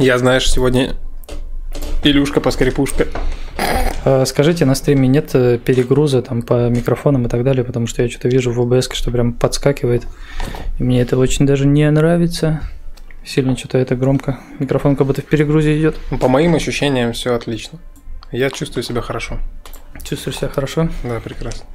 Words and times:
Я, 0.00 0.16
знаешь, 0.16 0.50
сегодня 0.50 0.94
Илюшка-поскрипушка. 2.02 3.08
А, 4.02 4.24
скажите, 4.24 4.64
на 4.64 4.74
стриме 4.74 5.06
нет 5.06 5.34
э, 5.34 5.58
перегруза 5.58 6.22
там 6.22 6.40
по 6.40 6.70
микрофонам 6.70 7.26
и 7.26 7.28
так 7.28 7.44
далее, 7.44 7.64
потому 7.64 7.86
что 7.86 8.02
я 8.02 8.08
что-то 8.08 8.28
вижу 8.28 8.50
в 8.50 8.58
OBS, 8.62 8.94
что 8.94 9.10
прям 9.10 9.34
подскакивает. 9.34 10.04
И 10.78 10.82
мне 10.82 11.02
это 11.02 11.18
очень 11.18 11.44
даже 11.44 11.66
не 11.66 11.88
нравится. 11.90 12.62
Сильно 13.26 13.54
что-то 13.58 13.76
это 13.76 13.94
громко. 13.94 14.40
Микрофон 14.58 14.96
как 14.96 15.06
будто 15.06 15.20
в 15.20 15.26
перегрузе 15.26 15.78
идет. 15.78 15.96
Ну, 16.10 16.16
По 16.16 16.28
моим 16.28 16.54
ощущениям, 16.54 17.12
все 17.12 17.34
отлично. 17.34 17.78
Я 18.32 18.48
чувствую 18.48 18.82
себя 18.82 19.02
хорошо. 19.02 19.36
Чувствуешь 20.02 20.38
себя 20.38 20.48
хорошо? 20.48 20.88
Да, 21.04 21.20
прекрасно. 21.20 21.66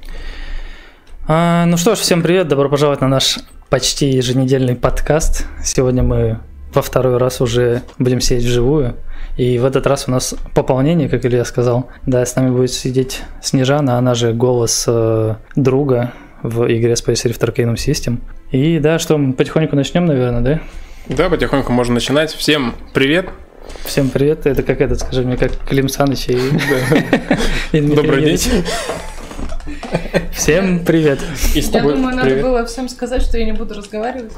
А, 1.28 1.68
ну 1.68 1.78
что 1.78 1.94
ж, 1.94 2.00
всем 2.00 2.24
привет, 2.24 2.48
добро 2.48 2.70
пожаловать 2.70 3.02
на 3.02 3.08
наш 3.08 3.38
почти 3.70 4.10
еженедельный 4.10 4.76
подкаст. 4.76 5.46
Сегодня 5.64 6.02
мы 6.02 6.40
во 6.76 6.82
второй 6.82 7.18
раз 7.18 7.42
уже 7.42 7.82
будем 7.98 8.22
сидеть 8.22 8.44
вживую. 8.44 8.96
И 9.38 9.58
в 9.58 9.66
этот 9.66 9.88
раз 9.88 10.08
у 10.08 10.12
нас 10.12 10.36
пополнение, 10.54 11.10
как 11.10 11.26
Илья 11.26 11.46
сказал. 11.46 11.90
Да, 12.06 12.26
с 12.26 12.36
нами 12.36 12.52
будет 12.52 12.72
сидеть 12.72 13.22
Снежана, 13.42 13.98
она 13.98 14.14
же 14.14 14.34
голос 14.34 14.86
э, 14.88 15.36
друга 15.56 16.14
в 16.44 16.66
игре 16.66 16.94
Space 16.94 17.26
Rift 17.26 17.40
Arcanum 17.40 17.76
System. 17.76 18.20
И 18.52 18.80
да, 18.80 19.00
что, 19.00 19.18
мы 19.18 19.34
потихоньку 19.34 19.76
начнем, 19.76 20.06
наверное, 20.06 20.42
да? 20.42 20.62
Да, 21.08 21.30
потихоньку 21.30 21.72
можно 21.72 21.96
начинать. 21.96 22.32
Всем 22.32 22.76
привет. 22.94 23.30
Всем 23.84 24.10
привет, 24.10 24.46
это 24.46 24.62
как 24.62 24.80
этот, 24.80 25.00
скажи 25.00 25.24
мне, 25.24 25.38
как 25.38 25.52
Клим 25.68 25.90
Саныч 25.90 26.28
и, 26.30 26.38
Добрый 27.96 28.26
день. 28.26 28.40
Всем 30.32 30.86
привет. 30.86 31.20
И 31.56 31.62
с 31.62 31.68
Я 31.68 31.80
тобой 31.80 31.96
думаю, 31.96 32.16
надо 32.16 32.28
привет. 32.28 32.44
было 32.44 32.66
всем 32.66 32.88
сказать, 32.90 33.24
что 33.24 33.38
я 33.38 33.46
не 33.46 33.54
буду 33.54 33.74
разговаривать. 33.74 34.32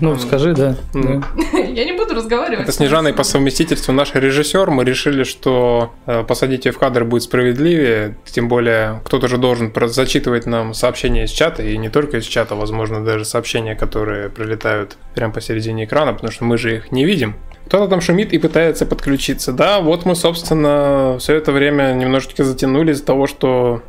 Ну, 0.00 0.16
скажи, 0.18 0.54
да. 0.54 0.76
Ну, 0.94 1.22
да. 1.52 1.58
Я 1.58 1.84
не 1.84 1.92
буду 1.92 2.14
разговаривать. 2.14 2.64
Это 2.64 2.72
Снежана 2.72 3.12
по 3.12 3.22
совместительству 3.22 3.92
наш 3.92 4.14
режиссер. 4.14 4.70
Мы 4.70 4.84
решили, 4.84 5.24
что 5.24 5.92
э, 6.06 6.22
посадить 6.24 6.66
ее 6.66 6.72
в 6.72 6.78
кадр 6.78 7.04
будет 7.04 7.22
справедливее. 7.22 8.16
Тем 8.24 8.48
более, 8.48 9.00
кто-то 9.04 9.28
же 9.28 9.38
должен 9.38 9.72
зачитывать 9.86 10.46
нам 10.46 10.74
сообщения 10.74 11.24
из 11.24 11.30
чата. 11.30 11.62
И 11.62 11.76
не 11.76 11.88
только 11.88 12.18
из 12.18 12.24
чата, 12.24 12.54
возможно, 12.54 13.04
даже 13.04 13.24
сообщения, 13.24 13.74
которые 13.74 14.28
прилетают 14.30 14.96
прямо 15.14 15.32
посередине 15.32 15.84
экрана, 15.84 16.12
потому 16.12 16.32
что 16.32 16.44
мы 16.44 16.58
же 16.58 16.76
их 16.76 16.92
не 16.92 17.04
видим. 17.04 17.36
Кто-то 17.66 17.88
там 17.88 18.00
шумит 18.00 18.32
и 18.32 18.38
пытается 18.38 18.86
подключиться. 18.86 19.52
Да, 19.52 19.80
вот 19.80 20.04
мы, 20.04 20.14
собственно, 20.16 21.16
все 21.18 21.34
это 21.36 21.52
время 21.52 21.92
немножечко 21.92 22.42
затянули 22.42 22.92
из-за 22.92 23.04
того, 23.04 23.26
что 23.26 23.82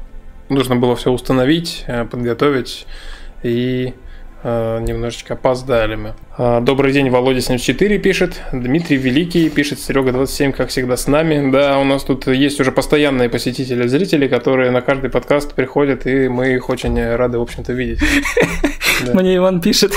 нужно 0.49 0.75
было 0.75 0.95
все 0.95 1.11
установить, 1.11 1.83
э, 1.87 2.05
подготовить 2.05 2.85
и 3.43 3.93
немножечко 4.43 5.33
опоздали 5.33 5.95
мы. 5.95 6.13
А, 6.37 6.61
Добрый 6.61 6.93
день, 6.93 7.09
Володя 7.09 7.41
74 7.41 7.97
пишет, 7.99 8.41
Дмитрий 8.51 8.97
Великий 8.97 9.49
пишет, 9.49 9.79
Серега 9.79 10.11
27, 10.11 10.51
как 10.51 10.69
всегда, 10.69 10.97
с 10.97 11.07
нами. 11.07 11.51
Да, 11.51 11.77
у 11.79 11.83
нас 11.83 12.03
тут 12.03 12.27
есть 12.27 12.59
уже 12.59 12.71
постоянные 12.71 13.29
посетители, 13.29 13.87
зрители, 13.87 14.27
которые 14.27 14.71
на 14.71 14.81
каждый 14.81 15.09
подкаст 15.09 15.53
приходят, 15.53 16.05
и 16.07 16.27
мы 16.27 16.55
их 16.55 16.69
очень 16.69 17.15
рады, 17.15 17.37
в 17.37 17.41
общем-то, 17.41 17.73
видеть. 17.73 17.99
Мне 19.13 19.37
Иван 19.37 19.61
пишет, 19.61 19.93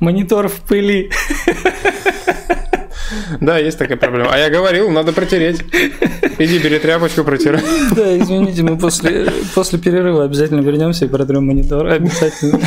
монитор 0.00 0.48
в 0.48 0.60
пыли. 0.62 1.10
Да, 3.40 3.58
есть 3.58 3.78
такая 3.78 3.96
проблема. 3.96 4.30
А 4.32 4.38
я 4.38 4.50
говорил, 4.50 4.90
надо 4.90 5.12
протереть. 5.12 5.62
Иди, 6.38 6.58
бери 6.58 6.78
тряпочку, 6.78 7.24
протирай. 7.24 7.62
Да, 7.94 8.18
извините, 8.18 8.62
мы 8.62 8.78
после, 8.78 9.30
после 9.54 9.78
перерыва 9.78 10.24
обязательно 10.24 10.60
вернемся 10.60 11.04
и 11.04 11.08
протрем 11.08 11.46
монитор. 11.46 11.86
Обязательно. 11.86 12.60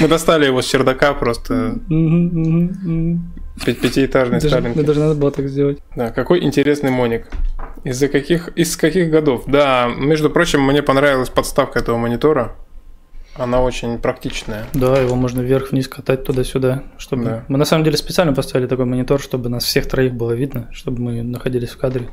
Мы 0.00 0.08
достали 0.08 0.46
его 0.46 0.62
с 0.62 0.66
чердака 0.66 1.14
просто 1.14 1.78
пятиэтажный 3.64 4.40
Сталинки. 4.40 4.80
даже 4.82 5.00
надо 5.00 5.14
было 5.14 5.30
так 5.30 5.48
сделать. 5.48 5.78
Да, 5.96 6.10
какой 6.10 6.42
интересный 6.42 6.90
моник. 6.90 7.26
Из-за 7.84 8.08
каких, 8.08 8.48
из 8.56 8.76
каких 8.76 9.10
годов? 9.10 9.44
Да, 9.46 9.90
между 9.96 10.30
прочим, 10.30 10.62
мне 10.62 10.82
понравилась 10.82 11.28
подставка 11.28 11.80
этого 11.80 11.96
монитора. 11.98 12.56
Она 13.36 13.62
очень 13.62 13.98
практичная. 13.98 14.66
Да, 14.74 14.98
его 14.98 15.14
можно 15.14 15.40
вверх-вниз 15.40 15.88
катать 15.88 16.24
туда-сюда, 16.24 16.82
чтобы... 16.98 17.24
Да. 17.24 17.44
Мы 17.48 17.56
на 17.56 17.64
самом 17.64 17.82
деле 17.84 17.96
специально 17.96 18.34
поставили 18.34 18.66
такой 18.66 18.84
монитор, 18.84 19.20
чтобы 19.20 19.48
нас 19.48 19.64
всех 19.64 19.88
троих 19.88 20.12
было 20.12 20.32
видно, 20.32 20.68
чтобы 20.72 21.00
мы 21.00 21.22
находились 21.22 21.70
в 21.70 21.78
кадре. 21.78 22.08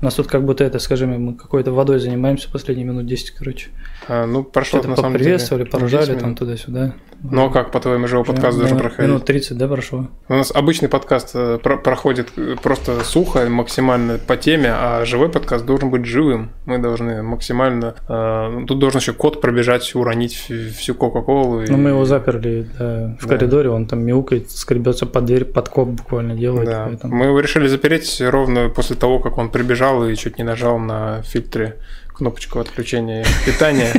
У 0.00 0.04
нас 0.04 0.14
тут 0.14 0.28
как 0.28 0.44
будто 0.44 0.64
это, 0.64 0.78
скажи 0.78 1.06
мне, 1.06 1.18
мы 1.18 1.34
какой-то 1.34 1.72
водой 1.72 1.98
занимаемся 1.98 2.50
последние 2.50 2.86
минут 2.86 3.06
10, 3.06 3.32
короче. 3.32 3.68
А, 4.08 4.24
ну, 4.26 4.44
прошло 4.44 4.78
Что-то 4.78 4.88
на 4.88 4.96
самом 4.96 5.12
деле. 5.12 5.18
поприветствовали, 5.24 5.64
поржали 5.64 6.06
10 6.06 6.20
там 6.20 6.34
туда-сюда. 6.34 6.94
Ну, 7.22 7.46
а 7.46 7.50
как, 7.50 7.70
по-твоему, 7.70 8.08
живой 8.08 8.24
подкаст 8.24 8.58
должен 8.58 8.78
проходить? 8.78 9.08
Минут 9.10 9.24
30, 9.26 9.56
да, 9.56 9.68
прошло? 9.68 10.08
У 10.28 10.34
нас 10.34 10.50
обычный 10.50 10.88
подкаст 10.88 11.30
э, 11.34 11.58
про- 11.62 11.76
проходит 11.76 12.30
э, 12.36 12.56
просто 12.60 13.04
сухо, 13.04 13.48
максимально 13.48 14.18
по 14.18 14.36
теме, 14.36 14.70
а 14.72 15.04
живой 15.04 15.28
подкаст 15.28 15.64
должен 15.64 15.90
быть 15.90 16.04
живым. 16.04 16.50
Мы 16.64 16.78
должны 16.78 17.22
максимально... 17.22 17.94
э, 18.08 18.64
тут 18.66 18.78
должен 18.80 19.00
еще 19.00 19.12
кот 19.12 19.40
пробежать, 19.40 19.94
уронить 19.94 20.46
всю- 20.70 20.94
Кока-Колу. 20.94 21.62
и- 21.62 21.70
Ну, 21.70 21.76
мы 21.76 21.90
его 21.90 22.04
заперли 22.04 22.66
да, 22.78 23.16
в 23.20 23.26
Да. 23.26 23.36
коридоре, 23.36 23.70
он 23.70 23.86
там 23.86 24.00
мяукает, 24.04 24.50
скребется 24.50 25.06
под 25.06 25.24
дверь, 25.24 25.44
подкоп 25.44 25.88
буквально 25.88 26.34
делает. 26.34 26.68
Да, 26.68 26.84
поэтому- 26.86 27.14
мы 27.16 27.26
его 27.26 27.40
решили 27.40 27.66
запереть 27.66 28.20
ровно 28.20 28.68
после 28.68 28.96
того, 28.96 29.18
как 29.18 29.38
он 29.38 29.50
прибежал 29.50 30.06
и 30.06 30.14
чуть 30.16 30.38
не 30.38 30.44
нажал 30.44 30.78
на 30.78 31.22
фильтре 31.22 31.76
кнопочку 32.12 32.60
отключения 32.60 33.24
питания. 33.46 33.92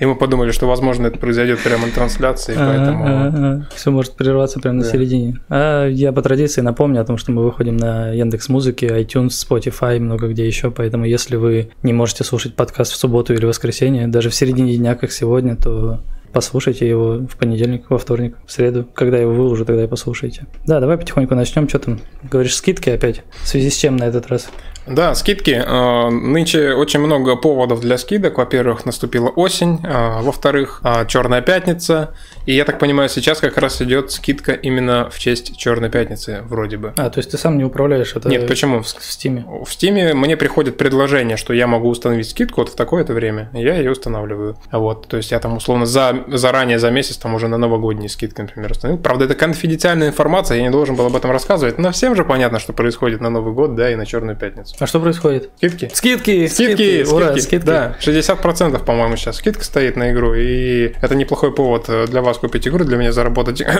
И 0.00 0.04
мы 0.04 0.14
подумали, 0.16 0.50
что, 0.50 0.66
возможно, 0.66 1.06
это 1.06 1.18
произойдет 1.18 1.60
прямо 1.60 1.86
на 1.86 1.92
трансляции, 1.92 2.54
поэтому... 2.56 3.66
Все 3.74 3.90
может 3.90 4.16
прерваться 4.16 4.60
прямо 4.60 4.78
на 4.78 4.84
середине. 4.84 5.40
А 5.48 5.86
я 5.86 6.12
по 6.12 6.22
традиции 6.22 6.60
напомню 6.60 7.00
о 7.00 7.04
том, 7.04 7.16
что 7.16 7.32
мы 7.32 7.44
выходим 7.44 7.76
на 7.76 8.10
Яндекс 8.10 8.48
Музыки, 8.48 8.84
iTunes, 8.84 9.28
Spotify, 9.28 9.98
много 9.98 10.28
где 10.28 10.46
еще. 10.46 10.70
Поэтому, 10.70 11.04
если 11.04 11.36
вы 11.36 11.70
не 11.82 11.92
можете 11.92 12.24
слушать 12.24 12.54
подкаст 12.54 12.92
в 12.92 12.96
субботу 12.96 13.34
или 13.34 13.44
воскресенье, 13.44 14.06
даже 14.06 14.30
в 14.30 14.34
середине 14.34 14.76
дня, 14.76 14.94
как 14.94 15.12
сегодня, 15.12 15.56
то 15.56 16.00
послушайте 16.32 16.88
его 16.88 17.18
в 17.18 17.36
понедельник, 17.36 17.90
во 17.90 17.98
вторник, 17.98 18.36
в 18.46 18.52
среду. 18.52 18.86
Когда 18.94 19.18
я 19.18 19.24
его 19.24 19.34
выложу, 19.34 19.66
тогда 19.66 19.84
и 19.84 19.86
послушайте. 19.86 20.46
Да, 20.66 20.80
давай 20.80 20.96
потихоньку 20.96 21.34
начнем. 21.34 21.68
Что 21.68 21.78
там? 21.78 22.00
Говоришь, 22.22 22.56
скидки 22.56 22.88
опять? 22.90 23.22
В 23.42 23.48
связи 23.48 23.70
с 23.70 23.76
чем 23.76 23.96
на 23.96 24.04
этот 24.04 24.28
раз? 24.28 24.48
Да, 24.86 25.14
скидки. 25.14 25.62
Э, 25.64 26.10
Нынче 26.10 26.74
очень 26.74 27.00
много 27.00 27.36
поводов 27.36 27.80
для 27.80 27.98
скидок. 27.98 28.38
Во-первых, 28.38 28.84
наступила 28.84 29.28
осень. 29.28 29.80
а, 29.84 30.20
Во-вторых, 30.22 30.82
Черная 31.08 31.40
пятница. 31.42 32.14
И 32.46 32.54
я 32.54 32.64
так 32.64 32.78
понимаю, 32.78 33.08
сейчас 33.08 33.38
как 33.38 33.56
раз 33.56 33.80
идет 33.82 34.10
скидка 34.10 34.52
именно 34.52 35.08
в 35.10 35.18
честь 35.18 35.56
Черной 35.56 35.90
пятницы, 35.90 36.42
вроде 36.44 36.76
бы. 36.76 36.92
А, 36.96 37.08
то 37.10 37.18
есть 37.18 37.30
ты 37.30 37.38
сам 37.38 37.56
не 37.56 37.64
управляешь 37.64 38.14
это 38.16 38.28
Нет, 38.28 38.48
почему? 38.48 38.82
в, 38.82 38.88
Стиме? 38.88 39.44
В 39.46 39.68
Steam 39.68 40.14
мне 40.14 40.36
приходит 40.36 40.76
предложение, 40.76 41.36
что 41.36 41.52
я 41.52 41.66
могу 41.66 41.88
установить 41.88 42.28
скидку 42.28 42.62
вот 42.62 42.70
в 42.70 42.74
такое-то 42.76 43.12
время. 43.12 43.50
Я 43.52 43.76
ее 43.76 43.92
устанавливаю. 43.92 44.56
Вот, 44.72 45.06
то 45.06 45.16
есть 45.16 45.30
я 45.30 45.38
там 45.38 45.56
условно 45.56 45.86
за, 45.86 46.24
заранее 46.28 46.78
за 46.78 46.90
месяц 46.90 47.16
там 47.16 47.34
уже 47.34 47.46
на 47.46 47.58
новогодние 47.58 48.08
скидки, 48.08 48.40
например, 48.40 48.72
установил. 48.72 49.00
Правда, 49.00 49.26
это 49.26 49.34
конфиденциальная 49.34 50.08
информация, 50.08 50.56
я 50.56 50.62
не 50.64 50.70
должен 50.70 50.96
был 50.96 51.06
об 51.06 51.14
этом 51.14 51.30
рассказывать. 51.30 51.78
Но 51.78 51.92
всем 51.92 52.16
же 52.16 52.24
понятно, 52.24 52.58
что 52.58 52.72
происходит 52.72 53.20
на 53.20 53.30
Новый 53.30 53.52
год, 53.52 53.76
да, 53.76 53.90
и 53.90 53.94
на 53.94 54.04
Черную 54.06 54.36
пятницу. 54.36 54.71
А 54.78 54.86
что 54.86 55.00
происходит? 55.00 55.50
Скидки? 55.56 55.90
Скидки! 55.92 56.46
Скидки, 56.48 57.04
Ура, 57.12 57.32
скидки, 57.32 57.40
скидки! 57.46 57.66
да, 57.66 57.96
60% 58.00 58.84
по-моему 58.84 59.16
сейчас 59.16 59.36
скидка 59.36 59.64
стоит 59.64 59.96
на 59.96 60.12
игру, 60.12 60.34
и 60.34 60.94
это 61.00 61.14
неплохой 61.14 61.54
повод 61.54 61.84
э, 61.88 62.06
для 62.06 62.22
вас 62.22 62.38
купить 62.38 62.66
игру, 62.66 62.84
для 62.84 62.96
меня 62.96 63.12
заработать. 63.12 63.62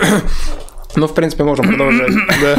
Ну, 0.95 1.07
в 1.07 1.15
принципе, 1.15 1.43
можем 1.43 1.67
продолжать. 1.69 2.11
Да. 2.41 2.57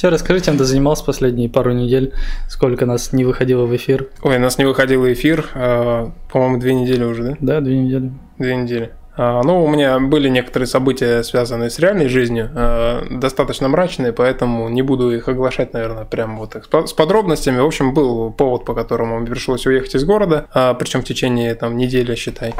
Че, 0.00 0.08
расскажи, 0.08 0.40
чем 0.40 0.56
ты 0.56 0.64
занимался 0.64 1.04
последние 1.04 1.48
пару 1.50 1.72
недель, 1.72 2.14
сколько 2.48 2.86
нас 2.86 3.12
не 3.12 3.24
выходило 3.24 3.66
в 3.66 3.76
эфир? 3.76 4.08
Ой, 4.22 4.38
нас 4.38 4.56
не 4.58 4.64
выходил 4.64 5.06
эфир, 5.12 5.46
э, 5.54 6.08
по-моему, 6.32 6.58
две 6.58 6.74
недели 6.74 7.04
уже, 7.04 7.22
да? 7.22 7.36
Да, 7.40 7.60
две 7.60 7.76
недели. 7.78 8.12
Две 8.38 8.56
недели. 8.56 8.90
А, 9.16 9.42
Ну, 9.44 9.64
у 9.64 9.68
меня 9.68 10.00
были 10.00 10.28
некоторые 10.28 10.66
события, 10.66 11.22
связанные 11.22 11.70
с 11.70 11.78
реальной 11.78 12.08
жизнью, 12.08 12.50
э, 12.54 13.06
достаточно 13.10 13.68
мрачные, 13.68 14.12
поэтому 14.12 14.68
не 14.68 14.82
буду 14.82 15.14
их 15.14 15.28
оглашать, 15.28 15.72
наверное, 15.72 16.04
прямо 16.04 16.38
вот 16.38 16.50
так 16.50 16.64
с 16.64 16.68
по- 16.68 16.86
с 16.86 16.92
подробностями. 16.92 17.60
В 17.60 17.66
общем, 17.66 17.94
был 17.94 18.32
повод, 18.32 18.64
по 18.64 18.74
которому 18.74 19.18
мне 19.20 19.30
пришлось 19.30 19.66
уехать 19.66 19.94
из 19.94 20.04
города, 20.04 20.46
причем 20.78 21.00
в 21.02 21.04
течение 21.04 21.54
там 21.54 21.76
недели, 21.76 22.14
считай. 22.16 22.54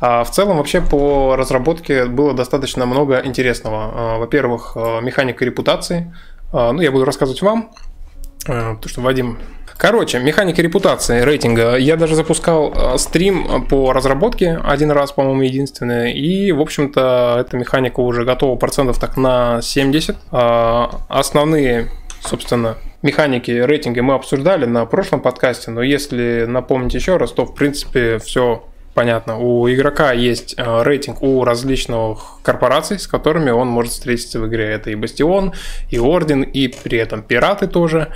А 0.00 0.24
в 0.24 0.30
целом 0.30 0.56
вообще 0.56 0.80
по 0.80 1.36
разработке 1.36 2.06
было 2.06 2.32
достаточно 2.32 2.86
много 2.86 3.20
интересного. 3.24 3.90
А, 3.94 4.18
Во-первых, 4.18 4.76
механика 5.02 5.44
репутации. 5.44 6.14
А, 6.52 6.72
Ну, 6.72 6.80
я 6.80 6.90
буду 6.90 7.04
рассказывать 7.04 7.42
вам, 7.42 7.70
потому 8.46 8.80
что 8.86 9.00
Вадим 9.02 9.38
Короче, 9.78 10.18
механика 10.18 10.60
репутации, 10.60 11.20
рейтинга. 11.20 11.76
Я 11.76 11.96
даже 11.96 12.16
запускал 12.16 12.72
э, 12.74 12.98
стрим 12.98 13.64
по 13.68 13.92
разработке 13.92 14.58
один 14.64 14.90
раз, 14.90 15.12
по-моему, 15.12 15.42
единственный. 15.42 16.12
И, 16.12 16.50
в 16.50 16.60
общем-то, 16.60 17.36
эта 17.38 17.56
механика 17.56 18.00
уже 18.00 18.24
готова 18.24 18.56
процентов 18.56 18.98
так 18.98 19.16
на 19.16 19.62
70. 19.62 20.16
А, 20.32 20.90
Основные, 21.08 21.90
собственно, 22.20 22.74
механики 23.02 23.52
рейтинга 23.52 24.02
мы 24.02 24.14
обсуждали 24.14 24.64
на 24.64 24.84
прошлом 24.84 25.20
подкасте. 25.20 25.70
Но 25.70 25.80
если 25.80 26.44
напомнить 26.48 26.94
еще 26.94 27.16
раз, 27.16 27.30
то, 27.30 27.44
в 27.46 27.54
принципе, 27.54 28.18
все 28.18 28.64
понятно. 28.94 29.38
У 29.38 29.68
игрока 29.70 30.10
есть 30.10 30.56
э, 30.58 30.82
рейтинг 30.82 31.22
у 31.22 31.44
различных 31.44 32.40
корпораций, 32.42 32.98
с 32.98 33.06
которыми 33.06 33.50
он 33.50 33.68
может 33.68 33.92
встретиться 33.92 34.40
в 34.40 34.48
игре. 34.48 34.70
Это 34.70 34.90
и 34.90 34.96
Бастион, 34.96 35.52
и 35.88 36.00
Орден, 36.00 36.42
и 36.42 36.66
при 36.66 36.98
этом 36.98 37.22
пираты 37.22 37.68
тоже. 37.68 38.08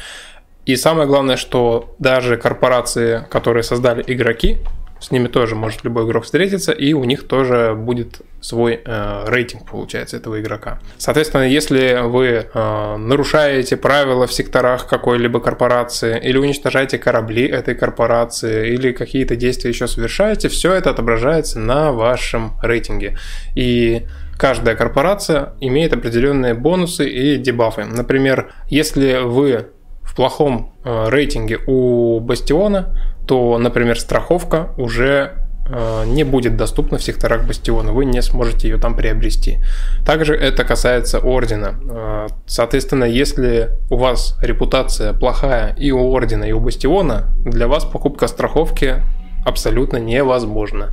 И 0.65 0.77
самое 0.77 1.09
главное, 1.09 1.37
что 1.37 1.95
даже 1.99 2.37
корпорации, 2.37 3.25
которые 3.31 3.63
создали 3.63 4.05
игроки, 4.07 4.59
с 5.03 5.11
ними 5.11 5.27
тоже 5.27 5.57
может 5.57 5.83
любой 5.83 6.07
игрок 6.07 6.25
встретиться, 6.25 6.71
и 6.71 6.93
у 6.93 7.03
них 7.03 7.27
тоже 7.27 7.75
будет 7.77 8.21
свой 8.41 8.81
э, 8.85 9.25
рейтинг, 9.27 9.69
получается, 9.69 10.17
этого 10.17 10.41
игрока. 10.41 10.79
Соответственно, 10.97 11.43
если 11.43 12.03
вы 12.07 12.47
э, 12.55 12.97
нарушаете 12.97 13.77
правила 13.77 14.29
в 14.29 14.33
секторах 14.33 14.87
какой-либо 14.87 15.41
корпорации, 15.41 16.21
или 16.23 16.39
уничтожаете 16.39 16.99
корабли 16.99 17.49
этой 17.49 17.75
корпорации, 17.75 18.75
или 18.75 18.93
какие-то 18.93 19.35
действия 19.35 19.71
еще 19.71 19.89
совершаете, 19.89 20.49
все 20.49 20.73
это 20.73 20.91
отображается 20.91 21.59
на 21.59 21.91
вашем 21.91 22.53
рейтинге. 22.63 23.19
И 23.57 24.07
каждая 24.39 24.77
корпорация 24.77 25.55
имеет 25.61 25.93
определенные 25.93 26.55
бонусы 26.55 27.09
и 27.09 27.37
дебафы. 27.39 27.85
Например, 27.85 28.53
если 28.69 29.19
вы 29.25 29.67
в 30.03 30.15
плохом 30.15 30.73
э, 30.85 31.09
рейтинге 31.09 31.59
у 31.67 32.21
Бастиона, 32.21 32.99
то, 33.27 33.57
например, 33.59 33.99
страховка 33.99 34.73
уже 34.77 35.33
э, 35.69 36.05
не 36.07 36.25
будет 36.25 36.57
доступна 36.57 36.99
в 36.99 37.03
секторах 37.03 37.47
Бастиона, 37.47 37.93
вы 37.93 38.05
не 38.05 38.21
сможете 38.23 38.69
ее 38.69 38.79
там 38.79 38.97
приобрести. 38.97 39.59
Также 40.05 40.35
это 40.35 40.65
касается 40.65 41.19
Ордена. 41.19 41.75
Э, 41.89 42.27
соответственно, 42.47 43.05
если 43.05 43.71
у 43.91 43.97
вас 43.97 44.37
репутация 44.43 45.13
плохая 45.13 45.75
и 45.79 45.93
у 45.93 46.13
Ордена, 46.13 46.45
и 46.45 46.53
у 46.53 46.61
Бастиона, 46.61 47.29
для 47.45 47.69
вас 47.69 47.85
покупка 47.85 48.27
страховки 48.27 49.03
абсолютно 49.45 49.97
невозможна. 49.99 50.91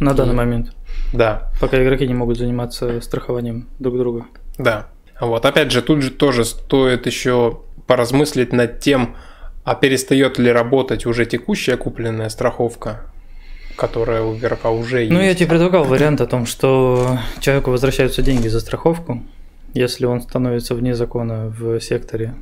На 0.00 0.10
И- 0.10 0.14
данный 0.14 0.34
момент. 0.34 0.72
Да, 1.12 1.50
Пока 1.60 1.82
игроки 1.82 2.06
не 2.08 2.14
могут 2.14 2.38
заниматься 2.38 3.00
страхованием 3.00 3.68
друг 3.78 3.98
друга. 3.98 4.24
Да. 4.58 4.86
Вот, 5.20 5.44
опять 5.46 5.70
же, 5.70 5.80
тут 5.82 6.02
же 6.02 6.10
тоже 6.10 6.44
стоит 6.44 7.06
еще 7.06 7.60
поразмыслить 7.86 8.52
над 8.52 8.80
тем, 8.80 9.16
а 9.64 9.74
перестает 9.74 10.38
ли 10.38 10.50
работать 10.50 11.06
уже 11.06 11.26
текущая 11.26 11.76
купленная 11.76 12.28
страховка, 12.28 13.02
которая 13.76 14.22
у 14.22 14.36
игрока 14.36 14.70
уже 14.70 15.00
есть. 15.00 15.12
Ну, 15.12 15.20
я 15.20 15.34
тебе 15.34 15.48
предлагал 15.48 15.84
вариант 15.84 16.20
о 16.20 16.26
том, 16.26 16.46
что 16.46 17.18
человеку 17.40 17.70
возвращаются 17.70 18.22
деньги 18.22 18.48
за 18.48 18.60
страховку, 18.60 19.22
если 19.72 20.06
он 20.06 20.20
становится 20.20 20.74
вне 20.74 20.94
закона 20.94 21.46
в 21.46 21.80
секторе, 21.80 22.34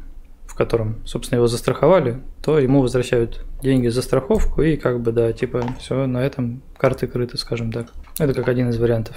в 0.46 0.54
котором, 0.54 0.98
собственно, 1.06 1.38
его 1.38 1.46
застраховали, 1.46 2.20
то 2.44 2.58
ему 2.58 2.82
возвращают 2.82 3.44
деньги 3.62 3.88
за 3.88 4.02
страховку, 4.02 4.62
и 4.62 4.76
как 4.76 5.00
бы, 5.00 5.12
да, 5.12 5.32
типа, 5.32 5.64
все, 5.78 6.06
на 6.06 6.18
этом 6.18 6.62
карты 6.76 7.06
крыты, 7.06 7.38
скажем 7.38 7.72
так. 7.72 7.86
Это 8.18 8.34
как 8.34 8.48
один 8.48 8.68
из 8.68 8.78
вариантов. 8.78 9.16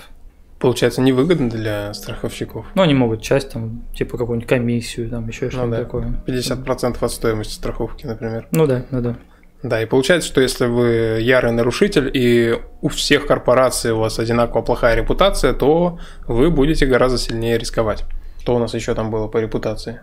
Получается, 0.59 1.01
невыгодно 1.01 1.49
для 1.49 1.93
страховщиков. 1.93 2.65
Ну, 2.75 2.81
они 2.81 2.93
могут 2.93 3.21
часть, 3.21 3.51
там, 3.51 3.83
типа, 3.93 4.17
какую-нибудь 4.17 4.47
комиссию, 4.49 5.09
там, 5.09 5.27
еще 5.27 5.49
что-то 5.49 5.65
Ну 5.65 5.71
да. 5.71 5.77
такое. 5.79 6.13
50% 6.25 6.97
от 7.01 7.11
стоимости 7.11 7.53
страховки, 7.53 8.05
например. 8.05 8.47
Ну 8.51 8.65
да, 8.65 8.85
ну 8.89 9.01
да. 9.01 9.17
Да, 9.63 9.81
и 9.81 9.85
получается, 9.85 10.27
что 10.29 10.41
если 10.41 10.67
вы 10.67 11.19
ярый 11.21 11.51
нарушитель 11.51 12.09
и 12.13 12.57
у 12.81 12.87
всех 12.87 13.25
корпораций 13.25 13.91
у 13.91 13.97
вас 13.97 14.17
одинаково 14.19 14.61
плохая 14.61 14.95
репутация, 14.95 15.53
то 15.53 15.99
вы 16.27 16.49
будете 16.51 16.85
гораздо 16.85 17.17
сильнее 17.17 17.57
рисковать. 17.57 18.05
Что 18.39 18.55
у 18.55 18.59
нас 18.59 18.73
еще 18.75 18.93
там 18.93 19.09
было 19.11 19.27
по 19.27 19.39
репутации? 19.39 20.01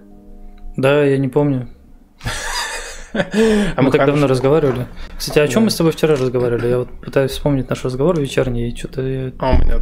Да, 0.77 1.03
я 1.05 1.17
не 1.19 1.29
помню. 1.29 1.69
А 3.15 3.83
мы 3.83 3.91
так 3.91 4.01
хорошо- 4.01 4.07
давно 4.13 4.27
разговаривали. 4.27 4.87
Кстати, 5.19 5.39
о 5.39 5.47
чем 5.47 5.63
Да. 5.63 5.65
мы 5.67 5.71
с 5.71 5.77
тобой 5.77 5.93
вчера 5.93 6.15
разговаривали? 6.17 6.67
Я 6.69 6.79
вот 6.79 6.89
пытаюсь 7.03 7.33
вспомнить 7.33 7.69
наш 7.69 7.85
разговор 7.85 8.19
вечерний, 8.19 8.71
и 8.71 8.77
что-то. 8.77 9.03
А 9.39 9.51
у 9.51 9.59
меня... 9.59 9.81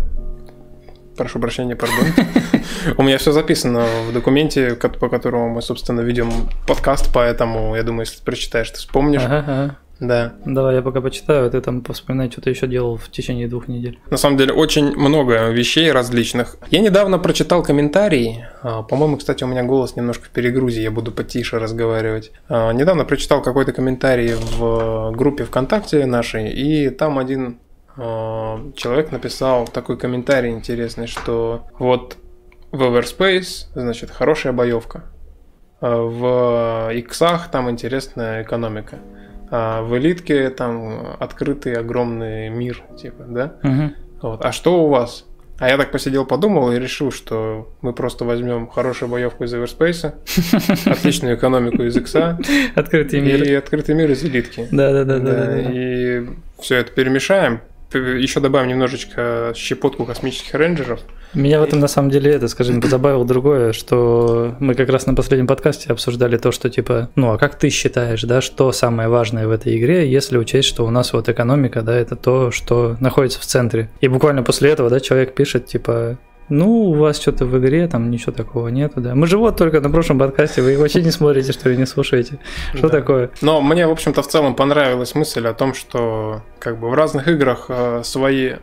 Прошу 1.20 1.38
прощения, 1.38 1.76
пардон. 1.76 2.06
У 2.96 3.02
меня 3.02 3.18
все 3.18 3.30
записано 3.30 3.84
в 4.08 4.12
документе, 4.14 4.74
по 4.74 5.10
которому 5.10 5.50
мы, 5.50 5.60
собственно, 5.60 6.00
ведем 6.00 6.30
подкаст, 6.66 7.10
поэтому 7.12 7.76
я 7.76 7.82
думаю, 7.82 8.06
если 8.06 8.20
ты 8.20 8.24
прочитаешь, 8.24 8.70
ты 8.70 8.78
вспомнишь. 8.78 9.20
Ага, 9.26 9.44
ага. 9.46 9.76
Да. 10.00 10.32
Давай, 10.46 10.76
я 10.76 10.80
пока 10.80 11.02
почитаю, 11.02 11.46
а 11.46 11.50
ты 11.50 11.60
там 11.60 11.84
вспоминай, 11.90 12.30
что 12.30 12.40
ты 12.40 12.48
еще 12.48 12.66
делал 12.66 12.96
в 12.96 13.10
течение 13.10 13.48
двух 13.48 13.68
недель. 13.68 13.98
На 14.08 14.16
самом 14.16 14.38
деле 14.38 14.54
очень 14.54 14.96
много 14.96 15.50
вещей 15.50 15.92
различных. 15.92 16.56
Я 16.70 16.80
недавно 16.80 17.18
прочитал 17.18 17.62
комментарий. 17.62 18.42
а, 18.62 18.82
По-моему, 18.82 19.18
кстати, 19.18 19.44
у 19.44 19.46
меня 19.46 19.62
голос 19.62 19.96
немножко 19.96 20.24
в 20.24 20.30
перегрузе, 20.30 20.82
я 20.82 20.90
буду 20.90 21.12
потише 21.12 21.58
разговаривать. 21.58 22.32
А, 22.48 22.72
Недавно 22.72 23.04
прочитал 23.04 23.42
какой-то 23.42 23.72
комментарий 23.72 24.32
в 24.56 25.12
группе 25.14 25.44
ВКонтакте 25.44 26.06
нашей, 26.06 26.48
и 26.50 26.88
там 26.88 27.18
один 27.18 27.58
человек 28.76 29.12
написал 29.12 29.66
такой 29.66 29.96
комментарий 29.96 30.50
интересный, 30.50 31.06
что 31.06 31.66
вот 31.78 32.16
в 32.72 32.82
Everspace, 32.82 33.66
значит, 33.74 34.10
хорошая 34.10 34.52
боевка. 34.52 35.04
А 35.80 35.96
В 35.96 36.92
иксах 36.94 37.50
там 37.50 37.70
интересная 37.70 38.42
экономика. 38.42 38.98
А 39.50 39.82
в 39.82 39.96
элитке 39.96 40.50
там 40.50 41.16
открытый 41.18 41.74
огромный 41.74 42.48
мир, 42.50 42.82
типа, 42.96 43.24
да? 43.26 43.54
Мгм. 43.62 43.94
Вот. 44.22 44.44
А 44.44 44.52
что 44.52 44.84
у 44.84 44.88
вас? 44.88 45.26
А 45.58 45.68
я 45.68 45.76
так 45.76 45.90
посидел, 45.90 46.24
подумал 46.24 46.72
и 46.72 46.78
решил, 46.78 47.12
что 47.12 47.70
мы 47.82 47.92
просто 47.92 48.24
возьмем 48.24 48.66
хорошую 48.66 49.10
боевку 49.10 49.44
из 49.44 49.52
Everspace, 49.52 50.14
отличную 50.90 51.36
экономику 51.36 51.82
из 51.82 51.96
Икса 51.96 52.38
Открытый 52.74 53.20
мир. 53.20 53.42
и 53.42 53.52
открытый 53.52 53.94
мир 53.94 54.10
из 54.10 54.24
элитки. 54.24 54.68
Да. 54.70 54.92
Да, 54.92 55.04
да, 55.04 55.18
да. 55.18 55.60
И 55.60 56.26
все 56.60 56.76
это 56.76 56.92
перемешаем. 56.92 57.60
Еще 57.92 58.40
добавим 58.40 58.68
немножечко 58.68 59.52
щепотку 59.56 60.04
космических 60.04 60.54
рейнджеров. 60.54 61.00
Меня 61.34 61.60
в 61.60 61.62
этом 61.62 61.78
на 61.78 61.88
самом 61.88 62.10
деле 62.10 62.32
это, 62.32 62.48
скажем, 62.48 62.80
позабавило 62.82 63.24
другое, 63.24 63.72
что 63.72 64.56
мы 64.60 64.74
как 64.74 64.88
раз 64.88 65.06
на 65.06 65.14
последнем 65.14 65.46
подкасте 65.46 65.92
обсуждали 65.92 66.36
то, 66.36 66.52
что 66.52 66.70
типа, 66.70 67.10
ну 67.14 67.32
а 67.32 67.38
как 67.38 67.58
ты 67.58 67.70
считаешь, 67.70 68.22
да, 68.22 68.40
что 68.40 68.72
самое 68.72 69.08
важное 69.08 69.46
в 69.46 69.50
этой 69.50 69.78
игре, 69.78 70.10
если 70.10 70.38
учесть, 70.38 70.68
что 70.68 70.84
у 70.84 70.90
нас 70.90 71.12
вот 71.12 71.28
экономика, 71.28 71.82
да, 71.82 71.96
это 71.96 72.16
то, 72.16 72.50
что 72.50 72.96
находится 73.00 73.40
в 73.40 73.46
центре. 73.46 73.90
И 74.00 74.08
буквально 74.08 74.42
после 74.42 74.70
этого, 74.70 74.90
да, 74.90 75.00
человек 75.00 75.34
пишет, 75.34 75.66
типа, 75.66 76.18
ну, 76.50 76.68
у 76.90 76.94
вас 76.94 77.18
что-то 77.20 77.46
в 77.46 77.58
игре, 77.58 77.86
там 77.88 78.10
ничего 78.10 78.32
такого 78.32 78.68
нету, 78.68 79.00
да. 79.00 79.14
Мы 79.14 79.26
же 79.26 79.38
вот 79.38 79.56
только 79.56 79.80
на 79.80 79.88
прошлом 79.90 80.18
подкасте, 80.18 80.62
вы 80.62 80.76
вообще 80.76 81.02
не 81.02 81.10
смотрите, 81.10 81.52
что 81.52 81.70
ли, 81.70 81.76
не 81.76 81.86
слушаете. 81.86 82.38
Что 82.74 82.88
Да. 82.88 82.98
такое? 83.00 83.30
Но 83.40 83.60
мне, 83.60 83.86
в 83.86 83.90
общем-то, 83.90 84.22
в 84.22 84.26
целом 84.28 84.54
понравилась 84.54 85.14
мысль 85.14 85.46
о 85.46 85.54
том, 85.54 85.74
что 85.74 86.42
как 86.58 86.78
бы 86.78 86.90
в 86.90 86.94
разных 86.94 87.28
играх 87.28 87.66
э, 87.68 88.02
свои 88.04 88.54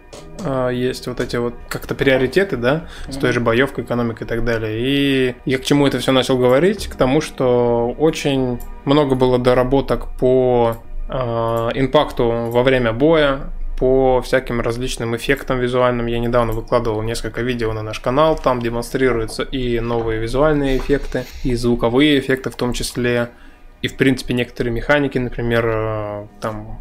э, 0.44 0.70
есть 0.74 1.08
вот 1.08 1.20
эти 1.20 1.38
вот 1.38 1.54
как-то 1.70 1.96
приоритеты, 1.96 2.58
да, 2.58 2.88
с 3.10 3.18
той 3.18 3.32
же 3.32 3.40
боевкой, 3.40 3.84
экономикой 3.84 4.24
и 4.24 4.28
так 4.28 4.44
далее. 4.46 4.80
И 4.80 5.36
я 5.46 5.58
к 5.58 5.64
чему 5.64 5.88
это 5.88 6.00
все 6.00 6.12
начал 6.12 6.38
говорить? 6.38 6.88
К 6.88 6.96
тому, 6.96 7.22
что 7.22 7.96
очень 7.98 8.60
много 8.86 9.16
было 9.16 9.40
доработок 9.40 10.08
по 10.20 10.76
э, 11.10 11.14
импакту 11.76 12.28
во 12.52 12.64
время 12.64 12.94
боя, 12.94 13.50
по 13.78 14.22
всяким 14.22 14.60
различным 14.60 15.16
эффектам 15.16 15.60
визуальным. 15.60 16.08
Я 16.08 16.20
недавно 16.20 16.52
выкладывал 16.52 17.02
несколько 17.04 17.42
видео 17.42 17.74
на 17.74 17.84
наш 17.84 18.00
канал, 18.00 18.38
там 18.38 18.62
демонстрируются 18.62 19.44
и 19.44 19.80
новые 19.80 20.20
визуальные 20.20 20.78
эффекты, 20.78 21.26
и 21.44 21.54
звуковые 21.56 22.20
эффекты 22.20 22.50
в 22.50 22.56
том 22.56 22.74
числе, 22.74 23.30
и 23.84 23.88
в 23.88 23.96
принципе 23.96 24.34
некоторые 24.34 24.74
механики, 24.74 25.20
например, 25.20 25.66
э, 25.68 26.28
там 26.42 26.80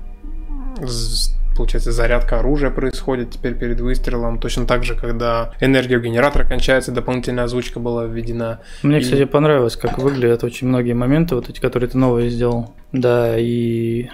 получается 1.56 1.90
зарядка 1.92 2.38
оружия 2.40 2.70
происходит 2.70 3.30
теперь 3.30 3.54
перед 3.54 3.80
выстрелом, 3.80 4.38
точно 4.38 4.66
так 4.66 4.84
же, 4.84 4.94
когда 4.94 5.52
энергия 5.60 5.98
генератора 5.98 6.44
кончается, 6.44 6.92
дополнительная 6.92 7.44
озвучка 7.44 7.80
была 7.80 8.04
введена. 8.04 8.60
Мне, 8.82 8.98
И- 8.98 9.02
кстати, 9.02 9.24
понравилось, 9.24 9.76
как 9.76 9.98
выглядят 9.98 10.44
очень 10.44 10.68
многие 10.68 10.92
моменты, 10.92 11.34
вот 11.34 11.48
эти, 11.48 11.60
которые 11.60 11.88
ты 11.88 11.98
новые 11.98 12.28
сделал. 12.30 12.74
Да, 12.92 13.38
и 13.38 14.08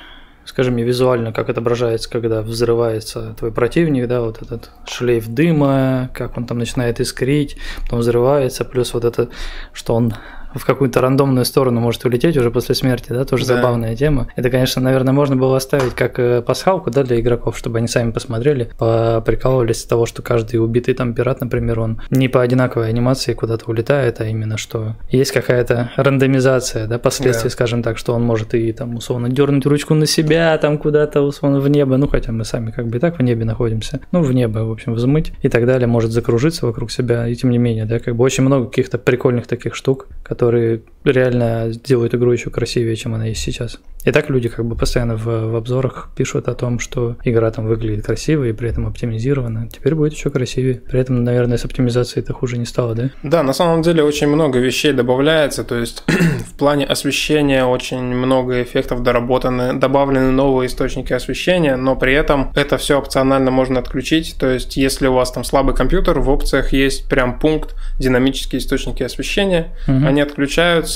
скажи 0.45 0.71
мне 0.71 0.85
визуально, 0.85 1.33
как 1.33 1.49
отображается, 1.49 2.11
когда 2.11 2.43
взрывается 2.43 3.35
твой 3.39 3.53
противник, 3.53 4.09
да, 4.09 4.21
вот 4.21 4.43
этот 4.43 4.71
шлейф 4.87 5.29
дыма, 5.29 6.11
как 6.15 6.37
он 6.37 6.47
там 6.47 6.59
начинает 6.59 7.01
искрить, 7.01 7.57
потом 7.83 8.01
взрывается, 8.01 8.65
плюс 8.65 8.95
вот 8.95 9.05
это, 9.05 9.29
что 9.73 9.95
он 9.95 10.15
в 10.55 10.65
какую-то 10.65 11.01
рандомную 11.01 11.45
сторону 11.45 11.81
может 11.81 12.05
улететь 12.05 12.37
уже 12.37 12.51
после 12.51 12.75
смерти, 12.75 13.07
да, 13.11 13.25
тоже 13.25 13.47
Да. 13.47 13.57
забавная 13.57 13.97
тема. 13.97 14.29
Это, 14.37 14.51
конечно, 14.51 14.81
наверное, 14.83 15.13
можно 15.13 15.37
было 15.37 15.57
оставить 15.57 15.95
как 15.95 16.19
э, 16.19 16.43
пасхалку, 16.43 16.91
да, 16.91 17.03
для 17.03 17.21
игроков, 17.21 17.57
чтобы 17.59 17.79
они 17.79 17.89
сами 17.89 18.11
посмотрели, 18.11 18.71
поприкалывались 18.79 19.81
с 19.81 19.85
того, 19.85 20.07
что 20.07 20.23
каждый 20.23 20.57
убитый 20.57 20.95
там 20.95 21.15
пират, 21.15 21.41
например, 21.41 21.81
он 21.81 22.01
не 22.11 22.29
по 22.29 22.41
одинаковой 22.43 22.89
анимации 22.89 23.35
куда-то 23.35 23.65
улетает, 23.71 24.21
а 24.21 24.27
именно 24.27 24.57
что 24.59 24.95
есть 25.11 25.33
какая-то 25.33 25.91
рандомизация, 25.97 26.87
да, 26.87 26.99
последствий, 26.99 27.49
Да. 27.49 27.53
скажем 27.53 27.83
так, 27.83 27.99
что 27.99 28.15
он 28.15 28.23
может 28.23 28.55
и 28.55 28.73
там 28.73 28.97
условно 28.97 29.29
дернуть 29.29 29.67
ручку 29.67 29.95
на 29.95 30.07
себя, 30.07 30.57
там 30.59 30.79
куда-то 30.79 31.23
условно 31.23 31.61
в 31.61 31.69
небо, 31.69 31.97
ну 31.97 32.07
хотя 32.09 32.33
мы 32.33 32.45
сами 32.45 32.71
как 32.71 32.87
бы 32.89 32.97
и 32.97 33.01
так 33.01 33.19
в 33.19 33.23
небе 33.23 33.45
находимся, 33.45 34.01
ну 34.13 34.23
в 34.23 34.33
небо, 34.33 34.61
в 34.61 34.71
общем, 34.71 34.95
взмыть 34.95 35.33
и 35.43 35.49
так 35.49 35.67
далее, 35.67 35.87
может 35.87 36.11
закружиться 36.13 36.67
вокруг 36.67 36.91
себя, 36.91 37.27
и 37.27 37.35
тем 37.35 37.51
не 37.51 37.59
менее, 37.59 37.85
да, 37.85 37.99
как 37.99 38.17
бы 38.17 38.25
очень 38.25 38.45
много 38.45 38.67
каких-то 38.67 38.99
прикольных 38.99 39.47
таких 39.47 39.75
штук, 39.75 40.07
которые 40.23 40.42
которые 40.43 40.83
реально 41.11 41.73
сделают 41.73 42.15
игру 42.15 42.33
еще 42.33 42.51
красивее, 42.51 42.97
чем 42.97 43.15
она 43.15 43.27
есть 43.27 43.43
сейчас. 43.43 43.81
И 44.05 44.11
так 44.11 44.31
люди 44.31 44.49
как 44.49 44.65
бы 44.65 44.75
постоянно 44.77 45.17
в, 45.17 45.25
в 45.25 45.57
обзорах 45.57 46.11
пишут 46.17 46.49
о 46.49 46.55
том, 46.55 46.79
что 46.79 47.17
игра 47.25 47.51
там 47.51 47.67
выглядит 47.67 48.05
красиво 48.05 48.45
и 48.45 48.53
при 48.53 48.69
этом 48.69 48.87
оптимизирована. 48.87 49.69
Теперь 49.69 49.95
будет 49.95 50.13
еще 50.13 50.31
красивее. 50.31 50.75
При 50.75 51.01
этом, 51.01 51.23
наверное, 51.23 51.57
с 51.57 51.65
оптимизацией 51.65 52.23
это 52.25 52.33
хуже 52.33 52.59
не 52.59 52.65
стало, 52.65 52.95
да? 52.95 53.11
Да, 53.23 53.43
на 53.43 53.53
самом 53.53 53.83
деле 53.83 54.03
очень 54.03 54.27
много 54.27 54.59
вещей 54.59 54.93
добавляется, 54.93 55.65
то 55.65 55.77
есть 55.77 56.05
в 56.47 56.57
плане 56.57 56.85
освещения 56.85 57.65
очень 57.65 58.03
много 58.03 58.63
эффектов 58.63 59.03
доработаны, 59.03 59.75
добавлены 59.75 60.31
новые 60.31 60.67
источники 60.67 61.13
освещения, 61.13 61.77
но 61.77 61.97
при 61.97 62.13
этом 62.15 62.53
это 62.55 62.79
все 62.79 62.99
опционально 62.99 63.51
можно 63.51 63.79
отключить, 63.79 64.37
то 64.39 64.49
есть 64.49 64.77
если 64.77 65.07
у 65.07 65.15
вас 65.15 65.31
там 65.31 65.45
слабый 65.45 65.75
компьютер, 65.75 66.19
в 66.19 66.29
опциях 66.29 66.73
есть 66.73 67.09
прям 67.09 67.39
пункт 67.39 67.75
динамические 67.99 68.59
источники 68.61 69.03
освещения, 69.03 69.73
угу. 69.87 70.07
они 70.07 70.21
отключаются, 70.21 70.92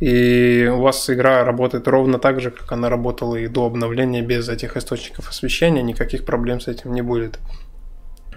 и 0.00 0.70
у 0.72 0.80
вас 0.80 1.08
игра 1.10 1.44
работает 1.44 1.88
ровно 1.88 2.18
так 2.18 2.40
же, 2.40 2.50
как 2.50 2.70
она 2.72 2.88
работала 2.88 3.36
и 3.36 3.48
до 3.48 3.66
обновления 3.66 4.22
без 4.22 4.48
этих 4.48 4.76
источников 4.76 5.28
освещения, 5.28 5.82
никаких 5.82 6.24
проблем 6.24 6.60
с 6.60 6.68
этим 6.68 6.94
не 6.94 7.02
будет. 7.02 7.38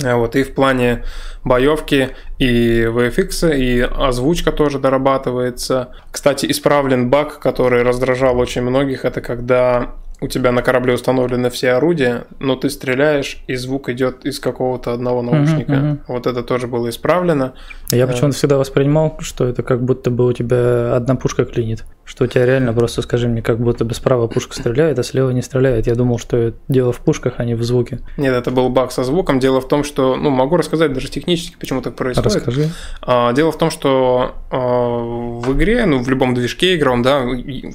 А 0.01 0.17
вот, 0.17 0.35
и 0.35 0.43
в 0.43 0.55
плане 0.55 1.03
боевки 1.43 2.09
и 2.39 2.81
VFX, 2.83 3.55
и 3.55 3.81
озвучка 3.81 4.51
тоже 4.51 4.79
дорабатывается. 4.79 5.93
Кстати, 6.11 6.49
исправлен 6.49 7.09
баг, 7.09 7.39
который 7.39 7.83
раздражал 7.83 8.39
очень 8.39 8.63
многих, 8.63 9.05
это 9.05 9.21
когда 9.21 9.95
у 10.23 10.27
тебя 10.29 10.53
на 10.53 10.61
корабле 10.61 10.93
установлены 10.93 11.49
все 11.49 11.71
орудия, 11.71 12.23
но 12.39 12.55
ты 12.55 12.69
стреляешь, 12.69 13.43
и 13.47 13.55
звук 13.55 13.89
идет 13.89 14.25
из 14.25 14.39
какого-то 14.39 14.93
одного 14.93 15.21
наушника. 15.21 15.73
Uh-huh, 15.73 15.91
uh-huh. 15.91 15.99
Вот 16.07 16.27
это 16.27 16.43
тоже 16.43 16.67
было 16.67 16.89
исправлено. 16.89 17.55
Я 17.91 18.07
почему-то 18.07 18.37
всегда 18.37 18.57
воспринимал, 18.57 19.17
что 19.19 19.45
это 19.45 19.63
как 19.63 19.83
будто 19.83 20.11
бы 20.11 20.25
у 20.25 20.31
тебя 20.31 20.95
одна 20.95 21.15
пушка 21.15 21.43
клинит. 21.43 21.83
Что 22.05 22.25
у 22.25 22.27
тебя 22.27 22.45
реально 22.45 22.73
просто, 22.73 23.01
скажи 23.01 23.27
мне, 23.27 23.41
как 23.41 23.59
будто 23.59 23.85
бы 23.85 23.93
справа 23.93 24.27
пушка 24.27 24.55
стреляет, 24.55 24.99
а 24.99 25.03
слева 25.03 25.29
не 25.29 25.41
стреляет. 25.41 25.87
Я 25.87 25.95
думал, 25.95 26.19
что 26.19 26.53
дело 26.67 26.91
в 26.91 26.99
пушках, 26.99 27.35
а 27.37 27.45
не 27.45 27.55
в 27.55 27.63
звуке. 27.63 27.99
Нет, 28.17 28.33
это 28.33 28.51
был 28.51 28.69
баг 28.69 28.91
со 28.91 29.03
звуком. 29.03 29.39
Дело 29.39 29.61
в 29.61 29.67
том, 29.67 29.83
что, 29.83 30.15
ну, 30.15 30.29
могу 30.29 30.57
рассказать 30.57 30.93
даже 30.93 31.09
технически, 31.09 31.55
почему 31.57 31.81
так 31.81 31.95
происходит. 31.95 32.35
Расскажи. 32.35 32.69
А, 33.01 33.31
дело 33.33 33.51
в 33.51 33.57
том, 33.57 33.69
что 33.69 34.35
а, 34.51 34.57
в 34.59 35.53
игре, 35.53 35.85
ну, 35.85 36.03
в 36.03 36.09
любом 36.09 36.33
движке 36.33 36.75
игровом, 36.75 37.03
да, 37.03 37.25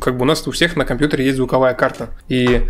как 0.00 0.16
бы 0.16 0.22
у 0.22 0.26
нас 0.26 0.46
у 0.46 0.50
всех 0.50 0.76
на 0.76 0.84
компьютере 0.84 1.24
есть 1.24 1.36
звуковая 1.36 1.74
карта. 1.74 2.10
И 2.28 2.66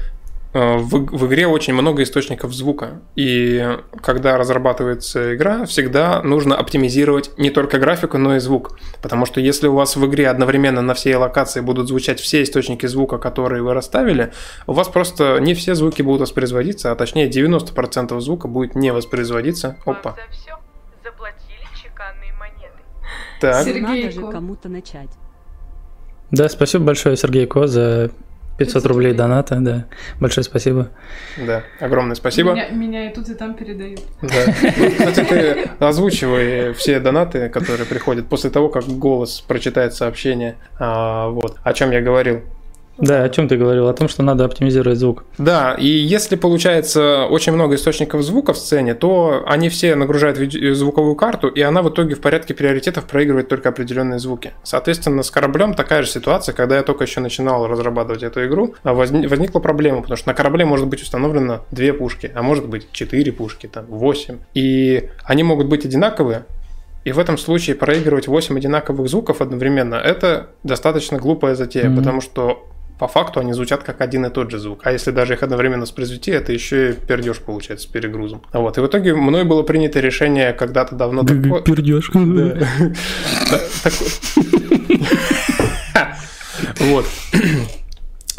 в, 0.59 1.17
в 1.17 1.27
игре 1.27 1.47
очень 1.47 1.75
много 1.75 2.03
источников 2.03 2.53
звука. 2.53 3.01
И 3.17 3.79
когда 4.03 4.37
разрабатывается 4.37 5.35
игра, 5.35 5.65
всегда 5.67 6.23
нужно 6.23 6.57
оптимизировать 6.57 7.37
не 7.39 7.51
только 7.51 7.79
графику, 7.79 8.19
но 8.19 8.37
и 8.37 8.39
звук. 8.39 8.79
Потому 9.03 9.27
что 9.27 9.41
если 9.41 9.69
у 9.69 9.75
вас 9.75 9.97
в 9.97 10.07
игре 10.07 10.29
одновременно 10.29 10.83
на 10.83 10.95
всей 10.95 11.15
локации 11.15 11.61
будут 11.61 11.89
звучать 11.89 12.21
все 12.21 12.43
источники 12.43 12.87
звука, 12.87 13.19
которые 13.19 13.63
вы 13.63 13.75
расставили, 13.75 14.33
у 14.67 14.73
вас 14.73 14.89
просто 14.89 15.39
не 15.39 15.55
все 15.55 15.75
звуки 15.75 16.03
будут 16.03 16.23
воспроизводиться, 16.23 16.93
а 16.93 16.97
точнее 16.97 17.29
90% 17.29 18.19
звука 18.21 18.49
будет 18.49 18.75
не 18.75 18.93
воспроизводиться. 18.93 19.77
Опа. 19.85 20.17
Так. 23.41 23.65
Сергей 23.65 24.05
Надо 24.05 24.11
же 24.11 24.33
кому-то 24.33 24.69
начать. 24.69 25.11
Да, 26.31 26.49
спасибо 26.49 26.85
большое, 26.85 27.17
Сергей 27.17 27.47
Ко, 27.47 27.67
за 27.67 28.11
500 28.59 28.87
рублей 28.87 29.15
доната, 29.15 29.57
да. 29.61 29.87
Большое 30.21 30.45
спасибо. 30.45 30.89
Да, 31.37 31.63
огромное 31.81 32.17
спасибо. 32.17 32.53
Меня, 32.53 32.69
меня 32.69 33.11
и 33.11 33.15
тут, 33.15 33.29
и 33.29 33.35
там 33.35 33.55
передают. 33.55 34.01
Да. 34.21 34.29
Ну, 34.77 34.91
кстати, 34.91 35.21
ты 35.29 35.71
озвучивай 35.79 36.73
все 36.75 36.99
донаты, 37.01 37.49
которые 37.49 37.87
приходят 37.87 38.29
после 38.29 38.51
того, 38.51 38.69
как 38.69 38.85
голос 38.85 39.41
прочитает 39.41 39.95
сообщение. 39.95 40.57
А, 40.79 41.29
вот. 41.29 41.57
О 41.63 41.73
чем 41.73 41.93
я 41.93 42.01
говорил. 42.01 42.43
Да, 42.99 43.23
о 43.23 43.29
чем 43.29 43.49
ты 43.49 43.57
говорил? 43.57 43.89
О 43.89 43.95
том, 43.95 44.09
что 44.09 44.23
надо 44.23 44.45
оптимизировать 44.45 44.99
звук. 44.99 45.25
Да, 45.39 45.75
и 45.75 45.87
если 45.87 46.37
получается 46.37 47.27
очень 47.27 47.53
много 47.53 47.77
источников 47.77 48.23
звука 48.23 48.53
в 48.53 48.59
сцене, 48.59 48.95
то 48.95 49.45
они 49.47 49.69
все 49.69 49.95
нагружают 49.95 50.39
звуковую 50.77 51.15
карту, 51.15 51.49
и 51.49 51.61
она 51.61 51.83
в 51.83 51.91
итоге 51.91 52.17
в 52.17 52.21
порядке 52.21 52.55
приоритетов 52.55 53.05
проигрывает 53.05 53.49
только 53.49 53.69
определенные 53.69 54.19
звуки. 54.19 54.53
Соответственно, 54.65 55.23
с 55.23 55.31
кораблем 55.31 55.75
такая 55.75 56.03
же 56.03 56.09
ситуация, 56.09 56.53
когда 56.53 56.77
я 56.77 56.83
только 56.83 57.05
еще 57.05 57.21
начинал 57.21 57.67
разрабатывать 57.67 58.23
эту 58.23 58.45
игру, 58.47 58.75
а 58.83 58.95
возникла 58.95 59.61
проблема, 59.61 60.03
потому 60.03 60.17
что 60.17 60.29
на 60.29 60.35
корабле 60.35 60.65
может 60.65 60.89
быть 60.89 61.03
установлено 61.03 61.65
две 61.71 61.93
пушки, 61.93 62.31
а 62.35 62.43
может 62.43 62.67
быть 62.67 62.89
четыре 62.93 63.33
пушки, 63.33 63.69
там, 63.69 63.87
восемь. 63.87 64.39
И 64.55 65.09
они 65.25 65.45
могут 65.45 65.69
быть 65.69 65.85
одинаковые, 65.85 66.47
и 67.05 67.13
в 67.13 67.19
этом 67.19 67.39
случае 67.39 67.77
проигрывать 67.77 68.29
8 68.29 68.57
одинаковых 68.59 69.09
звуков 69.09 69.41
одновременно– 69.41 69.95
это 70.05 70.51
достаточно 70.63 71.17
глупая 71.17 71.55
затея, 71.55 71.85
mm-hmm. 71.85 71.97
потому 71.97 72.21
что 72.21 72.67
по 72.99 73.09
факту 73.09 73.41
они 73.41 73.53
звучат 73.53 73.83
как 73.83 74.01
один 74.01 74.27
и 74.27 74.31
тот 74.31 74.51
же 74.51 74.59
звук. 74.59 74.81
А 74.85 74.93
если 74.93 75.11
даже 75.11 75.35
их 75.35 75.43
одновременно 75.43 75.83
воспроизвести, 75.83 76.31
это 76.31 76.53
еще 76.53 76.91
и 76.91 76.93
пердеж 76.93 77.39
получается 77.39 77.87
с 77.87 77.91
перегрузом. 77.91 78.43
Вот. 78.53 78.79
И 78.79 78.81
в 78.81 78.87
итоге 78.87 79.15
мной 79.15 79.45
было 79.45 79.63
принято 79.63 80.01
решение 80.01 80.53
когда-то 80.53 80.95
давно... 80.95 81.25
Пердеж. 81.25 82.11
Вот. 86.81 87.07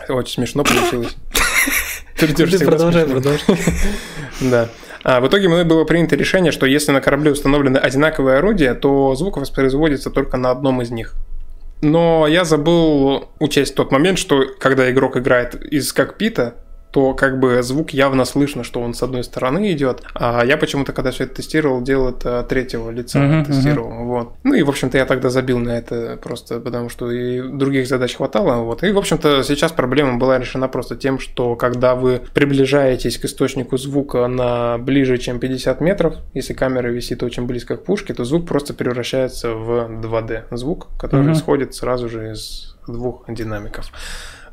Очень 0.07 0.33
смешно 0.33 0.63
получилось. 0.63 1.15
Пердеж 2.19 2.59
Продолжай, 2.59 3.05
продолжай. 3.05 3.41
Да. 4.41 4.69
А 5.03 5.21
в 5.21 5.27
итоге 5.27 5.47
мной 5.47 5.63
было 5.63 5.85
принято 5.85 6.15
решение, 6.15 6.51
что 6.51 6.65
если 6.65 6.91
на 6.91 7.01
корабле 7.01 7.31
установлены 7.31 7.77
одинаковые 7.77 8.37
орудия, 8.37 8.73
то 8.73 9.15
звук 9.15 9.37
воспроизводится 9.37 10.09
только 10.09 10.37
на 10.37 10.51
одном 10.51 10.81
из 10.81 10.91
них. 10.91 11.15
Но 11.81 12.27
я 12.27 12.43
забыл 12.43 13.29
учесть 13.39 13.75
тот 13.75 13.91
момент, 13.91 14.19
что 14.19 14.45
когда 14.59 14.91
игрок 14.91 15.17
играет 15.17 15.55
из 15.55 15.93
кокпита, 15.93 16.55
то 16.91 17.13
как 17.13 17.39
бы 17.39 17.61
звук 17.61 17.91
явно 17.91 18.25
слышно, 18.25 18.63
что 18.63 18.81
он 18.81 18.93
с 18.93 19.03
одной 19.03 19.23
стороны 19.23 19.71
идет. 19.71 20.01
А 20.15 20.43
я 20.43 20.57
почему-то, 20.57 20.91
когда 20.91 21.11
все 21.11 21.25
это 21.25 21.35
тестировал, 21.35 21.81
делал 21.81 22.09
это 22.09 22.43
третьего 22.43 22.89
лица, 22.89 23.19
uh-huh, 23.19 23.45
тестировал. 23.45 23.91
Uh-huh. 23.91 24.05
Вот. 24.05 24.33
Ну 24.43 24.55
и, 24.55 24.63
в 24.63 24.69
общем-то, 24.69 24.97
я 24.97 25.05
тогда 25.05 25.29
забил 25.29 25.59
на 25.59 25.77
это 25.77 26.17
просто, 26.21 26.59
потому 26.59 26.89
что 26.89 27.11
и 27.11 27.41
других 27.41 27.87
задач 27.87 28.15
хватало. 28.15 28.63
Вот. 28.63 28.83
И, 28.83 28.91
в 28.91 28.97
общем-то, 28.97 29.43
сейчас 29.43 29.71
проблема 29.71 30.17
была 30.17 30.39
решена 30.39 30.67
просто 30.67 30.95
тем, 30.95 31.19
что 31.19 31.55
когда 31.55 31.95
вы 31.95 32.21
приближаетесь 32.33 33.17
к 33.17 33.25
источнику 33.25 33.77
звука 33.77 34.27
на 34.27 34.77
ближе, 34.79 35.17
чем 35.17 35.39
50 35.39 35.81
метров, 35.81 36.15
если 36.33 36.53
камера 36.53 36.87
висит 36.87 37.21
очень 37.21 37.45
близко 37.45 37.77
к 37.77 37.83
пушке, 37.83 38.13
то 38.13 38.23
звук 38.23 38.47
просто 38.47 38.73
превращается 38.73 39.53
в 39.53 39.89
2D 40.01 40.55
звук, 40.55 40.87
который 40.99 41.27
uh-huh. 41.27 41.33
исходит 41.33 41.75
сразу 41.75 42.09
же 42.09 42.31
из 42.31 42.75
двух 42.87 43.25
динамиков. 43.27 43.91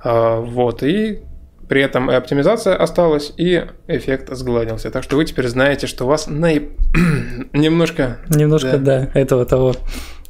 А, 0.02 0.40
вот, 0.40 0.83
и 0.83 1.23
при 1.68 1.82
этом 1.82 2.11
и 2.11 2.14
оптимизация 2.14 2.76
осталась, 2.76 3.32
и 3.37 3.66
эффект 3.88 4.28
сгладился. 4.32 4.90
Так 4.90 5.02
что 5.02 5.16
вы 5.16 5.25
теперь 5.25 5.49
знаете, 5.49 5.87
что 5.87 6.04
у 6.04 6.08
вас 6.08 6.26
наиб... 6.26 6.73
немножко... 7.52 8.18
Немножко, 8.28 8.78
да, 8.78 9.11
да 9.12 9.20
этого 9.20 9.44
того. 9.46 9.75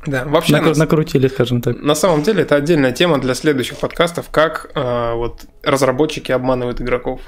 Да, 0.07 0.25
вообще 0.25 0.55
Накру- 0.55 0.69
нас, 0.69 0.79
накрутили, 0.79 1.29
скажем 1.29 1.61
так. 1.61 1.81
На 1.81 1.95
самом 1.95 2.23
деле 2.23 2.43
это 2.43 2.55
отдельная 2.55 2.93
тема 2.93 3.19
для 3.19 3.35
следующих 3.35 3.79
подкастов, 3.79 4.31
как 4.31 4.71
э, 4.75 5.13
вот 5.15 5.47
разработчики 5.63 6.33
обманывают 6.33 6.81
игроков. 6.81 7.21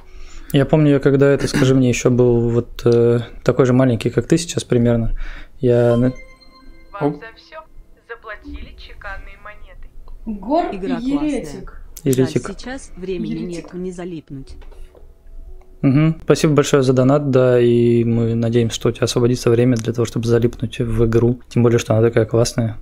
Я 0.52 0.64
помню, 0.64 0.92
я 0.92 0.98
когда 1.00 1.28
это, 1.28 1.46
скажи 1.48 1.74
мне, 1.74 1.88
еще 1.88 2.08
был 2.08 2.48
вот 2.48 2.82
э, 2.86 3.20
такой 3.42 3.66
же 3.66 3.72
маленький, 3.72 4.10
как 4.10 4.26
ты 4.26 4.38
сейчас 4.38 4.64
примерно. 4.64 5.14
Я 5.60 5.96
вам 5.96 7.14
за 7.14 7.26
все 7.36 7.56
заплатили 8.08 8.74
чеканные 8.78 9.36
монеты. 9.42 9.88
Гор 10.24 10.66
Игра 10.72 10.96
еретик. 10.98 11.77
Еретик. 12.04 12.46
Жаль, 12.46 12.56
сейчас 12.56 12.90
времени 12.96 13.30
Еретик. 13.30 13.48
нет, 13.48 13.74
не 13.74 13.92
залипнуть. 13.92 14.56
Угу. 15.82 16.16
Спасибо 16.24 16.54
большое 16.54 16.82
за 16.82 16.92
донат, 16.92 17.30
да, 17.30 17.60
и 17.60 18.02
мы 18.04 18.34
надеемся, 18.34 18.74
что 18.74 18.88
у 18.88 18.92
тебя 18.92 19.04
освободится 19.04 19.50
время 19.50 19.76
для 19.76 19.92
того, 19.92 20.06
чтобы 20.06 20.26
залипнуть 20.26 20.78
в 20.80 21.06
игру. 21.06 21.40
Тем 21.48 21.62
более, 21.62 21.78
что 21.78 21.94
она 21.94 22.08
такая 22.08 22.24
классная. 22.24 22.78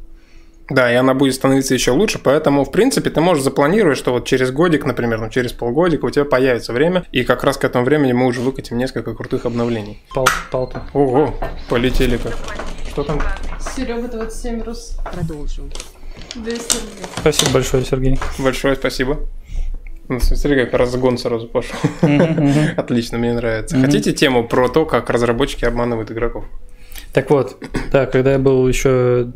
Да, 0.68 0.90
и 0.90 0.96
она 0.96 1.14
будет 1.14 1.34
становиться 1.34 1.74
еще 1.74 1.92
лучше, 1.92 2.18
поэтому, 2.18 2.64
в 2.64 2.72
принципе, 2.72 3.10
ты 3.10 3.20
можешь 3.20 3.44
запланировать, 3.44 3.98
что 3.98 4.12
вот 4.12 4.26
через 4.26 4.50
годик, 4.50 4.84
например, 4.84 5.20
ну, 5.20 5.30
через 5.30 5.52
полгодика 5.52 6.06
у 6.06 6.10
тебя 6.10 6.24
появится 6.24 6.72
время, 6.72 7.04
и 7.12 7.22
как 7.22 7.44
раз 7.44 7.56
к 7.56 7.64
этому 7.64 7.84
времени 7.84 8.12
мы 8.12 8.26
уже 8.26 8.40
выкатим 8.40 8.76
несколько 8.76 9.14
крутых 9.14 9.46
обновлений. 9.46 10.02
Пал, 10.12 10.26
палка. 10.50 10.82
Ого, 10.92 11.34
полетели 11.68 12.16
как. 12.16 12.34
Что 12.90 13.04
там? 13.04 13.20
Серега 13.60 14.08
27 14.08 14.62
Продолжу. 16.32 16.60
Спасибо 17.18 17.52
большое, 17.52 17.84
Сергей. 17.84 18.18
Большое 18.38 18.76
спасибо. 18.76 19.20
Ну, 20.08 20.20
смотри, 20.20 20.64
как 20.64 20.74
разгон 20.74 21.18
сразу 21.18 21.48
пошел. 21.48 21.76
Отлично, 22.76 23.18
мне 23.18 23.32
нравится. 23.32 23.76
Хотите 23.78 24.12
тему 24.12 24.46
про 24.46 24.68
то, 24.68 24.86
как 24.86 25.10
разработчики 25.10 25.64
обманывают 25.64 26.10
игроков? 26.12 26.44
Так 27.12 27.30
вот, 27.30 27.56
да, 27.90 28.06
когда 28.06 28.32
я 28.32 28.38
был 28.38 28.68
еще 28.68 29.32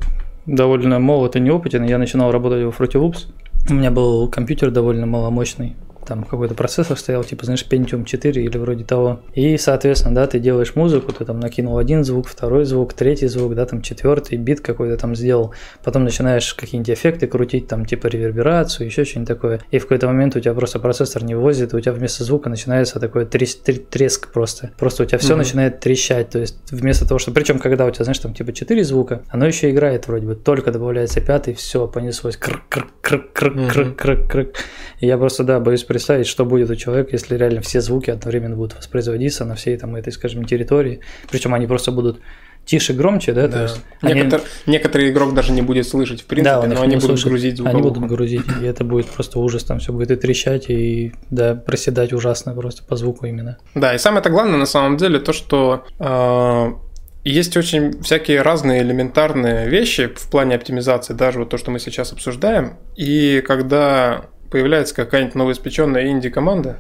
довольно 0.46 0.98
молод 0.98 1.36
и 1.36 1.40
неопытен, 1.40 1.84
я 1.84 1.98
начинал 1.98 2.30
работать 2.30 2.62
в 2.62 2.80
Fruity 2.80 3.00
Loops. 3.00 3.26
У 3.68 3.74
меня 3.74 3.90
был 3.90 4.28
компьютер 4.28 4.70
довольно 4.70 5.06
маломощный, 5.06 5.76
там 6.06 6.24
какой-то 6.24 6.54
процессор 6.54 6.98
стоял, 6.98 7.24
типа, 7.24 7.44
знаешь, 7.44 7.66
Pentium 7.68 8.04
4 8.04 8.42
или 8.42 8.58
вроде 8.58 8.84
того. 8.84 9.20
И, 9.34 9.56
соответственно, 9.56 10.14
да, 10.14 10.26
ты 10.26 10.38
делаешь 10.38 10.74
музыку, 10.74 11.12
ты 11.12 11.24
там 11.24 11.40
накинул 11.40 11.78
один 11.78 12.04
звук, 12.04 12.28
второй 12.28 12.64
звук, 12.64 12.94
третий 12.94 13.26
звук, 13.26 13.54
да, 13.54 13.66
там 13.66 13.82
четвертый 13.82 14.38
бит 14.38 14.60
какой-то 14.60 14.96
там 14.96 15.14
сделал. 15.14 15.54
Потом 15.84 16.04
начинаешь 16.04 16.54
какие-нибудь 16.54 16.90
эффекты 16.90 17.26
крутить, 17.26 17.68
там, 17.68 17.84
типа, 17.84 18.06
реверберацию, 18.08 18.86
еще 18.86 19.04
что-нибудь 19.04 19.28
такое. 19.28 19.60
И 19.70 19.78
в 19.78 19.82
какой-то 19.82 20.06
момент 20.06 20.36
у 20.36 20.40
тебя 20.40 20.54
просто 20.54 20.78
процессор 20.78 21.24
не 21.24 21.34
вывозит, 21.34 21.74
у 21.74 21.80
тебя 21.80 21.92
вместо 21.92 22.24
звука 22.24 22.48
начинается 22.48 23.00
такой 23.00 23.26
треск 23.26 24.32
просто. 24.32 24.70
Просто 24.78 25.02
у 25.02 25.06
тебя 25.06 25.18
все 25.18 25.34
mm-hmm. 25.34 25.36
начинает 25.36 25.80
трещать. 25.80 26.30
То 26.30 26.38
есть 26.38 26.56
вместо 26.70 27.06
того, 27.06 27.18
что... 27.18 27.30
Причем, 27.32 27.58
когда 27.58 27.86
у 27.86 27.90
тебя, 27.90 28.04
знаешь, 28.04 28.18
там 28.18 28.34
типа 28.34 28.52
4 28.52 28.84
звука, 28.84 29.22
оно 29.28 29.46
еще 29.46 29.70
играет 29.70 30.08
вроде 30.08 30.26
бы. 30.26 30.34
Только 30.34 30.70
добавляется 30.72 31.20
пятый, 31.20 31.54
все, 31.54 31.86
понеслось. 31.86 32.36
Крк, 32.36 32.62
крк, 32.68 32.88
крк, 33.00 33.32
крк, 33.32 33.72
крк, 33.72 33.96
крк, 33.96 34.30
крк. 34.30 34.56
И 35.00 35.06
я 35.06 35.18
просто, 35.18 35.44
да, 35.44 35.60
боюсь 35.60 35.84
представить, 35.90 36.28
что 36.28 36.44
будет 36.44 36.70
у 36.70 36.76
человека, 36.76 37.08
если 37.10 37.36
реально 37.36 37.62
все 37.62 37.80
звуки 37.80 38.10
одновременно 38.10 38.54
будут 38.54 38.76
воспроизводиться 38.76 39.44
на 39.44 39.56
всей 39.56 39.76
там 39.76 39.96
этой, 39.96 40.12
скажем, 40.12 40.44
территории. 40.44 41.00
Причем 41.28 41.52
они 41.52 41.66
просто 41.66 41.90
будут 41.90 42.20
тише, 42.64 42.92
громче, 42.92 43.32
да, 43.32 43.48
да. 43.48 43.52
то 43.52 43.62
есть 43.64 43.80
Некотор... 44.00 44.40
они... 44.40 44.72
некоторый 44.72 45.10
игрок 45.10 45.34
даже 45.34 45.50
не 45.50 45.62
будет 45.62 45.88
слышать 45.88 46.20
в 46.22 46.26
принципе, 46.26 46.68
да, 46.68 46.74
но 46.76 46.82
они 46.82 46.94
будут 46.94 47.08
слышит. 47.08 47.26
грузить 47.26 47.56
звуковуху. 47.56 47.88
Они 47.88 47.88
будут 47.88 48.08
грузить, 48.08 48.44
и 48.62 48.64
это 48.64 48.84
будет 48.84 49.06
просто 49.06 49.40
ужас, 49.40 49.64
там 49.64 49.80
все 49.80 49.92
будет 49.92 50.12
и 50.12 50.14
трещать, 50.16 50.70
и 50.70 51.12
да, 51.28 51.56
проседать 51.56 52.12
ужасно 52.12 52.54
просто 52.54 52.84
по 52.84 52.94
звуку 52.94 53.26
именно. 53.26 53.58
Да, 53.74 53.92
и 53.92 53.98
самое 53.98 54.20
это 54.20 54.30
главное 54.30 54.58
на 54.58 54.66
самом 54.66 54.96
деле 54.96 55.18
то, 55.18 55.32
что 55.32 55.86
э, 55.98 56.72
есть 57.24 57.56
очень 57.56 58.00
всякие 58.02 58.42
разные 58.42 58.82
элементарные 58.82 59.68
вещи 59.68 60.06
в 60.06 60.30
плане 60.30 60.54
оптимизации, 60.54 61.14
даже 61.14 61.40
вот 61.40 61.48
то, 61.48 61.58
что 61.58 61.72
мы 61.72 61.80
сейчас 61.80 62.12
обсуждаем, 62.12 62.76
и 62.94 63.42
когда 63.44 64.26
появляется 64.50 64.94
какая-нибудь 64.94 65.34
новоиспеченная 65.34 66.08
инди-команда, 66.08 66.78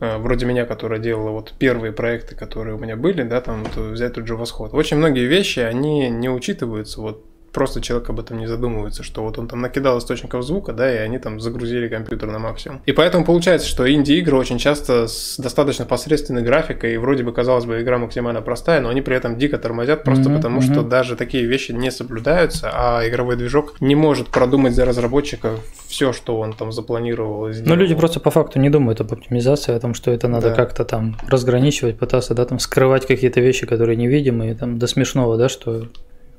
а, 0.00 0.18
вроде 0.18 0.46
меня, 0.46 0.64
которая 0.64 0.98
делала 0.98 1.30
вот 1.30 1.52
первые 1.58 1.92
проекты, 1.92 2.34
которые 2.34 2.76
у 2.76 2.78
меня 2.78 2.96
были, 2.96 3.22
да, 3.22 3.40
там 3.40 3.64
вот 3.64 3.76
взять 3.76 4.14
тут 4.14 4.26
же 4.26 4.36
восход. 4.36 4.72
Очень 4.72 4.96
многие 4.96 5.26
вещи, 5.26 5.60
они 5.60 6.08
не 6.08 6.28
учитываются 6.30 7.00
вот 7.00 7.24
просто 7.52 7.80
человек 7.80 8.08
об 8.10 8.20
этом 8.20 8.38
не 8.38 8.46
задумывается, 8.46 9.02
что 9.02 9.22
вот 9.22 9.38
он 9.38 9.48
там 9.48 9.60
накидал 9.60 9.98
источников 9.98 10.44
звука, 10.44 10.72
да, 10.72 10.92
и 10.92 10.98
они 10.98 11.18
там 11.18 11.40
загрузили 11.40 11.88
компьютер 11.88 12.30
на 12.30 12.38
максимум. 12.38 12.80
И 12.86 12.92
поэтому 12.92 13.24
получается, 13.24 13.68
что 13.68 13.90
инди-игры 13.90 14.36
очень 14.36 14.58
часто 14.58 15.08
с 15.08 15.36
достаточно 15.38 15.84
посредственной 15.84 16.42
графикой, 16.42 16.94
и 16.94 16.96
вроде 16.96 17.24
бы, 17.24 17.32
казалось 17.32 17.64
бы, 17.64 17.80
игра 17.82 17.98
максимально 17.98 18.42
простая, 18.42 18.80
но 18.80 18.88
они 18.88 19.02
при 19.02 19.16
этом 19.16 19.36
дико 19.36 19.58
тормозят 19.58 20.04
просто 20.04 20.30
mm-hmm, 20.30 20.36
потому, 20.36 20.60
mm-hmm. 20.60 20.72
что 20.72 20.82
даже 20.82 21.16
такие 21.16 21.44
вещи 21.46 21.72
не 21.72 21.90
соблюдаются, 21.90 22.70
а 22.72 23.06
игровой 23.08 23.36
движок 23.36 23.80
не 23.80 23.94
может 23.94 24.28
продумать 24.28 24.74
за 24.74 24.84
разработчика 24.84 25.56
все, 25.86 26.12
что 26.12 26.38
он 26.38 26.52
там 26.52 26.72
запланировал. 26.72 27.48
Ну, 27.48 27.74
люди 27.74 27.94
просто 27.94 28.20
по 28.20 28.30
факту 28.30 28.58
не 28.60 28.70
думают 28.70 29.00
об 29.00 29.12
оптимизации, 29.12 29.74
о 29.74 29.80
том, 29.80 29.94
что 29.94 30.10
это 30.10 30.28
надо 30.28 30.50
да. 30.50 30.54
как-то 30.54 30.84
там 30.84 31.16
разграничивать, 31.28 31.98
пытаться, 31.98 32.34
да, 32.34 32.44
там 32.44 32.58
скрывать 32.58 33.06
какие-то 33.06 33.40
вещи, 33.40 33.66
которые 33.66 33.96
невидимые, 33.96 34.54
там 34.54 34.78
до 34.78 34.86
смешного, 34.86 35.36
да, 35.36 35.48
что 35.48 35.88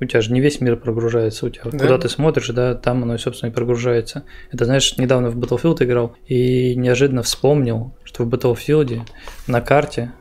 у 0.04 0.08
тебя 0.08 0.20
же 0.20 0.32
не 0.32 0.40
весь 0.40 0.60
мир 0.60 0.76
прогружается, 0.76 1.46
у 1.46 1.50
тебя 1.50 1.64
да? 1.70 1.78
куда 1.78 1.98
ты 1.98 2.08
смотришь, 2.08 2.48
да, 2.48 2.74
там 2.74 3.02
оно, 3.02 3.16
собственно, 3.18 3.50
и 3.50 3.52
прогружается. 3.52 4.24
Это, 4.50 4.64
знаешь, 4.64 4.96
недавно 4.98 5.30
в 5.30 5.38
Battlefield 5.38 5.82
играл 5.84 6.16
и 6.26 6.74
неожиданно 6.74 7.22
вспомнил, 7.22 7.94
что 8.04 8.24
в 8.24 8.28
Battlefield 8.28 9.02
на 9.46 9.60
карте 9.60 10.12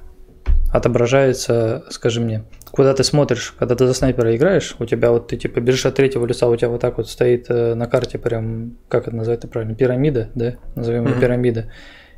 отображается, 0.71 1.85
скажи 1.89 2.21
мне, 2.21 2.45
куда 2.71 2.93
ты 2.93 3.03
смотришь, 3.03 3.53
когда 3.57 3.75
ты 3.75 3.85
за 3.85 3.93
снайпера 3.93 4.35
играешь, 4.35 4.75
у 4.79 4.85
тебя 4.85 5.11
вот 5.11 5.27
ты 5.27 5.37
типа 5.37 5.59
бежишь 5.59 5.85
от 5.85 5.95
третьего 5.95 6.25
лица, 6.25 6.47
у 6.47 6.55
тебя 6.55 6.69
вот 6.69 6.81
так 6.81 6.97
вот 6.97 7.09
стоит 7.09 7.47
э, 7.49 7.75
на 7.75 7.87
карте 7.87 8.17
прям, 8.17 8.77
как 8.87 9.07
это 9.07 9.15
назвать 9.15 9.41
правильно, 9.49 9.75
пирамида, 9.75 10.29
да, 10.33 10.55
назовем 10.75 11.05
ее 11.05 11.13
mm-hmm. 11.13 11.19
пирамида. 11.19 11.71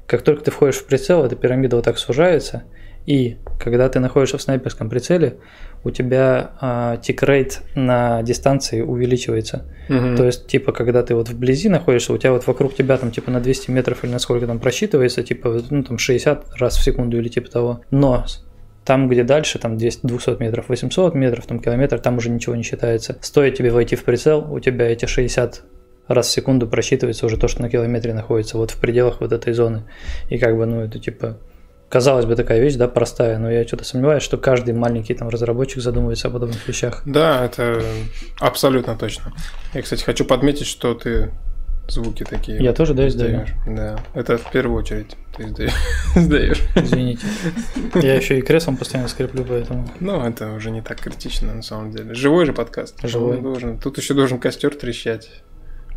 Как 0.06 0.22
только 0.22 0.44
ты 0.44 0.52
входишь 0.52 0.76
в 0.76 0.86
прицел, 0.86 1.26
эта 1.26 1.36
пирамида 1.36 1.78
вот 1.78 1.86
так 1.86 1.98
сужается, 1.98 2.64
и 3.06 3.38
когда 3.60 3.90
ты 3.90 4.00
находишься 4.00 4.38
в 4.38 4.42
снайперском 4.42 4.90
прицеле, 4.90 5.38
у 5.84 5.92
тебя 5.92 6.52
а, 6.62 6.98
тикрейт 6.98 7.62
на 7.76 8.24
дистанции 8.24 8.82
увеличивается. 8.82 9.66
Угу. 9.90 10.16
То 10.16 10.26
есть, 10.26 10.48
типа, 10.48 10.72
когда 10.72 11.04
ты 11.04 11.16
вот 11.16 11.30
вблизи 11.30 11.70
находишься, 11.70 12.14
у 12.14 12.18
тебя 12.18 12.32
вот 12.32 12.48
вокруг 12.48 12.76
тебя 12.76 12.98
там 12.98 13.12
типа 13.12 13.32
на 13.32 13.42
200 13.42 13.72
метров 13.72 14.04
или 14.04 14.12
на 14.12 14.20
сколько 14.20 14.48
там 14.48 14.60
просчитывается, 14.60 15.24
типа, 15.24 15.62
ну 15.70 15.84
там 15.84 15.98
60 15.98 16.56
раз 16.56 16.78
в 16.78 16.84
секунду 16.84 17.18
или 17.18 17.28
типа 17.28 17.50
того. 17.50 17.82
Но 17.92 18.26
там, 18.86 19.10
где 19.10 19.24
дальше, 19.24 19.60
там 19.60 19.78
200, 19.78 20.08
200 20.08 20.42
метров, 20.42 20.70
800 20.70 21.16
метров, 21.16 21.46
там 21.46 21.60
километр, 21.60 22.00
там 22.00 22.18
уже 22.18 22.30
ничего 22.30 22.56
не 22.56 22.64
считается. 22.64 23.18
Стоит 23.22 23.58
тебе 23.58 23.72
войти 23.72 23.96
в 23.96 24.04
прицел, 24.04 24.52
у 24.52 24.60
тебя 24.60 24.90
эти 24.90 25.06
60 25.06 25.64
раз 26.08 26.28
в 26.28 26.32
секунду 26.32 26.68
просчитывается 26.68 27.26
уже 27.26 27.38
то, 27.38 27.48
что 27.48 27.62
на 27.62 27.70
километре 27.70 28.14
находится, 28.14 28.58
вот 28.58 28.72
в 28.72 28.80
пределах 28.80 29.22
вот 29.22 29.32
этой 29.32 29.54
зоны. 29.54 29.84
И 30.30 30.38
как 30.38 30.58
бы, 30.58 30.66
ну, 30.66 30.82
это 30.82 31.00
типа 31.00 31.38
казалось 31.94 32.26
бы, 32.26 32.36
такая 32.36 32.60
вещь, 32.60 32.74
да, 32.74 32.88
простая, 32.88 33.38
но 33.38 33.52
я 33.52 33.68
что-то 33.68 33.84
сомневаюсь, 33.84 34.24
что 34.24 34.40
каждый 34.40 34.74
маленький 34.74 35.14
там 35.14 35.30
разработчик 35.30 35.80
задумывается 35.80 36.28
о 36.28 36.32
подобных 36.32 36.68
вещах. 36.68 37.04
Да, 37.06 37.46
это 37.46 37.84
абсолютно 38.40 38.96
точно. 38.96 39.32
Я, 39.76 39.84
кстати, 39.84 40.04
хочу 40.04 40.26
подметить, 40.26 40.66
что 40.66 40.96
ты 40.96 41.30
звуки 41.88 42.24
такие. 42.24 42.58
Я 42.64 42.74
тоже, 42.74 42.96
да, 42.96 43.08
издаю. 43.08 43.46
Да, 43.68 44.00
это 44.16 44.40
в 44.40 44.50
первую 44.50 44.80
очередь 44.80 45.16
ты 45.38 45.44
издаешь. 45.44 46.64
Извините. 46.76 47.28
Я 47.94 48.16
еще 48.16 48.40
и 48.40 48.42
креслом 48.42 48.76
постоянно 48.76 49.08
скреплю, 49.08 49.46
поэтому. 49.48 49.88
Ну, 50.00 50.20
это 50.20 50.52
уже 50.52 50.72
не 50.72 50.82
так 50.82 51.00
критично 51.00 51.54
на 51.54 51.62
самом 51.62 51.92
деле. 51.92 52.16
Живой 52.16 52.48
же 52.48 52.54
подкаст. 52.54 52.96
Живой. 53.04 53.40
Должен, 53.40 53.78
тут 53.78 54.00
еще 54.00 54.16
должен 54.16 54.40
костер 54.40 54.74
трещать. 54.74 55.30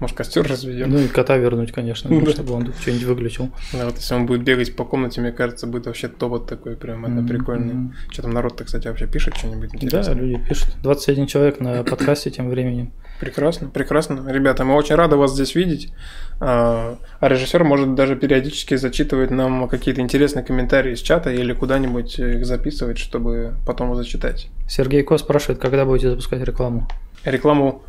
Может, 0.01 0.17
костер 0.17 0.47
разведем? 0.47 0.91
Ну 0.91 0.99
и 0.99 1.09
кота 1.09 1.37
вернуть, 1.37 1.73
конечно, 1.73 2.11
да. 2.21 2.31
чтобы 2.31 2.53
он 2.53 2.73
что-нибудь 2.81 3.05
выключил. 3.05 3.51
Да, 3.73 3.87
вот 3.87 3.97
если 3.97 4.15
он 4.15 4.27
будет 4.27 4.43
бегать 4.43 4.77
по 4.77 4.85
комнате, 4.85 5.21
мне 5.21 5.33
кажется, 5.33 5.67
будет 5.67 5.87
вообще 5.87 6.09
топот 6.09 6.47
такой 6.47 6.77
прям, 6.77 7.05
это 7.05 7.15
mm-hmm. 7.15 7.29
прикольно. 7.29 7.95
Что 8.11 8.23
там 8.23 8.33
народ-то, 8.33 8.65
кстати, 8.65 8.89
вообще 8.89 9.07
пишет 9.07 9.37
что-нибудь 9.37 9.75
интересное? 9.75 10.15
Да, 10.15 10.21
люди 10.21 10.49
пишут. 10.49 10.77
21 10.83 11.27
человек 11.27 11.61
на 11.61 11.83
подкасте 11.85 12.31
тем 12.31 12.49
временем. 12.51 12.93
Прекрасно, 13.21 13.69
прекрасно. 13.69 14.31
Ребята, 14.31 14.65
мы 14.65 14.75
очень 14.75 14.95
рады 14.95 15.17
вас 15.17 15.33
здесь 15.33 15.55
видеть. 15.55 15.93
А, 16.39 16.99
а 17.19 17.29
режиссер 17.29 17.65
может 17.65 17.95
даже 17.95 18.15
периодически 18.15 18.77
зачитывать 18.77 19.31
нам 19.31 19.69
какие-то 19.69 20.03
интересные 20.03 20.45
комментарии 20.45 20.93
из 20.93 21.01
чата 21.01 21.31
или 21.31 21.55
куда-нибудь 21.55 22.19
их 22.19 22.45
записывать, 22.45 22.99
чтобы 22.99 23.55
потом 23.67 23.95
зачитать. 23.95 24.49
Сергей 24.69 25.03
Ко 25.03 25.17
спрашивает, 25.17 25.59
когда 25.59 25.87
будете 25.87 26.11
запускать 26.11 26.43
рекламу? 26.43 26.87
Рекламу 27.25 27.83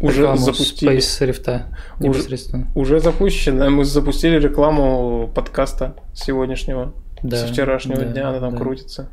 уже 0.00 0.36
запустили. 0.36 0.98
Space 0.98 1.28
Rift 1.28 1.62
непосредственно. 2.00 2.68
Уже, 2.74 2.96
уже 2.96 3.00
запущено. 3.00 3.70
Мы 3.70 3.84
запустили 3.84 4.38
рекламу 4.38 5.30
подкаста 5.34 5.94
сегодняшнего, 6.14 6.92
да, 7.22 7.36
со 7.36 7.46
вчерашнего 7.46 8.00
да, 8.00 8.04
дня, 8.06 8.28
она 8.30 8.40
там 8.40 8.52
да. 8.52 8.58
крутится. 8.58 9.08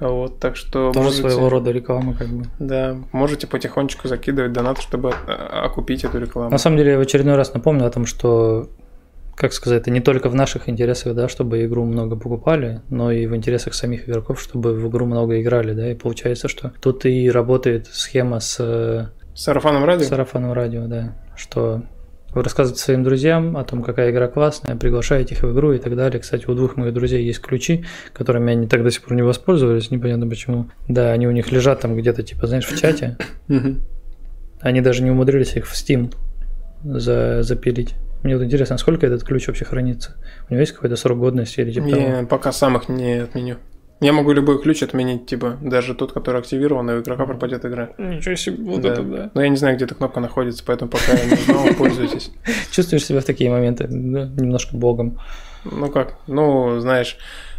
Вот, 0.00 0.40
так 0.40 0.56
что 0.56 0.90
Тоже 0.90 1.04
можете, 1.04 1.22
своего 1.22 1.48
рода 1.48 1.70
реклама, 1.70 2.14
как 2.14 2.28
бы. 2.28 2.46
Да, 2.58 2.96
можете 3.12 3.46
потихонечку 3.46 4.08
закидывать 4.08 4.52
донат, 4.52 4.80
чтобы 4.80 5.10
окупить 5.12 6.02
эту 6.02 6.18
рекламу. 6.18 6.50
На 6.50 6.58
самом 6.58 6.76
деле, 6.78 6.92
я 6.92 6.98
в 6.98 7.02
очередной 7.02 7.36
раз 7.36 7.54
напомню 7.54 7.86
о 7.86 7.90
том, 7.90 8.06
что 8.06 8.68
как 9.34 9.52
сказать, 9.52 9.80
это 9.80 9.90
не 9.90 10.00
только 10.00 10.28
в 10.28 10.34
наших 10.34 10.68
интересах, 10.68 11.14
да, 11.14 11.26
чтобы 11.28 11.64
игру 11.64 11.84
много 11.84 12.16
покупали, 12.16 12.82
но 12.90 13.10
и 13.10 13.26
в 13.26 13.34
интересах 13.34 13.74
самих 13.74 14.08
игроков, 14.08 14.40
чтобы 14.40 14.74
в 14.74 14.88
игру 14.88 15.06
много 15.06 15.40
играли, 15.40 15.72
да, 15.72 15.90
и 15.90 15.94
получается, 15.94 16.48
что 16.48 16.72
тут 16.80 17.06
и 17.06 17.30
работает 17.30 17.86
схема 17.86 18.40
с 18.40 19.10
Сарафаном 19.34 19.84
радио? 19.84 20.06
Сарафаном 20.06 20.52
радио, 20.52 20.86
да. 20.86 21.14
Что 21.36 21.82
вы 22.34 22.42
рассказываете 22.42 22.82
своим 22.82 23.02
друзьям 23.02 23.56
о 23.56 23.64
том, 23.64 23.82
какая 23.82 24.10
игра 24.10 24.28
классная, 24.28 24.76
приглашаете 24.76 25.34
их 25.34 25.42
в 25.42 25.52
игру 25.52 25.72
и 25.72 25.78
так 25.78 25.96
далее. 25.96 26.20
Кстати, 26.20 26.46
у 26.46 26.54
двух 26.54 26.76
моих 26.76 26.94
друзей 26.94 27.24
есть 27.24 27.40
ключи, 27.40 27.84
которыми 28.12 28.52
они 28.52 28.66
так 28.66 28.82
до 28.82 28.90
сих 28.90 29.02
пор 29.02 29.14
не 29.14 29.22
воспользовались, 29.22 29.90
непонятно 29.90 30.28
почему. 30.28 30.70
Да, 30.88 31.12
они 31.12 31.26
у 31.26 31.30
них 31.30 31.52
лежат 31.52 31.80
там 31.80 31.96
где-то, 31.96 32.22
типа, 32.22 32.46
знаешь, 32.46 32.66
в 32.66 32.78
чате. 32.78 33.16
Они 34.60 34.80
даже 34.80 35.02
не 35.02 35.10
умудрились 35.10 35.56
их 35.56 35.66
в 35.66 35.74
Steam 35.74 36.14
за, 36.84 37.42
запилить. 37.42 37.94
Мне 38.22 38.36
вот 38.36 38.44
интересно, 38.44 38.78
сколько 38.78 39.04
этот 39.04 39.24
ключ 39.24 39.48
вообще 39.48 39.64
хранится? 39.64 40.14
У 40.48 40.52
него 40.52 40.60
есть 40.60 40.72
какой-то 40.72 40.94
срок 40.94 41.18
годности 41.18 41.60
или 41.60 41.72
типа 41.72 41.84
Не, 41.86 41.94
того? 41.94 42.26
пока 42.26 42.52
сам 42.52 42.76
их 42.76 42.88
не 42.88 43.24
отменю. 43.24 43.56
Я 44.02 44.12
могу 44.12 44.32
любой 44.32 44.60
ключ 44.60 44.82
отменить, 44.82 45.26
типа, 45.26 45.58
даже 45.60 45.94
тот, 45.94 46.12
который 46.12 46.40
активирован, 46.40 46.90
и 46.90 46.94
у 46.94 47.00
игрока 47.00 47.24
пропадет 47.24 47.64
игра. 47.64 47.90
Ничего 47.98 48.34
себе, 48.34 48.62
вот 48.64 48.80
да. 48.80 48.92
это 48.92 49.02
да. 49.02 49.30
Но 49.32 49.42
я 49.42 49.48
не 49.48 49.56
знаю, 49.56 49.76
где 49.76 49.84
эта 49.84 49.94
кнопка 49.94 50.18
находится, 50.18 50.64
поэтому 50.66 50.90
пока 50.90 51.12
я 51.12 51.24
не 51.24 51.36
знаю, 51.36 51.74
пользуйтесь. 51.78 52.32
Чувствуешь 52.72 53.04
себя 53.04 53.20
в 53.20 53.24
такие 53.24 53.48
моменты, 53.48 53.86
да, 53.88 54.24
немножко 54.24 54.76
богом. 54.76 55.20
Ну 55.64 55.88
как, 55.88 56.18
ну, 56.26 56.80
знаешь, 56.80 57.16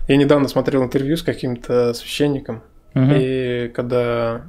я 0.09 0.17
недавно 0.17 0.49
смотрел 0.49 0.83
интервью 0.83 1.15
с 1.15 1.23
каким-то 1.23 1.93
священником, 1.93 2.61
и 2.93 3.71
когда 3.73 4.41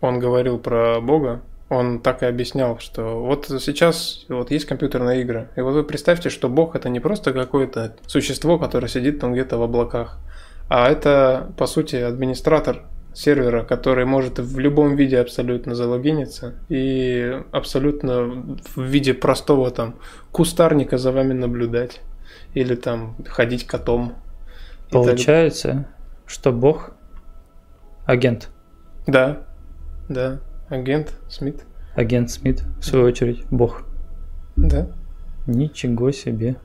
он 0.00 0.20
говорил 0.20 0.58
про 0.58 1.00
Бога, 1.02 1.42
он 1.68 2.00
так 2.00 2.22
и 2.22 2.26
объяснял, 2.26 2.78
что 2.78 3.20
вот 3.20 3.46
сейчас 3.60 4.24
вот 4.30 4.50
есть 4.50 4.64
компьютерные 4.64 5.20
игры, 5.20 5.50
и 5.56 5.60
вот 5.60 5.74
вы 5.74 5.84
представьте, 5.84 6.30
что 6.30 6.48
Бог 6.48 6.74
это 6.74 6.88
не 6.88 7.00
просто 7.00 7.34
какое-то 7.34 7.96
существо, 8.06 8.58
которое 8.58 8.88
сидит 8.88 9.20
там 9.20 9.34
где-то 9.34 9.58
в 9.58 9.62
облаках, 9.62 10.18
а 10.68 10.90
это, 10.90 11.52
по 11.56 11.66
сути, 11.66 11.96
администратор 11.96 12.84
сервера, 13.14 13.64
который 13.64 14.04
может 14.04 14.38
в 14.38 14.58
любом 14.58 14.94
виде 14.94 15.18
абсолютно 15.18 15.74
залогиниться 15.74 16.54
и 16.68 17.42
абсолютно 17.52 18.56
в 18.76 18.82
виде 18.82 19.12
простого 19.14 19.70
там 19.70 19.96
кустарника 20.30 20.98
за 20.98 21.10
вами 21.12 21.32
наблюдать. 21.32 22.00
или 22.54 22.74
там 22.74 23.16
ходить 23.26 23.66
котом. 23.66 24.14
Получается, 24.90 25.86
что 26.26 26.52
Бог 26.52 26.92
агент. 28.06 28.50
Да, 29.06 29.46
да, 30.08 30.40
агент 30.68 31.14
Смит, 31.28 31.64
Агент 31.94 32.30
Смит, 32.30 32.62
в 32.80 32.84
свою 32.84 33.06
очередь, 33.06 33.44
Бог. 33.50 33.82
да. 34.56 34.88
Ничего 35.46 36.10
себе. 36.10 36.56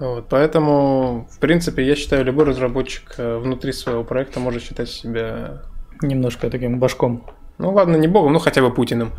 Вот, 0.00 0.28
поэтому, 0.28 1.28
в 1.30 1.38
принципе, 1.38 1.86
я 1.86 1.94
считаю, 1.94 2.24
любой 2.24 2.46
разработчик 2.46 3.14
э, 3.16 3.38
внутри 3.38 3.72
своего 3.72 4.02
проекта 4.04 4.40
может 4.40 4.62
считать 4.62 4.88
себя, 4.88 5.62
Немножко 6.02 6.50
таким 6.50 6.80
башком. 6.80 7.24
ну 7.58 7.72
ладно, 7.72 7.96
не 7.96 8.08
богом, 8.08 8.32
ну 8.32 8.38
хотя 8.40 8.60
бы 8.62 8.74
Путиным. 8.74 9.12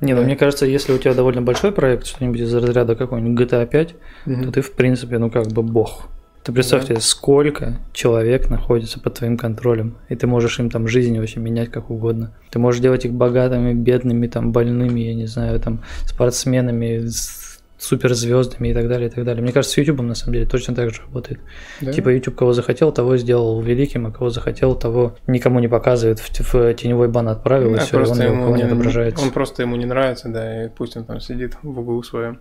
Не, 0.00 0.14
ну 0.14 0.20
Да. 0.20 0.24
мне 0.26 0.36
кажется, 0.36 0.64
если 0.64 0.94
у 0.94 0.98
тебя 0.98 1.12
довольно 1.12 1.42
большой 1.42 1.72
проект, 1.72 2.06
что-нибудь 2.06 2.40
из 2.40 2.54
разряда 2.54 2.96
какой-нибудь 2.96 3.38
GTA 3.46 3.66
5, 3.66 3.94
то 4.24 4.52
ты, 4.52 4.60
в 4.62 4.72
принципе, 4.72 5.18
ну 5.18 5.30
как 5.30 5.48
бы 5.48 5.62
бог. 5.62 6.08
Ты 6.42 6.52
представь 6.52 6.86
Да. 6.88 6.98
сколько 7.00 7.76
человек 7.92 8.48
находится 8.48 8.98
под 8.98 9.12
твоим 9.12 9.36
контролем, 9.36 9.98
и 10.08 10.16
ты 10.16 10.26
можешь 10.26 10.58
им 10.58 10.70
там 10.70 10.88
жизнь 10.88 11.18
вообще 11.18 11.38
менять 11.38 11.70
как 11.70 11.90
угодно. 11.90 12.32
Ты 12.50 12.58
можешь 12.58 12.80
делать 12.80 13.04
их 13.04 13.12
богатыми, 13.12 13.74
бедными, 13.74 14.26
там 14.26 14.50
больными, 14.52 15.00
я 15.00 15.14
не 15.14 15.26
знаю, 15.26 15.60
там 15.60 15.82
спортсменами, 16.06 17.06
с 17.06 17.49
суперзвездами 17.80 18.68
и 18.68 18.74
так 18.74 18.88
далее, 18.88 19.08
и 19.08 19.10
так 19.10 19.24
далее. 19.24 19.42
Мне 19.42 19.52
кажется, 19.52 19.74
с 19.74 19.78
YouTube 19.78 20.02
на 20.02 20.14
самом 20.14 20.34
деле 20.34 20.46
точно 20.46 20.74
так 20.74 20.90
же 20.90 21.00
работает. 21.02 21.40
Да? 21.80 21.92
Типа 21.92 22.10
YouTube 22.10 22.36
кого 22.36 22.52
захотел, 22.52 22.92
того 22.92 23.16
сделал 23.16 23.60
великим, 23.62 24.06
а 24.06 24.12
кого 24.12 24.28
захотел, 24.28 24.74
того 24.74 25.16
никому 25.26 25.60
не 25.60 25.68
показывает, 25.68 26.18
в, 26.20 26.52
в 26.52 26.74
теневой 26.74 27.08
бан 27.08 27.28
отправил, 27.28 27.72
и 27.74 27.78
Да, 27.78 27.80
все, 27.80 28.02
и 28.02 28.06
он 28.06 28.18
ни 28.18 28.26
у 28.26 28.42
кого 28.44 28.56
не 28.56 28.62
отображается. 28.64 29.24
он 29.24 29.30
просто 29.32 29.62
ему 29.62 29.76
не 29.76 29.86
нравится, 29.86 30.28
да, 30.28 30.66
и 30.66 30.68
пусть 30.68 30.96
он 30.96 31.04
там 31.04 31.20
сидит 31.20 31.56
в 31.62 31.78
углу 31.78 32.02
своем 32.02 32.38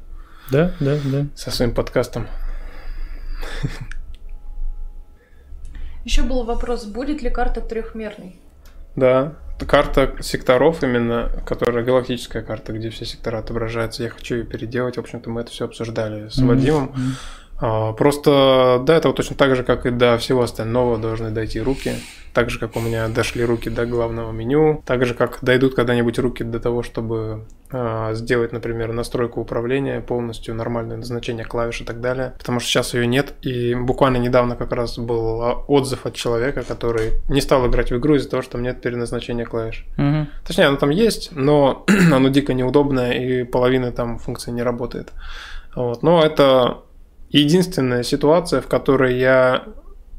Да, 0.51 0.73
да, 0.81 0.97
да. 1.05 1.25
со 1.35 1.51
своим 1.51 1.73
подкастом. 1.73 2.27
Еще 6.03 6.23
был 6.23 6.43
вопрос, 6.43 6.85
будет 6.85 7.21
ли 7.21 7.29
карта 7.29 7.61
трехмерной? 7.61 8.35
Да, 8.95 9.35
карта 9.65 10.15
секторов 10.21 10.83
именно, 10.83 11.29
которая 11.45 11.83
галактическая 11.83 12.41
карта, 12.41 12.73
где 12.73 12.89
все 12.89 13.05
сектора 13.05 13.39
отображаются. 13.39 14.03
Я 14.03 14.09
хочу 14.09 14.35
ее 14.35 14.43
переделать. 14.43 14.97
В 14.97 14.99
общем-то, 14.99 15.29
мы 15.29 15.41
это 15.41 15.51
все 15.51 15.65
обсуждали 15.65 16.29
с 16.29 16.37
Вадимом. 16.39 16.93
А, 17.59 17.93
Просто 17.93 18.81
до 18.85 18.93
этого 18.93 19.13
точно 19.13 19.35
так 19.35 19.55
же, 19.55 19.63
как 19.63 19.85
и 19.85 19.91
до 19.91 20.17
всего 20.17 20.43
остального, 20.43 20.97
должны 20.97 21.31
дойти 21.31 21.59
руки. 21.59 21.93
Так 22.33 22.49
же, 22.49 22.59
как 22.59 22.75
у 22.75 22.79
меня 22.79 23.07
дошли 23.07 23.43
руки 23.43 23.69
до 23.69 23.85
главного 23.85 24.31
меню. 24.31 24.83
Так 24.85 25.05
же, 25.05 25.13
как 25.13 25.39
дойдут 25.41 25.75
когда-нибудь 25.75 26.19
руки 26.19 26.43
до 26.43 26.59
того, 26.59 26.83
чтобы 26.83 27.45
а, 27.71 28.13
сделать, 28.13 28.51
например, 28.51 28.93
настройку 28.93 29.41
управления 29.41 29.99
полностью, 29.99 30.53
нормальное 30.55 30.97
назначение 30.97 31.43
клавиш 31.43 31.81
и 31.81 31.85
так 31.85 32.01
далее. 32.01 32.33
Потому 32.37 32.59
что 32.59 32.69
сейчас 32.69 32.93
ее 32.93 33.07
нет. 33.07 33.33
И 33.41 33.73
буквально 33.73 34.17
недавно 34.17 34.55
как 34.55 34.71
раз 34.71 34.97
был 34.99 35.41
а, 35.41 35.53
отзыв 35.67 36.05
от 36.05 36.13
человека, 36.13 36.63
который 36.63 37.13
не 37.29 37.41
стал 37.41 37.67
играть 37.67 37.91
в 37.91 37.97
игру 37.97 38.15
из-за 38.15 38.29
того, 38.29 38.43
что 38.43 38.53
там 38.53 38.63
нет 38.63 38.79
переназначения 38.81 39.45
клавиш. 39.45 39.85
Мгм. 39.97 40.29
Точнее, 40.45 40.65
оно 40.65 40.77
там 40.77 40.91
есть, 40.91 41.31
но 41.31 41.85
оно 42.13 42.29
дико 42.29 42.53
неудобное, 42.53 43.13
и 43.13 43.43
половина 43.43 43.91
там 43.91 44.19
функций 44.19 44.53
не 44.53 44.61
работает. 44.61 45.11
Вот. 45.75 46.03
Но 46.03 46.23
это 46.23 46.83
единственная 47.29 48.03
ситуация, 48.03 48.61
в 48.61 48.67
которой 48.67 49.17
я 49.17 49.65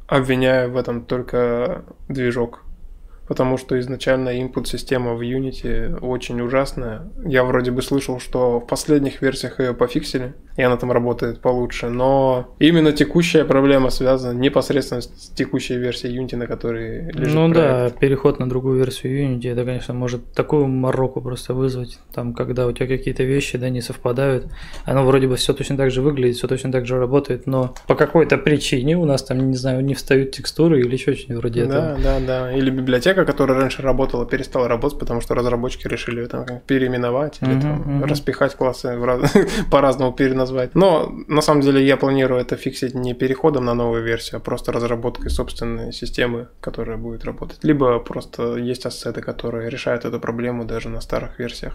обвиняю 0.07 0.73
в 0.73 0.77
этом 0.77 1.05
только 1.05 1.85
движок. 2.09 2.65
Потому 3.29 3.59
что 3.59 3.79
изначально 3.79 4.41
input-система 4.41 5.15
в 5.15 5.21
Unity 5.21 6.01
очень 6.01 6.41
ужасная. 6.41 7.09
Я 7.25 7.45
вроде 7.45 7.71
бы 7.71 7.81
слышал, 7.81 8.19
что 8.19 8.59
в 8.59 8.67
последних 8.67 9.23
версиях 9.23 9.61
ее 9.61 9.73
пофиксили, 9.73 10.35
и 10.61 10.63
она 10.63 10.77
там 10.77 10.93
работает 10.93 11.41
получше. 11.41 11.89
Но 11.89 12.55
именно 12.59 12.93
текущая 12.93 13.45
проблема 13.45 13.91
связана 13.91 14.39
непосредственно 14.39 15.01
с 15.01 15.07
текущей 15.35 15.77
версией 15.79 16.19
Unity, 16.19 16.37
на 16.37 16.47
которой 16.47 17.11
лежит 17.13 17.35
Ну 17.35 17.51
проект. 17.51 17.55
да, 17.55 17.99
переход 17.99 18.39
на 18.39 18.49
другую 18.49 18.79
версию 18.79 19.27
Unity, 19.27 19.51
это, 19.53 19.65
конечно, 19.65 19.95
может 19.95 20.33
такую 20.35 20.67
мороку 20.67 21.21
просто 21.23 21.55
вызвать, 21.55 21.99
там, 22.15 22.35
когда 22.35 22.67
у 22.67 22.73
тебя 22.73 22.87
какие-то 22.87 23.23
вещи, 23.25 23.57
да, 23.59 23.71
не 23.71 23.81
совпадают. 23.81 24.47
Оно 24.85 25.05
вроде 25.07 25.27
бы 25.27 25.37
все 25.37 25.53
точно 25.55 25.77
так 25.77 25.91
же 25.91 26.03
выглядит, 26.03 26.37
все 26.37 26.47
точно 26.47 26.71
так 26.73 26.87
же 26.87 26.99
работает, 26.99 27.47
но 27.47 27.75
по 27.87 27.95
какой-то 27.95 28.37
причине 28.37 28.97
у 28.99 29.05
нас 29.07 29.23
там, 29.23 29.51
не 29.51 29.57
знаю, 29.57 29.83
не 29.85 29.95
встают 29.95 30.33
текстуры 30.33 30.81
или 30.81 30.93
еще 30.93 31.15
что-нибудь 31.15 31.43
вроде 31.43 31.65
Да, 31.65 31.95
этого. 31.95 31.99
да, 32.03 32.21
да. 32.27 32.53
Или 32.53 32.71
библиотека, 32.71 33.25
которая 33.25 33.59
раньше 33.59 33.81
работала, 33.83 34.27
перестала 34.27 34.69
работать, 34.69 34.99
потому 34.99 35.21
что 35.23 35.35
разработчики 35.35 35.89
решили 35.89 36.27
там 36.27 36.45
переименовать 36.67 37.39
или 37.41 37.53
Мгм, 37.55 37.61
там 37.63 37.73
мгм. 37.97 38.05
распихать 38.05 38.55
классы 38.55 38.95
раз- 39.03 39.33
по-разному 39.71 40.13
переназвать. 40.13 40.50
Но 40.75 41.13
на 41.29 41.43
самом 41.43 41.61
деле 41.63 41.85
я 41.87 41.97
планирую 41.97 42.41
это 42.41 42.57
фиксить 42.57 42.95
не 42.95 43.15
переходом 43.15 43.65
на 43.65 43.75
новую 43.75 44.03
версию, 44.03 44.39
а 44.39 44.41
просто 44.41 44.73
разработкой 44.73 45.31
собственной 45.31 45.93
системы, 45.93 46.49
которая 46.61 46.97
будет 46.97 47.25
работать. 47.25 47.59
Либо 47.65 47.99
просто 48.01 48.57
есть 48.57 48.87
ассеты, 48.87 49.21
которые 49.21 49.71
решают 49.71 50.05
эту 50.05 50.21
проблему 50.21 50.65
даже 50.65 50.89
на 50.89 51.01
старых 51.01 51.39
версиях. 51.39 51.75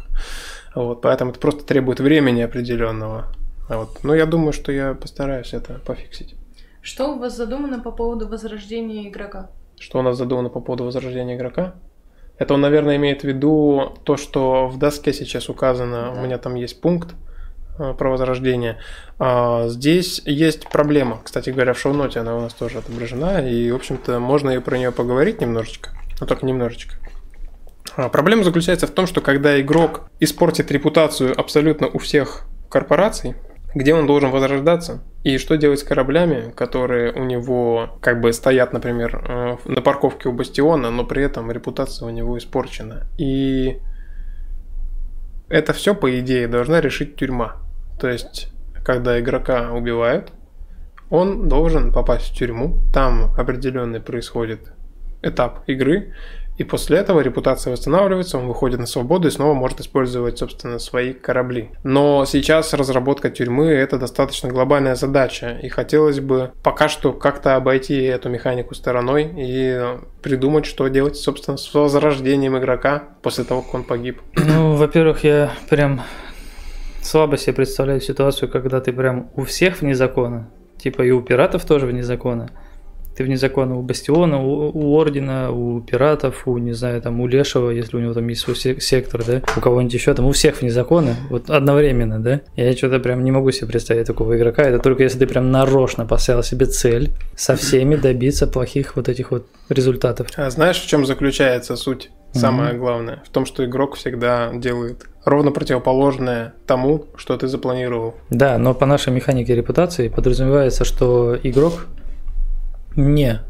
Вот, 0.75 1.01
поэтому 1.01 1.31
это 1.31 1.39
просто 1.39 1.63
требует 1.63 1.99
времени 1.99 2.41
определенного. 2.41 3.25
А 3.69 3.77
Вот. 3.77 4.03
Но 4.03 4.13
я 4.15 4.25
думаю, 4.25 4.53
что 4.53 4.71
я 4.71 4.93
постараюсь 4.93 5.53
это 5.53 5.79
пофиксить. 5.85 6.35
Что 6.81 7.15
у 7.15 7.19
вас 7.19 7.35
задумано 7.35 7.79
по 7.79 7.91
поводу 7.91 8.27
возрождения 8.27 9.09
игрока? 9.09 9.49
Что 9.79 9.99
у 9.99 10.01
нас 10.03 10.17
задумано 10.17 10.49
по 10.49 10.59
поводу 10.61 10.83
возрождения 10.83 11.35
игрока? 11.35 11.73
Это 12.37 12.53
он, 12.53 12.61
наверное, 12.61 12.97
имеет 12.97 13.21
в 13.21 13.23
виду 13.23 13.93
то, 14.03 14.17
что 14.17 14.67
в 14.67 14.77
доске 14.77 15.13
сейчас 15.13 15.49
указано, 15.49 16.11
у 16.11 16.15
Да. 16.15 16.21
меня 16.21 16.37
там 16.37 16.55
есть 16.55 16.81
пункт 16.81 17.15
про 17.77 18.09
возрождение. 18.09 18.77
А, 19.19 19.67
Здесь 19.67 20.21
есть 20.25 20.67
проблема, 20.69 21.21
кстати 21.23 21.49
говоря, 21.49 21.73
в 21.73 21.79
шоу-ноте 21.79 22.19
она 22.19 22.35
у 22.35 22.41
нас 22.41 22.53
тоже 22.53 22.79
отображена, 22.79 23.47
и, 23.47 23.71
в 23.71 23.75
общем-то, 23.75 24.19
можно 24.19 24.51
и 24.51 24.59
про 24.59 24.77
нее 24.77 24.91
поговорить 24.91 25.41
немножечко, 25.41 25.91
но 26.19 26.27
только 26.27 26.45
немножечко. 26.45 26.95
А, 27.95 28.09
Проблема 28.09 28.43
заключается 28.43 28.87
в 28.87 28.91
том, 28.91 29.07
что 29.07 29.21
когда 29.21 29.59
игрок 29.59 30.09
испортит 30.19 30.71
репутацию 30.71 31.37
абсолютно 31.39 31.87
у 31.87 31.97
всех 31.97 32.45
корпораций, 32.69 33.35
где 33.73 33.93
он 33.93 34.07
должен 34.07 34.31
возрождаться, 34.31 35.03
и 35.23 35.37
что 35.37 35.57
делать 35.57 35.79
с 35.79 35.83
кораблями, 35.83 36.51
которые 36.55 37.11
у 37.11 37.25
него 37.25 37.97
как 37.99 38.21
бы 38.21 38.31
стоят, 38.31 38.71
например, 38.71 39.21
э, 39.27 39.57
на 39.65 39.81
парковке 39.81 40.29
у 40.29 40.31
Бастиона, 40.31 40.91
но 40.91 41.03
при 41.03 41.23
этом 41.23 41.51
репутация 41.51 42.07
у 42.07 42.11
него 42.11 42.37
испорчена. 42.37 43.07
И 43.17 43.79
это 45.49 45.73
все, 45.73 45.93
по 45.93 46.19
идее, 46.19 46.47
должна 46.47 46.79
решить 46.79 47.17
тюрьма. 47.17 47.64
То 47.99 48.09
есть, 48.09 48.49
когда 48.83 49.19
игрока 49.19 49.71
убивают, 49.71 50.31
он 51.09 51.47
должен 51.47 51.91
попасть 51.91 52.31
в 52.31 52.35
тюрьму, 52.35 52.79
там 52.93 53.33
определенный 53.37 53.99
происходит 53.99 54.73
этап 55.21 55.63
игры, 55.67 56.13
и 56.57 56.63
после 56.63 56.97
этого 56.99 57.19
репутация 57.19 57.71
восстанавливается, 57.71 58.37
он 58.37 58.47
выходит 58.47 58.79
на 58.79 58.85
свободу 58.85 59.27
и 59.27 59.31
снова 59.31 59.53
может 59.53 59.81
использовать, 59.81 60.37
собственно, 60.37 60.79
свои 60.79 61.11
корабли. 61.11 61.71
Но 61.83 62.23
сейчас 62.25 62.73
разработка 62.73 63.29
тюрьмы– 63.29 63.65
это 63.67 63.97
достаточно 63.97 64.49
глобальная 64.49 64.95
задача, 64.95 65.59
и 65.61 65.67
хотелось 65.67 66.21
бы 66.21 66.51
пока 66.63 66.87
что 66.87 67.11
как-то 67.11 67.57
обойти 67.57 68.01
эту 68.03 68.29
механику 68.29 68.73
стороной 68.73 69.33
и 69.37 69.81
придумать, 70.21 70.65
что 70.65 70.87
делать, 70.87 71.17
собственно, 71.17 71.57
с 71.57 71.73
возрождением 71.73 72.57
игрока 72.57 73.03
после 73.21 73.43
того, 73.43 73.61
как 73.61 73.73
он 73.73 73.83
погиб. 73.83 74.21
Ну, 74.35 74.75
во-первых, 74.75 75.25
я 75.25 75.51
прям 75.69 76.03
слабо 77.05 77.37
себе 77.37 77.53
представляю 77.53 78.01
ситуацию, 78.01 78.49
когда 78.49 78.81
ты 78.81 78.91
прям 78.91 79.29
у 79.35 79.43
всех 79.43 79.81
вне 79.81 79.95
закона, 79.95 80.49
типа 80.77 81.03
и 81.03 81.11
у 81.11 81.21
пиратов 81.21 81.65
тоже 81.65 81.85
вне 81.85 82.03
закона. 82.03 82.49
Ты 83.15 83.23
вне 83.23 83.37
закона 83.37 83.77
у 83.77 83.81
Бастиона, 83.81 84.43
у, 84.43 84.71
у 84.73 84.93
Ордена, 84.99 85.49
у 85.49 85.79
пиратов, 85.79 86.45
у, 86.47 86.57
не 86.57 86.73
знаю, 86.73 87.01
там, 87.01 87.21
у 87.21 87.27
Лешего, 87.27 87.69
если 87.69 87.95
у 87.95 88.01
него 88.01 88.13
там 88.13 88.27
есть 88.27 88.41
свой 88.41 88.57
сек- 88.57 88.81
сектор, 88.81 89.23
да, 89.23 89.41
у 89.55 89.61
кого-нибудь 89.61 89.93
еще, 89.93 90.13
там, 90.13 90.25
у 90.25 90.33
всех 90.33 90.59
вне 90.59 90.69
закона, 90.69 91.15
вот 91.29 91.49
одновременно, 91.49 92.19
да. 92.19 92.41
Я 92.57 92.75
что-то 92.75 92.99
прям 92.99 93.23
не 93.23 93.31
могу 93.31 93.51
себе 93.51 93.67
представить 93.67 94.07
такого 94.07 94.35
игрока, 94.35 94.63
это 94.63 94.79
только 94.79 95.03
если 95.03 95.19
ты 95.19 95.27
прям 95.27 95.49
нарочно 95.49 96.05
поставил 96.05 96.43
себе 96.43 96.65
цель 96.65 97.11
со 97.37 97.55
всеми 97.55 97.95
добиться 97.95 98.47
плохих 98.47 98.97
вот 98.97 99.07
этих 99.07 99.31
вот 99.31 99.47
результатов. 99.69 100.27
А 100.35 100.49
знаешь, 100.49 100.81
в 100.81 100.85
чем 100.85 101.05
заключается 101.05 101.77
суть? 101.77 102.11
Самое 102.39 102.73
главное. 102.73 103.23
В 103.25 103.29
том, 103.29 103.45
что 103.45 103.65
игрок 103.65 103.95
всегда 103.95 104.51
делает 104.53 105.07
ровно 105.23 105.51
противоположное 105.51 106.53
тому, 106.67 107.05
что 107.15 107.37
ты 107.37 107.47
запланировал. 107.47 108.15
Да, 108.29 108.57
но 108.57 108.73
по 108.73 108.85
нашей 108.85 109.11
механике 109.13 109.55
репутации 109.55 110.09
подразумевается, 110.09 110.85
что 110.85 111.37
игрок 111.41 111.87
не 112.95 113.41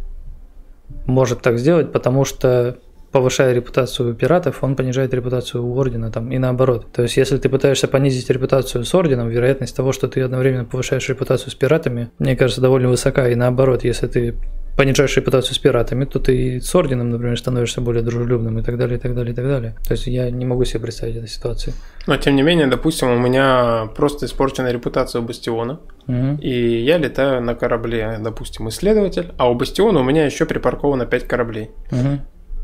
может 1.05 1.41
так 1.41 1.57
сделать, 1.57 1.91
потому 1.91 2.25
что 2.25 2.77
повышая 3.15 3.53
репутацию 3.53 4.13
пиратов, 4.13 4.61
он 4.61 4.75
понижает 4.75 5.13
репутацию 5.13 5.65
у 5.65 5.79
ордена 5.79 6.11
там, 6.11 6.33
и 6.33 6.37
наоборот. 6.37 6.87
То 6.91 7.03
есть, 7.03 7.15
если 7.15 7.37
ты 7.37 7.47
пытаешься 7.47 7.87
понизить 7.87 8.29
репутацию 8.29 8.83
с 8.83 8.93
орденом, 8.93 9.29
вероятность 9.29 9.73
того, 9.73 9.93
что 9.93 10.09
ты 10.09 10.19
одновременно 10.19 10.65
повышаешь 10.65 11.07
репутацию 11.07 11.49
с 11.49 11.55
пиратами, 11.55 12.09
мне 12.19 12.35
кажется, 12.35 12.59
довольно 12.59 12.89
высока. 12.89 13.29
И 13.29 13.35
наоборот, 13.35 13.85
если 13.85 14.07
ты 14.07 14.35
понижаешь 14.75 15.15
репутацию 15.15 15.55
с 15.55 15.57
пиратами, 15.59 16.03
то 16.03 16.19
ты 16.19 16.59
с 16.59 16.75
орденом, 16.75 17.09
например, 17.09 17.39
становишься 17.39 17.79
более 17.79 18.03
дружелюбным 18.03 18.59
и 18.59 18.61
так 18.63 18.77
далее, 18.77 18.97
и 18.97 19.01
так 19.01 19.15
далее, 19.15 19.31
и 19.31 19.35
так 19.35 19.45
далее. 19.47 19.75
То 19.87 19.93
есть 19.93 20.07
я 20.07 20.29
не 20.29 20.45
могу 20.45 20.65
себе 20.65 20.81
представить 20.81 21.15
эту 21.15 21.27
ситуацию. 21.27 21.73
Но 22.07 22.17
тем 22.17 22.35
не 22.35 22.41
менее, 22.43 22.67
допустим, 22.67 23.11
у 23.11 23.17
меня 23.17 23.87
просто 23.95 24.25
испорчена 24.25 24.73
репутация 24.73 25.21
у 25.21 25.23
Бастиона, 25.23 25.79
Мгм. 26.07 26.35
и 26.41 26.81
я 26.83 26.97
летаю 26.97 27.41
на 27.41 27.55
корабле, 27.55 28.17
допустим, 28.21 28.67
исследователь, 28.67 29.31
а 29.37 29.49
у 29.49 29.55
Бастиона 29.55 30.01
у 30.01 30.03
меня 30.03 30.25
еще 30.25 30.45
припарковано 30.45 31.05
5 31.05 31.23
кораблей. 31.23 31.69
Мгм. 31.91 32.19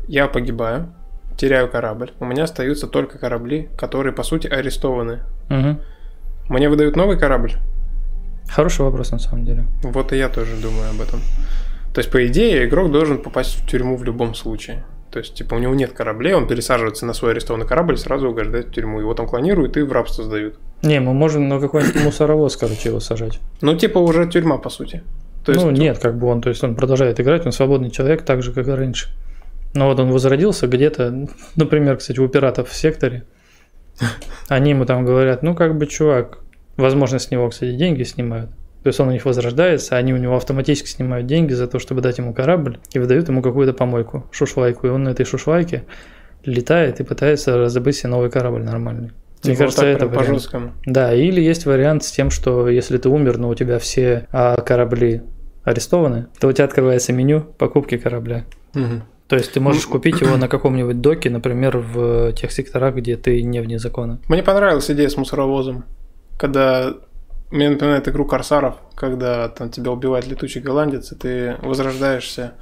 Я 0.08 0.26
погибаю, 0.28 0.92
теряю 1.36 1.70
корабль, 1.70 2.12
у 2.20 2.24
меня 2.24 2.44
остаются 2.44 2.86
только 2.86 3.18
корабли, 3.18 3.68
которые, 3.78 4.12
по 4.12 4.22
сути, 4.22 4.46
арестованы. 4.46 5.20
Мгм. 5.48 5.80
Мне 6.48 6.68
выдают 6.68 6.96
новый 6.96 7.18
корабль? 7.18 7.52
Хороший 8.48 8.82
вопрос 8.82 9.12
на 9.12 9.18
самом 9.18 9.44
деле. 9.44 9.64
Вот 9.82 10.12
и 10.12 10.16
я 10.16 10.28
тоже 10.28 10.56
думаю 10.56 10.90
об 10.90 11.00
этом. 11.00 11.20
То 11.94 12.00
есть, 12.00 12.10
по 12.10 12.26
идее, 12.26 12.66
игрок 12.66 12.90
должен 12.90 13.22
попасть 13.22 13.54
в 13.54 13.68
тюрьму 13.68 13.96
в 13.96 14.04
любом 14.04 14.34
случае. 14.34 14.84
То 15.10 15.18
есть, 15.18 15.34
типа, 15.34 15.54
у 15.54 15.58
него 15.58 15.74
нет 15.74 15.92
кораблей, 15.92 16.32
он 16.32 16.46
пересаживается 16.46 17.04
на 17.04 17.12
свой 17.12 17.32
арестованный 17.32 17.66
корабль 17.66 17.94
и 17.94 17.98
сразу 17.98 18.30
угождает 18.30 18.68
в 18.68 18.70
тюрьму. 18.72 18.98
Его 18.98 19.12
там 19.12 19.26
клонируют 19.26 19.76
и 19.76 19.82
в 19.82 19.92
рабство 19.92 20.24
сдают. 20.24 20.58
Не, 20.82 21.00
мы 21.00 21.12
можем 21.12 21.48
на 21.48 21.60
какой-нибудь 21.60 22.02
мусоровоз, 22.02 22.56
короче, 22.56 22.88
его 22.88 23.00
сажать. 23.00 23.40
Ну, 23.60 23.76
типа, 23.76 23.98
уже 23.98 24.26
тюрьма, 24.26 24.56
по 24.56 24.70
сути. 24.70 25.02
То 25.44 25.52
есть, 25.52 25.64
ну, 25.64 25.70
нет, 25.70 25.98
как 25.98 26.16
бы 26.16 26.28
он, 26.28 26.40
то 26.40 26.48
есть 26.48 26.64
он 26.64 26.74
продолжает 26.74 27.20
играть, 27.20 27.44
он 27.44 27.52
свободный 27.52 27.90
человек, 27.90 28.22
так 28.22 28.42
же, 28.42 28.52
как 28.52 28.68
и 28.68 28.70
раньше. 28.70 29.08
Но 29.74 29.88
вот 29.88 29.98
он 30.00 30.10
возродился 30.10 30.66
где-то, 30.66 31.28
например, 31.56 31.96
кстати, 31.96 32.18
у 32.18 32.28
пиратов 32.28 32.68
в 32.68 32.74
секторе. 32.74 33.24
Они 34.48 34.70
ему 34.70 34.84
там 34.84 35.04
говорят, 35.04 35.42
ну, 35.42 35.54
как 35.54 35.76
бы, 35.76 35.86
чувак, 35.86 36.40
возможно, 36.76 37.18
с 37.18 37.30
него, 37.30 37.48
кстати, 37.48 37.76
деньги 37.76 38.02
снимают. 38.02 38.50
То 38.82 38.88
есть 38.88 38.98
он 38.98 39.08
у 39.08 39.12
них 39.12 39.24
возрождается, 39.24 39.96
они 39.96 40.12
у 40.12 40.16
него 40.16 40.36
автоматически 40.36 40.88
снимают 40.88 41.26
деньги 41.26 41.52
за 41.52 41.68
то, 41.68 41.78
чтобы 41.78 42.00
дать 42.00 42.18
ему 42.18 42.34
корабль, 42.34 42.78
и 42.92 42.98
выдают 42.98 43.28
ему 43.28 43.40
какую-то 43.40 43.72
помойку, 43.72 44.26
шушлайку. 44.32 44.88
И 44.88 44.90
он 44.90 45.04
на 45.04 45.10
этой 45.10 45.24
шушлайке 45.24 45.84
летает 46.44 47.00
и 47.00 47.04
пытается 47.04 47.56
раздобыть 47.56 47.96
себе 47.96 48.10
новый 48.10 48.30
корабль 48.30 48.62
нормальный. 48.62 49.12
Мне 49.44 49.54
типа, 49.54 49.58
кажется, 49.64 49.82
вот 49.82 49.88
это 49.88 49.98
прям 49.98 50.10
по 50.10 50.18
вариант. 50.20 50.34
жесткому. 50.34 50.72
Да, 50.84 51.14
или 51.14 51.40
есть 51.40 51.66
вариант 51.66 52.04
с 52.04 52.10
тем, 52.10 52.30
что 52.30 52.68
если 52.68 52.98
ты 52.98 53.08
умер, 53.08 53.38
но 53.38 53.48
у 53.48 53.54
тебя 53.54 53.78
все 53.78 54.26
а, 54.32 54.60
корабли 54.60 55.22
арестованы, 55.64 56.26
то 56.40 56.48
у 56.48 56.52
тебя 56.52 56.64
открывается 56.64 57.12
меню 57.12 57.40
покупки 57.40 57.96
корабля. 57.98 58.44
Мгм. 58.74 59.04
То 59.28 59.36
есть 59.36 59.52
ты 59.52 59.60
можешь 59.60 59.86
купить 59.86 60.20
его 60.20 60.36
на 60.38 60.48
каком-нибудь 60.48 61.00
доке, 61.00 61.30
например, 61.30 61.78
в 61.78 62.32
тех 62.32 62.52
секторах, 62.52 62.94
где 62.96 63.16
ты 63.16 63.42
не 63.42 63.60
вне 63.60 63.78
закона. 63.78 64.18
Мне 64.28 64.42
понравилась 64.42 64.90
идея 64.90 65.08
с 65.08 65.16
мусоровозом. 65.16 65.84
Когда 66.38 66.94
мне 67.50 67.68
напоминает 67.68 68.08
игру 68.08 68.24
Корсаров, 68.24 68.76
когда 68.94 69.48
там 69.48 69.70
тебя 69.70 69.90
убивает 69.90 70.26
летучий 70.26 70.60
голландец, 70.60 71.12
и 71.12 71.14
ты 71.14 71.56
возрождаешься 71.62 72.54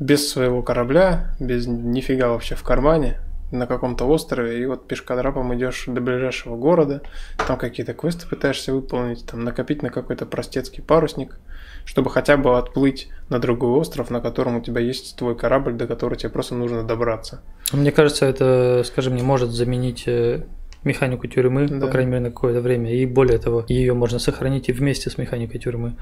без 0.00 0.28
своего 0.28 0.62
корабля, 0.62 1.34
без 1.38 1.66
нифига 1.66 2.28
вообще 2.28 2.54
в 2.54 2.62
кармане, 2.62 3.20
на 3.50 3.66
каком-то 3.66 4.06
острове, 4.06 4.62
и 4.62 4.66
вот 4.66 4.88
пешкодрапом 4.88 5.54
идешь 5.54 5.84
до 5.86 6.00
ближайшего 6.00 6.56
города, 6.56 7.02
там 7.46 7.56
какие-то 7.56 7.94
квесты 7.94 8.26
пытаешься 8.26 8.72
выполнить, 8.72 9.26
там 9.26 9.44
накопить 9.44 9.82
на 9.82 9.90
какой-то 9.90 10.26
простецкий 10.26 10.82
парусник, 10.82 11.38
чтобы 11.84 12.10
хотя 12.10 12.36
бы 12.36 12.56
отплыть 12.58 13.08
на 13.28 13.38
другой 13.38 13.70
остров, 13.70 14.10
на 14.10 14.20
котором 14.20 14.56
у 14.56 14.60
тебя 14.60 14.80
есть 14.80 15.16
твой 15.16 15.36
корабль, 15.36 15.74
до 15.74 15.86
которого 15.86 16.16
тебе 16.16 16.30
просто 16.30 16.54
нужно 16.54 16.82
добраться. 16.82 17.40
Мне 17.72 17.92
кажется, 17.92 18.26
это, 18.26 18.82
скажем, 18.84 19.14
мне 19.14 19.22
может 19.22 19.50
заменить 19.50 20.04
э, 20.06 20.44
механику 20.84 21.26
тюрьмы, 21.26 21.68
Да. 21.68 21.86
по 21.86 21.92
крайней 21.92 22.10
мере, 22.10 22.22
на 22.24 22.30
какое-то 22.30 22.60
время. 22.60 22.92
И 22.94 23.06
более 23.06 23.38
того, 23.38 23.64
ее 23.68 23.94
можно 23.94 24.18
сохранить 24.18 24.68
и 24.68 24.72
вместе 24.72 25.10
с 25.10 25.18
механикой 25.18 25.60
тюрьмы. 25.60 25.96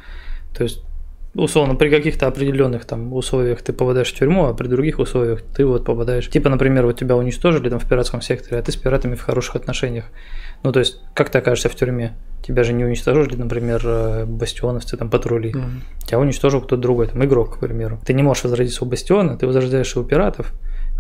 То 0.57 0.65
есть, 0.65 0.83
условно, 1.35 1.75
при 1.77 1.89
каких-то 1.89 2.27
определенных 2.27 2.85
там 2.85 3.13
условиях 3.13 3.63
ты 3.63 3.73
попадаешь 3.73 4.13
в 4.13 4.19
тюрьму, 4.19 4.47
а 4.47 4.55
при 4.55 4.67
других 4.69 4.99
условиях 4.99 5.43
ты 5.43 5.65
вот 5.65 5.85
попадаешь. 5.85 6.29
Типа, 6.29 6.49
например, 6.49 6.87
вот 6.87 6.99
тебя 6.99 7.17
уничтожили 7.17 7.71
там 7.71 7.79
в 7.79 7.89
пиратском 7.89 8.21
секторе, 8.21 8.59
а 8.59 8.63
ты 8.63 8.71
с 8.73 8.77
пиратами 8.77 9.15
в 9.15 9.23
хороших 9.23 9.57
отношениях. 9.57 10.05
Ну, 10.63 10.73
то 10.73 10.81
есть, 10.81 11.01
как 11.15 11.31
ты 11.31 11.39
окажешься 11.39 11.69
в 11.69 11.75
тюрьме? 11.75 12.15
Тебя 12.47 12.65
же 12.65 12.73
не 12.73 12.85
уничтожили, 12.85 13.37
например, 13.37 13.83
э, 13.85 14.25
бастионовцы, 14.27 14.97
там, 14.97 15.11
патрули. 15.11 15.55
Тебя 16.05 16.19
уничтожил 16.19 16.61
кто-то 16.61 16.81
другой, 16.81 17.07
там, 17.09 17.25
игрок, 17.25 17.57
к 17.57 17.61
примеру. 17.61 18.01
Ты 18.05 18.15
не 18.15 18.23
можешь 18.23 18.45
возродиться 18.45 18.85
у 18.85 18.89
бастиона, 18.89 19.37
ты 19.37 19.47
возрождаешься 19.47 20.01
у 20.01 20.05
пиратов, 20.05 20.53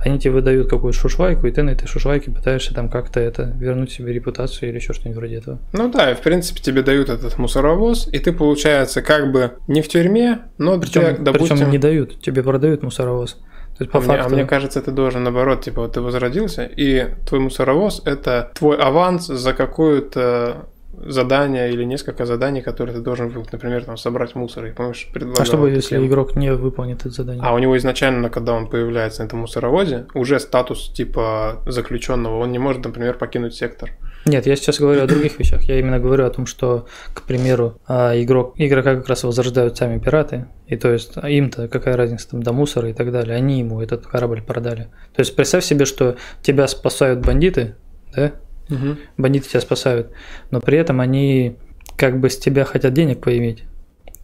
они 0.04 0.18
тебе 0.18 0.32
выдают 0.32 0.68
какую-то 0.68 0.98
шушвайку, 0.98 1.46
и 1.46 1.52
ты 1.52 1.62
на 1.62 1.70
этой 1.70 1.86
шушвайке 1.86 2.30
пытаешься 2.30 2.74
там 2.74 2.88
как-то 2.88 3.20
это 3.20 3.54
вернуть 3.56 3.92
себе 3.92 4.12
репутацию 4.12 4.68
или 4.68 4.76
еще 4.76 4.92
что-нибудь 4.92 5.16
вроде 5.16 5.36
этого. 5.36 5.58
Ну 5.72 5.90
да, 5.90 6.10
и 6.10 6.14
в 6.14 6.20
принципе 6.20 6.60
тебе 6.60 6.82
дают 6.82 7.08
этот 7.08 7.38
мусоровоз, 7.38 8.08
и 8.12 8.18
ты, 8.18 8.32
получается, 8.32 9.00
как 9.00 9.30
бы 9.30 9.52
не 9.68 9.80
в 9.80 9.88
тюрьме, 9.88 10.40
но 10.58 10.78
Причем, 10.80 11.02
тебя, 11.02 11.16
допустим... 11.18 11.56
причем 11.56 11.70
не 11.70 11.78
дают, 11.78 12.20
тебе 12.20 12.42
продают 12.42 12.82
мусоровоз. 12.82 13.38
То 13.82 13.84
есть 13.84 13.92
по 13.92 13.98
а, 13.98 14.02
мне, 14.02 14.14
а 14.14 14.22
факту. 14.22 14.34
мне 14.34 14.44
кажется, 14.44 14.80
ты 14.80 14.90
должен 14.90 15.24
наоборот, 15.24 15.62
типа, 15.62 15.82
вот 15.82 15.92
ты 15.94 16.00
возродился, 16.00 16.64
и 16.64 17.14
твой 17.26 17.40
мусоровоз– 17.40 18.02
это 18.04 18.50
твой 18.54 18.76
аванс 18.76 19.26
за 19.26 19.52
какое-то 19.52 20.66
задание 21.04 21.72
или 21.72 21.84
несколько 21.84 22.26
заданий, 22.26 22.60
которые 22.60 22.94
ты 22.96 23.02
должен 23.02 23.26
выполнить. 23.28 23.52
Например, 23.52 23.84
там, 23.84 23.96
собрать 23.96 24.34
мусор. 24.34 24.66
И, 24.66 24.70
помнишь, 24.72 25.08
предлагал 25.12 25.42
а 25.42 25.44
что 25.44 25.56
будет, 25.56 25.74
если 25.74 25.96
тему. 25.96 26.06
игрок 26.06 26.36
не 26.36 26.52
выполнит 26.52 27.00
это 27.00 27.10
задание? 27.10 27.42
А 27.44 27.54
у 27.54 27.58
него 27.58 27.76
изначально, 27.76 28.30
когда 28.30 28.52
он 28.52 28.68
появляется 28.68 29.22
на 29.22 29.26
этом 29.26 29.40
мусоровозе, 29.40 30.06
уже 30.14 30.38
статус 30.38 30.92
типа 30.92 31.62
заключенного, 31.66 32.38
он 32.38 32.52
не 32.52 32.58
может, 32.58 32.84
например, 32.84 33.14
покинуть 33.14 33.54
сектор. 33.54 33.90
Нет, 34.24 34.46
я 34.46 34.54
сейчас 34.54 34.78
говорю 34.78 35.02
о 35.02 35.06
других 35.06 35.38
вещах. 35.38 35.62
Я 35.64 35.78
именно 35.78 35.98
говорю 35.98 36.24
о 36.24 36.30
том, 36.30 36.46
что, 36.46 36.86
к 37.12 37.22
примеру, 37.22 37.80
а, 37.86 38.12
игрок, 38.20 38.54
игрока 38.56 38.94
как 38.94 39.08
раз 39.08 39.24
возрождают 39.24 39.76
сами 39.76 39.98
пираты, 39.98 40.46
и 40.68 40.76
то 40.76 40.92
есть 40.92 41.12
а 41.16 41.28
им-то 41.28 41.66
какая 41.68 41.96
разница 41.96 42.30
там 42.30 42.42
до 42.42 42.52
мусора 42.52 42.90
и 42.90 42.92
так 42.92 43.10
далее, 43.10 43.36
они 43.36 43.58
ему 43.58 43.80
этот 43.80 44.06
корабль 44.06 44.42
продали. 44.42 44.90
То 45.14 45.20
есть 45.20 45.34
представь 45.34 45.64
себе, 45.64 45.86
что 45.86 46.16
тебя 46.42 46.68
спасают 46.68 47.24
бандиты, 47.24 47.74
да, 48.14 48.32
бандиты 49.16 49.48
тебя 49.48 49.60
спасают, 49.60 50.12
но 50.50 50.60
при 50.60 50.78
этом 50.78 51.00
они 51.00 51.56
как 51.96 52.20
бы 52.20 52.30
с 52.30 52.38
тебя 52.38 52.64
хотят 52.64 52.92
денег 52.94 53.20
поиметь. 53.20 53.64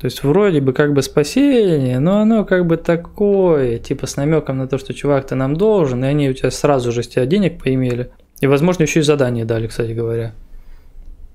То 0.00 0.04
есть 0.04 0.22
вроде 0.22 0.60
бы 0.60 0.72
как 0.72 0.92
бы 0.92 1.02
спасение, 1.02 1.98
но 1.98 2.20
оно 2.20 2.44
как 2.44 2.66
бы 2.66 2.76
такое, 2.76 3.78
типа 3.78 4.06
с 4.06 4.16
намеком 4.16 4.58
на 4.58 4.68
то, 4.68 4.78
что 4.78 4.94
чувак, 4.94 5.26
ты 5.26 5.34
нам 5.34 5.56
должен, 5.56 6.04
и 6.04 6.06
они 6.06 6.28
у 6.28 6.34
тебя 6.34 6.52
сразу 6.52 6.92
же 6.92 7.02
с 7.02 7.08
тебя 7.08 7.26
денег 7.26 7.60
поимели. 7.60 8.10
И, 8.40 8.46
возможно, 8.46 8.82
еще 8.84 9.00
и 9.00 9.02
задание 9.02 9.44
дали, 9.44 9.66
кстати 9.66 9.92
говоря. 9.92 10.32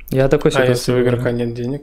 Я 0.10 0.28
такой 0.30 0.52
А 0.56 0.66
если 0.66 0.94
у 0.94 1.02
игрока 1.02 1.32
нет 1.32 1.54
денег? 1.54 1.82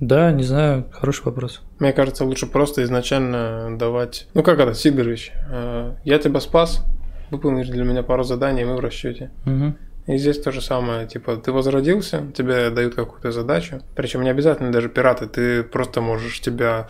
Да, 0.00 0.32
не 0.32 0.44
знаю, 0.44 0.86
хороший 0.92 1.24
вопрос. 1.24 1.60
Мне 1.78 1.92
кажется, 1.92 2.24
лучше 2.24 2.46
просто 2.46 2.82
изначально 2.84 3.76
давать... 3.76 4.28
Ну 4.32 4.42
как 4.42 4.58
это, 4.58 4.72
Сидорович, 4.72 5.32
э, 5.50 5.92
я 6.04 6.18
тебя 6.18 6.40
спас, 6.40 6.84
выполнишь 7.30 7.68
для 7.68 7.84
меня 7.84 8.02
пару 8.02 8.24
заданий, 8.24 8.64
мы 8.64 8.76
в 8.76 8.80
расчете. 8.80 9.30
Мгм. 9.44 9.76
И 10.06 10.16
здесь 10.16 10.40
то 10.40 10.52
же 10.52 10.62
самое, 10.62 11.06
типа, 11.06 11.36
ты 11.36 11.52
возродился, 11.52 12.22
тебе 12.34 12.70
дают 12.70 12.94
какую-то 12.94 13.30
задачу, 13.30 13.82
причем 13.94 14.22
не 14.22 14.30
обязательно 14.30 14.72
даже 14.72 14.88
пираты, 14.88 15.26
ты 15.26 15.62
просто 15.62 16.00
можешь, 16.00 16.40
тебя 16.40 16.88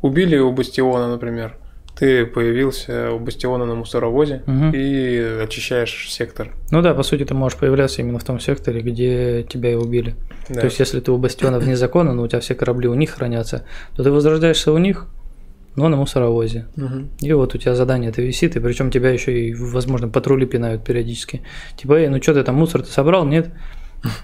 убили 0.00 0.38
у 0.38 0.52
Бастиона, 0.52 1.08
например, 1.08 1.56
ты 2.02 2.26
появился 2.26 3.12
у 3.12 3.20
Бастиона 3.20 3.64
на 3.64 3.76
мусоровозе 3.76 4.42
Мгм. 4.46 4.72
и 4.74 5.18
очищаешь 5.44 6.08
сектор. 6.10 6.48
Ну 6.72 6.82
да, 6.82 6.94
по 6.94 7.04
сути, 7.04 7.24
ты 7.24 7.32
можешь 7.32 7.56
появляться 7.56 8.02
именно 8.02 8.18
в 8.18 8.24
том 8.24 8.40
секторе, 8.40 8.80
где 8.80 9.44
тебя 9.48 9.70
и 9.70 9.74
убили. 9.76 10.16
Да. 10.48 10.62
То 10.62 10.66
есть, 10.66 10.80
если 10.80 10.98
ты 10.98 11.12
у 11.12 11.16
бастиона 11.18 11.60
вне 11.60 11.76
закона, 11.76 12.12
но 12.12 12.24
у 12.24 12.26
тебя 12.26 12.40
все 12.40 12.56
корабли 12.56 12.88
у 12.88 12.94
них 12.94 13.10
хранятся, 13.10 13.64
то 13.94 14.02
ты 14.02 14.10
возрождаешься 14.10 14.72
у 14.72 14.78
них, 14.78 15.06
но 15.76 15.88
на 15.88 15.96
мусоровозе. 15.96 16.66
Мгм. 16.74 17.10
И 17.20 17.32
вот 17.34 17.54
у 17.54 17.58
тебя 17.58 17.76
задание 17.76 18.10
это 18.10 18.20
висит, 18.20 18.56
и 18.56 18.58
причем 18.58 18.90
тебя 18.90 19.10
еще 19.10 19.38
и, 19.38 19.54
возможно, 19.54 20.08
патрули 20.08 20.44
пинают 20.44 20.82
периодически. 20.82 21.42
Типа, 21.76 21.92
эй, 22.00 22.08
ну 22.08 22.20
что 22.20 22.34
ты 22.34 22.42
там 22.42 22.56
мусор 22.56 22.82
ты 22.82 22.90
собрал, 22.90 23.24
нет? 23.26 23.50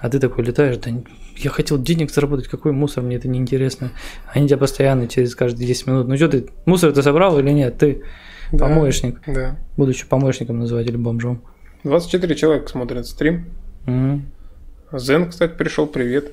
А 0.00 0.08
ты 0.10 0.18
такой 0.18 0.44
летаешь, 0.44 0.76
да 0.78 0.90
я 1.36 1.50
хотел 1.50 1.80
денег 1.80 2.10
заработать, 2.10 2.48
какой 2.48 2.72
мусор, 2.72 3.04
мне 3.04 3.16
это 3.16 3.28
неинтересно. 3.28 3.90
Они 4.32 4.48
тебя 4.48 4.58
постоянно 4.58 5.06
через 5.06 5.34
каждые 5.36 5.66
10 5.68 5.86
минут, 5.86 6.08
ну 6.08 6.16
что 6.16 6.28
ты, 6.28 6.48
мусор 6.66 6.92
ты 6.92 7.02
собрал 7.02 7.38
или 7.38 7.50
нет? 7.50 7.78
Ты 7.78 8.02
Да. 8.52 8.66
помоечник. 8.66 9.20
Да. 9.26 9.56
Будучи 9.76 10.06
помощником 10.06 10.58
называть 10.58 10.86
или 10.86 10.96
бомжом. 10.96 11.42
24 11.84 12.34
человека 12.34 12.68
смотрят 12.68 13.06
стрим. 13.06 13.46
Мгм. 13.86 14.26
Зен, 14.92 15.30
кстати, 15.30 15.52
пришел, 15.56 15.86
привет. 15.86 16.32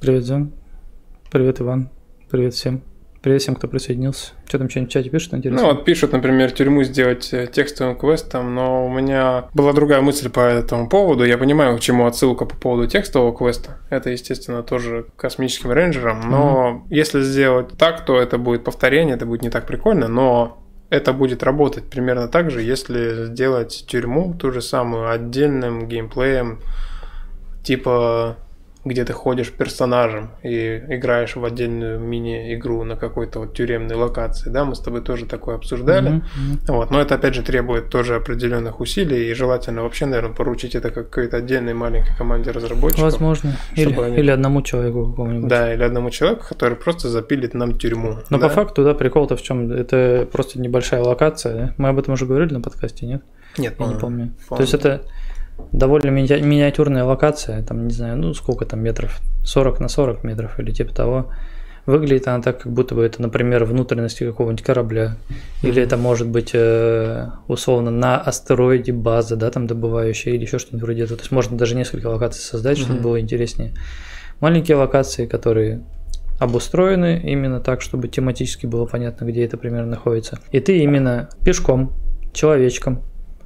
Привет, 0.00 0.24
Зен. 0.24 0.52
Привет, 1.32 1.60
Иван. 1.60 1.88
Привет 2.30 2.54
всем. 2.54 2.82
Привет 3.24 3.40
всем, 3.40 3.54
кто 3.54 3.68
присоединился. 3.68 4.32
Что 4.46 4.58
там, 4.58 4.68
что-нибудь 4.68 4.90
в 4.90 4.92
чате 4.92 5.08
пишут, 5.08 5.32
интересно? 5.32 5.62
Ну 5.62 5.68
вот 5.72 5.86
пишут, 5.86 6.12
например, 6.12 6.50
тюрьму 6.50 6.84
сделать 6.84 7.32
э, 7.32 7.46
текстовым 7.46 7.96
квестом, 7.96 8.54
но 8.54 8.84
у 8.84 8.90
меня 8.90 9.46
была 9.54 9.72
другая 9.72 10.02
мысль 10.02 10.28
по 10.28 10.40
этому 10.40 10.90
поводу. 10.90 11.24
Я 11.24 11.38
понимаю, 11.38 11.78
к 11.78 11.80
чему 11.80 12.04
отсылка 12.04 12.44
по 12.44 12.54
поводу 12.54 12.86
текстового 12.86 13.34
квеста. 13.34 13.78
Это, 13.88 14.10
естественно, 14.10 14.62
тоже 14.62 15.06
космическим 15.16 15.70
рейнджерам. 15.72 16.20
Но 16.28 16.86
если 16.90 17.22
сделать 17.22 17.68
так, 17.78 18.04
то 18.04 18.20
это 18.20 18.36
будет 18.36 18.62
повторение, 18.62 19.16
это 19.16 19.24
будет 19.24 19.40
не 19.40 19.48
так 19.48 19.66
прикольно, 19.66 20.06
но 20.06 20.62
это 20.90 21.14
будет 21.14 21.42
работать 21.42 21.84
примерно 21.84 22.28
так 22.28 22.50
же, 22.50 22.60
если 22.60 23.24
сделать 23.24 23.86
тюрьму 23.88 24.34
ту 24.34 24.52
же 24.52 24.60
самую 24.60 25.08
отдельным 25.08 25.88
геймплеем, 25.88 26.60
типа 27.62 28.36
где 28.84 29.04
ты 29.04 29.12
ходишь 29.12 29.50
персонажем 29.50 30.32
и 30.42 30.76
играешь 30.88 31.36
в 31.36 31.44
отдельную 31.44 31.98
мини-игру 31.98 32.84
на 32.84 32.96
какой-то 32.96 33.40
вот 33.40 33.54
тюремной 33.54 33.96
локации, 33.96 34.50
да, 34.50 34.64
мы 34.64 34.74
с 34.74 34.80
тобой 34.80 35.00
тоже 35.00 35.26
такое 35.26 35.54
обсуждали, 35.56 36.08
Мгм, 36.08 36.16
мгм. 36.16 36.58
вот, 36.68 36.90
но 36.90 37.00
это 37.00 37.14
опять 37.14 37.34
же 37.34 37.42
требует 37.42 37.88
тоже 37.88 38.16
определенных 38.16 38.80
усилий 38.80 39.30
и 39.30 39.34
желательно 39.34 39.82
вообще, 39.82 40.06
наверное, 40.06 40.34
поручить 40.34 40.74
это 40.74 40.90
какой-то 40.90 41.38
отдельной 41.38 41.72
маленькой 41.74 42.14
команде 42.16 42.50
разработчиков. 42.50 43.04
Возможно. 43.04 43.56
Или, 43.74 43.98
они- 43.98 44.16
или 44.18 44.30
одному 44.30 44.60
человеку 44.62 45.06
какому-нибудь. 45.10 45.48
Да, 45.48 45.72
или 45.72 45.82
одному 45.82 46.10
человеку, 46.10 46.44
который 46.48 46.76
просто 46.76 47.08
запилит 47.08 47.54
нам 47.54 47.78
тюрьму. 47.78 48.18
Но 48.30 48.38
да? 48.38 48.48
по 48.48 48.54
факту, 48.54 48.84
да, 48.84 48.94
прикол-то 48.94 49.36
в 49.36 49.42
чем? 49.42 49.70
Это 49.72 50.28
просто 50.30 50.60
небольшая 50.60 51.02
локация. 51.02 51.54
да? 51.54 51.74
Мы 51.78 51.88
об 51.88 51.98
этом 51.98 52.14
уже 52.14 52.26
говорили 52.26 52.52
на 52.52 52.60
подкасте, 52.60 53.06
нет? 53.06 53.22
Нет, 53.56 53.64
Я 53.66 53.70
не 53.70 53.76
по-моему. 53.76 54.00
помню. 54.00 54.26
То 54.28 54.48
помню. 54.48 54.62
есть 54.62 54.74
это 54.74 55.02
довольно 55.72 56.10
мини- 56.10 56.40
миниатюрная 56.40 57.04
локация, 57.04 57.62
там, 57.62 57.86
не 57.86 57.92
знаю, 57.92 58.16
ну 58.16 58.34
сколько 58.34 58.64
там 58.64 58.80
метров, 58.80 59.20
40 59.44 59.80
на 59.80 59.88
40 59.88 60.24
метров 60.24 60.58
или 60.58 60.70
типа 60.70 60.94
того. 60.94 61.30
Выглядит 61.86 62.26
она 62.28 62.40
так, 62.40 62.62
как 62.62 62.72
будто 62.72 62.94
бы 62.94 63.04
это, 63.04 63.20
например, 63.20 63.64
внутренности 63.64 64.24
какого-нибудь 64.24 64.64
корабля. 64.64 65.18
Или 65.62 65.82
это 65.82 65.98
может 65.98 66.26
быть 66.26 66.52
э, 66.54 67.28
условно 67.46 67.90
на 67.90 68.16
астероиде 68.18 68.92
база, 68.92 69.36
да, 69.36 69.50
там 69.50 69.66
добывающая, 69.66 70.32
или 70.32 70.44
еще 70.44 70.58
что-нибудь 70.58 70.82
вроде 70.82 71.02
этого. 71.02 71.18
То 71.18 71.24
есть 71.24 71.32
можно 71.32 71.58
даже 71.58 71.74
несколько 71.76 72.06
локаций 72.06 72.40
создать, 72.40 72.78
чтобы 72.78 73.00
было 73.00 73.20
интереснее. 73.20 73.74
Маленькие 74.40 74.78
локации, 74.78 75.26
которые 75.26 75.84
обустроены 76.40 77.20
именно 77.22 77.60
так, 77.60 77.82
чтобы 77.82 78.08
тематически 78.08 78.64
было 78.64 78.86
понятно, 78.86 79.26
где 79.26 79.44
это 79.44 79.58
примерно 79.58 79.90
находится. 79.90 80.38
И 80.52 80.60
ты 80.60 80.78
именно 80.78 81.28
пешком, 81.44 81.92
человечком, 82.32 83.02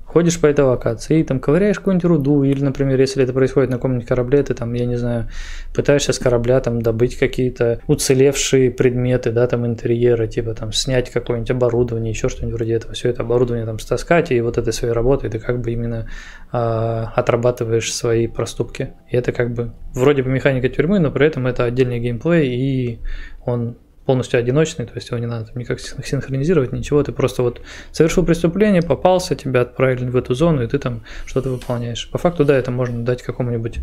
ходишь 0.09 0.41
по 0.41 0.47
этой 0.47 0.65
локации 0.65 1.23
там 1.23 1.39
ковыряешь 1.39 1.79
какую-нибудь 1.79 2.05
руду, 2.07 2.43
или, 2.43 2.65
например, 2.65 2.99
если 2.99 3.23
это 3.23 3.35
происходит 3.35 3.71
на 3.71 3.77
каком-нибудь 3.77 4.07
корабле, 4.07 4.43
ты 4.43 4.55
там, 4.55 4.73
я 4.73 4.87
не 4.87 4.97
знаю, 4.97 5.29
пытаешься 5.75 6.15
с 6.15 6.19
корабля 6.19 6.61
там 6.61 6.81
добыть 6.81 7.17
какие-то 7.17 7.81
уцелевшие 7.87 8.71
предметы, 8.71 9.33
да, 9.33 9.47
там 9.47 9.67
интерьера, 9.67 10.27
типа 10.27 10.55
там 10.55 10.73
снять 10.73 11.11
какое-нибудь 11.11 11.51
оборудование, 11.51 12.11
еще 12.11 12.31
что-нибудь 12.31 12.55
вроде 12.55 12.73
этого, 12.73 12.95
все 12.95 13.11
это 13.11 13.23
оборудование 13.23 13.67
там 13.67 13.79
стаскать, 13.79 14.33
и 14.33 14.41
вот 14.41 14.57
этой 14.57 14.73
своей 14.73 14.95
работой 14.95 15.29
ты 15.29 15.39
как 15.39 15.61
бы 15.61 15.73
именно 15.73 16.09
а, 16.51 17.13
отрабатываешь 17.15 17.93
свои 17.93 18.27
проступки. 18.27 18.95
И 19.11 19.17
это 19.17 19.33
как 19.33 19.53
бы 19.53 19.75
вроде 19.93 20.23
бы 20.23 20.31
механика 20.31 20.71
тюрьмы, 20.71 21.01
но 21.01 21.11
при 21.11 21.27
этом 21.27 21.47
это 21.47 21.65
отдельный 21.65 22.01
геймплей, 22.01 22.49
и 22.49 23.01
он 23.45 23.77
полностью 24.09 24.41
одиночный, 24.41 24.87
то 24.87 24.95
есть 24.95 25.11
его 25.11 25.19
не 25.19 25.27
надо 25.27 25.51
никак 25.55 25.81
син- 25.81 26.03
синхронизировать, 26.03 26.73
ничего, 26.73 27.03
ты 27.03 27.13
просто 27.13 27.43
вот 27.43 27.61
совершил 27.93 28.25
преступление, 28.25 28.81
попался, 28.81 29.35
тебя 29.35 29.61
отправили 29.61 30.09
в 30.09 30.17
эту 30.17 30.33
зону, 30.33 30.63
и 30.63 30.67
ты 30.67 30.79
там 30.79 31.03
что-то 31.27 31.51
выполняешь. 31.51 32.09
По 32.11 32.17
факту, 32.17 32.47
да, 32.47 32.57
это 32.57 32.71
можно 32.71 33.05
дать 33.05 33.23
какому-нибудь 33.23 33.81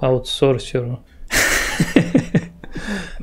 аутсорсеру. 0.00 1.04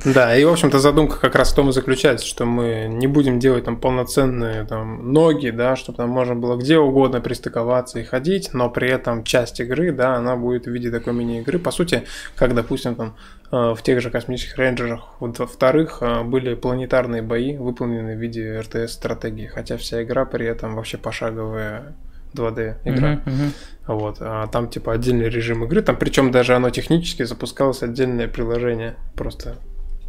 Да, 0.04 0.36
и, 0.36 0.44
в 0.44 0.50
общем-то, 0.50 0.78
задумка 0.78 1.18
как 1.18 1.34
раз 1.34 1.52
в 1.52 1.54
том 1.54 1.70
и 1.70 1.72
заключается, 1.72 2.26
что 2.26 2.44
мы 2.44 2.86
не 2.88 3.06
будем 3.06 3.38
делать 3.38 3.64
там 3.64 3.80
полноценные 3.80 4.64
там 4.64 5.12
ноги, 5.12 5.50
да, 5.50 5.76
чтобы 5.76 5.96
там 5.96 6.10
можно 6.10 6.34
было 6.34 6.56
где 6.56 6.78
угодно 6.78 7.20
пристыковаться 7.20 7.98
и 7.98 8.04
ходить, 8.04 8.50
но 8.52 8.68
при 8.68 8.90
этом 8.90 9.24
часть 9.24 9.60
игры, 9.60 9.92
да, 9.92 10.16
она 10.16 10.36
будет 10.36 10.66
в 10.66 10.70
виде 10.70 10.90
такой 10.90 11.14
мини-игры. 11.14 11.58
По 11.58 11.70
сути, 11.70 12.04
как, 12.34 12.54
допустим, 12.54 12.94
там 12.94 13.16
э, 13.50 13.74
в 13.74 13.82
тех 13.82 14.00
же 14.00 14.10
космических 14.10 14.56
рейнджерах 14.58 15.00
вот 15.20 15.38
во 15.38 15.46
вторых 15.46 15.98
э, 16.00 16.22
были 16.22 16.54
планетарные 16.54 17.22
бои, 17.22 17.56
выполненные 17.56 18.16
в 18.16 18.20
виде 18.20 18.60
РТС-стратегии, 18.60 19.46
хотя 19.46 19.76
вся 19.76 20.02
игра 20.02 20.24
при 20.24 20.46
этом 20.46 20.74
вообще 20.74 20.98
пошаговая 20.98 21.94
2D 22.34 22.76
игра. 22.84 23.08
Мгм, 23.08 23.22
мгм. 23.24 23.52
Вот, 23.86 24.16
а 24.20 24.46
там 24.48 24.68
типа 24.68 24.92
отдельный 24.92 25.28
режим 25.28 25.64
игры, 25.64 25.80
там 25.80 25.96
причем 25.96 26.30
даже 26.30 26.54
оно 26.54 26.70
технически 26.70 27.22
запускалось 27.22 27.82
отдельное 27.82 28.28
приложение, 28.28 28.96
просто. 29.14 29.56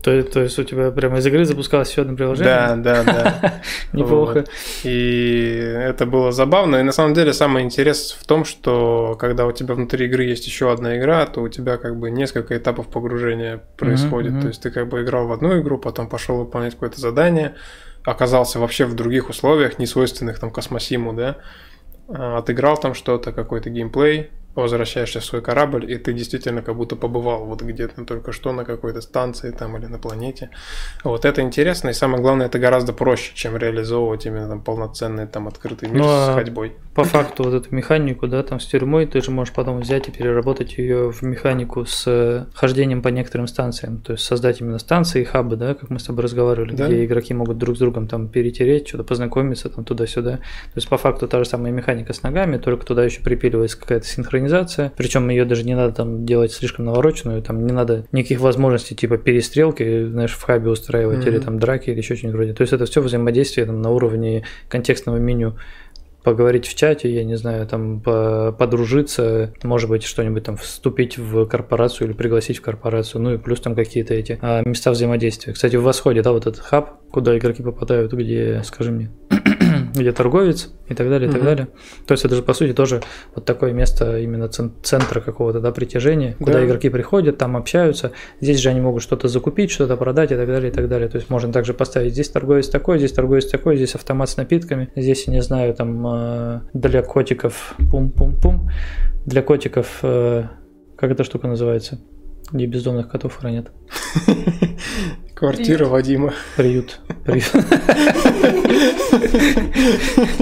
То, 0.03 0.23
то 0.23 0.41
есть 0.41 0.57
у 0.59 0.63
тебя 0.63 0.91
прямо 0.91 1.17
из 1.17 1.25
игры 1.25 1.43
запускалось 1.43 1.89
еще 1.89 2.03
одно 2.03 2.15
приложение? 2.15 2.53
Да, 2.53 2.75
да, 2.75 3.03
да. 3.03 3.61
Неплохо. 3.93 4.39
Вот. 4.39 4.49
И 4.83 5.59
это 5.59 6.05
было 6.05 6.31
забавно. 6.31 6.77
И 6.77 6.83
на 6.83 6.91
самом 6.91 7.13
деле 7.13 7.33
самый 7.33 7.63
интерес 7.63 8.17
в 8.19 8.25
том, 8.25 8.45
что 8.45 9.17
когда 9.19 9.45
у 9.45 9.51
тебя 9.51 9.73
внутри 9.73 10.05
игры 10.05 10.23
есть 10.23 10.45
еще 10.45 10.71
одна 10.71 10.97
игра, 10.97 11.25
то 11.25 11.41
у 11.41 11.49
тебя 11.49 11.77
как 11.77 11.97
бы 11.97 12.11
несколько 12.11 12.57
этапов 12.57 12.87
погружения 12.87 13.63
происходит. 13.77 14.39
То 14.41 14.47
есть 14.47 14.61
ты 14.61 14.71
как 14.71 14.87
бы 14.87 15.01
играл 15.01 15.27
в 15.27 15.31
одну 15.31 15.59
игру, 15.59 15.77
потом 15.77 16.07
пошел 16.07 16.37
выполнять 16.37 16.73
какое-то 16.73 17.01
задание, 17.01 17.55
оказался 18.03 18.59
вообще 18.59 18.85
в 18.85 18.93
других 18.93 19.29
условиях, 19.29 19.79
не 19.79 19.85
свойственных 19.85 20.39
там 20.39 20.51
космосиму, 20.51 21.13
да, 21.13 21.37
а, 22.07 22.37
отыграл 22.37 22.77
там 22.77 22.93
что-то, 22.93 23.31
какой-то 23.31 23.69
геймплей, 23.69 24.29
возвращаешься 24.61 25.19
в 25.19 25.25
свой 25.25 25.41
корабль, 25.41 25.91
и 25.91 25.97
ты 25.97 26.13
действительно 26.13 26.61
как 26.61 26.75
будто 26.75 26.95
побывал 26.95 27.45
вот 27.45 27.61
где-то 27.61 28.03
только 28.05 28.31
что 28.31 28.51
на 28.53 28.65
какой-то 28.65 29.01
станции 29.01 29.51
там 29.51 29.77
или 29.77 29.85
на 29.85 29.99
планете. 29.99 30.49
Вот 31.03 31.25
это 31.25 31.41
интересно, 31.41 31.89
и 31.89 31.93
самое 31.93 32.21
главное, 32.21 32.47
это 32.47 32.59
гораздо 32.59 32.93
проще, 32.93 33.31
чем 33.35 33.57
реализовывать 33.57 34.25
именно 34.25 34.47
там 34.49 34.61
полноценный 34.61 35.27
там 35.27 35.47
открытый 35.47 35.89
мир 35.89 36.01
Ну, 36.01 36.07
с 36.07 36.29
а 36.29 36.33
ходьбой. 36.33 36.75
По 36.95 37.03
факту 37.03 37.43
вот 37.43 37.53
эту 37.53 37.75
механику, 37.75 38.27
да, 38.27 38.41
там 38.41 38.59
с 38.59 38.65
тюрьмой, 38.65 39.05
ты 39.05 39.21
же 39.21 39.29
можешь 39.29 39.53
потом 39.53 39.79
взять 39.79 40.07
и 40.07 40.11
переработать 40.11 40.77
ее 40.79 41.11
в 41.11 41.21
механику 41.21 41.85
с 41.85 42.03
э, 42.07 42.45
хождением 42.55 43.03
по 43.03 43.09
некоторым 43.09 43.45
станциям. 43.47 44.01
То 44.01 44.13
есть 44.13 44.25
создать 44.25 44.61
именно 44.61 44.79
станции 44.79 45.21
и 45.21 45.23
хабы, 45.23 45.55
да, 45.57 45.75
как 45.75 45.91
мы 45.91 45.99
с 45.99 46.03
тобой 46.05 46.23
разговаривали, 46.23 46.75
Да. 46.75 46.87
где 46.87 47.05
игроки 47.05 47.33
могут 47.35 47.59
друг 47.59 47.75
с 47.75 47.79
другом 47.79 48.07
там 48.07 48.29
перетереть, 48.29 48.87
что-то 48.87 49.03
познакомиться 49.03 49.69
там 49.69 49.85
туда-сюда. 49.85 50.37
То 50.37 50.41
есть 50.75 50.89
по 50.89 50.97
факту 50.97 51.27
та 51.27 51.37
же 51.43 51.45
самая 51.45 51.71
механика 51.71 52.13
с 52.13 52.23
ногами, 52.23 52.57
только 52.57 52.85
туда 52.85 53.03
еще 53.03 53.21
припиливается 53.21 53.79
какая-то 53.79 54.07
синхронизация. 54.07 54.46
Причем 54.97 55.29
ее 55.29 55.45
даже 55.45 55.63
не 55.63 55.75
надо 55.75 55.93
там 55.93 56.25
делать 56.25 56.51
слишком 56.51 56.85
навороченную, 56.85 57.41
там 57.41 57.65
не 57.65 57.73
надо 57.73 58.05
никаких 58.11 58.39
возможностей 58.39 58.95
типа 58.95 59.17
перестрелки, 59.17 60.05
знаешь, 60.05 60.31
в 60.33 60.41
хабе 60.43 60.69
устраивать 60.69 61.19
Мгм. 61.19 61.27
или 61.27 61.39
там 61.39 61.59
драки 61.59 61.89
или 61.89 61.97
еще 61.97 62.15
что-нибудь 62.15 62.35
вроде. 62.37 62.53
То 62.53 62.61
есть 62.61 62.73
это 62.73 62.85
все 62.85 63.01
взаимодействие 63.01 63.65
там 63.65 63.81
на 63.81 63.89
уровне 63.91 64.43
контекстного 64.69 65.17
меню 65.17 65.55
поговорить 66.23 66.67
в 66.67 66.75
чате, 66.75 67.09
я 67.09 67.23
не 67.23 67.35
знаю, 67.37 67.65
там 67.67 68.01
по- 68.01 68.51
подружиться, 68.51 69.53
может 69.63 69.89
быть, 69.89 70.03
что-нибудь 70.03 70.43
там 70.43 70.57
вступить 70.57 71.17
в 71.17 71.45
корпорацию 71.45 72.07
или 72.09 72.13
пригласить 72.13 72.57
в 72.57 72.61
корпорацию, 72.61 73.21
ну 73.21 73.33
и 73.35 73.37
плюс 73.37 73.61
там 73.61 73.75
какие-то 73.75 74.13
эти 74.13 74.37
а, 74.41 74.61
места 74.67 74.91
взаимодействия. 74.91 75.53
Кстати, 75.53 75.77
в 75.77 75.83
восходе, 75.83 76.21
да, 76.21 76.33
вот 76.33 76.45
этот 76.45 76.59
хаб, 76.59 76.99
куда 77.11 77.37
игроки 77.37 77.63
попадают, 77.63 78.11
где, 78.11 78.61
скажи 78.65 78.91
мне, 78.91 79.09
где 79.99 80.11
торговец 80.11 80.69
и 80.87 80.93
так 80.93 81.09
далее, 81.09 81.27
и 81.29 81.31
так 81.31 81.41
Мгм. 81.41 81.45
далее. 81.49 81.67
То 82.05 82.13
есть 82.13 82.25
это 82.25 82.35
же, 82.35 82.43
по 82.43 82.53
сути, 82.53 82.73
тоже 82.73 83.01
вот 83.35 83.45
такое 83.45 83.71
место 83.73 84.19
именно 84.19 84.47
цен- 84.47 84.71
центра 84.83 85.19
какого-то, 85.19 85.59
да, 85.59 85.71
притяжения, 85.71 86.35
куда 86.39 86.53
Да. 86.53 86.65
игроки 86.65 86.89
приходят, 86.89 87.37
там 87.37 87.57
общаются, 87.57 88.11
здесь 88.41 88.59
же 88.59 88.69
они 88.69 88.81
могут 88.81 89.03
что-то 89.03 89.27
закупить, 89.27 89.71
что-то 89.71 89.97
продать 89.97 90.31
и 90.31 90.35
так 90.35 90.47
далее, 90.47 90.71
и 90.71 90.73
так 90.73 90.87
далее. 90.87 91.09
То 91.09 91.17
есть 91.17 91.29
можно 91.29 91.51
также 91.51 91.73
поставить 91.73 92.13
здесь 92.13 92.29
торговец 92.29 92.67
такой, 92.69 92.97
здесь 92.99 93.11
торговец 93.11 93.45
такой, 93.47 93.75
здесь 93.77 93.95
автомат 93.95 94.29
с 94.29 94.37
напитками, 94.37 94.89
здесь, 94.95 95.27
я 95.27 95.33
не 95.33 95.41
знаю, 95.41 95.73
там 95.73 96.05
э, 96.07 96.59
для 96.73 97.01
котиков, 97.01 97.75
пум-пум-пум, 97.91 98.69
для 99.25 99.41
котиков, 99.41 99.99
э, 100.03 100.43
как 100.95 101.11
эта 101.11 101.23
штука 101.23 101.47
называется? 101.47 101.99
Где 102.51 102.65
бездомных 102.65 103.09
котов 103.09 103.35
хранят. 103.35 103.71
Квартира 105.33 105.85
Вадима. 105.85 106.33
Приют. 106.55 106.99
Приют. 107.25 107.51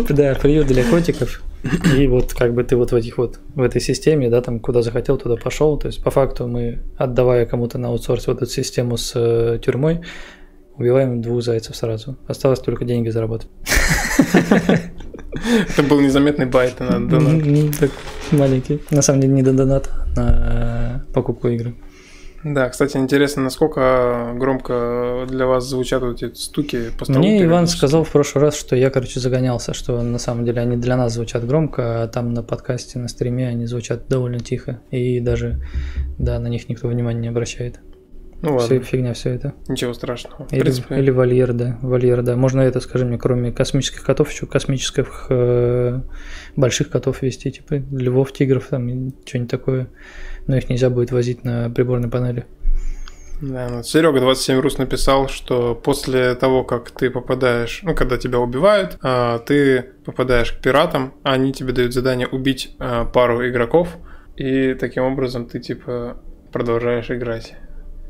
Да, 0.10 0.36
приют 0.36 0.68
для 0.68 0.84
котиков. 0.84 1.42
И 1.98 2.08
вот 2.08 2.34
как 2.34 2.54
бы 2.54 2.64
ты 2.64 2.76
вот 2.76 2.92
в 2.92 2.96
этих 2.96 3.18
вот, 3.18 3.40
в 3.56 3.62
этой 3.62 3.82
системе, 3.82 4.30
да, 4.30 4.42
там 4.42 4.60
куда 4.60 4.82
захотел, 4.82 5.18
туда 5.18 5.36
пошел. 5.36 5.78
То 5.78 5.88
есть 5.88 6.04
по 6.04 6.12
факту 6.12 6.48
мы, 6.48 6.84
отдавая 6.98 7.46
кому-то 7.46 7.78
на 7.78 7.90
аутсорс 7.90 8.28
вот 8.28 8.42
эту 8.42 8.52
систему 8.52 8.98
с 8.98 9.14
э, 9.16 9.60
тюрьмой, 9.64 10.02
убиваем 10.78 11.22
двух 11.22 11.42
зайцев 11.42 11.76
сразу. 11.76 12.18
Осталось 12.28 12.60
только 12.60 12.86
деньги 12.86 13.10
заработать. 13.10 13.50
Это 15.34 15.84
был 15.84 16.00
незаметный 16.00 16.46
байт 16.46 16.80
на 16.80 17.06
донат. 17.06 17.44
Маленький. 18.32 18.82
На 18.92 19.02
самом 19.02 19.22
деле 19.22 19.34
не 19.34 19.42
до 19.42 19.54
доната, 19.54 19.90
а 20.16 21.06
на 21.06 21.06
покупку 21.14 21.48
игры. 21.50 21.76
Да, 22.46 22.70
кстати, 22.70 22.96
интересно, 22.98 23.42
насколько 23.42 24.34
громко 24.36 25.26
для 25.28 25.48
вас 25.48 25.68
звучат 25.68 26.04
вот 26.04 26.22
эти 26.22 26.36
стуки 26.36 26.92
по 26.96 27.04
столу 27.04 27.18
Мне 27.18 27.44
Иван 27.44 27.66
сказал 27.66 28.04
в 28.04 28.12
прошлый 28.12 28.44
раз, 28.44 28.56
что 28.56 28.76
я, 28.76 28.92
короче, 28.92 29.20
загонялся, 29.20 29.74
что 29.74 30.00
на 30.04 30.20
самом 30.20 30.46
деле 30.46 30.62
они 30.62 30.78
для 30.78 30.96
нас 30.96 31.14
звучат 31.14 31.44
громко, 31.48 32.04
а 32.04 32.08
там 32.08 32.36
на 32.36 32.44
подкасте, 32.44 33.00
на 33.00 33.08
стриме 33.08 33.48
они 33.48 33.66
звучат 33.66 34.08
довольно 34.10 34.40
тихо. 34.40 34.80
И 34.92 35.20
даже, 35.22 35.60
да, 36.20 36.38
на 36.38 36.46
них 36.46 36.70
никто 36.70 36.88
внимания 36.88 37.20
не 37.20 37.30
обращает. 37.30 37.80
Ну 38.44 38.60
Все, 38.60 38.76
ладно, 38.76 38.86
фигня 38.86 39.14
все 39.14 39.32
это. 39.32 39.54
ничего 39.68 39.96
страшного. 39.96 40.46
В 40.48 40.54
Или, 40.54 40.62
принципе, 40.62 41.00
или 41.00 41.10
вольер, 41.10 41.52
да. 41.54 41.80
Вольер, 41.82 42.22
да. 42.22 42.36
Можно 42.36 42.62
это, 42.62 42.80
скажи 42.80 43.06
мне, 43.06 43.18
кроме 43.18 43.52
космических 43.52 44.04
котов, 44.04 44.30
еще 44.30 44.46
космических 44.46 45.28
э, 45.32 46.02
больших 46.56 46.90
котов 46.92 47.24
вести, 47.24 47.52
типа 47.52 47.82
львов, 47.92 48.34
тигров, 48.34 48.68
там, 48.68 49.14
что-нибудь 49.26 49.50
такое. 49.50 49.88
Но 50.48 50.58
их 50.58 50.70
нельзя 50.70 50.90
будет 50.90 51.12
возить 51.12 51.44
на 51.44 51.70
приборной 51.70 52.10
панели. 52.10 52.46
Да, 53.42 53.68
ну, 53.70 53.84
Серега 53.84 54.20
27 54.20 54.60
Рус 54.60 54.78
написал, 54.78 55.28
что 55.28 55.76
после 55.76 56.36
того, 56.36 56.64
как 56.64 56.92
ты 56.92 57.10
попадаешь, 57.10 57.82
ну, 57.84 57.94
когда 57.94 58.18
тебя 58.18 58.40
убивают, 58.40 58.98
а, 59.04 59.40
ты 59.40 59.94
попадаешь 60.06 60.52
к 60.54 60.62
пиратам, 60.62 61.16
они 61.24 61.52
тебе 61.52 61.74
дают 61.74 61.94
задание 61.94 62.28
убить 62.28 62.76
а, 62.80 63.06
пару 63.06 63.48
игроков, 63.48 63.98
и 64.38 64.74
таким 64.74 65.04
образом 65.04 65.48
ты, 65.48 65.60
типа, 65.60 66.18
продолжаешь 66.52 67.12
играть. 67.12 67.56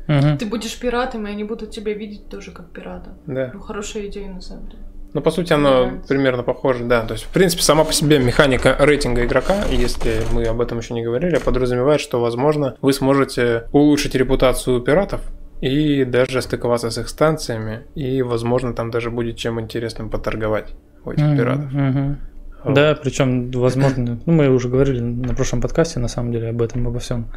Мгм. 0.06 0.38
Ты 0.38 0.46
будешь 0.46 0.78
пиратом, 0.78 1.26
и 1.26 1.30
они 1.30 1.42
будут 1.42 1.70
тебя 1.70 1.92
видеть 1.92 2.28
тоже 2.28 2.52
как 2.52 2.70
пирата. 2.72 3.18
Да. 3.26 3.50
Ну, 3.52 3.60
хорошая 3.60 4.06
идея, 4.06 4.30
на 4.30 4.40
самом 4.40 4.68
деле. 4.68 4.82
Ну, 5.12 5.20
по 5.22 5.30
сути, 5.30 5.52
оно 5.52 5.84
нравится. 5.86 6.08
примерно 6.08 6.42
похоже, 6.42 6.84
да. 6.84 7.02
То 7.02 7.14
есть, 7.14 7.24
в 7.24 7.28
принципе, 7.28 7.62
сама 7.62 7.84
по 7.84 7.92
себе 7.92 8.18
механика 8.18 8.76
рейтинга 8.78 9.24
игрока, 9.24 9.64
если 9.70 10.20
мы 10.32 10.44
об 10.44 10.60
этом 10.60 10.78
еще 10.78 10.92
не 10.94 11.02
говорили, 11.02 11.38
подразумевает, 11.38 12.00
что, 12.00 12.20
возможно, 12.20 12.76
вы 12.82 12.92
сможете 12.92 13.64
улучшить 13.72 14.14
репутацию 14.14 14.80
пиратов 14.80 15.22
и 15.62 16.04
даже 16.04 16.42
стыковаться 16.42 16.90
с 16.90 16.98
их 16.98 17.08
станциями, 17.08 17.84
и, 17.94 18.20
возможно, 18.20 18.74
там 18.74 18.90
даже 18.90 19.10
будет 19.10 19.36
чем 19.38 19.58
интересным 19.60 20.10
поторговать 20.10 20.74
у 21.04 21.12
этих 21.12 21.24
Мгм, 21.24 21.36
пиратов. 21.36 21.72
мгм. 21.72 22.18
Вот. 22.64 22.74
Да, 22.74 22.98
причем, 23.00 23.50
возможно, 23.52 24.18
ну, 24.26 24.32
мы 24.32 24.48
уже 24.50 24.68
говорили 24.68 25.00
на 25.00 25.34
прошлом 25.34 25.60
подкасте, 25.62 26.00
на 26.00 26.08
самом 26.08 26.32
деле, 26.32 26.48
об 26.50 26.60
этом, 26.60 26.86
обо 26.88 26.98
всем, 26.98 27.28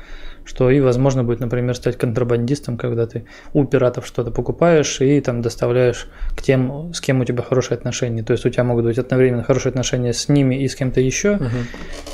что 0.49 0.71
и 0.71 0.79
возможно 0.79 1.23
будет, 1.23 1.41
например, 1.41 1.75
стать 1.75 1.95
контрабандистом, 1.95 2.75
когда 2.75 3.05
ты 3.05 3.25
у 3.53 3.65
пиратов 3.65 4.07
что-то 4.07 4.31
покупаешь 4.31 4.99
и 4.99 5.21
там 5.21 5.43
доставляешь 5.43 6.07
к 6.35 6.41
тем, 6.41 6.91
с 6.91 7.01
кем 7.01 7.21
у 7.21 7.25
тебя 7.25 7.43
хорошие 7.43 7.75
отношения. 7.77 8.23
То 8.23 8.33
есть 8.33 8.47
у 8.47 8.49
тебя 8.49 8.63
могут 8.63 8.85
быть 8.85 8.97
одновременно 8.97 9.43
хорошие 9.43 9.69
отношения 9.69 10.11
с 10.11 10.27
ними 10.27 10.55
и 10.55 10.67
с 10.67 10.73
кем-то 10.75 11.01
еще, 11.01 11.35
Мгм. 11.35 11.67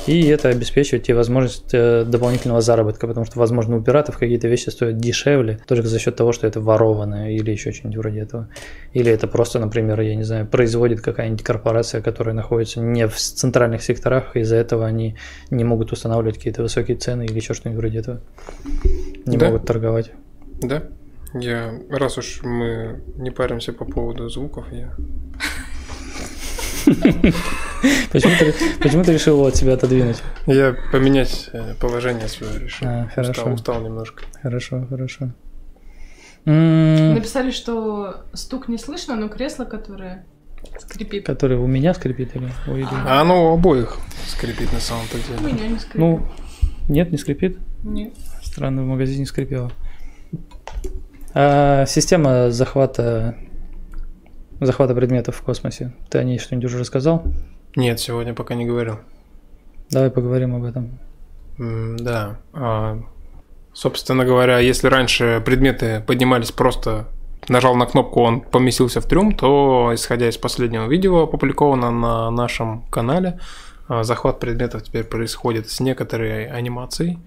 и 0.06 0.26
это 0.26 0.50
обеспечивает 0.50 1.04
тебе 1.04 1.14
возможность 1.16 1.72
э, 1.72 2.04
дополнительного 2.04 2.60
заработка, 2.60 3.06
потому 3.06 3.24
что, 3.24 3.38
возможно, 3.38 3.78
у 3.78 3.80
пиратов 3.82 4.18
какие-то 4.18 4.48
вещи 4.48 4.68
стоят 4.68 4.98
дешевле, 4.98 5.58
только 5.66 5.86
за 5.88 5.98
счет 5.98 6.14
того, 6.14 6.32
что 6.32 6.46
это 6.46 6.60
ворованное 6.60 7.30
или 7.30 7.50
еще 7.50 7.72
что-нибудь 7.72 7.96
вроде 7.96 8.20
этого. 8.20 8.48
Или 8.92 9.10
это 9.10 9.28
просто, 9.28 9.58
например, 9.60 9.98
я 10.02 10.14
не 10.14 10.24
знаю, 10.24 10.46
производит 10.46 11.00
какая-нибудь 11.00 11.42
корпорация, 11.42 12.02
которая 12.02 12.34
находится 12.34 12.80
не 12.80 13.08
в 13.08 13.16
центральных 13.16 13.80
секторах, 13.80 14.36
и 14.36 14.40
из-за 14.40 14.56
этого 14.56 14.84
они 14.84 15.16
не 15.50 15.64
могут 15.64 15.92
устанавливать 15.92 16.36
какие-то 16.36 16.60
высокие 16.60 16.98
цены 16.98 17.24
или 17.24 17.36
еще 17.36 17.54
что-нибудь 17.54 17.80
вроде 17.80 17.98
этого. 18.00 18.20
Не 19.26 19.36
Да. 19.36 19.46
могут 19.46 19.66
торговать. 19.66 20.12
Да. 20.60 20.84
Я, 21.34 21.74
раз 21.90 22.18
уж 22.18 22.40
мы 22.42 23.02
не 23.16 23.30
паримся 23.30 23.72
по 23.72 23.84
поводу 23.84 24.28
звуков, 24.28 24.66
я... 24.72 24.94
Почему 28.12 28.32
ты, 28.38 28.54
почему 28.80 29.02
ты 29.04 29.12
решил 29.12 29.44
от 29.44 29.56
себя 29.56 29.74
отодвинуть? 29.74 30.22
Я 30.46 30.76
поменять 30.92 31.50
э, 31.52 31.74
положение 31.80 32.28
свое 32.28 32.58
решил. 32.60 32.86
А, 32.88 33.08
хорошо. 33.14 33.30
Устал, 33.32 33.52
устал 33.54 33.80
немножко. 33.82 34.22
Хорошо, 34.42 34.86
хорошо. 34.88 35.30
Написали, 36.44 37.50
что 37.50 38.24
стук 38.34 38.68
не 38.68 38.78
слышно, 38.78 39.16
но 39.16 39.28
кресло, 39.28 39.64
которое 39.64 40.24
скрипит, 40.78 41.26
Который 41.26 41.58
у 41.58 41.66
меня 41.66 41.92
скрипит 41.92 42.36
или 42.36 42.48
у 42.68 42.72
Ильи? 42.76 42.86
А 42.92 43.20
оно 43.20 43.50
у 43.50 43.54
обоих 43.54 43.98
скрипит 44.26 44.72
на 44.72 44.80
самом-то 44.80 45.16
у 45.16 45.20
деле. 45.20 45.52
меня 45.54 45.68
не 45.68 45.78
скрипит. 45.78 46.00
Ну, 46.00 46.22
нет, 46.88 47.10
не 47.10 47.18
скрипит. 47.18 47.58
Нет. 47.86 48.12
Странно, 48.42 48.82
в 48.82 48.86
магазине 48.86 49.26
скрипело. 49.26 49.70
А 51.34 51.86
система 51.86 52.50
захвата 52.50 53.36
захвата 54.60 54.94
предметов 54.94 55.36
в 55.36 55.42
космосе. 55.42 55.92
Ты 56.10 56.18
о 56.18 56.24
ней 56.24 56.38
что-нибудь 56.38 56.66
уже 56.66 56.78
рассказал? 56.78 57.22
Нет, 57.76 58.00
сегодня 58.00 58.34
пока 58.34 58.54
не 58.54 58.64
говорил. 58.64 58.98
Давай 59.90 60.10
поговорим 60.10 60.54
об 60.56 60.64
этом. 60.64 60.98
М, 61.58 61.96
Да. 61.96 62.38
А, 62.52 62.98
Собственно 63.72 64.24
говоря, 64.24 64.58
если 64.58 64.88
раньше 64.88 65.42
предметы 65.44 66.02
поднимались 66.06 66.50
просто 66.50 67.08
нажал 67.48 67.76
на 67.76 67.84
кнопку, 67.84 68.22
он 68.22 68.40
поместился 68.40 69.02
в 69.02 69.06
трюм, 69.06 69.32
то, 69.32 69.90
исходя 69.94 70.30
из 70.30 70.38
последнего 70.38 70.88
видео, 70.88 71.24
опубликованного 71.24 71.90
на 71.90 72.30
нашем 72.30 72.84
канале, 72.90 73.38
а, 73.86 74.02
захват 74.02 74.40
предметов 74.40 74.82
теперь 74.82 75.04
происходит 75.04 75.68
с 75.68 75.80
некоторой 75.80 76.46
анимацией. 76.46 77.18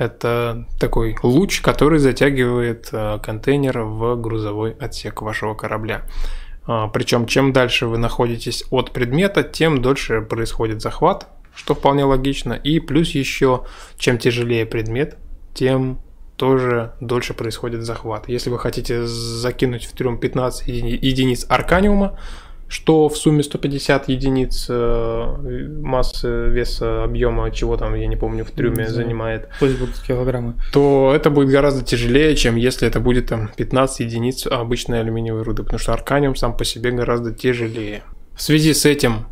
Это 0.00 0.66
такой 0.78 1.14
луч, 1.22 1.60
который 1.60 1.98
затягивает 1.98 2.88
а, 2.90 3.18
контейнер 3.18 3.80
в 3.80 4.16
грузовой 4.16 4.72
отсек 4.80 5.20
вашего 5.20 5.52
корабля. 5.54 6.06
Причем, 6.92 7.26
чем 7.26 7.52
дальше 7.52 7.86
вы 7.86 7.98
находитесь 7.98 8.64
от 8.70 8.92
предмета, 8.92 9.42
тем 9.42 9.82
дольше 9.82 10.22
происходит 10.22 10.80
захват, 10.80 11.28
что 11.54 11.74
вполне 11.74 12.04
логично. 12.04 12.52
И 12.52 12.78
плюс 12.80 13.10
еще, 13.10 13.64
чем 13.98 14.18
тяжелее 14.18 14.66
предмет, 14.66 15.18
тем 15.52 16.00
тоже 16.36 16.94
дольше 17.00 17.34
происходит 17.34 17.82
захват. 17.82 18.28
Если 18.28 18.48
вы 18.48 18.58
хотите 18.58 19.04
закинуть 19.04 19.84
в 19.84 19.92
трюм 19.92 20.18
15 20.18 20.68
еди- 20.68 20.98
единиц 21.00 21.44
арканиума, 21.48 22.18
что 22.70 23.08
в 23.08 23.16
сумме 23.18 23.42
150 23.42 24.08
единиц 24.08 24.66
э, 24.70 25.70
массы, 25.82 26.46
веса, 26.48 27.02
объема, 27.02 27.50
чего 27.50 27.76
там, 27.76 27.94
я 27.96 28.06
не 28.06 28.14
помню, 28.16 28.44
в 28.44 28.52
трюме 28.52 28.86
знаю. 28.86 28.90
занимает, 28.94 29.48
Пусть 29.58 29.76
будут 29.78 29.98
килограммы. 29.98 30.54
то 30.72 31.12
это 31.14 31.30
будет 31.30 31.48
гораздо 31.48 31.84
тяжелее, 31.84 32.36
чем 32.36 32.54
если 32.54 32.86
это 32.86 33.00
будет 33.00 33.26
там 33.28 33.50
15 33.56 34.00
единиц 34.00 34.46
обычной 34.46 35.00
алюминиевой 35.00 35.42
руды, 35.42 35.64
потому 35.64 35.80
что 35.80 35.92
арканиум 35.92 36.36
сам 36.36 36.56
по 36.56 36.64
себе 36.64 36.92
гораздо 36.92 37.32
тяжелее. 37.34 38.02
В 38.34 38.42
связи 38.42 38.72
с 38.72 38.86
этим 38.86 39.26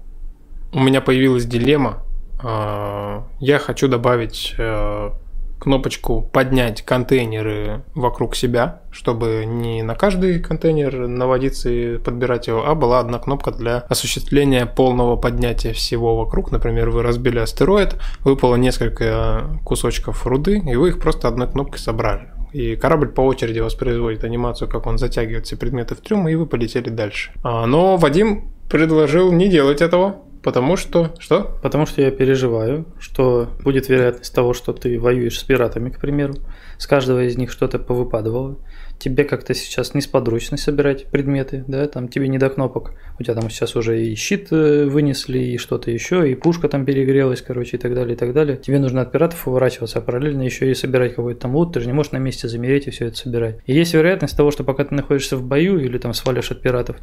у 0.72 0.80
меня 0.80 1.00
появилась 1.00 1.46
дилемма. 1.46 2.02
А, 2.42 3.24
Я 3.40 3.58
хочу 3.60 3.86
добавить 3.88 4.54
э, 4.58 5.10
кнопочку 5.58 6.22
«Поднять 6.22 6.82
контейнеры 6.82 7.82
вокруг 7.94 8.36
себя», 8.36 8.82
чтобы 8.90 9.44
не 9.46 9.82
на 9.82 9.94
каждый 9.94 10.40
контейнер 10.40 11.06
наводиться 11.06 11.70
и 11.70 11.98
подбирать 11.98 12.46
его, 12.46 12.66
а 12.66 12.74
была 12.74 13.00
одна 13.00 13.18
кнопка 13.18 13.50
для 13.50 13.78
осуществления 13.88 14.66
полного 14.66 15.16
поднятия 15.16 15.72
всего 15.72 16.16
вокруг. 16.16 16.50
Например, 16.50 16.90
вы 16.90 17.02
разбили 17.02 17.38
астероид, 17.38 17.96
выпало 18.20 18.56
несколько 18.56 19.60
кусочков 19.64 20.26
руды, 20.26 20.58
и 20.58 20.76
вы 20.76 20.88
их 20.88 21.00
просто 21.00 21.28
одной 21.28 21.48
кнопкой 21.48 21.78
собрали. 21.78 22.28
И 22.52 22.76
корабль 22.76 23.08
по 23.08 23.20
очереди 23.20 23.60
воспроизводит 23.60 24.24
анимацию, 24.24 24.68
как 24.68 24.86
он 24.86 24.98
затягивает 24.98 25.46
все 25.46 25.56
предметы 25.56 25.94
в 25.94 26.00
трюм, 26.00 26.28
и 26.28 26.34
вы 26.34 26.46
полетели 26.46 26.88
дальше. 26.88 27.32
А, 27.42 27.66
Но 27.66 27.96
Вадим 27.96 28.50
предложил 28.70 29.32
не 29.32 29.48
делать 29.48 29.80
этого, 29.80 30.16
потому 30.42 30.76
что... 30.76 31.14
Что? 31.18 31.58
Потому 31.62 31.86
что 31.86 32.02
я 32.02 32.10
переживаю, 32.10 32.86
что 32.98 33.48
будет 33.62 33.88
вероятность 33.88 34.34
того, 34.34 34.54
что 34.54 34.72
ты 34.72 34.98
воюешь 34.98 35.38
с 35.38 35.42
пиратами, 35.42 35.90
к 35.90 36.00
примеру. 36.00 36.34
С 36.78 36.86
каждого 36.86 37.24
из 37.24 37.36
них 37.36 37.50
что-то 37.50 37.78
повыпадывало. 37.78 38.58
Тебе 38.98 39.24
как-то 39.24 39.54
сейчас 39.54 39.94
несподручно 39.94 40.56
собирать 40.56 41.06
предметы, 41.06 41.64
да, 41.68 41.86
там 41.86 42.08
тебе 42.08 42.26
не 42.26 42.38
до 42.38 42.50
кнопок. 42.50 42.94
У 43.18 43.22
тебя 43.22 43.34
там 43.34 43.48
сейчас 43.48 43.76
уже 43.76 44.02
и 44.04 44.14
щит 44.16 44.48
э, 44.50 44.86
вынесли, 44.86 45.38
и 45.38 45.56
что-то 45.56 45.92
еще, 45.92 46.28
и 46.28 46.34
пушка 46.34 46.68
там 46.68 46.84
перегрелась, 46.84 47.40
короче, 47.40 47.76
и 47.76 47.80
так 47.80 47.94
далее, 47.94 48.14
и 48.14 48.18
так 48.18 48.32
далее. 48.32 48.56
Тебе 48.56 48.80
нужно 48.80 49.02
от 49.02 49.12
пиратов 49.12 49.46
уворачиваться, 49.46 50.00
а 50.00 50.02
параллельно 50.02 50.42
еще 50.42 50.68
и 50.68 50.74
собирать 50.74 51.14
какой-то 51.14 51.42
там 51.42 51.54
лут. 51.54 51.74
Ты 51.74 51.80
же 51.80 51.86
не 51.86 51.92
можешь 51.92 52.10
на 52.10 52.18
месте 52.18 52.48
замереть 52.48 52.88
и 52.88 52.90
все 52.90 53.06
это 53.06 53.16
собирать. 53.16 53.60
И 53.66 53.72
есть 53.72 53.94
вероятность 53.94 54.36
того, 54.36 54.50
что 54.50 54.64
пока 54.64 54.84
ты 54.84 54.94
находишься 54.94 55.36
в 55.36 55.44
бою 55.44 55.78
или 55.78 55.98
там 55.98 56.12
свалишь 56.12 56.50
от 56.50 56.60
пиратов, 56.60 56.96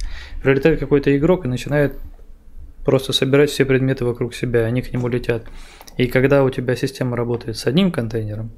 прилетает 0.44 0.80
какой-то 0.80 1.16
игрок 1.16 1.46
и 1.46 1.48
начинает 1.48 1.96
просто 2.86 3.12
собирать 3.12 3.50
все 3.50 3.66
предметы 3.66 4.06
вокруг 4.06 4.34
себя, 4.34 4.64
они 4.64 4.82
к 4.82 4.94
нему 4.94 5.08
летят. 5.10 5.44
И 5.98 6.08
когда 6.08 6.44
у 6.44 6.50
тебя 6.50 6.76
система 6.76 7.18
работает 7.18 7.58
с 7.58 7.66
одним 7.66 7.92
контейнером, 7.92 8.52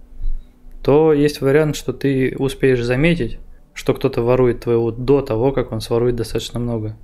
то 0.83 1.13
есть 1.13 1.41
вариант, 1.41 1.75
что 1.75 1.93
ты 1.93 2.35
успеешь 2.37 2.83
заметить, 2.83 3.39
что 3.73 3.93
кто-то 3.93 4.21
ворует 4.21 4.61
твоего 4.61 4.91
до 4.91 5.21
того, 5.21 5.51
как 5.51 5.71
он 5.71 5.81
сворует 5.81 6.15
достаточно 6.15 6.59
много. 6.59 6.97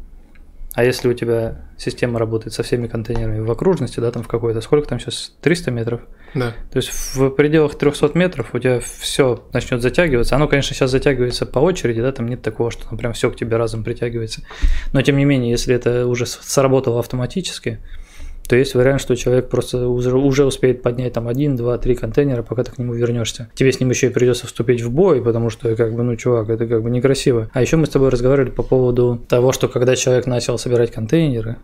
А 0.74 0.84
если 0.84 1.08
у 1.08 1.14
тебя 1.14 1.62
система 1.78 2.18
работает 2.18 2.54
со 2.54 2.64
всеми 2.64 2.88
контейнерами 2.88 3.40
в 3.40 3.52
окружности, 3.52 4.00
да, 4.00 4.12
там 4.12 4.24
в 4.24 4.28
какой-то, 4.28 4.60
сколько 4.62 4.88
там 4.88 5.00
сейчас, 5.00 5.34
300 5.42 5.72
метров? 5.72 6.02
Да. 6.34 6.54
То 6.72 6.78
есть 6.78 6.90
в 7.16 7.30
пределах 7.30 7.76
300 7.76 8.12
метров 8.16 8.56
у 8.56 8.60
тебя 8.60 8.80
все 8.80 9.48
начнет 9.54 9.82
затягиваться. 9.82 10.36
Оно, 10.36 10.48
конечно, 10.48 10.76
сейчас 10.76 10.90
затягивается 10.90 11.46
по 11.46 11.60
очереди, 11.60 12.02
да, 12.02 12.12
там 12.12 12.28
нет 12.28 12.42
такого, 12.42 12.72
что 12.72 12.88
там 12.88 12.98
прям 12.98 13.14
все 13.14 13.30
к 13.30 13.36
тебе 13.36 13.58
разом 13.58 13.84
притягивается. 13.84 14.42
Но 14.94 15.02
тем 15.04 15.18
не 15.18 15.26
менее, 15.26 15.52
если 15.52 15.76
это 15.76 16.08
уже 16.08 16.26
сработало 16.26 17.00
автоматически, 17.00 17.80
то 18.48 18.58
есть 18.58 18.76
вариант, 18.76 19.00
что 19.00 19.16
человек 19.16 19.50
просто 19.50 19.88
уже, 19.88 20.16
уже 20.16 20.46
успеет 20.46 20.82
поднять 20.82 21.14
там 21.14 21.28
один, 21.28 21.56
два, 21.56 21.78
три 21.78 21.96
контейнера, 21.96 22.44
пока 22.44 22.64
ты 22.64 22.72
к 22.72 22.78
нему 22.78 22.94
вернешься. 22.94 23.50
Тебе 23.56 23.72
с 23.72 23.80
ним 23.80 23.90
еще 23.90 24.08
и 24.08 24.10
придется 24.10 24.48
вступить 24.48 24.82
в 24.82 24.92
бой, 24.92 25.24
потому 25.24 25.50
что, 25.50 25.76
как 25.76 25.96
бы, 25.96 26.04
ну, 26.04 26.16
чувак, 26.18 26.50
это 26.50 26.68
как 26.68 26.84
бы 26.84 26.90
некрасиво. 26.90 27.50
А 27.54 27.62
еще 27.62 27.78
мы 27.78 27.86
с 27.86 27.90
тобой 27.90 28.10
разговаривали 28.10 28.52
по 28.52 28.64
поводу 28.64 29.22
того, 29.30 29.54
что 29.54 29.70
когда 29.70 29.96
человек 29.96 30.28
начал 30.28 30.58
собирать 30.58 30.92
контейнеры, 30.92 31.58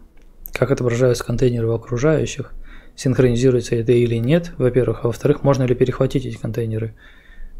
как 0.54 0.72
отображаются 0.72 1.26
контейнеры 1.26 1.68
у 1.68 1.74
окружающих, 1.74 2.54
синхронизируется 2.96 3.76
это 3.76 3.92
или 3.92 4.16
нет, 4.16 4.54
во-первых, 4.58 5.02
а 5.04 5.08
во-вторых, 5.08 5.44
можно 5.44 5.64
ли 5.64 5.76
перехватить 5.76 6.26
эти 6.26 6.38
контейнеры. 6.38 6.96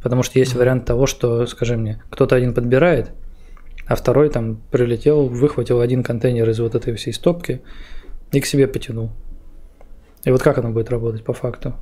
Потому 0.02 0.24
что 0.24 0.40
есть 0.40 0.56
вариант 0.56 0.86
того, 0.86 1.06
что, 1.08 1.46
скажи 1.46 1.76
мне, 1.76 2.02
кто-то 2.10 2.36
один 2.36 2.54
подбирает, 2.54 3.12
а 3.86 3.96
второй 3.96 4.30
там 4.30 4.62
прилетел, 4.72 5.28
выхватил 5.28 5.82
один 5.82 6.04
контейнер 6.04 6.50
из 6.50 6.60
вот 6.60 6.76
этой 6.76 6.94
всей 6.96 7.12
стопки 7.12 7.62
и 8.32 8.40
к 8.40 8.46
себе 8.46 8.68
потянул. 8.68 9.12
И 10.24 10.32
вот 10.32 10.42
как 10.42 10.58
оно 10.58 10.70
будет 10.70 10.90
работать 10.90 11.24
по 11.24 11.34
факту? 11.34 11.76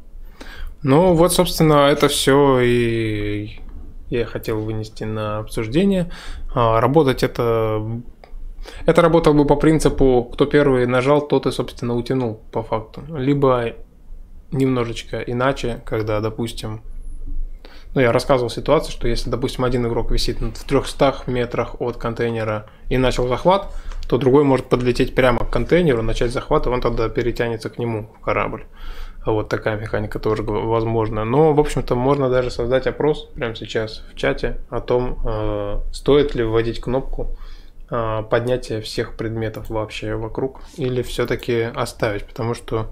Ну, 0.83 1.13
вот, 1.13 1.33
собственно, 1.33 1.87
это 1.89 2.07
все 2.07 2.59
и 2.59 3.59
я 4.09 4.25
хотел 4.25 4.61
вынести 4.61 5.03
на 5.03 5.39
обсуждение. 5.39 6.11
А, 6.53 6.79
работать 6.79 7.23
это... 7.23 8.01
Это 8.85 9.01
работало 9.01 9.33
бы 9.33 9.45
по 9.45 9.55
принципу, 9.55 10.29
кто 10.33 10.45
первый 10.45 10.85
нажал, 10.87 11.25
тот 11.25 11.45
и, 11.45 11.51
собственно, 11.51 11.95
утянул 11.95 12.41
по 12.51 12.63
факту. 12.63 13.01
Либо 13.15 13.75
немножечко 14.51 15.19
иначе, 15.19 15.81
когда, 15.85 16.19
допустим, 16.19 16.81
ну, 17.95 18.01
я 18.01 18.11
рассказывал 18.11 18.49
ситуацию, 18.49 18.91
что 18.91 19.07
если, 19.07 19.29
допустим, 19.29 19.63
один 19.63 19.87
игрок 19.87 20.11
висит 20.11 20.39
в 20.41 20.63
300 20.65 21.23
метрах 21.27 21.79
от 21.79 21.97
контейнера 21.97 22.69
и 22.89 22.97
начал 22.97 23.27
захват, 23.27 23.73
то 24.07 24.17
другой 24.17 24.43
может 24.43 24.67
подлететь 24.67 25.15
прямо 25.15 25.39
к 25.39 25.49
контейнеру, 25.49 26.01
начать 26.01 26.31
захват, 26.31 26.65
и 26.65 26.69
он 26.69 26.81
тогда 26.81 27.09
перетянется 27.09 27.69
к 27.69 27.77
нему 27.77 28.09
в 28.19 28.23
корабль. 28.23 28.65
Вот 29.25 29.49
такая 29.49 29.77
механика 29.77 30.19
тоже 30.19 30.43
возможна. 30.43 31.25
Но, 31.25 31.53
в 31.53 31.59
общем-то, 31.59 31.95
можно 31.95 32.29
даже 32.29 32.49
создать 32.49 32.87
опрос 32.87 33.29
прямо 33.35 33.55
сейчас 33.55 34.03
в 34.11 34.15
чате 34.15 34.61
о 34.69 34.79
том, 34.79 35.19
э, 35.25 35.79
стоит 35.91 36.33
ли 36.33 36.43
вводить 36.43 36.79
кнопку 36.79 37.37
э, 37.89 38.23
поднятия 38.29 38.79
всех 38.79 39.17
предметов 39.17 39.69
вообще 39.69 40.15
вокруг, 40.15 40.61
или 40.77 41.01
все-таки 41.01 41.63
оставить, 41.75 42.25
потому 42.25 42.53
что 42.53 42.87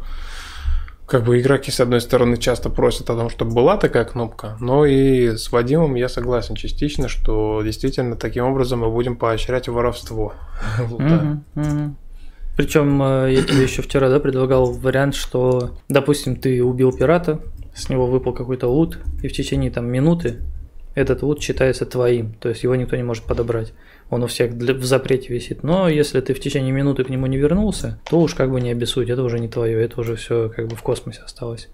как 1.06 1.24
бы 1.24 1.40
игроки, 1.40 1.72
с 1.72 1.80
одной 1.80 2.02
стороны, 2.02 2.38
часто 2.38 2.70
просят 2.70 3.10
о 3.10 3.16
том, 3.16 3.30
чтобы 3.30 3.54
была 3.54 3.78
такая 3.78 4.06
кнопка, 4.06 4.58
но 4.60 4.86
и 4.86 5.38
с 5.38 5.52
Вадимом 5.52 5.96
я 5.96 6.10
согласен 6.10 6.56
частично, 6.56 7.08
что 7.08 7.62
действительно 7.64 8.16
таким 8.16 8.46
образом 8.46 8.80
мы 8.80 8.90
будем 8.90 9.16
поощрять 9.16 9.68
воровство. 9.68 10.34
Причем 12.58 13.04
э, 13.04 13.34
я 13.34 13.44
тебе 13.44 13.64
еще 13.64 13.82
вчера 13.82 14.10
да, 14.10 14.20
предлагал 14.20 14.72
вариант, 14.72 15.14
что, 15.16 15.72
допустим, 15.90 16.38
ты 16.38 16.64
убил 16.64 16.94
пирата, 16.94 17.42
с 17.76 17.90
него 17.90 18.08
выпал 18.08 18.34
какой-то 18.34 18.68
лут, 18.68 18.98
и 19.22 19.28
в 19.28 19.34
течение 19.34 19.72
там 19.72 19.88
минуты 19.88 20.42
этот 20.96 21.22
лут 21.22 21.42
считается 21.42 21.86
твоим, 21.86 22.34
то 22.34 22.50
есть 22.50 22.64
его 22.64 22.76
никто 22.76 22.96
не 22.96 23.04
может 23.04 23.26
подобрать 23.26 23.74
он 24.10 24.24
у 24.24 24.28
всех 24.28 24.52
в 24.54 24.84
запрете 24.84 25.34
висит. 25.34 25.64
Но 25.64 25.90
если 25.90 26.22
ты 26.22 26.34
в 26.34 26.40
течение 26.40 26.72
минуты 26.72 27.04
к 27.04 27.10
нему 27.10 27.26
не 27.26 27.38
вернулся, 27.38 28.00
то 28.10 28.20
уж 28.20 28.36
как 28.36 28.52
бы 28.52 28.62
не 28.62 28.72
обессудь, 28.72 29.10
это 29.10 29.24
уже 29.24 29.40
не 29.40 29.48
твое, 29.48 29.84
это 29.84 30.00
уже 30.00 30.16
все 30.16 30.50
как 30.56 30.68
бы 30.68 30.76
в 30.76 30.82
космосе 30.82 31.22
осталось. 31.26 31.70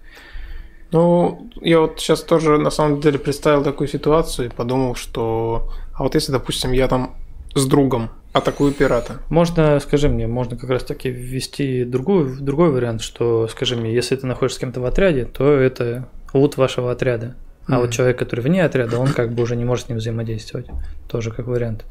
Ну, 0.90 1.50
я 1.60 1.80
вот 1.80 2.00
сейчас 2.00 2.22
тоже 2.22 2.58
на 2.58 2.70
самом 2.70 3.00
деле 3.00 3.18
представил 3.18 3.62
такую 3.62 3.88
ситуацию 3.88 4.48
и 4.48 4.50
подумал, 4.50 4.94
что... 4.94 5.70
А 5.94 6.02
вот 6.02 6.14
если, 6.14 6.32
допустим, 6.32 6.72
я 6.72 6.86
там 6.86 7.16
с 7.54 7.66
другом 7.66 8.10
атакую 8.32 8.72
пирата. 8.72 9.18
Можно, 9.28 9.78
скажи 9.80 10.08
мне, 10.08 10.26
можно 10.26 10.56
как 10.56 10.70
раз 10.70 10.84
таки 10.84 11.10
ввести 11.10 11.84
другую, 11.84 12.38
другой 12.40 12.70
вариант, 12.70 13.02
что, 13.02 13.46
скажи 13.48 13.76
мне, 13.76 13.94
если 13.94 14.16
ты 14.16 14.26
находишься 14.26 14.56
с 14.56 14.60
кем-то 14.60 14.80
в 14.80 14.86
отряде, 14.86 15.26
то 15.26 15.50
это 15.50 16.08
лут 16.32 16.56
вашего 16.56 16.90
отряда. 16.90 17.36
А 17.66 17.72
mm-hmm. 17.72 17.80
вот 17.80 17.90
человек, 17.90 18.18
который 18.18 18.40
вне 18.40 18.64
отряда, 18.64 18.98
он 18.98 19.08
как 19.08 19.32
бы 19.32 19.42
уже 19.42 19.56
не 19.56 19.64
может 19.64 19.86
с 19.86 19.88
ним 19.88 19.98
взаимодействовать. 19.98 20.66
Тоже 21.08 21.30
как 21.30 21.46
вариант. 21.46 21.84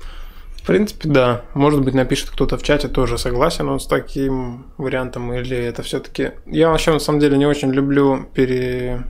В 0.56 0.68
принципе, 0.68 1.10
да. 1.10 1.42
Может 1.56 1.82
быть, 1.82 1.96
напишет 1.96 2.30
кто-то 2.30 2.58
в 2.58 2.64
чате, 2.64 2.88
тоже 2.88 3.18
согласен 3.18 3.68
он 3.68 3.80
с 3.80 3.88
таким 3.88 4.68
вариантом, 4.78 5.34
или 5.34 5.58
это 5.58 5.82
все-таки... 5.82 6.32
Я 6.46 6.70
вообще, 6.70 6.92
на 6.92 7.00
самом 7.00 7.20
деле, 7.20 7.38
не 7.38 7.48
очень 7.48 7.72
люблю 7.72 8.28
пере... 8.36 9.04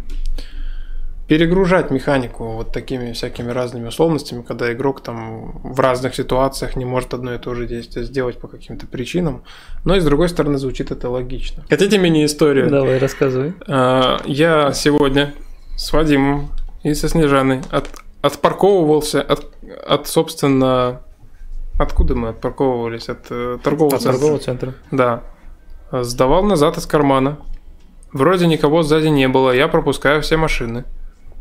перегружать 1.28 1.91
механику 1.91 2.53
вот 2.53 2.72
такими 2.72 3.12
всякими 3.12 3.51
разными 3.51 3.88
условностями, 3.88 4.43
когда 4.43 4.72
игрок 4.72 5.01
там 5.01 5.59
в 5.64 5.80
разных 5.82 6.16
ситуациях 6.16 6.78
не 6.78 6.86
может 6.86 7.14
одно 7.14 7.34
и 7.34 7.38
то 7.38 7.53
же 7.53 7.68
действие 7.68 8.05
сделать 8.05 8.38
по 8.38 8.47
каким-то 8.47 8.88
причинам. 8.88 9.43
Но 9.84 9.95
и 9.95 9.99
с 9.99 10.05
другой 10.05 10.30
стороны, 10.30 10.57
звучит 10.57 10.91
это 10.91 11.09
логично. 11.09 11.66
Хотите 11.70 11.97
мини-историю? 11.97 12.70
Давай, 12.70 12.97
рассказывай. 12.97 13.55
А, 13.68 14.22
я 14.26 14.72
сегодня 14.72 15.34
с 15.76 15.93
Вадимом 15.93 16.51
и 16.84 16.93
со 16.93 17.09
Снежаной 17.09 17.61
от, 17.72 17.89
отпарковывался 18.22 19.22
от, 19.22 19.53
от 19.88 20.07
собственно, 20.07 21.01
Откуда 21.82 22.13
мы 22.13 22.30
отпарковывались? 22.30 23.09
От 23.09 23.26
э, 23.32 23.57
торгового 23.63 23.95
От 23.95 24.01
центра. 24.03 24.19
торгового 24.19 24.39
центра. 24.39 24.74
Да. 24.91 25.24
Сдавал 25.91 26.43
назад 26.43 26.78
из 26.78 26.86
кармана. 26.86 27.38
Вроде 28.13 28.45
никого 28.45 28.84
сзади 28.84 29.07
не 29.07 29.28
было, 29.28 29.51
я 29.51 29.67
пропускаю 29.67 30.22
все 30.22 30.38
машины. 30.38 30.84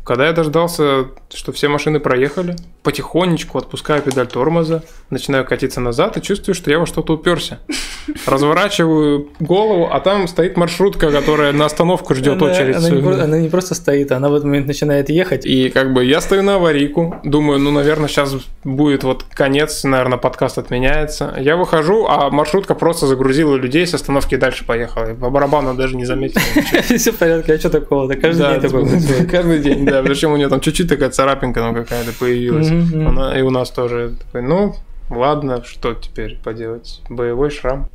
Когда 0.03 0.27
я 0.27 0.33
дождался, 0.33 1.05
что 1.29 1.51
все 1.51 1.67
машины 1.67 1.99
проехали, 1.99 2.55
потихонечку 2.83 3.57
отпускаю 3.57 4.01
педаль 4.01 4.27
тормоза, 4.27 4.83
начинаю 5.09 5.45
катиться 5.45 5.79
назад 5.79 6.17
и 6.17 6.21
чувствую, 6.21 6.55
что 6.55 6.71
я 6.71 6.79
во 6.79 6.85
что-то 6.85 7.13
уперся. 7.13 7.59
Разворачиваю 8.25 9.29
голову, 9.39 9.89
а 9.91 9.99
там 9.99 10.27
стоит 10.27 10.57
маршрутка, 10.57 11.11
которая 11.11 11.51
на 11.53 11.65
остановку 11.65 12.15
ждет 12.15 12.41
она, 12.41 12.51
очередь. 12.51 12.75
Она 12.75 12.89
не, 12.89 13.21
она 13.21 13.37
не 13.37 13.49
просто 13.49 13.75
стоит, 13.75 14.11
она 14.11 14.29
в 14.29 14.33
этот 14.33 14.45
момент 14.45 14.67
начинает 14.67 15.09
ехать. 15.09 15.45
И 15.45 15.69
как 15.69 15.93
бы 15.93 16.03
я 16.03 16.19
стою 16.21 16.41
на 16.41 16.55
аварийку, 16.55 17.15
думаю, 17.23 17.59
ну, 17.59 17.71
наверное, 17.71 18.07
сейчас 18.07 18.35
будет 18.63 19.03
вот 19.03 19.23
конец, 19.31 19.83
наверное, 19.83 20.17
подкаст 20.17 20.57
отменяется. 20.57 21.35
Я 21.37 21.57
выхожу, 21.57 22.07
а 22.07 22.31
маршрутка 22.31 22.73
просто 22.73 23.05
загрузила 23.05 23.55
людей 23.55 23.85
с 23.85 23.93
остановки 23.93 24.33
и 24.33 24.37
дальше 24.37 24.65
поехала. 24.65 25.13
По 25.13 25.29
барабану 25.29 25.75
даже 25.75 25.95
не 25.95 26.05
заметил. 26.05 26.41
Все 26.97 27.11
в 27.11 27.17
порядке, 27.17 27.53
а 27.53 27.59
что 27.59 27.69
такого? 27.69 28.11
Каждый 28.13 28.47
день 28.47 28.61
такое. 28.61 29.27
Каждый 29.29 29.59
день, 29.59 29.85
да. 29.91 30.03
Причем 30.03 30.31
у 30.31 30.37
нее 30.37 30.49
там 30.49 30.59
чуть-чуть 30.59 30.89
такая 30.89 31.09
царапинка, 31.09 31.61
ну, 31.61 31.73
какая-то 31.73 32.11
появилась. 32.13 32.69
Она, 32.69 33.37
и 33.37 33.41
у 33.41 33.49
нас 33.49 33.69
тоже 33.69 34.13
такой, 34.25 34.41
ну, 34.41 34.75
ладно, 35.09 35.63
что 35.63 35.93
теперь 35.93 36.37
поделать? 36.43 37.01
Боевой 37.09 37.49
шрам. 37.49 37.89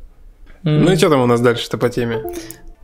Ну 0.63 0.91
и 0.91 0.97
что 0.97 1.11
там 1.11 1.21
у 1.21 1.27
нас 1.27 1.41
дальше-то 1.41 1.79
по 1.79 1.89
теме? 1.89 2.23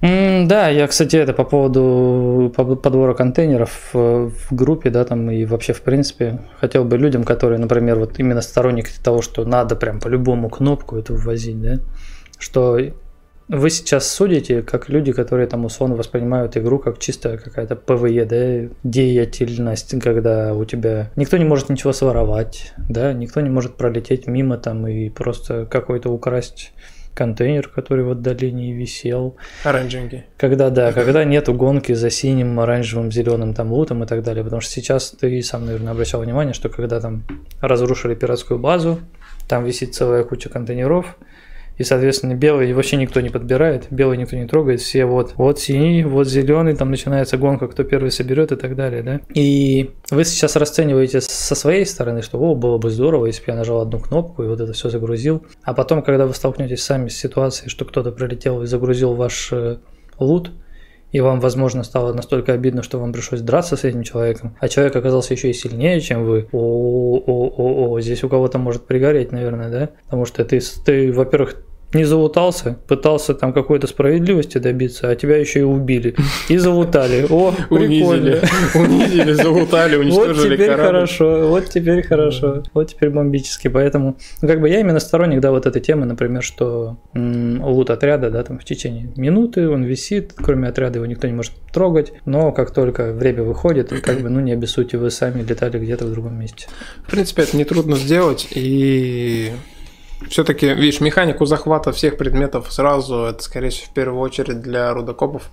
Mm, 0.03 0.47
да, 0.49 0.69
я, 0.69 0.89
кстати, 0.89 1.15
это 1.15 1.33
по 1.33 1.45
поводу 1.45 2.53
подбора 2.57 3.15
контейнеров 3.15 3.91
э, 3.95 4.31
в 4.51 4.55
группе, 4.55 4.91
да, 4.91 5.05
там 5.05 5.31
и 5.31 5.45
вообще 5.45 5.73
в 5.73 5.83
принципе 5.83 6.41
хотел 6.59 6.85
бы 6.85 6.99
людям, 6.99 7.23
которые, 7.23 7.61
например, 7.61 8.01
вот 8.01 8.19
именно 8.19 8.41
сторонники 8.41 8.91
того, 9.03 9.23
что 9.23 9.45
надо 9.45 9.77
прям 9.77 10.01
по 10.01 10.09
любому 10.09 10.51
кнопку 10.51 10.97
это 10.97 11.13
ввозить, 11.13 11.63
да, 11.63 11.79
что 12.37 12.81
вы 13.53 13.69
сейчас 13.69 14.11
судите, 14.11 14.63
как 14.63 14.89
люди, 14.89 15.13
которые 15.13 15.47
там 15.47 15.67
условно 15.67 15.95
воспринимают 15.95 16.57
игру 16.57 16.79
как 16.79 16.99
чисто 16.99 17.37
какая-то 17.37 17.77
PvE, 17.77 18.25
да, 18.25 18.75
деятельность, 18.83 20.01
когда 20.01 20.55
у 20.55 20.65
тебя 20.65 21.11
никто 21.17 21.37
не 21.37 21.45
может 21.45 21.69
ничего 21.69 21.93
своровать, 21.93 22.73
да, 22.89 23.13
никто 23.13 23.43
не 23.43 23.51
может 23.51 23.77
пролететь 23.77 24.27
мимо 24.27 24.57
там 24.57 24.89
и 24.89 25.11
просто 25.11 25.67
какой-то 25.67 26.11
украсть 26.11 26.73
контейнер, 27.13 27.69
который 27.69 28.07
в 28.07 28.13
отдалении 28.13 28.73
висел. 28.73 29.37
Оранжевенький. 29.65 30.25
Когда, 30.39 30.71
да, 30.71 30.93
когда 30.93 31.23
нету 31.25 31.53
гонки 31.53 31.93
за 31.93 32.09
синим, 32.09 32.59
оранжевым, 32.59 33.13
зеленым 33.13 33.53
там 33.53 33.71
лутом 33.71 34.03
и 34.03 34.07
так 34.07 34.23
далее. 34.23 34.43
Потому 34.43 34.63
что 34.63 34.73
сейчас 34.73 35.11
ты 35.11 35.43
сам, 35.43 35.67
наверное, 35.67 35.93
обращал 35.93 36.23
внимание, 36.23 36.55
что 36.55 36.71
когда 36.71 37.01
там 37.01 37.25
разрушили 37.61 38.15
пиратскую 38.15 38.59
базу, 38.59 39.01
там 39.47 39.65
висит 39.65 39.95
целая 39.95 40.25
куча 40.25 40.49
контейнеров, 40.49 41.19
и, 41.83 41.85
соответственно, 41.85 42.35
белый 42.35 42.73
вообще 42.75 42.97
никто 42.97 43.21
не 43.21 43.29
подбирает, 43.29 43.89
белый 43.91 44.17
никто 44.17 44.37
не 44.37 44.47
трогает, 44.47 44.81
все 44.81 45.05
вот, 45.05 45.33
вот 45.35 45.59
синий, 45.59 46.05
вот 46.05 46.29
зеленый, 46.29 46.77
там 46.77 46.93
начинается 46.93 47.37
гонка, 47.37 47.67
кто 47.67 47.83
первый 47.83 48.13
соберет 48.13 48.53
и 48.53 48.57
так 48.57 48.77
далее, 48.77 49.03
да. 49.03 49.21
И 49.35 49.91
вы 50.13 50.25
сейчас 50.25 50.55
расцениваете 50.55 51.21
со 51.21 51.57
своей 51.57 51.85
стороны, 51.85 52.23
что, 52.23 52.39
о, 52.39 52.55
было 52.55 52.79
бы 52.79 52.89
здорово, 52.89 53.27
если 53.27 53.45
бы 53.45 53.51
я 53.51 53.57
нажал 53.57 53.81
одну 53.81 53.99
кнопку 53.99 54.45
и 54.45 54.47
вот 54.47 54.61
это 54.61 54.73
все 54.73 54.91
загрузил. 54.91 55.45
А 55.65 55.75
потом, 55.75 56.03
когда 56.03 56.27
вы 56.27 56.35
столкнетесь 56.35 56.85
сами 56.85 57.09
с 57.09 57.17
ситуацией, 57.17 57.69
что 57.69 57.85
кто-то 57.85 58.13
прилетел 58.13 58.63
и 58.63 58.67
загрузил 58.67 59.15
ваш 59.15 59.49
э, 59.51 59.79
лут, 60.21 60.53
и 61.13 61.21
вам, 61.21 61.41
возможно, 61.41 61.83
стало 61.83 62.13
настолько 62.15 62.53
обидно, 62.55 62.83
что 62.83 62.99
вам 62.99 63.13
пришлось 63.13 63.43
драться 63.43 63.77
с 63.77 63.85
этим 63.85 64.03
человеком, 64.03 64.57
а 64.59 64.69
человек 64.69 64.97
оказался 64.97 65.35
еще 65.35 65.51
и 65.51 65.53
сильнее, 65.53 66.01
чем 66.01 66.25
вы. 66.25 66.49
О, 66.53 67.19
о, 67.19 67.49
о, 67.57 67.91
о, 67.91 68.01
здесь 68.01 68.25
у 68.25 68.29
кого-то 68.29 68.59
может 68.59 68.87
пригореть, 68.87 69.31
наверное, 69.31 69.69
да? 69.69 69.91
Потому 70.05 70.25
что 70.25 70.45
ты, 70.45 70.61
ты 70.85 71.13
во-первых, 71.13 71.63
не 71.95 72.05
залутался, 72.05 72.79
пытался 72.89 73.35
там 73.35 73.53
какой-то 73.53 73.87
справедливости 73.87 74.59
добиться, 74.59 75.09
а 75.09 75.17
тебя 75.17 75.37
еще 75.37 75.61
и 75.61 75.63
убили. 75.63 76.15
И 76.49 76.57
залутали. 76.57 77.27
О, 77.29 77.53
прикольно. 77.71 78.41
Унизили, 78.75 79.33
залутали, 79.33 79.97
уничтожили 80.03 80.49
Вот 80.51 80.55
теперь 80.57 80.77
хорошо, 80.77 81.49
вот 81.49 81.69
теперь 81.69 82.03
хорошо, 82.07 82.63
вот 82.75 82.89
теперь 82.89 83.11
бомбически. 83.11 83.69
Поэтому, 83.69 84.17
ну, 84.41 84.49
как 84.49 84.61
бы 84.61 84.69
я 84.69 84.81
именно 84.81 85.01
сторонник, 85.01 85.41
да, 85.41 85.51
вот 85.51 85.67
этой 85.67 85.81
темы, 85.81 86.07
например, 86.07 86.43
что 86.43 86.99
м- 87.15 87.63
лут 87.63 87.91
отряда, 87.91 88.31
да, 88.31 88.43
там 88.43 88.59
в 88.59 88.65
течение 88.65 89.13
минуты 89.17 89.69
он 89.69 89.85
висит, 89.85 90.33
кроме 90.37 90.69
отряда 90.69 90.99
его 90.99 91.07
никто 91.07 91.27
не 91.27 91.35
может 91.35 91.53
трогать, 91.73 92.13
но 92.25 92.53
как 92.53 92.73
только 92.73 93.13
время 93.13 93.43
выходит, 93.43 93.91
как 94.01 94.21
бы, 94.21 94.29
ну, 94.29 94.41
не 94.41 94.53
обессудьте, 94.53 94.99
вы 94.99 95.11
сами 95.11 95.43
летали 95.43 95.79
где-то 95.79 96.07
в 96.07 96.13
другом 96.13 96.39
месте. 96.39 96.67
В 97.07 97.11
принципе, 97.11 97.43
это 97.43 97.57
нетрудно 97.57 97.97
сделать, 97.97 98.49
и 98.55 99.53
все-таки, 100.29 100.73
видишь, 100.75 101.01
механику 101.01 101.47
захвата 101.47 101.93
всех 101.93 102.17
предметов 102.17 102.73
сразу, 102.73 103.25
это, 103.25 103.43
скорее 103.43 103.71
всего, 103.71 103.87
в 103.91 103.95
первую 103.95 104.21
очередь 104.21 104.61
для 104.61 104.93
рудокопов. 104.93 105.51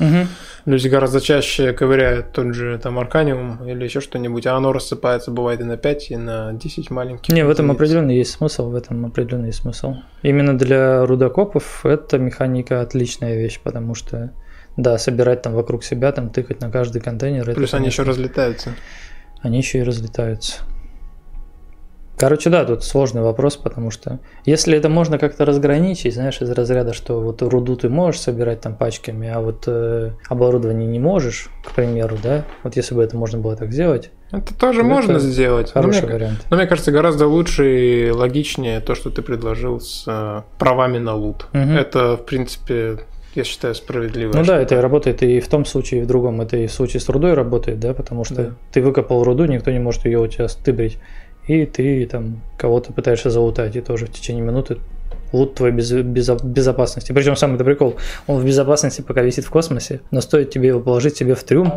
Угу. 0.00 0.26
Люди 0.64 0.88
гораздо 0.88 1.20
чаще 1.20 1.72
ковыряют 1.72 2.32
тот 2.32 2.54
же 2.54 2.78
там 2.78 2.98
арканиум 2.98 3.64
или 3.68 3.84
еще 3.84 4.00
что-нибудь, 4.00 4.46
а 4.46 4.56
оно 4.56 4.72
рассыпается, 4.72 5.30
бывает 5.30 5.60
и 5.60 5.64
на 5.64 5.76
5, 5.76 6.10
и 6.10 6.16
на 6.16 6.52
10 6.52 6.90
маленьких. 6.90 7.34
Не, 7.34 7.44
в 7.44 7.50
этом 7.50 7.70
определенно 7.70 8.10
есть 8.10 8.32
смысл, 8.32 8.70
в 8.70 8.74
этом 8.74 9.04
определенно 9.06 9.46
есть 9.46 9.60
смысл. 9.60 9.96
Именно 10.22 10.56
для 10.56 11.04
рудокопов 11.04 11.84
эта 11.84 12.18
механика 12.18 12.80
отличная 12.80 13.36
вещь, 13.36 13.60
потому 13.62 13.94
что, 13.94 14.32
да, 14.76 14.98
собирать 14.98 15.42
там 15.42 15.52
вокруг 15.54 15.84
себя, 15.84 16.12
там 16.12 16.30
тыкать 16.30 16.60
на 16.60 16.70
каждый 16.70 17.02
контейнер. 17.02 17.44
Плюс 17.54 17.70
это, 17.70 17.78
они 17.78 17.86
еще 17.86 18.02
разлетаются. 18.02 18.74
они 19.42 19.58
еще 19.58 19.78
и 19.78 19.82
разлетаются. 19.82 20.62
Короче, 22.22 22.50
да, 22.50 22.64
тут 22.64 22.84
сложный 22.84 23.20
вопрос, 23.20 23.56
потому 23.56 23.90
что 23.90 24.20
если 24.44 24.78
это 24.78 24.88
можно 24.88 25.18
как-то 25.18 25.44
разграничить, 25.44 26.14
знаешь, 26.14 26.40
из 26.40 26.48
разряда, 26.52 26.92
что 26.92 27.20
вот 27.20 27.42
руду 27.42 27.74
ты 27.74 27.88
можешь 27.88 28.20
собирать 28.20 28.60
там 28.60 28.76
пачками, 28.76 29.28
а 29.28 29.40
вот 29.40 29.64
э, 29.66 30.12
оборудование 30.28 30.86
не 30.86 31.00
можешь, 31.00 31.48
к 31.64 31.72
примеру, 31.72 32.16
да, 32.22 32.44
вот 32.62 32.76
если 32.76 32.94
бы 32.94 33.02
это 33.02 33.16
можно 33.16 33.40
было 33.40 33.56
так 33.56 33.72
сделать, 33.72 34.12
Это 34.30 34.54
тоже 34.56 34.82
Это 34.82 34.88
можно 34.88 35.18
сделать. 35.18 35.72
Но 35.74 35.80
хороший 35.82 36.04
мне, 36.04 36.12
вариант. 36.14 36.46
но 36.48 36.56
мне 36.56 36.66
кажется, 36.68 36.92
гораздо 36.92 37.26
лучше 37.26 38.06
и 38.06 38.10
логичнее 38.12 38.78
то, 38.78 38.94
что 38.94 39.10
ты 39.10 39.20
предложил 39.22 39.80
с 39.80 40.04
э, 40.06 40.42
правами 40.60 40.98
на 40.98 41.16
лут. 41.16 41.48
Мгм. 41.52 41.76
Это, 41.76 42.16
в 42.16 42.24
принципе, 42.24 42.98
я 43.34 43.44
считаю, 43.44 43.74
справедливо. 43.74 44.32
Ну 44.34 44.44
да, 44.44 44.60
это 44.60 44.80
работает 44.80 45.22
и 45.22 45.40
в 45.40 45.48
том 45.48 45.64
случае, 45.64 46.00
и 46.00 46.04
в 46.04 46.06
другом. 46.06 46.40
Это 46.40 46.56
и 46.56 46.66
в 46.66 46.72
случае 46.72 47.00
с 47.00 47.08
рудой 47.08 47.34
работает, 47.34 47.80
да, 47.80 47.94
потому 47.94 48.24
что 48.24 48.34
Да. 48.34 48.50
ты 48.72 48.80
выкопал 48.82 49.24
руду, 49.24 49.46
никто 49.46 49.70
не 49.70 49.78
может 49.78 50.04
ее 50.04 50.20
у 50.20 50.26
тебя 50.26 50.48
стыбрить, 50.48 50.98
и 51.46 51.66
ты 51.66 52.06
там 52.06 52.40
кого-то 52.56 52.92
пытаешься 52.92 53.30
залутать, 53.30 53.76
и 53.76 53.80
тоже 53.80 54.06
в 54.06 54.12
течение 54.12 54.42
минуты 54.42 54.78
лут 55.32 55.54
твой 55.54 55.70
без, 55.72 55.92
безо- 55.92 56.44
безопасности. 56.44 57.12
Причем 57.12 57.36
самый 57.36 57.54
это 57.56 57.64
прикол, 57.64 57.96
он 58.26 58.38
в 58.40 58.44
безопасности 58.46 59.00
пока 59.00 59.22
висит 59.22 59.44
в 59.44 59.50
космосе, 59.50 60.00
но 60.10 60.20
стоит 60.20 60.50
тебе 60.50 60.68
его 60.68 60.80
положить 60.80 61.16
себе 61.16 61.34
в 61.34 61.42
трюм, 61.42 61.72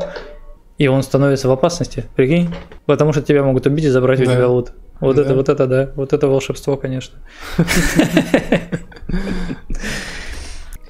и 0.78 0.88
он 0.88 1.04
становится 1.04 1.48
в 1.48 1.52
опасности, 1.52 2.06
прикинь, 2.16 2.50
потому 2.86 3.14
что 3.14 3.22
тебя 3.22 3.44
могут 3.44 3.66
убить 3.66 3.86
и 3.86 3.90
забрать 3.90 4.20
у 4.20 4.26
Да. 4.26 4.34
тебя 4.36 4.48
лут. 4.50 4.74
Вот 5.00 5.16
Да. 5.16 5.22
это, 5.24 5.36
вот 5.36 5.50
это, 5.50 5.68
да, 5.68 5.92
вот 5.96 6.14
это 6.14 6.28
волшебство, 6.28 6.76
конечно. 6.78 7.18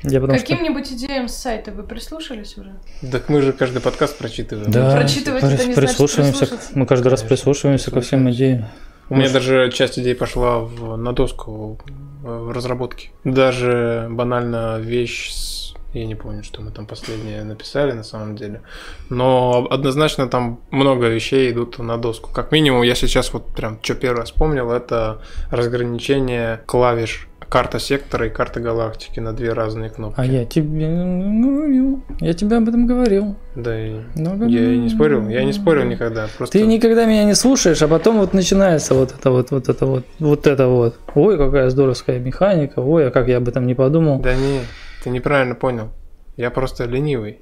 Я 0.10 0.22
потому 0.22 0.40
что... 0.40 0.48
Каким-нибудь 0.48 0.92
идеям 0.92 1.28
с 1.28 1.36
сайта 1.36 1.72
вы 1.72 1.84
прислушались 1.84 2.58
уже? 2.58 2.76
Так 3.12 3.30
мы 3.30 3.42
же 3.42 3.54
каждый 3.54 3.82
подкаст 3.82 4.18
прочитываем. 4.18 4.72
Да, 4.72 4.96
Прочитывать 4.96 5.44
это 5.44 5.52
не 5.52 5.74
значит 5.74 5.76
прислушиваемся. 5.76 6.40
прислушаться. 6.40 6.72
Мы 6.76 6.86
каждый 6.86 7.08
раз 7.08 7.24
прислушиваемся 7.24 7.92
ко 7.92 8.02
всем 8.02 8.30
идеям. 8.32 8.66
У 9.10 9.16
меня 9.16 9.30
даже 9.30 9.72
часть 9.72 10.00
идей 10.00 10.16
пошла 10.16 10.60
в, 10.60 10.96
на 10.98 11.14
доску 11.14 11.80
э, 12.24 12.28
в 12.28 12.52
разработке. 12.52 13.10
Даже 13.24 14.08
банально 14.10 14.80
вещь 14.80 15.32
с... 15.32 15.76
Я 15.94 16.06
не 16.06 16.16
помню, 16.16 16.44
что 16.44 16.62
мы 16.62 16.72
там 16.72 16.88
последнее 16.88 17.44
написали 17.44 17.94
на 17.94 18.04
самом 18.04 18.36
деле. 18.36 18.62
Но 19.10 19.68
однозначно 19.70 20.28
там 20.28 20.60
много 20.72 21.08
вещей 21.08 21.52
идут 21.52 21.78
на 21.78 21.98
доску. 21.98 22.32
Как 22.34 22.52
минимум, 22.52 22.82
я 22.82 22.96
сейчас 22.96 23.32
вот 23.32 23.54
прям 23.56 23.80
что 23.82 23.96
первое 23.96 24.26
вспомнил, 24.26 24.72
это 24.72 25.22
разграничение 25.52 26.62
клавиш 26.66 27.28
карта 27.50 27.80
сектора 27.80 28.28
и 28.28 28.30
карта 28.30 28.60
галактики 28.60 29.20
на 29.20 29.34
две 29.34 29.54
разные 29.54 29.90
кнопки. 29.90 30.20
А 30.20 30.26
я 30.26 30.46
тебе 30.46 30.88
говорил. 30.88 32.04
Я 32.20 32.34
тебе 32.34 32.58
об 32.58 32.68
этом 32.68 32.88
говорил. 32.88 33.36
Да, 33.56 33.80
и 33.80 34.02
Много 34.16 34.46
я 34.48 34.74
и 34.74 34.78
не 34.78 34.90
спорил. 34.90 35.28
Я 35.30 35.44
не 35.44 35.54
спорил 35.54 35.84
никогда. 35.84 36.28
Просто... 36.38 36.58
Ты 36.58 36.66
никогда 36.66 37.06
меня 37.06 37.24
не 37.24 37.36
слушаешь, 37.36 37.82
а 37.82 37.88
потом 37.88 38.18
вот 38.18 38.34
начинается 38.34 38.94
вот 38.94 39.14
это 39.18 39.32
вот, 39.32 39.52
вот 39.52 39.70
это 39.70 39.86
вот, 39.86 40.06
вот 40.20 40.48
это 40.48 40.68
вот. 40.68 40.96
Ой, 41.14 41.38
какая 41.38 41.70
здоровская 41.70 42.20
механика, 42.20 42.80
ой, 42.80 43.08
а 43.08 43.12
как 43.12 43.28
я 43.28 43.38
об 43.38 43.48
этом 43.48 43.68
не 43.68 43.76
подумал. 43.76 44.20
Да 44.20 44.36
не, 44.36 44.62
ты 45.04 45.10
неправильно 45.10 45.56
понял. 45.56 45.92
Я 46.38 46.52
просто 46.52 46.84
ленивый. 46.86 47.40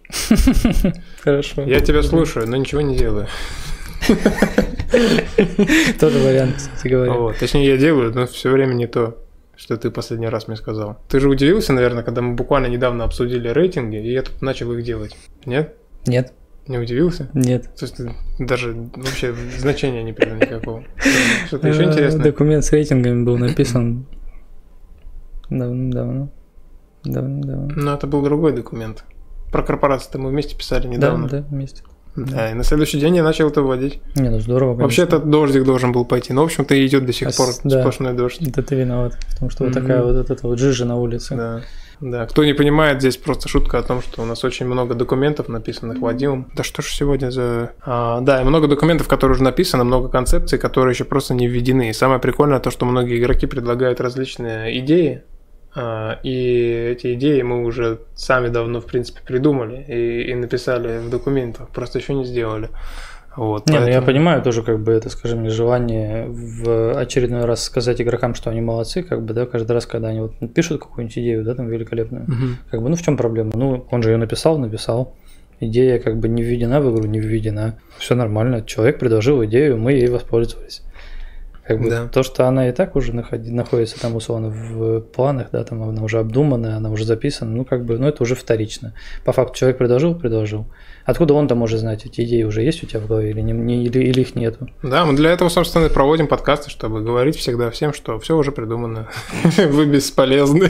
Хорошо. 1.21 1.63
Я 1.63 1.79
тебя 1.79 2.03
слушаю, 2.03 2.47
но 2.47 2.57
ничего 2.57 2.81
не 2.81 2.95
делаю. 2.95 3.27
Тоже 5.99 6.19
вариант, 6.19 6.57
кстати 6.57 6.87
говоря. 6.89 7.33
Точнее, 7.39 7.65
я 7.65 7.77
делаю, 7.77 8.13
но 8.13 8.27
все 8.27 8.51
время 8.51 8.73
не 8.73 8.85
то, 8.85 9.22
что 9.55 9.77
ты 9.77 9.91
последний 9.91 10.27
раз 10.27 10.47
мне 10.47 10.57
сказал. 10.57 10.97
Ты 11.09 11.19
же 11.19 11.29
удивился, 11.29 11.73
наверное, 11.73 12.03
когда 12.03 12.21
мы 12.21 12.35
буквально 12.35 12.67
недавно 12.67 13.03
обсудили 13.03 13.47
рейтинги, 13.49 13.97
и 13.97 14.11
я 14.11 14.21
тут 14.23 14.41
начал 14.41 14.71
их 14.73 14.83
делать. 14.83 15.15
Нет? 15.45 15.75
Нет, 16.07 16.33
Не 16.67 16.77
удивился? 16.79 17.29
нет. 17.33 17.63
То 17.75 17.85
есть 17.85 17.97
ты 17.97 18.13
даже 18.39 18.73
вообще 18.95 19.33
значения 19.57 20.03
не 20.03 20.13
придал 20.13 20.37
никакого. 20.37 20.83
Что-то 21.47 21.67
еще 21.69 21.83
Э, 21.83 21.87
интересное? 21.89 22.23
Документ 22.23 22.65
с 22.65 22.71
рейтингами 22.71 23.23
был 23.23 23.37
написан 23.37 24.05
давно-давно. 25.49 26.29
Давно-давно. 27.03 27.69
Ну, 27.75 27.91
это 27.93 28.07
был 28.07 28.21
другой 28.23 28.53
документ. 28.53 29.03
Про 29.51 29.61
корпорации-то 29.63 30.17
мы 30.19 30.29
вместе 30.29 30.57
писали 30.57 30.87
недавно. 30.87 31.27
Да, 31.27 31.39
да, 31.41 31.47
вместе. 31.49 31.83
Да, 32.15 32.51
и 32.51 32.53
на 32.53 32.63
следующий 32.63 32.99
день 32.99 33.15
я 33.15 33.23
начал 33.23 33.47
это 33.49 33.61
вводить. 33.61 33.99
Не, 34.15 34.29
ну 34.29 34.39
здорово, 34.39 34.71
конечно. 34.75 34.83
Вообще-то 34.83 35.19
дождик 35.19 35.63
должен 35.63 35.91
был 35.91 36.05
пойти, 36.05 36.31
но, 36.33 36.41
в 36.41 36.45
общем-то, 36.45 36.75
и 36.75 36.85
идет 36.85 37.05
до 37.05 37.13
сих 37.13 37.29
А 37.29 37.31
пор 37.31 37.47
да. 37.63 37.79
сплошной 37.79 38.13
дождь. 38.13 38.39
Это 38.41 38.61
ты 38.61 38.75
виноват, 38.75 39.17
потому 39.31 39.49
что 39.49 39.63
вот 39.63 39.73
Мгм. 39.75 39.81
такая 39.81 40.03
вот 40.03 40.15
эта 40.29 40.47
вот 40.47 40.59
жижа 40.59 40.85
на 40.85 40.95
улице. 40.97 41.35
Да. 41.35 41.61
Да, 42.01 42.25
кто 42.25 42.43
не 42.43 42.53
понимает, 42.53 42.99
здесь 42.99 43.15
просто 43.15 43.47
шутка 43.47 43.77
о 43.79 43.83
том, 43.83 44.01
что 44.01 44.23
у 44.23 44.25
нас 44.25 44.43
очень 44.43 44.65
много 44.65 44.93
документов, 44.93 45.47
написанных 45.47 45.99
Вадимом. 46.01 46.51
Да 46.53 46.61
что 46.63 46.81
ж 46.81 46.87
сегодня 46.87 47.31
за... 47.31 47.71
А, 47.81 48.19
да, 48.19 48.41
и 48.41 48.43
много 48.43 48.67
документов, 48.67 49.07
которые 49.07 49.35
уже 49.35 49.43
написаны, 49.43 49.85
много 49.85 50.09
концепций, 50.09 50.59
которые 50.59 50.91
еще 50.93 51.05
просто 51.05 51.33
не 51.33 51.47
введены. 51.47 51.89
И 51.89 51.93
самое 51.93 52.19
прикольное 52.19 52.59
то, 52.59 52.71
что 52.71 52.85
многие 52.85 53.17
игроки 53.19 53.45
предлагают 53.45 54.01
различные 54.01 54.77
идеи, 54.79 55.23
и 55.75 56.89
эти 56.91 57.13
идеи 57.15 57.41
мы 57.41 57.63
уже 57.65 57.99
сами 58.15 58.47
давно, 58.49 58.79
в 58.79 58.85
принципе, 58.85 59.21
придумали 59.25 59.83
и, 59.87 60.31
и 60.31 60.35
написали 60.35 60.99
в 60.99 61.09
документах, 61.09 61.69
просто 61.69 61.99
еще 61.99 62.13
не 62.13 62.25
сделали. 62.25 62.69
Вот, 63.35 63.67
Не, 63.67 63.73
ну 63.79 63.79
я 63.79 63.85
поэтому- 63.85 64.05
понимаю 64.05 64.41
тоже, 64.43 64.61
как 64.61 64.79
бы 64.79 64.91
это, 64.91 65.09
скажем, 65.09 65.49
желание 65.49 66.27
в 66.27 66.93
очередной 66.99 67.45
раз 67.45 67.63
сказать 67.63 67.99
игрокам, 67.99 68.35
что 68.35 68.51
они 68.51 68.61
молодцы, 68.61 69.01
как 69.01 69.23
бы, 69.23 69.33
да, 69.33 69.47
каждый 69.47 69.71
раз, 69.71 69.87
когда 69.87 70.09
они 70.09 70.19
вот 70.19 70.33
пишут 70.53 70.81
какую-нибудь 70.83 71.17
идею, 71.17 71.43
да, 71.43 71.55
там 71.55 71.67
великолепную, 71.67 72.25
Мгм. 72.27 72.57
как 72.69 72.81
бы, 72.83 72.89
ну 72.89 72.95
в 72.95 73.01
чем 73.01 73.17
проблема? 73.17 73.51
Ну, 73.55 73.87
он 73.89 74.03
же 74.03 74.11
ее 74.11 74.17
написал, 74.17 74.59
написал. 74.59 75.15
Идея 75.59 75.97
как 75.99 76.17
бы 76.19 76.27
не 76.27 76.43
введена 76.43 76.79
в 76.81 76.93
игру, 76.93 77.07
не 77.07 77.19
введена. 77.19 77.79
Все 77.97 78.13
нормально. 78.15 78.61
Человек 78.63 78.99
предложил 78.99 79.43
идею, 79.45 79.77
мы 79.77 79.93
ей 79.93 80.09
воспользовались. 80.09 80.83
Как 81.65 81.81
бы 81.81 81.89
Да. 81.89 82.07
то, 82.09 82.23
что 82.23 82.45
она 82.45 82.67
и 82.67 82.73
так 82.73 82.95
уже 82.97 83.13
находи- 83.13 83.49
находится 83.51 83.99
там 83.99 84.15
условно 84.15 84.49
в 84.49 84.99
планах, 84.99 85.47
да, 85.53 85.63
там 85.63 85.81
она 85.81 86.03
уже 86.03 86.19
обдуманная, 86.19 86.75
она 86.75 86.91
уже 86.91 87.05
записана, 87.05 87.51
ну 87.51 87.63
как 87.63 87.85
бы, 87.85 87.97
ну 87.97 88.05
это 88.07 88.21
уже 88.23 88.35
вторично. 88.35 88.93
По 89.23 89.31
факту 89.31 89.57
человек 89.59 89.77
предложил, 89.77 90.13
предложил. 90.13 90.65
Откуда 91.05 91.33
он-то 91.33 91.55
может 91.55 91.79
знать, 91.79 92.05
эти 92.05 92.21
идеи 92.21 92.43
уже 92.43 92.61
есть 92.63 92.83
у 92.83 92.87
тебя 92.87 92.99
в 92.99 93.07
голове 93.07 93.29
или, 93.31 93.41
не, 93.41 93.53
не- 93.53 93.85
или, 93.85 93.99
или 94.03 94.21
их 94.21 94.35
нету? 94.35 94.67
Да, 94.83 95.05
мы 95.05 95.13
для 95.15 95.31
этого, 95.31 95.47
собственно, 95.49 95.87
проводим 95.89 96.27
подкасты, 96.27 96.69
чтобы 96.69 97.01
говорить 97.01 97.37
всегда 97.37 97.69
всем, 97.71 97.93
что 97.93 98.19
все 98.19 98.37
уже 98.37 98.51
придумано. 98.51 99.07
Вы 99.57 99.85
бесполезны. 99.85 100.69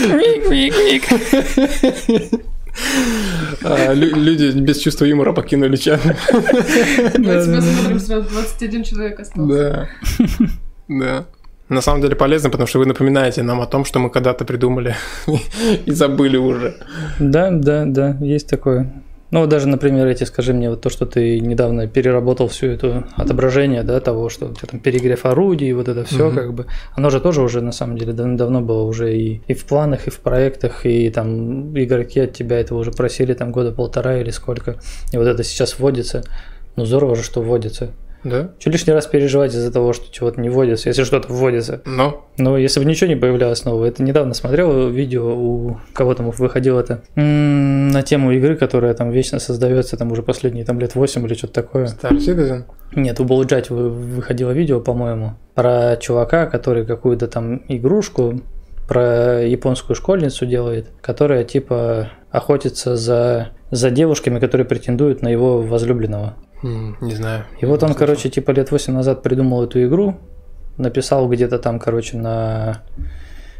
Лю- 0.00 2.48
Люди 3.94 4.58
без 4.58 4.78
чувства 4.80 5.04
юмора 5.04 5.32
покинули 5.32 5.76
чат. 5.76 6.00
Мы 6.04 7.24
тебя 7.24 7.60
смотрим, 7.60 8.00
сразу 8.00 8.28
21 8.28 8.84
человек 8.84 9.20
остался. 9.20 9.54
Да. 9.54 9.88
Да. 10.88 11.26
На 11.68 11.82
самом 11.82 12.00
деле 12.00 12.16
полезно, 12.16 12.48
потому 12.48 12.66
что 12.66 12.78
вы 12.78 12.86
напоминаете 12.86 13.42
нам 13.42 13.60
о 13.60 13.66
том, 13.66 13.84
что 13.84 13.98
мы 13.98 14.08
когда-то 14.08 14.44
придумали 14.46 14.96
и 15.86 15.90
забыли 15.90 16.38
уже. 16.38 16.76
Да, 17.18 17.50
да, 17.50 17.84
да, 17.84 18.16
есть 18.20 18.48
такое. 18.48 18.90
Ну, 19.30 19.40
вот 19.40 19.50
даже, 19.50 19.68
например, 19.68 20.06
эти, 20.06 20.24
скажи 20.24 20.54
мне, 20.54 20.70
вот 20.70 20.80
то, 20.80 20.88
что 20.88 21.04
ты 21.04 21.38
недавно 21.40 21.86
переработал 21.86 22.48
всю 22.48 22.68
эту 22.68 23.04
отображение, 23.14 23.82
да, 23.82 24.00
того, 24.00 24.30
что 24.30 24.46
у 24.46 24.54
тебя 24.54 24.68
там 24.70 24.80
перегрев 24.80 25.26
орудий, 25.26 25.70
вот 25.74 25.86
это 25.88 26.04
все, 26.04 26.28
Мгм. 26.28 26.34
как 26.34 26.54
бы, 26.54 26.66
оно 26.96 27.10
же 27.10 27.20
тоже 27.20 27.42
уже, 27.42 27.60
на 27.60 27.72
самом 27.72 27.98
деле, 27.98 28.14
дав- 28.14 28.36
давно 28.36 28.62
было 28.62 28.84
уже 28.84 29.14
и, 29.14 29.42
и 29.46 29.52
в 29.52 29.66
планах, 29.66 30.06
и 30.06 30.10
в 30.10 30.20
проектах, 30.20 30.86
и 30.86 31.10
там 31.10 31.78
игроки 31.78 32.20
от 32.20 32.32
тебя 32.32 32.58
этого 32.58 32.78
уже 32.78 32.90
просили 32.90 33.34
там 33.34 33.52
года 33.52 33.70
полтора 33.70 34.16
или 34.18 34.30
сколько, 34.30 34.76
и 35.12 35.18
вот 35.18 35.26
это 35.26 35.44
сейчас 35.44 35.78
вводится. 35.78 36.24
Ну, 36.76 36.86
здорово 36.86 37.14
же, 37.14 37.22
что 37.22 37.42
вводится. 37.42 37.90
Да? 38.24 38.50
Че 38.58 38.70
лишний 38.70 38.92
раз 38.92 39.06
переживать 39.06 39.54
из-за 39.54 39.72
того, 39.72 39.92
что 39.92 40.12
чего-то 40.12 40.40
не 40.40 40.48
вводится, 40.48 40.88
если 40.88 41.04
что-то 41.04 41.32
вводится. 41.32 41.82
Но 41.86 42.24
Ну, 42.36 42.56
если 42.56 42.80
бы 42.80 42.86
ничего 42.86 43.08
не 43.08 43.16
появлялось 43.16 43.64
нового, 43.64 43.84
это 43.84 44.02
недавно 44.02 44.34
смотрел 44.34 44.88
видео, 44.88 45.34
у 45.36 45.78
кого 45.92 46.14
там 46.14 46.30
выходило 46.30 46.80
это 46.80 47.02
на 47.16 48.02
тему 48.02 48.32
игры, 48.32 48.56
которая 48.56 48.94
там 48.94 49.10
вечно 49.10 49.38
создается, 49.38 49.96
там 49.96 50.10
уже 50.12 50.22
последние 50.22 50.64
там 50.64 50.78
лет 50.80 50.94
8 50.94 51.26
или 51.26 51.34
что-то 51.34 51.54
такое. 51.54 51.86
Star 51.86 52.16
Citizen. 52.16 52.64
Нет, 52.94 53.20
у 53.20 53.24
Булджать 53.24 53.70
вы- 53.70 53.90
выходило 53.90 54.50
видео, 54.50 54.80
по-моему, 54.80 55.34
про 55.54 55.96
чувака, 56.00 56.46
который 56.46 56.86
какую-то 56.86 57.28
там 57.28 57.62
игрушку 57.68 58.40
про 58.88 59.42
японскую 59.46 59.94
школьницу 59.94 60.46
делает, 60.46 60.88
которая 61.02 61.44
типа 61.44 62.08
охотится 62.30 62.96
за, 62.96 63.48
за 63.70 63.90
девушками, 63.90 64.38
которые 64.38 64.66
претендуют 64.66 65.22
на 65.22 65.28
его 65.28 65.60
возлюбленного. 65.60 66.34
Не 66.62 67.14
знаю. 67.14 67.44
И 67.60 67.66
вот 67.66 67.82
он, 67.82 67.90
слышал. 67.90 68.06
короче, 68.06 68.30
типа 68.30 68.50
лет 68.50 68.70
8 68.70 68.92
назад 68.92 69.22
придумал 69.22 69.64
эту 69.64 69.84
игру, 69.84 70.16
написал 70.76 71.28
где-то 71.28 71.58
там, 71.58 71.78
короче, 71.78 72.16
на... 72.16 72.82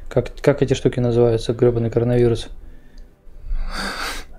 Как, 0.08 0.30
как 0.40 0.62
эти 0.62 0.74
штуки 0.74 1.00
называются, 1.00 1.52
гребаный 1.52 1.90
коронавирус? 1.90 2.48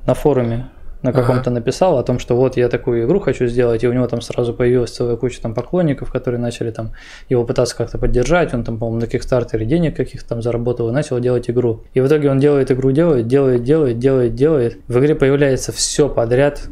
На 0.06 0.16
форуме. 0.16 0.70
На 1.02 1.14
каком-то 1.14 1.50
написал 1.50 1.98
о 1.98 2.04
том, 2.04 2.20
что 2.20 2.36
вот 2.36 2.58
я 2.58 2.68
такую 2.68 3.06
игру 3.06 3.20
хочу 3.20 3.48
сделать, 3.48 3.84
и 3.84 3.88
у 3.88 3.94
него 3.94 4.08
там 4.08 4.22
сразу 4.22 4.54
появилась 4.54 4.92
целая 4.92 5.16
куча 5.16 5.42
там 5.42 5.54
поклонников, 5.54 6.12
которые 6.12 6.40
начали 6.40 6.72
там 6.72 6.92
его 7.30 7.46
пытаться 7.46 7.76
как-то 7.76 7.98
поддержать, 7.98 8.54
он 8.54 8.64
там, 8.64 8.78
по-моему, 8.78 9.02
на 9.02 9.08
Кикстартере 9.08 9.66
денег 9.66 9.96
каких-то 9.96 10.28
там 10.28 10.42
заработал 10.42 10.90
и 10.90 10.92
начал 10.92 11.20
делать 11.20 11.50
игру. 11.50 11.84
И 11.94 12.02
в 12.02 12.08
итоге 12.08 12.30
он 12.30 12.40
делает 12.40 12.72
игру, 12.72 12.92
делает, 12.92 13.28
делает, 13.28 13.64
делает, 13.64 14.00
делает, 14.00 14.36
делает. 14.36 14.78
В 14.88 15.00
игре 15.00 15.16
появляется 15.16 15.72
все 15.72 16.10
подряд, 16.10 16.68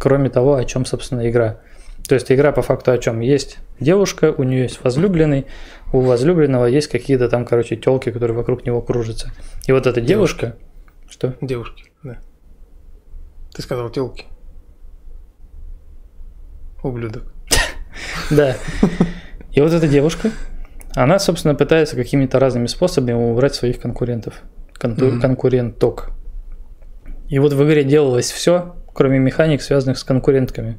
кроме 0.00 0.30
того, 0.30 0.54
о 0.54 0.64
чем, 0.64 0.84
собственно, 0.84 1.28
игра. 1.28 1.58
То 2.08 2.14
есть 2.14 2.30
игра 2.30 2.52
по 2.52 2.62
факту 2.62 2.92
о 2.92 2.98
чем? 2.98 3.20
Есть 3.20 3.58
девушка, 3.80 4.32
у 4.36 4.42
нее 4.42 4.62
есть 4.62 4.82
возлюбленный, 4.82 5.46
у 5.92 6.00
возлюбленного 6.00 6.66
есть 6.66 6.88
какие-то 6.88 7.28
там, 7.28 7.44
короче, 7.44 7.76
телки, 7.76 8.10
которые 8.10 8.36
вокруг 8.36 8.64
него 8.64 8.80
кружатся. 8.80 9.30
И 9.66 9.72
вот 9.72 9.86
эта 9.86 10.00
девушка, 10.00 10.56
что? 11.10 11.34
Девушки. 11.40 11.87
Ты 13.58 13.62
сказал 13.62 13.90
телки. 13.90 14.26
Ублюдок. 16.80 17.24
Да. 18.30 18.56
И 19.50 19.60
вот 19.60 19.72
эта 19.72 19.88
девушка, 19.88 20.30
она, 20.94 21.18
собственно, 21.18 21.56
пытается 21.56 21.96
какими-то 21.96 22.38
разными 22.38 22.66
способами 22.68 23.14
убрать 23.14 23.56
своих 23.56 23.80
конкурентов. 23.80 24.42
Конкуренток. 24.74 26.10
И 27.28 27.40
вот 27.40 27.52
в 27.52 27.64
игре 27.66 27.82
делалось 27.82 28.30
все, 28.30 28.76
кроме 28.94 29.18
механик, 29.18 29.60
связанных 29.60 29.98
с 29.98 30.04
конкурентками. 30.04 30.78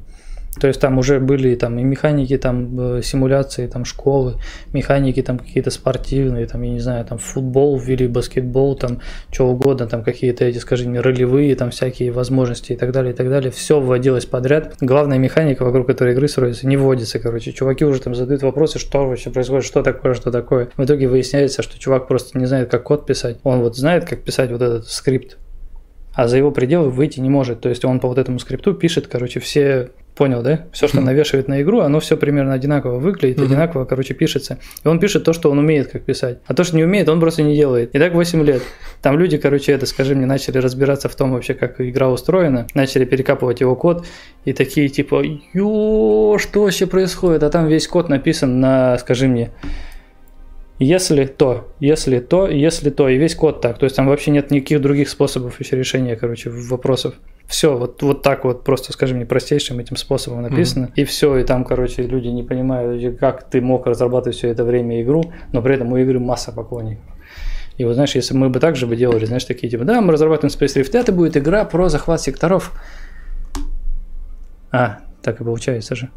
То 0.58 0.66
есть 0.66 0.80
там 0.80 0.98
уже 0.98 1.20
были 1.20 1.54
там 1.54 1.78
и 1.78 1.84
механики, 1.84 2.36
там 2.36 2.96
э, 2.96 3.02
симуляции, 3.02 3.68
там 3.68 3.84
школы, 3.84 4.34
механики 4.72 5.22
там 5.22 5.38
какие-то 5.38 5.70
спортивные, 5.70 6.46
там, 6.46 6.62
я 6.62 6.70
не 6.70 6.80
знаю, 6.80 7.04
там 7.04 7.18
футбол 7.18 7.78
ввели, 7.78 8.08
баскетбол, 8.08 8.74
там 8.74 9.00
что 9.30 9.46
угодно, 9.46 9.86
там 9.86 10.02
какие-то 10.02 10.44
эти, 10.44 10.58
скажи 10.58 10.88
мне, 10.88 11.00
ролевые, 11.00 11.54
там 11.54 11.70
всякие 11.70 12.10
возможности 12.10 12.72
и 12.72 12.76
так 12.76 12.90
далее, 12.90 13.12
и 13.12 13.16
так 13.16 13.28
далее. 13.28 13.52
Все 13.52 13.80
вводилось 13.80 14.26
подряд. 14.26 14.74
Главная 14.80 15.18
механика, 15.18 15.64
вокруг 15.64 15.86
которой 15.86 16.14
игры 16.14 16.26
строится, 16.26 16.66
не 16.66 16.76
вводится, 16.76 17.20
короче. 17.20 17.52
Чуваки 17.52 17.84
уже 17.84 18.00
там 18.00 18.16
задают 18.16 18.42
вопросы, 18.42 18.80
что 18.80 19.06
вообще 19.06 19.30
происходит, 19.30 19.64
что 19.64 19.82
такое, 19.82 20.14
что 20.14 20.32
такое. 20.32 20.68
В 20.76 20.84
итоге 20.84 21.06
выясняется, 21.06 21.62
что 21.62 21.78
чувак 21.78 22.08
просто 22.08 22.36
не 22.38 22.46
знает, 22.46 22.70
как 22.70 22.82
код 22.82 23.06
писать. 23.06 23.38
Он 23.44 23.60
вот 23.60 23.76
знает, 23.76 24.04
как 24.04 24.22
писать 24.22 24.50
вот 24.50 24.62
этот 24.62 24.88
скрипт, 24.88 25.38
а 26.12 26.26
за 26.26 26.38
его 26.38 26.50
пределы 26.50 26.90
выйти 26.90 27.20
не 27.20 27.30
может. 27.30 27.60
То 27.60 27.68
есть 27.68 27.84
он 27.84 28.00
по 28.00 28.08
вот 28.08 28.18
этому 28.18 28.40
скрипту 28.40 28.74
пишет, 28.74 29.06
короче, 29.06 29.38
все 29.38 29.90
Понял, 30.20 30.42
да? 30.42 30.66
Все, 30.70 30.86
что 30.86 31.00
навешивает 31.00 31.48
на 31.48 31.62
игру, 31.62 31.80
оно 31.80 31.98
все 31.98 32.14
примерно 32.14 32.52
одинаково 32.52 32.98
выглядит, 32.98 33.38
Мгм. 33.38 33.46
одинаково, 33.46 33.86
короче, 33.86 34.12
пишется. 34.12 34.58
И 34.84 34.86
он 34.86 35.00
пишет 35.00 35.24
то, 35.24 35.32
что 35.32 35.50
он 35.50 35.58
умеет 35.58 35.90
как 35.90 36.02
писать. 36.02 36.40
А 36.46 36.52
то, 36.52 36.62
что 36.62 36.76
не 36.76 36.84
умеет, 36.84 37.08
он 37.08 37.20
просто 37.20 37.42
не 37.42 37.56
делает. 37.56 37.94
И 37.94 37.98
так 37.98 38.12
8 38.12 38.44
лет. 38.44 38.60
Там 39.00 39.18
люди, 39.18 39.38
короче, 39.38 39.72
это, 39.72 39.86
скажи 39.86 40.14
мне, 40.14 40.26
начали 40.26 40.58
разбираться 40.58 41.08
в 41.08 41.14
том 41.14 41.32
вообще, 41.32 41.54
как 41.54 41.80
игра 41.80 42.10
устроена, 42.10 42.66
начали 42.74 43.06
перекапывать 43.06 43.62
его 43.62 43.74
код, 43.76 44.04
и 44.44 44.52
такие 44.52 44.90
типа, 44.90 45.22
ё, 45.54 46.36
что 46.38 46.64
вообще 46.64 46.86
происходит? 46.86 47.42
А 47.42 47.48
там 47.48 47.66
весь 47.66 47.88
код 47.88 48.10
написан 48.10 48.60
на, 48.60 48.98
скажи 48.98 49.26
мне, 49.26 49.52
если 50.78 51.24
то, 51.24 51.72
если 51.80 52.18
то, 52.18 52.46
если 52.46 52.90
то, 52.90 53.08
и 53.08 53.16
весь 53.16 53.34
код 53.34 53.62
так. 53.62 53.78
То 53.78 53.84
есть 53.84 53.96
там 53.96 54.06
вообще 54.06 54.32
нет 54.32 54.50
никаких 54.50 54.82
других 54.82 55.08
способов 55.08 55.60
еще 55.60 55.78
решения, 55.78 56.14
короче, 56.14 56.50
вопросов. 56.50 57.14
Все, 57.50 57.76
вот, 57.76 58.00
вот 58.02 58.22
так 58.22 58.44
вот 58.44 58.62
просто, 58.62 58.92
скажи 58.92 59.12
мне, 59.12 59.26
простейшим 59.26 59.80
этим 59.80 59.96
способом 59.96 60.42
написано. 60.42 60.92
И 60.94 61.04
все, 61.04 61.36
и 61.36 61.42
там, 61.42 61.64
короче, 61.64 62.02
люди 62.02 62.28
не 62.28 62.44
понимают, 62.44 63.18
как 63.18 63.50
ты 63.50 63.60
мог 63.60 63.86
разрабатывать 63.88 64.36
все 64.36 64.50
это 64.50 64.62
время 64.62 65.02
игру, 65.02 65.32
но 65.52 65.60
при 65.60 65.74
этом 65.74 65.92
у 65.92 65.96
игры 65.96 66.20
масса 66.20 66.52
поклонников. 66.52 67.04
И 67.76 67.84
вот 67.84 67.94
знаешь, 67.94 68.14
если 68.14 68.34
мы 68.34 68.50
бы 68.50 68.60
так 68.60 68.76
же 68.76 68.86
бы 68.86 68.94
делали, 68.94 69.24
знаешь, 69.24 69.44
такие 69.44 69.68
типа, 69.68 69.84
да, 69.84 70.00
мы 70.00 70.12
разрабатываем 70.12 70.56
Space 70.56 70.80
Rift, 70.80 70.96
это 70.96 71.10
будет 71.10 71.36
игра 71.36 71.64
про 71.64 71.88
захват 71.88 72.20
секторов. 72.20 72.72
А, 74.70 75.00
так 75.20 75.40
и 75.40 75.44
получается 75.44 75.96
же. 75.96 76.08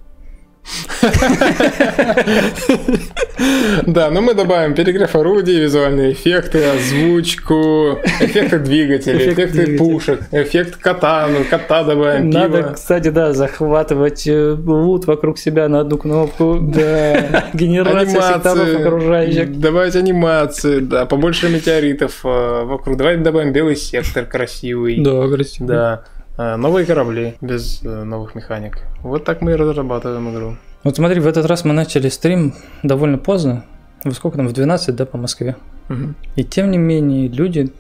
Да, 3.85 4.09
но 4.11 4.21
мы 4.21 4.33
добавим 4.33 4.73
перегрев 4.73 5.15
орудий, 5.15 5.59
визуальные 5.59 6.13
эффекты, 6.13 6.63
озвучку, 6.63 7.99
эффекты 8.19 8.59
двигателей, 8.59 9.17
Эффект 9.17 9.55
эффекты 9.55 9.77
пушек, 9.77 10.21
эффект 10.31 10.77
кота, 10.77 11.27
ну 11.27 11.43
кота 11.49 11.83
добавим, 11.83 12.29
Надо, 12.29 12.73
кстати, 12.73 13.09
да, 13.09 13.33
захватывать 13.33 14.27
э, 14.27 14.53
лут 14.53 15.07
вокруг 15.07 15.39
себя 15.39 15.67
на 15.67 15.81
одну 15.81 15.97
кнопку. 15.97 16.59
Да. 16.61 17.45
Генерация 17.53 18.21
секторов 18.21 18.79
окружающих. 18.79 19.59
добавить 19.59 19.95
анимации, 19.95 20.79
да, 20.79 21.05
побольше 21.05 21.49
метеоритов 21.49 22.21
э, 22.23 22.63
вокруг. 22.63 22.97
Давай 22.97 23.17
добавим 23.17 23.51
белый 23.51 23.75
сектор 23.75 24.25
красивый. 24.25 25.03
Да, 25.03 25.27
красиво. 25.27 25.67
Да. 25.67 26.03
Э, 26.37 26.55
Новые 26.55 26.85
корабли 26.85 27.35
без 27.41 27.83
э, 27.83 28.03
новых 28.03 28.35
механик. 28.35 28.79
Вот 29.01 29.23
так 29.23 29.41
мы 29.41 29.51
и 29.51 29.55
разрабатываем 29.55 30.33
игру. 30.33 30.57
Вот 30.83 30.95
смотри, 30.95 31.19
в 31.19 31.27
этот 31.27 31.45
раз 31.45 31.63
мы 31.63 31.73
начали 31.73 32.09
стрим 32.09 32.55
довольно 32.81 33.17
поздно. 33.17 33.65
Во 34.03 34.11
сколько 34.11 34.37
там? 34.37 34.47
В 34.47 34.53
12, 34.53 34.95
да, 34.95 35.05
по 35.05 35.17
Москве. 35.17 35.55
Мгм. 35.89 36.15
И 36.35 36.43
тем 36.43 36.71
не 36.71 36.77
менее, 36.77 37.27
люди 37.27 37.71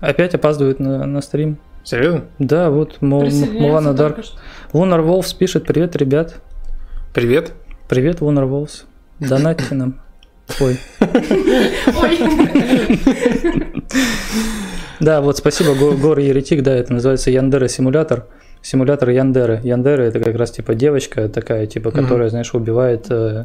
опять 0.00 0.34
опаздывают 0.34 0.80
на, 0.80 1.06
на 1.06 1.20
стрим. 1.22 1.58
Серьезно? 1.84 2.24
Да, 2.38 2.70
вот 2.70 3.00
Мулана 3.00 3.94
Дарк. 3.94 4.24
Лунар 4.72 5.02
Волфс 5.02 5.32
пишет, 5.32 5.66
привет, 5.66 5.94
ребят. 5.96 6.40
Привет. 7.14 7.52
Привет, 7.88 8.20
Лунар 8.20 8.46
Волфс. 8.46 8.84
Донатьте 9.20 9.74
нам. 9.74 10.00
Ой. 10.60 10.78
Ой. 11.00 12.18
Да, 15.04 15.20
вот 15.20 15.36
спасибо, 15.36 15.74
Го- 15.74 15.92
Гор 15.92 16.18
Еретик, 16.18 16.62
да, 16.62 16.74
это 16.74 16.92
называется 16.94 17.30
Яндера 17.30 17.68
симулятор. 17.68 18.26
Симулятор 18.62 19.10
Яндеры. 19.10 19.60
Яндера 19.62 20.02
это 20.02 20.18
как 20.18 20.34
раз 20.36 20.50
типа 20.50 20.74
девочка 20.74 21.28
такая, 21.28 21.66
типа, 21.66 21.90
которая, 21.90 22.30
знаешь, 22.30 22.54
убивает 22.54 23.06
э, 23.10 23.44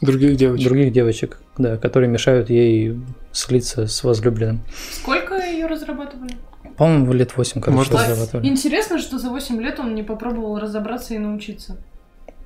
Других 0.00 0.36
девочек. 0.36 0.66
других 0.66 0.92
девочек, 0.94 1.38
да, 1.58 1.76
которые 1.76 2.08
мешают 2.08 2.48
ей 2.48 2.98
слиться 3.32 3.86
с 3.86 4.02
возлюбленным. 4.02 4.62
Сколько 4.92 5.34
ее 5.34 5.66
разрабатывали? 5.66 6.36
По-моему, 6.78 7.12
лет 7.12 7.36
8, 7.36 7.60
короче, 7.60 7.76
Может, 7.76 7.92
разрабатывали. 7.92 8.48
Интересно, 8.48 8.98
что 8.98 9.18
за 9.18 9.28
8 9.28 9.60
лет 9.60 9.78
он 9.78 9.94
не 9.94 10.02
попробовал 10.02 10.58
разобраться 10.58 11.12
и 11.12 11.18
научиться. 11.18 11.76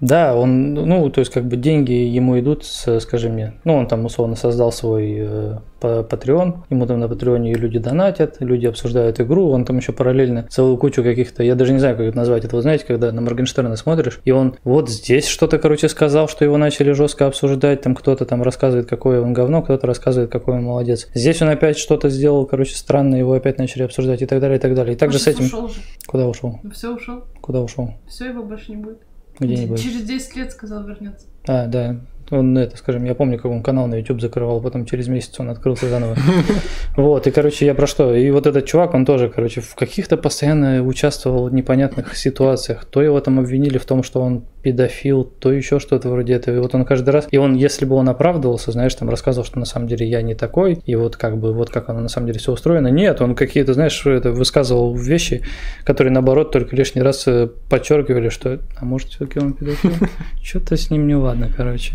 Да, 0.01 0.36
он, 0.36 0.74
ну, 0.74 1.09
то 1.11 1.20
есть, 1.20 1.32
как 1.32 1.47
бы 1.47 1.57
деньги 1.57 1.92
ему 1.92 2.38
идут, 2.38 2.64
с, 2.64 3.01
скажи 3.01 3.28
мне, 3.28 3.55
ну, 3.64 3.74
он 3.74 3.86
там 3.86 4.05
условно 4.05 4.36
создал 4.36 4.72
свой 4.72 5.16
э, 5.18 5.59
Patreon, 5.80 6.64
ему 6.70 6.86
там 6.86 7.01
на 7.01 7.09
Патреоне 7.09 7.55
люди 7.55 7.78
донатят, 7.78 8.36
люди 8.40 8.66
обсуждают 8.66 9.20
игру, 9.20 9.51
он 9.51 9.64
там 9.64 9.76
еще 9.78 9.92
параллельно 9.92 10.47
целую 10.51 10.76
кучу 10.76 11.03
каких-то, 11.03 11.42
я 11.42 11.55
даже 11.55 11.72
не 11.72 11.78
знаю, 11.78 11.97
как 11.97 12.07
это 12.07 12.16
назвать, 12.16 12.44
это 12.44 12.57
вы 12.57 12.62
знаете, 12.62 12.84
когда 12.86 13.12
на 13.12 13.20
Моргенштерна 13.20 13.76
смотришь, 13.76 14.20
и 14.24 14.30
он 14.30 14.57
вот 14.64 14.88
здесь 14.90 15.26
что-то, 15.26 15.59
короче, 15.59 15.88
сказал, 15.88 16.28
что 16.28 16.44
его 16.44 16.57
начали 16.57 16.92
жестко 16.92 17.26
обсуждать, 17.26 17.82
там 17.82 17.94
кто-то 17.94 18.24
там 18.24 18.42
рассказывает, 18.42 18.88
какое 18.88 19.20
он 19.20 19.32
говно, 19.32 19.62
кто-то 19.62 19.86
рассказывает, 19.86 20.30
какой 20.30 20.57
он 20.57 20.64
молодец. 20.64 21.09
Здесь 21.14 21.42
он 21.42 21.49
опять 21.49 21.78
что-то 21.78 22.09
сделал, 22.09 22.47
короче, 22.47 22.76
странно, 22.76 23.16
его 23.16 23.32
опять 23.32 23.59
начали 23.59 23.82
обсуждать 23.82 24.22
и 24.22 24.26
так 24.26 24.40
далее, 24.40 24.59
и 24.59 24.61
так 24.61 24.74
далее. 24.74 24.94
И 24.94 24.99
также 24.99 25.18
с 25.18 25.26
этим... 25.26 25.47
ушел 25.47 25.68
же. 25.68 25.80
Куда 26.07 26.26
ушел? 26.26 26.61
Все 26.72 26.94
ушел. 26.94 27.24
Куда 27.40 27.61
ушел? 27.61 27.94
Все, 28.07 28.26
его 28.26 28.42
больше 28.42 28.72
не 28.72 28.76
будет. 28.76 28.99
Где-нибудь. 29.39 29.82
Через 29.82 30.03
10 30.03 30.37
лет 30.37 30.53
сказал 30.53 30.84
вернется. 30.84 31.26
А, 31.47 31.66
да. 31.66 32.01
Он 32.30 32.59
это, 32.59 32.76
скажем, 32.76 33.05
я 33.05 33.14
помню, 33.14 33.37
как 33.37 33.53
он 33.53 33.62
канал 33.62 33.87
на 33.87 33.97
YouTube 33.97 34.20
закрывал, 34.20 34.61
потом 34.61 34.84
через 34.84 35.07
месяц 35.07 35.39
он 35.39 35.49
открылся 35.51 35.89
заново. 35.89 36.16
Вот, 36.97 37.26
и, 37.26 37.30
короче, 37.30 37.66
я 37.66 37.74
про 37.74 37.87
что? 37.87 38.14
И 38.14 38.30
вот 38.30 38.47
этот 38.47 38.64
чувак, 38.64 38.95
он 38.95 39.05
тоже, 39.05 39.28
короче, 39.28 39.61
в 39.61 39.74
каких-то 39.74 40.16
постоянно 40.16 40.82
участвовал 40.82 41.49
в 41.49 41.53
непонятных 41.53 42.16
ситуациях. 42.16 42.87
То 42.87 43.03
его 43.03 43.20
там 43.20 43.39
обвинили 43.39 43.76
в 43.78 43.84
том, 43.84 44.03
что 44.03 44.22
он 44.22 44.45
педофил, 44.66 45.22
то 45.22 45.52
еще 45.52 45.78
что-то 45.78 46.08
вроде 46.08 46.34
этого. 46.34 46.56
И 46.56 46.58
вот 46.58 46.74
он 46.74 46.84
каждый 46.84 47.10
раз, 47.10 47.28
и 47.30 47.36
он, 47.36 47.54
если 47.54 47.84
бы 47.84 47.94
он 47.94 48.08
оправдывался, 48.08 48.72
знаешь, 48.72 48.92
там 48.96 49.08
рассказывал, 49.08 49.46
что 49.46 49.60
на 49.60 49.64
самом 49.64 49.86
деле 49.86 50.08
я 50.08 50.22
не 50.22 50.34
такой, 50.34 50.80
и 50.84 50.96
вот 50.96 51.16
как 51.16 51.38
бы, 51.38 51.52
вот 51.52 51.70
как 51.70 51.88
оно 51.88 52.00
на 52.00 52.08
самом 52.08 52.26
деле 52.26 52.40
все 52.40 52.50
устроено. 52.50 52.88
Нет, 52.88 53.20
он 53.20 53.36
какие-то, 53.36 53.74
знаешь, 53.74 54.04
это 54.04 54.32
высказывал 54.32 54.96
вещи, 54.96 55.42
которые, 55.84 56.12
наоборот, 56.12 56.50
только 56.50 56.74
лишний 56.74 57.00
раз 57.00 57.28
э, 57.28 57.48
подчеркивали, 57.70 58.28
что, 58.28 58.58
а 58.76 58.84
может, 58.84 59.10
все-таки 59.10 59.38
он 59.38 59.52
педофил? 59.52 59.92
Что-то 60.42 60.76
с 60.76 60.90
ним 60.90 61.06
не 61.06 61.14
ладно, 61.14 61.48
короче. 61.56 61.92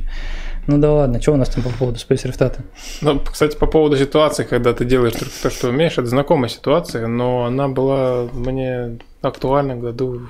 Ну 0.67 0.77
да 0.77 0.91
ладно, 0.91 1.21
что 1.21 1.33
у 1.33 1.37
нас 1.37 1.49
там 1.49 1.63
по 1.63 1.69
поводу 1.69 1.97
Space 1.97 2.25
Rift? 2.25 2.59
Ну, 3.01 3.19
кстати, 3.19 3.57
по 3.57 3.65
поводу 3.65 3.97
ситуации, 3.97 4.43
когда 4.43 4.73
ты 4.73 4.85
делаешь 4.85 5.13
только 5.13 5.33
то, 5.41 5.49
что 5.49 5.69
умеешь, 5.69 5.93
это 5.93 6.05
знакомая 6.05 6.49
ситуация, 6.49 7.07
но 7.07 7.45
она 7.45 7.67
была 7.67 8.29
мне 8.31 8.99
актуальна 9.21 9.75
году... 9.75 10.27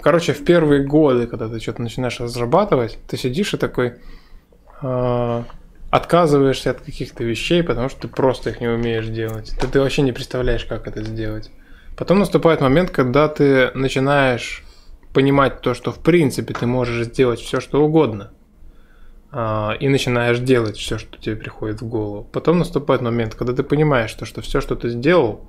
Короче, 0.00 0.32
в 0.32 0.44
первые 0.44 0.84
годы, 0.84 1.26
когда 1.26 1.48
ты 1.48 1.60
что-то 1.60 1.82
начинаешь 1.82 2.18
разрабатывать, 2.18 2.98
ты 3.08 3.16
сидишь 3.16 3.52
и 3.54 3.56
такой 3.58 3.94
а, 4.80 5.44
отказываешься 5.90 6.70
от 6.70 6.80
каких-то 6.80 7.22
вещей, 7.22 7.62
потому 7.62 7.88
что 7.90 8.02
ты 8.02 8.08
просто 8.08 8.50
их 8.50 8.60
не 8.60 8.68
умеешь 8.68 9.06
делать. 9.06 9.54
Ты, 9.60 9.68
ты 9.68 9.80
вообще 9.80 10.02
не 10.02 10.12
представляешь, 10.12 10.64
как 10.64 10.86
это 10.88 11.02
сделать. 11.02 11.50
Потом 11.96 12.18
наступает 12.18 12.60
момент, 12.60 12.90
когда 12.90 13.28
ты 13.28 13.70
начинаешь 13.74 14.64
понимать 15.12 15.60
то, 15.60 15.74
что 15.74 15.92
в 15.92 16.00
принципе 16.00 16.54
ты 16.54 16.66
можешь 16.66 17.06
сделать 17.06 17.38
все, 17.38 17.60
что 17.60 17.84
угодно 17.84 18.32
и 19.34 19.88
начинаешь 19.88 20.38
делать 20.38 20.76
все, 20.76 20.98
что 20.98 21.18
тебе 21.18 21.36
приходит 21.36 21.82
в 21.82 21.88
голову. 21.88 22.24
Потом 22.32 22.58
наступает 22.58 23.02
момент, 23.02 23.34
когда 23.34 23.52
ты 23.52 23.62
понимаешь, 23.64 24.10
что, 24.10 24.24
что 24.26 24.40
все, 24.42 24.60
что 24.60 24.76
ты 24.76 24.90
сделал, 24.90 25.48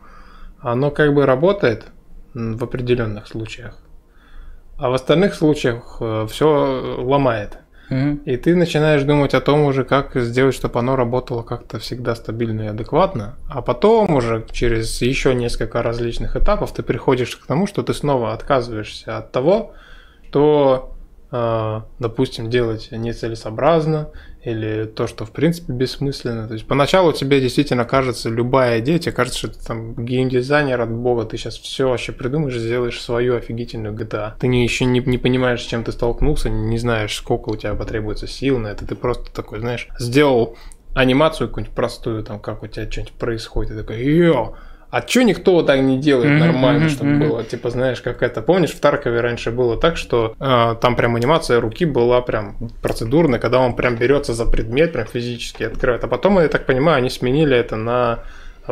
оно 0.59 0.89
как 0.89 1.13
бы 1.13 1.25
работает, 1.25 1.85
в 2.33 2.63
определенных 2.63 3.27
случаях. 3.27 3.77
А 4.77 4.89
в 4.89 4.93
остальных 4.93 5.35
случаях 5.35 6.01
все 6.29 6.97
ломает. 6.97 7.59
И 8.25 8.37
ты 8.37 8.55
начинаешь 8.55 9.03
думать 9.03 9.33
о 9.35 9.41
том 9.41 9.61
уже, 9.61 9.85
как 9.85 10.15
сделать, 10.15 10.55
чтобы 10.55 10.79
оно 10.79 10.95
работало 10.95 11.43
как-то 11.43 11.77
всегда 11.79 12.15
стабильно 12.15 12.63
и 12.63 12.67
адекватно. 12.67 13.35
А 13.47 13.61
потом 13.61 14.15
уже 14.15 14.45
через 14.51 15.01
еще 15.01 15.35
несколько 15.35 15.83
различных 15.83 16.35
этапов 16.35 16.73
ты 16.73 16.81
приходишь 16.83 17.35
к 17.37 17.45
тому, 17.45 17.67
что 17.67 17.83
ты 17.83 17.93
снова 17.93 18.33
отказываешься 18.33 19.17
от 19.17 19.31
того, 19.31 19.73
что, 20.35 20.91
э, 20.91 20.94
допустим, 21.31 22.49
делать 22.49 22.89
нецелесообразно 22.91 24.09
или 24.43 24.85
то, 24.85 25.07
что 25.07 25.25
в 25.25 25.31
принципе 25.31 25.73
бессмысленно. 25.73 26.47
То 26.47 26.53
есть 26.53 26.67
поначалу 26.67 27.11
тебе 27.13 27.41
действительно 27.41 27.83
кажется, 27.83 28.29
любая 28.29 28.79
идея, 28.79 28.99
тебе 28.99 29.11
кажется, 29.11 29.39
что 29.39 29.47
ты 29.47 29.65
там 29.65 30.05
геймдизайнер 30.05 30.79
от 30.79 30.91
бога, 30.91 31.25
ты 31.25 31.37
сейчас 31.37 31.57
все 31.57 31.89
вообще 31.89 32.11
придумаешь, 32.11 32.55
сделаешь 32.55 33.01
свою 33.01 33.35
офигительную 33.37 33.95
GTA. 33.95 34.33
Ты 34.39 34.47
не, 34.47 34.63
еще 34.63 34.85
не, 34.85 34.99
не 34.99 35.17
понимаешь, 35.17 35.61
с 35.61 35.65
чем 35.65 35.83
ты 35.83 35.91
столкнулся, 35.91 36.49
не 36.49 36.77
знаешь, 36.77 37.15
сколько 37.15 37.49
у 37.49 37.55
тебя 37.55 37.73
потребуется 37.73 38.27
сил 38.27 38.59
на 38.59 38.67
это. 38.67 38.85
Ты 38.85 38.95
просто 38.95 39.33
такой, 39.33 39.59
знаешь, 39.59 39.87
сделал 39.99 40.55
анимацию 40.93 41.47
какую-нибудь 41.47 41.75
простую, 41.75 42.23
там, 42.23 42.39
как 42.39 42.61
у 42.63 42.67
тебя 42.67 42.89
что-нибудь 42.89 43.13
происходит, 43.13 43.71
и 43.71 43.77
такой, 43.77 44.03
йо, 44.03 44.55
а 44.95 45.01
чё 45.01 45.23
никто 45.23 45.61
так 45.61 45.81
не 45.81 45.97
делает 45.97 46.31
Мгм, 46.31 46.39
нормально, 46.39 46.79
мгм, 46.85 46.89
чтобы 46.89 47.09
мгм. 47.09 47.27
было? 47.27 47.43
Типа, 47.43 47.69
знаешь, 47.69 47.99
как 47.99 48.23
это... 48.23 48.41
Помнишь, 48.41 48.71
в 48.71 48.79
Таркове 48.79 49.19
раньше 49.19 49.51
было 49.51 49.75
так, 49.75 49.97
что 49.97 50.35
э, 50.39 50.75
там 50.79 50.95
прям 50.95 51.17
анимация 51.17 51.59
руки 51.59 51.83
была 51.83 52.21
прям 52.21 52.55
процедурная, 52.81 53.37
когда 53.37 53.59
он 53.59 53.75
прям 53.75 53.97
берется 53.97 54.33
за 54.33 54.45
предмет, 54.45 54.93
прям 54.93 55.05
физически 55.05 55.63
открывает. 55.63 56.05
А 56.05 56.07
потом, 56.07 56.39
я 56.39 56.47
так 56.47 56.65
понимаю, 56.65 56.99
они 56.99 57.09
сменили 57.09 57.57
это 57.57 57.75
на 57.75 58.19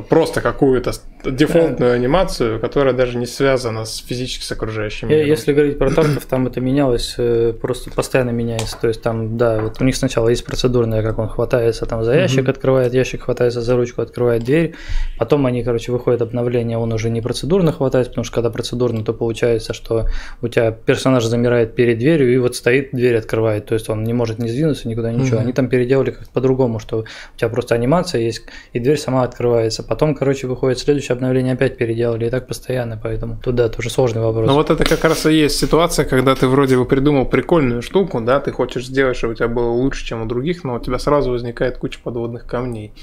просто 0.07 0.39
какую-то 0.39 0.93
дефолтную 1.25 1.93
анимацию, 1.93 2.59
которая 2.59 2.93
даже 2.93 3.17
не 3.17 3.25
связана 3.25 3.85
с 3.85 3.97
физически 3.97 4.43
с 4.43 4.51
окружающим 4.51 5.09
миром. 5.09 5.25
Если 5.27 5.53
говорить 5.53 5.77
про 5.77 5.89
Тарков, 5.91 6.25
там 6.25 6.47
это 6.47 6.59
менялось, 6.61 7.15
э, 7.17 7.53
просто 7.59 7.91
постоянно 7.91 8.31
меняется. 8.31 8.77
То 8.79 8.87
есть 8.87 9.01
там, 9.01 9.37
да, 9.37 9.59
вот 9.61 9.81
у 9.81 9.83
них 9.83 9.95
сначала 9.95 10.29
есть 10.29 10.45
процедурная, 10.45 11.01
как 11.01 11.19
он 11.19 11.27
хватается 11.29 11.85
там 11.85 12.03
за 12.03 12.15
ящик, 12.15 12.41
Мгм. 12.43 12.51
открывает 12.51 12.93
ящик, 12.93 13.23
хватается 13.23 13.61
за 13.61 13.75
ручку, 13.75 14.01
открывает 14.01 14.43
дверь. 14.43 14.75
Потом 15.17 15.45
они, 15.45 15.63
короче, 15.63 15.91
выходит 15.91 16.21
обновление, 16.21 16.77
он 16.77 16.91
уже 16.93 17.09
не 17.09 17.21
процедурно 17.21 17.71
хватается, 17.71 18.11
потому 18.11 18.25
что 18.25 18.35
когда 18.35 18.49
процедурно, 18.49 19.03
то 19.03 19.13
получается, 19.13 19.73
что 19.73 20.07
у 20.41 20.47
тебя 20.47 20.71
персонаж 20.71 21.23
замирает 21.25 21.75
перед 21.75 21.97
дверью 21.99 22.33
и 22.33 22.37
вот 22.37 22.55
стоит, 22.55 22.89
дверь 22.91 23.17
открывает. 23.17 23.65
То 23.65 23.73
есть 23.75 23.89
он 23.89 24.03
не 24.03 24.13
может 24.13 24.39
не 24.39 24.49
сдвинуться 24.49 24.87
никуда, 24.87 25.11
ничего. 25.11 25.37
Мгм. 25.37 25.43
Они 25.45 25.53
там 25.53 25.69
переделали 25.69 26.11
как-то 26.11 26.29
по-другому, 26.31 26.79
что 26.79 26.99
у 26.99 27.37
тебя 27.37 27.49
просто 27.49 27.75
анимация 27.75 28.21
есть, 28.21 28.43
и 28.73 28.79
дверь 28.79 28.97
сама 28.97 29.23
открывается. 29.23 29.83
Потом, 29.83 30.15
короче, 30.15 30.47
выходит 30.47 30.79
следующее 31.13 31.15
обновление, 31.15 31.53
опять 31.53 31.77
переделали, 31.77 32.27
и 32.27 32.29
так 32.29 32.47
постоянно, 32.47 32.99
поэтому 33.01 33.37
туда 33.37 33.69
тоже 33.69 33.89
сложный 33.89 34.21
вопрос. 34.21 34.47
Ну 34.47 34.53
вот 34.53 34.69
это 34.69 34.83
как 34.83 35.03
раз 35.03 35.25
и 35.25 35.33
есть 35.33 35.57
ситуация, 35.57 36.05
когда 36.05 36.35
ты 36.35 36.47
вроде 36.47 36.77
бы 36.77 36.85
придумал 36.85 37.25
прикольную 37.25 37.81
штуку, 37.81 38.21
да, 38.21 38.39
ты 38.39 38.51
хочешь 38.51 38.85
сделать, 38.85 39.17
чтобы 39.17 39.33
у 39.33 39.35
тебя 39.35 39.47
было 39.47 39.69
лучше, 39.69 40.05
чем 40.05 40.21
у 40.21 40.25
других, 40.25 40.63
но 40.63 40.75
у 40.75 40.79
тебя 40.79 40.99
сразу 40.99 41.31
возникает 41.31 41.77
куча 41.77 41.99
подводных 42.03 42.45
камней. 42.45 42.93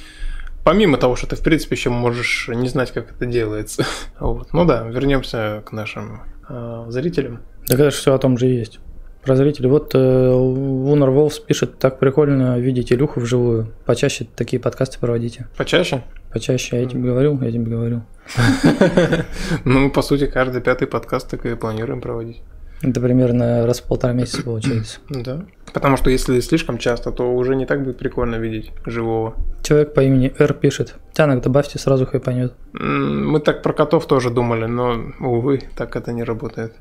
Помимо 0.65 0.99
того, 0.99 1.17
что 1.17 1.27
ты, 1.27 1.37
в 1.37 1.41
принципе, 1.41 1.75
еще 1.75 1.91
можешь 1.91 2.49
не 2.49 2.69
знать, 2.69 2.93
как 2.93 3.11
это 3.13 3.27
делается. 3.27 3.85
Вот. 4.21 4.53
Ну 4.53 4.65
да, 4.67 4.83
вернемся 4.83 5.63
к 5.65 5.73
нашим 5.73 6.21
э, 6.49 6.85
зрителям. 6.89 7.41
Да 7.67 7.75
это 7.75 7.91
все 7.91 8.15
о 8.15 8.19
том 8.19 8.37
же 8.37 8.47
и 8.47 8.59
есть. 8.59 8.81
Про 9.23 9.37
зрителей. 9.37 9.69
Вот 9.69 9.95
э, 9.95 10.29
Лунар 10.31 11.11
Волфс 11.11 11.39
пишет, 11.39 11.79
так 11.79 11.99
прикольно 11.99 12.59
видеть 12.59 12.93
Илюху 12.93 13.21
вживую. 13.21 13.73
Почаще 13.85 14.27
такие 14.35 14.61
подкасты 14.61 14.99
проводите. 14.99 15.47
Почаще? 15.57 16.03
Почаще, 16.33 16.81
я 16.81 16.89
тебе 16.89 17.03
говорил, 17.03 17.39
я 17.43 17.53
тебе 17.53 17.65
говорил. 17.65 18.03
Ну, 19.65 19.91
по 19.91 20.03
сути, 20.03 20.27
каждый 20.27 20.63
пятый 20.63 20.87
подкаст 20.87 21.29
так 21.31 21.45
и 21.45 21.55
планируем 21.55 22.01
проводить. 22.01 22.43
Это 22.83 23.01
примерно 23.01 23.67
раз 23.67 23.81
в 23.81 23.85
полтора 23.85 24.15
месяца 24.15 24.43
получается. 24.43 25.01
Да. 25.11 25.45
Потому 25.73 25.97
что 25.97 26.11
если 26.11 26.41
слишком 26.41 26.79
часто, 26.79 27.13
то 27.13 27.33
уже 27.33 27.55
не 27.55 27.67
так 27.67 27.85
будет 27.85 27.99
прикольно 27.99 28.37
видеть 28.37 28.73
живого. 28.87 29.35
Человек 29.63 29.95
по 29.95 30.01
имени 30.01 30.33
Р 30.39 30.53
пишет, 30.55 30.95
тянок 31.13 31.43
добавьте, 31.43 31.79
сразу 31.79 32.07
хайпанет. 32.07 32.55
Мы 32.73 33.39
так 33.41 33.63
про 33.63 33.73
котов 33.73 34.07
тоже 34.07 34.31
думали, 34.31 34.65
но, 34.65 35.13
увы, 35.21 35.63
так 35.77 35.95
это 35.95 36.13
не 36.13 36.25
работает. 36.25 36.75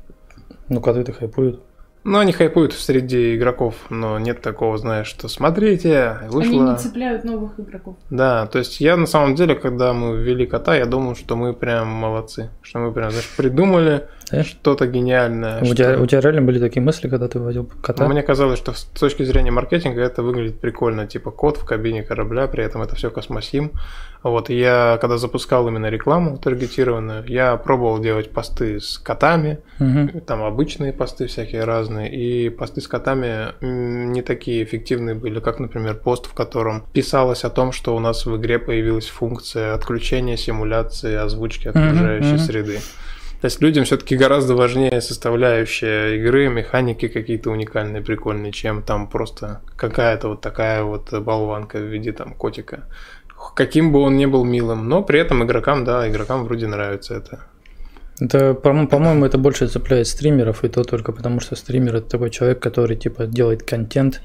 Ну, 0.68 0.80
коты-то 0.80 1.12
хайпуют. 1.12 1.60
Ну, 2.02 2.18
они 2.18 2.32
хайпуют 2.32 2.72
среди 2.72 3.36
игроков, 3.36 3.74
но 3.90 4.18
нет 4.18 4.40
такого, 4.40 4.78
знаешь, 4.78 5.06
что 5.06 5.28
смотрите, 5.28 6.18
Они 6.22 6.30
вышло... 6.30 6.70
не 6.72 6.76
цепляют 6.78 7.24
новых 7.24 7.60
игроков. 7.60 7.96
Да, 8.08 8.46
то 8.46 8.58
есть 8.58 8.80
я 8.80 8.96
на 8.96 9.06
самом 9.06 9.34
деле, 9.34 9.54
когда 9.54 9.92
мы 9.92 10.16
ввели 10.16 10.46
кота, 10.46 10.76
я 10.76 10.86
думал, 10.86 11.14
что 11.14 11.36
мы 11.36 11.52
прям 11.52 11.88
молодцы, 11.88 12.50
что 12.62 12.78
мы 12.78 12.92
прям, 12.92 13.10
знаешь, 13.10 13.28
придумали 13.36 14.08
Да? 14.30 14.44
что-то 14.44 14.86
гениальное. 14.86 15.60
У 15.60 15.64
что- 15.66 15.74
тебя, 15.74 16.00
у 16.00 16.06
тебя 16.06 16.20
реально 16.20 16.42
были 16.42 16.58
такие 16.58 16.82
мысли, 16.82 17.08
когда 17.08 17.28
ты 17.28 17.38
вводил 17.38 17.70
кота? 17.82 18.08
Мне 18.08 18.22
казалось, 18.22 18.58
что 18.58 18.72
с 18.72 18.84
точки 18.84 19.22
зрения 19.24 19.50
маркетинга 19.50 20.00
это 20.02 20.22
выглядит 20.22 20.60
прикольно, 20.60 21.06
типа 21.06 21.30
кот 21.30 21.56
в 21.56 21.64
кабине 21.64 22.02
корабля, 22.02 22.46
при 22.46 22.64
этом 22.64 22.82
это 22.82 22.94
все 22.96 23.10
космосим. 23.10 23.72
Вот 24.22 24.50
я, 24.50 24.98
когда 25.00 25.16
запускал 25.16 25.66
именно 25.68 25.86
рекламу 25.88 26.36
таргетированную, 26.36 27.24
я 27.26 27.56
пробовал 27.56 27.98
делать 28.00 28.30
посты 28.30 28.78
с 28.78 28.98
котами, 28.98 29.58
Мгм. 29.78 30.20
там 30.20 30.42
обычные 30.42 30.92
посты 30.92 31.26
всякие 31.26 31.64
разные, 31.64 32.10
и 32.14 32.50
посты 32.50 32.82
с 32.82 32.88
котами 32.88 33.54
не 33.62 34.20
такие 34.22 34.62
эффективные 34.62 35.14
были, 35.14 35.40
как, 35.40 35.58
например, 35.58 35.94
пост, 35.94 36.26
в 36.26 36.34
котором 36.34 36.84
писалось 36.92 37.44
о 37.44 37.50
том, 37.50 37.72
что 37.72 37.96
у 37.96 37.98
нас 37.98 38.26
в 38.26 38.36
игре 38.36 38.58
появилась 38.58 39.06
функция 39.08 39.72
отключения 39.74 40.36
симуляции 40.36 41.14
озвучки 41.14 41.68
окружающей 41.68 42.34
мгм. 42.34 42.38
среды. 42.38 42.78
То 43.40 43.46
есть 43.46 43.62
людям 43.62 43.84
все-таки 43.84 44.16
гораздо 44.16 44.54
важнее 44.54 45.00
составляющая 45.00 46.16
игры, 46.16 46.48
механики 46.48 47.08
какие-то 47.08 47.50
уникальные, 47.50 48.02
прикольные, 48.02 48.52
чем 48.52 48.82
там 48.82 49.08
просто 49.08 49.62
какая-то 49.76 50.28
вот 50.28 50.42
такая 50.42 50.82
вот 50.82 51.10
болванка 51.12 51.78
в 51.78 51.84
виде 51.84 52.12
там 52.12 52.34
котика. 52.34 52.84
Каким 53.54 53.92
бы 53.92 54.00
он 54.00 54.18
ни 54.18 54.26
был 54.26 54.44
милым, 54.44 54.88
но 54.88 55.02
при 55.02 55.18
этом 55.18 55.42
игрокам, 55.42 55.84
да, 55.84 56.06
игрокам 56.06 56.44
вроде 56.44 56.66
нравится 56.66 57.14
это. 57.14 57.46
Это, 58.20 58.52
по- 58.52 58.86
по-моему, 58.86 59.24
это 59.24 59.38
больше 59.38 59.66
цепляет 59.66 60.06
стримеров, 60.06 60.62
и 60.62 60.68
то 60.68 60.84
только 60.84 61.10
потому, 61.10 61.40
что 61.40 61.56
стример 61.56 61.96
это 61.96 62.10
такой 62.10 62.28
человек, 62.28 62.60
который 62.60 62.96
типа 62.96 63.26
делает 63.26 63.62
контент. 63.62 64.20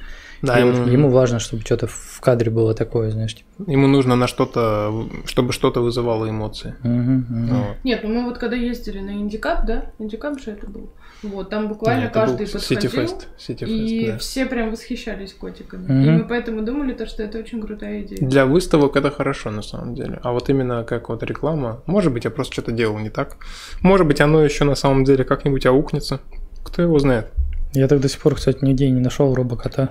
Да, 0.45 0.59
и 0.59 0.63
вот 0.63 0.75
ему- 0.75 0.87
ему 0.87 1.09
важно, 1.09 1.39
чтобы 1.39 1.63
что-то 1.63 1.87
в 1.87 2.19
кадре 2.21 2.51
было 2.51 2.73
такое, 2.73 3.11
знаешь. 3.11 3.35
Типа. 3.35 3.47
Ему 3.71 3.87
нужно 3.87 4.15
на 4.15 4.27
что-то, 4.27 5.07
чтобы 5.25 5.51
что-то 5.53 5.81
вызывало 5.81 6.29
эмоции. 6.29 6.75
Мгм, 6.83 7.25
мгм. 7.29 7.47
Вот. 7.55 7.77
Нет, 7.83 8.01
ну 8.03 8.09
мы 8.09 8.25
вот 8.25 8.37
когда 8.37 8.55
ездили 8.55 8.99
на 8.99 9.11
Индикап, 9.11 9.65
да? 9.65 9.91
Индикап 9.99 10.39
же 10.39 10.51
это 10.51 10.67
был. 10.67 10.89
Вот, 11.23 11.49
там 11.49 11.67
буквально 11.69 12.05
был 12.05 12.11
каждый 12.13 12.47
подходил. 12.47 12.91
Fest, 12.91 13.27
City 13.39 13.65
И 13.67 14.07
да. 14.11 14.17
все 14.17 14.45
прям 14.45 14.71
восхищались 14.71 15.33
котиками. 15.33 15.83
Мгм. 15.83 16.01
И 16.03 16.09
мы 16.21 16.27
поэтому 16.27 16.61
думали, 16.61 16.93
то, 16.93 17.05
что 17.07 17.23
это 17.23 17.39
очень 17.39 17.61
крутая 17.61 18.01
идея. 18.01 18.19
Для 18.29 18.45
выставок 18.45 18.95
это 18.95 19.09
хорошо 19.09 19.49
на 19.51 19.61
самом 19.61 19.95
деле. 19.95 20.19
А 20.23 20.31
вот 20.33 20.49
именно 20.49 20.83
как 20.83 21.09
вот 21.09 21.23
реклама, 21.23 21.81
может 21.85 22.13
быть, 22.13 22.25
я 22.25 22.31
просто 22.31 22.53
что-то 22.53 22.71
делал 22.71 22.99
не 22.99 23.09
так. 23.09 23.37
Может 23.81 24.05
быть, 24.07 24.21
оно 24.21 24.41
еще 24.43 24.65
на 24.65 24.75
самом 24.75 25.03
деле 25.03 25.23
как-нибудь 25.23 25.65
аукнется. 25.65 26.19
Кто 26.63 26.81
его 26.81 26.99
знает. 26.99 27.31
Я 27.73 27.87
так 27.87 27.99
до 27.99 28.07
сих 28.07 28.19
пор, 28.21 28.35
кстати, 28.35 28.59
нигде 28.63 28.89
не 28.89 29.01
нашел 29.01 29.33
робокота. 29.33 29.89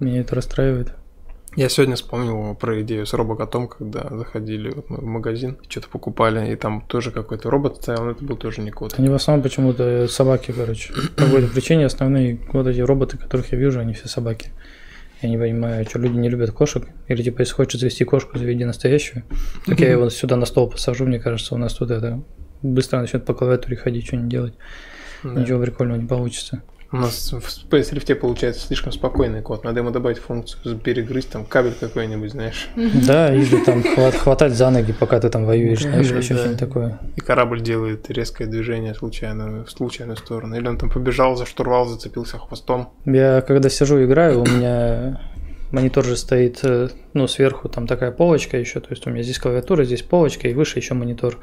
Меня 0.00 0.20
это 0.20 0.34
расстраивает. 0.34 0.94
Я 1.56 1.68
сегодня 1.68 1.94
вспомнил 1.94 2.56
про 2.56 2.82
идею 2.82 3.06
с 3.06 3.12
робокотом, 3.12 3.68
когда 3.68 4.08
заходили 4.10 4.70
вот 4.70 4.90
мы 4.90 4.96
в 4.96 5.04
магазин, 5.04 5.56
что-то 5.68 5.88
покупали, 5.88 6.52
и 6.52 6.56
там 6.56 6.80
тоже 6.80 7.12
какой-то 7.12 7.48
робот 7.48 7.76
стоял, 7.76 8.04
но 8.04 8.10
это 8.10 8.24
был 8.24 8.36
тоже 8.36 8.60
не 8.60 8.72
кот. 8.72 8.94
Они 8.98 9.08
в 9.08 9.14
основном 9.14 9.44
почему-то 9.44 10.08
собаки, 10.08 10.52
короче. 10.52 10.92
По 11.16 11.24
какой-то 11.24 11.46
причине 11.46 11.86
основные 11.86 12.40
вот 12.52 12.66
эти 12.66 12.80
роботы, 12.80 13.18
которых 13.18 13.52
я 13.52 13.58
вижу, 13.58 13.78
они 13.78 13.92
все 13.92 14.08
собаки. 14.08 14.50
Я 15.22 15.28
не 15.28 15.38
понимаю, 15.38 15.86
что 15.86 16.00
люди 16.00 16.16
не 16.16 16.28
любят 16.28 16.50
кошек. 16.50 16.88
Или 17.06 17.22
типа, 17.22 17.42
если 17.42 17.54
хочешь 17.54 17.80
завести 17.80 18.04
кошку, 18.04 18.36
заведи 18.36 18.64
настоящую. 18.64 19.22
Так 19.66 19.78
я 19.78 19.92
его 19.92 20.10
сюда 20.10 20.34
на 20.34 20.46
стол 20.46 20.68
посажу, 20.68 21.06
мне 21.06 21.20
кажется, 21.20 21.54
у 21.54 21.58
нас 21.58 21.72
тут 21.74 21.92
это 21.92 22.20
быстро 22.62 22.98
начнет 22.98 23.24
по 23.24 23.32
клавиатуре 23.32 23.76
ходить, 23.76 24.06
что 24.06 24.16
не 24.16 24.28
делать. 24.28 24.54
Да. 25.22 25.40
Ничего 25.40 25.62
прикольного 25.62 25.98
не 25.98 26.06
получится. 26.06 26.62
У 26.94 26.96
нас 26.96 27.32
в 27.32 27.38
Space 27.38 27.92
Rift 27.92 28.14
получается 28.14 28.68
слишком 28.68 28.92
спокойный 28.92 29.42
код. 29.42 29.64
Надо 29.64 29.80
ему 29.80 29.90
добавить 29.90 30.18
функцию 30.18 30.78
перегрызть 30.78 31.28
там 31.28 31.44
кабель 31.44 31.74
какой-нибудь, 31.78 32.30
знаешь. 32.30 32.68
Да, 33.04 33.34
или 33.34 33.64
там 33.64 33.82
хват- 33.82 34.14
хватать 34.14 34.52
за 34.52 34.70
ноги, 34.70 34.92
пока 34.92 35.18
ты 35.18 35.28
там 35.28 35.44
воюешь, 35.44 35.82
знаешь, 35.82 36.08
еще 36.12 36.36
что-нибудь 36.36 36.56
такое. 36.56 37.00
И 37.16 37.20
корабль 37.20 37.60
делает 37.60 38.08
резкое 38.12 38.46
движение 38.46 38.94
случайно, 38.94 39.64
в 39.64 39.70
случайную 39.72 40.16
сторону. 40.16 40.54
Или 40.54 40.68
он 40.68 40.78
там 40.78 40.88
побежал 40.88 41.34
за 41.34 41.46
штурвал, 41.46 41.86
зацепился 41.86 42.38
хвостом. 42.38 42.90
Я 43.04 43.40
когда 43.40 43.68
сижу 43.70 44.04
играю, 44.04 44.42
у 44.42 44.46
меня 44.46 45.20
монитор 45.72 46.04
же 46.04 46.16
стоит, 46.16 46.60
э, 46.62 46.90
ну, 47.12 47.26
сверху 47.26 47.68
там 47.68 47.88
такая 47.88 48.12
полочка 48.12 48.56
еще, 48.56 48.78
то 48.78 48.90
есть 48.90 49.04
у 49.08 49.10
меня 49.10 49.24
здесь 49.24 49.40
клавиатура, 49.40 49.82
здесь 49.82 50.02
полочка, 50.02 50.46
и 50.46 50.54
выше 50.54 50.78
еще 50.78 50.94
монитор. 50.94 51.40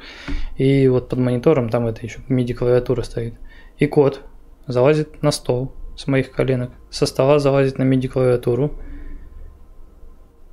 И 0.56 0.88
вот 0.88 1.10
под 1.10 1.18
монитором 1.18 1.68
там 1.68 1.86
это 1.88 2.06
еще 2.06 2.20
MIDI 2.30 2.54
клавиатура 2.54 3.02
стоит. 3.02 3.34
И 3.76 3.86
кот 3.86 4.22
залазит 4.66 5.22
на 5.22 5.30
стол 5.30 5.72
с 5.96 6.06
моих 6.06 6.32
коленок, 6.32 6.70
со 6.90 7.06
стола 7.06 7.38
залазит 7.38 7.78
на 7.78 7.82
MIDI 7.82 8.08
клавиатуру, 8.08 8.78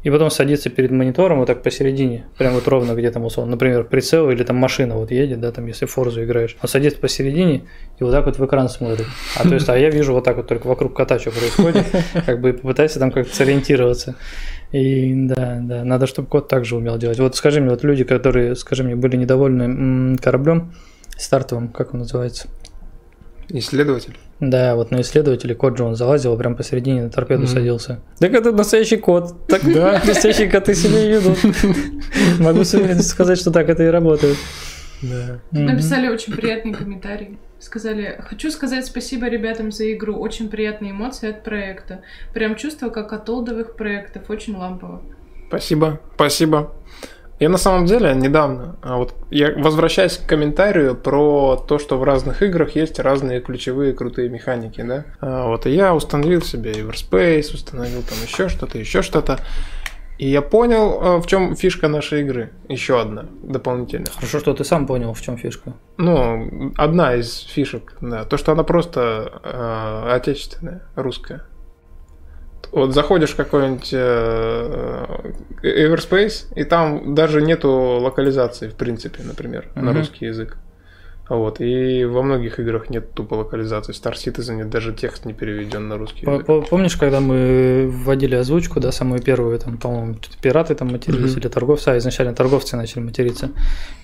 и 0.01 0.10
потом 0.10 0.30
садится 0.30 0.70
перед 0.70 0.91
монитором 0.91 1.39
вот 1.39 1.47
так 1.47 1.62
посередине, 1.62 2.26
прям 2.38 2.53
вот 2.53 2.68
ровно 2.68 2.93
где 2.93 3.12
там 3.12 3.26
условно, 3.26 3.51
например, 3.51 3.84
прицел 3.84 4.30
или 4.30 4.43
там 4.43 4.55
машина 4.55 4.95
вот 4.95 5.12
едет, 5.12 5.41
да, 5.41 5.51
там 5.51 5.66
если 5.66 5.86
Форзу 5.86 6.24
играешь, 6.24 6.55
он 6.62 6.70
садится 6.70 6.99
посередине 6.99 7.66
и 7.99 8.03
вот 8.03 8.12
так 8.12 8.26
вот 8.26 8.39
в 8.39 8.45
экран 8.45 8.70
смотрит. 8.70 9.07
А 9.38 9.43
то 9.43 9.53
есть, 9.53 9.68
а 9.68 9.78
я 9.78 9.89
вижу 9.89 10.14
вот 10.14 10.24
так 10.24 10.38
вот 10.38 10.47
только 10.47 10.68
вокруг 10.68 10.95
кота 10.95 11.20
что 11.20 11.32
происходит, 11.32 11.86
как 12.26 12.39
бы 12.39 12.53
попытайся 12.53 12.99
там 12.99 13.12
как-то 13.12 13.36
сориентироваться. 13.36 14.16
И 14.72 15.14
да, 15.16 15.60
да, 15.62 15.84
надо, 15.84 16.07
чтобы 16.07 16.30
кот 16.30 16.47
также 16.47 16.78
умел 16.78 16.97
делать. 16.97 17.20
Вот 17.20 17.36
скажи 17.36 17.60
мне, 17.60 17.72
вот 17.72 17.84
люди, 17.84 18.03
которые, 18.03 18.55
скажи 18.55 18.84
мне, 18.84 18.95
были 18.95 19.18
недовольны 19.18 20.16
кораблем 20.18 20.74
стартовым, 21.18 21.70
как 21.70 21.93
он 21.93 22.01
называется? 22.01 22.47
Исследователь. 23.52 24.16
Да, 24.39 24.76
вот 24.76 24.91
на 24.91 25.02
исследователе 25.02 25.56
кот 25.56 25.78
же 25.78 25.84
он 25.84 25.95
залазил, 25.95 26.38
прям 26.38 26.56
посередине 26.56 27.04
на 27.04 27.10
торпеду 27.10 27.41
Мгм. 27.43 27.47
садился. 27.52 28.00
Так 28.20 28.34
это 28.34 28.52
настоящий 28.52 28.97
кот. 28.97 29.47
Так 29.47 29.62
да, 29.74 30.02
настоящие 30.08 30.50
коты 30.50 30.76
себя 30.76 31.00
и 31.04 31.10
ведут. 31.12 31.38
Могу 32.39 32.64
с 32.64 32.74
уверенностью 32.74 33.12
сказать, 33.12 33.39
что 33.39 33.52
так 33.52 33.68
это 33.70 33.84
и 33.84 33.88
работает. 33.88 34.38
Да. 35.02 35.39
Написали 35.52 36.10
очень 36.10 36.34
приятный 36.34 36.74
комментарий. 36.74 37.38
Сказали, 37.60 38.22
хочу 38.28 38.52
сказать 38.52 38.86
спасибо 38.86 39.28
ребятам 39.28 39.72
за 39.72 39.91
игру. 39.93 40.16
Очень 40.16 40.50
приятные 40.50 40.91
эмоции 40.91 41.30
от 41.30 41.43
проекта. 41.43 42.02
Прям 42.34 42.56
чувство, 42.56 42.89
как 42.89 43.12
от 43.14 43.30
олдовых 43.30 43.76
проектов. 43.76 44.30
Очень 44.30 44.56
лампово. 44.56 45.02
Спасибо, 45.47 46.00
спасибо. 46.16 46.74
Я 47.40 47.48
на 47.48 47.58
самом 47.58 47.86
деле 47.86 48.14
недавно, 48.14 48.76
а 48.82 48.98
вот 48.98 49.16
я 49.32 49.54
возвращаюсь 49.56 50.18
к 50.18 50.28
комментарию 50.28 50.94
про 50.94 51.56
то, 51.56 51.80
что 51.80 51.98
в 51.98 52.04
разных 52.04 52.42
играх 52.42 52.76
есть 52.76 53.00
разные 53.00 53.40
ключевые 53.40 53.94
крутые 53.94 54.30
механики, 54.30 54.82
да. 54.82 55.06
А 55.22 55.48
Вот 55.48 55.66
и 55.66 55.72
я 55.72 55.96
установил 55.96 56.42
себе 56.42 56.74
Everspace, 56.74 57.54
установил 57.54 58.02
там 58.04 58.18
еще 58.22 58.50
что-то, 58.50 58.78
еще 58.78 59.02
что-то. 59.02 59.40
И 60.18 60.28
я 60.28 60.42
понял, 60.42 61.00
а, 61.02 61.22
в 61.22 61.28
чем 61.28 61.56
фишка 61.56 61.88
нашей 61.88 62.22
игры. 62.22 62.52
Еще 62.68 63.00
одна 63.00 63.28
дополнительная. 63.42 64.12
Хорошо, 64.14 64.40
что 64.40 64.54
ты 64.54 64.66
сам 64.66 64.86
понял, 64.86 65.14
в 65.14 65.22
чем 65.22 65.38
фишка. 65.38 65.74
Ну, 65.96 66.74
одна 66.76 67.16
из 67.16 67.40
фишек, 67.40 67.94
да. 68.02 68.26
То, 68.26 68.36
что 68.36 68.52
она 68.52 68.64
просто 68.64 69.40
э, 69.42 70.12
отечественная, 70.16 70.82
русская. 70.96 71.44
Вот 72.72 72.93
заходишь 72.93 73.32
в 73.32 73.36
какой-нибудь 73.36 73.89
э, 73.93 75.05
Everspace, 75.63 76.45
и 76.55 76.63
там 76.63 77.15
даже 77.15 77.41
нету 77.41 77.70
локализации, 77.72 78.67
в 78.70 78.76
принципе, 78.76 79.24
например, 79.24 79.67
на 79.76 79.91
Мгм. 79.91 79.97
русский 79.97 80.26
язык. 80.28 80.57
Вот. 81.30 81.61
И 81.61 82.05
во 82.05 82.24
многих 82.24 82.59
играх 82.59 82.89
нет 82.89 83.13
тупо 83.13 83.36
локализации. 83.36 83.93
Star 83.93 84.13
Citizen 84.13 84.63
даже 84.65 84.93
текст 84.93 85.26
не 85.26 85.34
переведен 85.34 85.88
на 85.88 85.95
русский 85.97 86.26
язык. 86.26 86.45
по- 86.45 86.61
Помнишь, 86.61 86.95
когда 86.95 87.20
мы 87.20 87.88
вводили 87.88 88.34
озвучку, 88.36 88.80
да, 88.80 88.91
самую 88.91 89.22
первую, 89.22 89.59
там, 89.59 89.78
по-моему, 89.78 90.15
пираты 90.41 90.74
там 90.74 90.88
матерились 90.91 91.32
Мгм. 91.34 91.39
или 91.41 91.47
торговцы, 91.47 91.89
а 91.89 91.97
изначально 91.99 92.34
торговцы 92.34 92.76
начали 92.78 93.01
материться. 93.01 93.51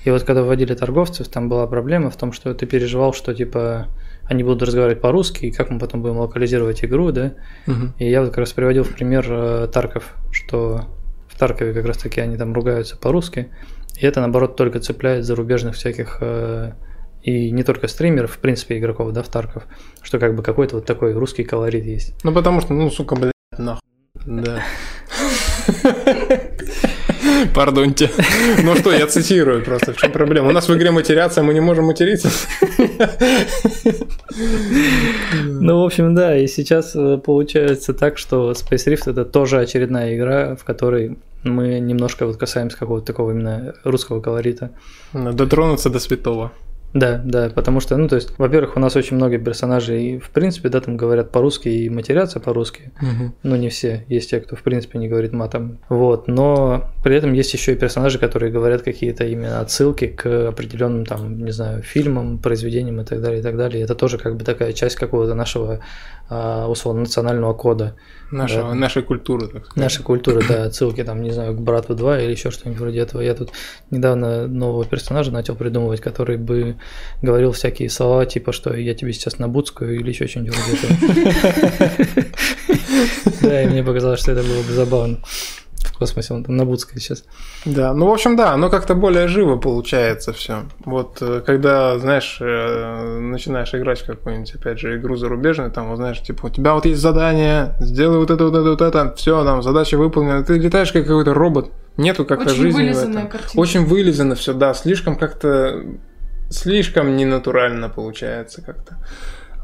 И 0.03 0.11
вот 0.11 0.21
когда 0.23 0.43
вводили 0.43 0.75
торговцев, 0.75 1.27
там 1.27 1.49
была 1.49 1.65
проблема 1.65 2.11
в 2.11 2.15
том, 2.15 2.31
что 2.31 2.53
ты 2.53 2.67
переживал, 2.67 3.11
что 3.13 3.33
типа 3.33 3.87
они 4.27 4.43
будут 4.43 4.63
разговаривать 4.63 5.01
по-русски, 5.01 5.45
и 5.45 5.51
как 5.51 5.69
мы 5.69 5.79
потом 5.79 6.01
будем 6.01 6.17
локализировать 6.17 6.83
игру, 6.83 7.11
да? 7.11 7.33
Мгм. 7.67 7.93
И 7.97 8.09
я 8.09 8.21
вот 8.21 8.29
как 8.29 8.39
раз 8.39 8.53
приводил 8.53 8.83
в 8.83 8.89
пример 8.89 9.25
э, 9.29 9.67
Тарков, 9.71 10.15
что 10.31 10.87
в 11.27 11.37
Таркове 11.37 11.73
как 11.73 11.85
раз 11.85 11.97
таки 11.97 12.21
они 12.21 12.37
там 12.37 12.53
ругаются 12.53 12.97
по-русски, 12.97 13.51
и 13.97 14.05
это 14.05 14.19
наоборот 14.19 14.55
только 14.55 14.79
цепляет 14.79 15.25
зарубежных 15.25 15.75
всяких 15.75 16.17
э, 16.21 16.71
и 17.21 17.51
не 17.51 17.63
только 17.63 17.87
стримеров, 17.87 18.33
в 18.33 18.37
принципе, 18.37 18.77
игроков, 18.77 19.11
да, 19.11 19.23
в 19.23 19.29
Тарков, 19.29 19.63
что 20.01 20.19
как 20.19 20.35
бы 20.35 20.43
какой-то 20.43 20.75
вот 20.75 20.85
такой 20.85 21.13
русский 21.13 21.43
колорит 21.43 21.85
есть. 21.85 22.15
Ну, 22.23 22.31
потому 22.31 22.61
что, 22.61 22.73
ну, 22.73 22.89
сука, 22.89 23.15
блядь, 23.15 23.33
нахуй. 23.57 23.81
Да. 24.25 24.61
Пардоньте. 27.53 28.09
Ну 28.63 28.75
что, 28.75 28.91
я 28.91 29.07
цитирую 29.07 29.63
просто, 29.63 29.93
в 29.93 29.97
чем 29.97 30.11
проблема? 30.11 30.49
У 30.49 30.51
нас 30.51 30.67
в 30.67 30.75
игре 30.75 30.91
матерятся, 30.91 31.41
а 31.41 31.43
мы 31.43 31.53
не 31.53 31.61
можем 31.61 31.85
материться. 31.85 32.29
Ну, 35.47 35.81
в 35.81 35.85
общем, 35.85 36.13
да, 36.13 36.37
и 36.37 36.47
сейчас 36.47 36.95
э, 36.95 37.17
получается 37.17 37.93
так, 37.93 38.17
что 38.17 38.51
Space 38.51 38.87
Rift 38.87 39.09
это 39.09 39.23
тоже 39.23 39.59
очередная 39.59 40.15
игра, 40.15 40.55
в 40.55 40.63
которой 40.63 41.17
мы 41.43 41.79
немножко 41.79 42.25
вот 42.25 42.37
касаемся 42.37 42.77
какого-то 42.77 43.05
такого 43.05 43.31
именно 43.31 43.73
русского 43.83 44.19
колорита. 44.19 44.71
Дотронуться 45.13 45.89
до 45.89 45.99
святого. 45.99 46.51
Да, 46.95 47.21
да, 47.25 47.49
потому 47.49 47.81
что, 47.81 47.97
ну, 47.97 48.07
то 48.07 48.15
есть, 48.15 48.31
во-первых, 48.37 48.77
у 48.77 48.79
нас 48.79 48.95
очень 48.95 49.17
много 49.17 49.37
персонажей, 49.37 50.01
и, 50.01 50.17
в 50.17 50.29
принципе, 50.29 50.69
да, 50.69 50.79
там 50.79 50.95
говорят 50.95 51.29
по-русски 51.29 51.67
и 51.67 51.89
матерятся 51.89 52.39
по-русски, 52.39 52.93
ну, 53.43 53.57
не 53.57 53.67
все, 53.67 54.05
есть 54.07 54.29
те, 54.29 54.39
кто, 54.39 54.55
в 54.55 54.63
принципе, 54.63 54.97
не 54.97 55.09
говорит 55.09 55.33
матом, 55.33 55.79
вот, 55.89 56.29
но 56.29 56.89
при 57.03 57.17
этом 57.17 57.33
есть 57.33 57.53
еще 57.53 57.73
и 57.73 57.75
персонажи, 57.75 58.17
которые 58.17 58.49
говорят 58.49 58.81
какие-то 58.81 59.25
именно 59.25 59.59
отсылки 59.59 60.07
к 60.07 60.47
определенным, 60.47 61.05
там, 61.05 61.43
не 61.43 61.51
знаю, 61.51 61.83
фильмам, 61.83 62.37
произведениям 62.37 63.01
и 63.01 63.03
так 63.03 63.21
далее, 63.21 63.41
и 63.41 63.43
так 63.43 63.57
далее, 63.57 63.83
это 63.83 63.93
тоже 63.93 64.17
как 64.17 64.37
бы 64.37 64.45
такая 64.45 64.71
часть 64.71 64.95
какого-то 64.95 65.35
нашего, 65.35 65.81
условно, 66.29 67.01
национального 67.01 67.53
кода, 67.53 67.95
Нашего, 68.31 68.69
Да. 68.69 68.73
Нашей 68.73 69.03
культуры, 69.03 69.47
так 69.47 69.65
сказать. 69.65 69.75
нашей 69.75 70.03
культуры, 70.03 70.43
да, 70.47 70.63
отсылки, 70.63 71.03
там, 71.03 71.21
не 71.21 71.31
знаю, 71.31 71.53
к 71.55 71.61
Брату 71.61 71.93
2 71.95 72.21
или 72.21 72.31
еще 72.31 72.49
что-нибудь 72.49 72.79
вроде 72.81 72.99
этого. 72.99 73.21
Я 73.21 73.35
тут 73.35 73.51
недавно 73.91 74.47
нового 74.47 74.83
персонажа 74.85 75.31
начал 75.31 75.55
придумывать, 75.55 76.01
который 76.01 76.37
бы 76.37 76.77
говорил 77.21 77.51
всякие 77.51 77.89
слова, 77.89 78.25
типа, 78.25 78.51
что 78.51 78.73
я 78.73 78.95
тебе 78.95 79.13
сейчас 79.13 79.37
набудскую 79.37 79.95
или 79.99 80.09
еще 80.09 80.27
что-нибудь 80.27 80.55
вроде 80.57 80.79
этого. 80.87 81.91
Да, 83.41 83.61
и 83.61 83.67
мне 83.67 83.83
показалось, 83.83 84.21
что 84.21 84.31
это 84.31 84.41
было 84.41 84.63
бы 84.63 84.71
забавно. 84.71 85.19
В 85.95 85.97
космосе 85.97 86.33
он 86.33 86.43
там 86.43 86.57
набудская 86.57 86.99
сейчас. 86.99 87.23
Да, 87.63 87.93
ну, 87.93 88.07
в 88.07 88.11
общем, 88.11 88.35
да, 88.35 88.51
оно 88.51 88.69
как-то 88.69 88.95
более 88.95 89.29
живо 89.29 89.55
получается 89.55 90.33
все. 90.33 90.63
Вот, 90.83 91.19
э, 91.21 91.41
когда, 91.45 91.97
знаешь, 91.99 92.37
э, 92.41 93.19
начинаешь 93.21 93.73
играть 93.73 94.01
в 94.01 94.05
какую-нибудь, 94.05 94.55
опять 94.55 94.77
же, 94.77 94.97
игру 94.97 95.15
зарубежную, 95.15 95.71
там, 95.71 95.87
вот, 95.87 95.95
знаешь, 95.95 96.21
типа, 96.21 96.47
у 96.47 96.49
тебя 96.49 96.73
вот 96.73 96.85
есть 96.85 96.99
задание, 96.99 97.75
сделай 97.79 98.17
вот 98.17 98.29
это, 98.29 98.43
вот 98.43 98.55
это, 98.55 98.69
вот 98.71 98.81
это, 98.81 99.13
все, 99.15 99.45
там, 99.45 99.63
задача 99.63 99.97
выполнена, 99.97 100.43
ты 100.43 100.55
летаешь 100.55 100.91
как 100.91 101.07
какой-то 101.07 101.33
робот, 101.33 101.71
нету 101.95 102.25
как-то 102.25 102.49
Очень 102.49 102.61
жизни 102.61 102.91
в 102.91 102.97
этом. 102.97 103.27
картинка. 103.29 103.57
Очень 103.57 103.85
вылизано 103.85 104.35
все, 104.35 104.53
да, 104.53 104.73
слишком 104.73 105.15
как-то, 105.15 105.81
слишком 106.49 107.15
ненатурально 107.15 107.87
получается 107.87 108.61
как-то. 108.61 108.97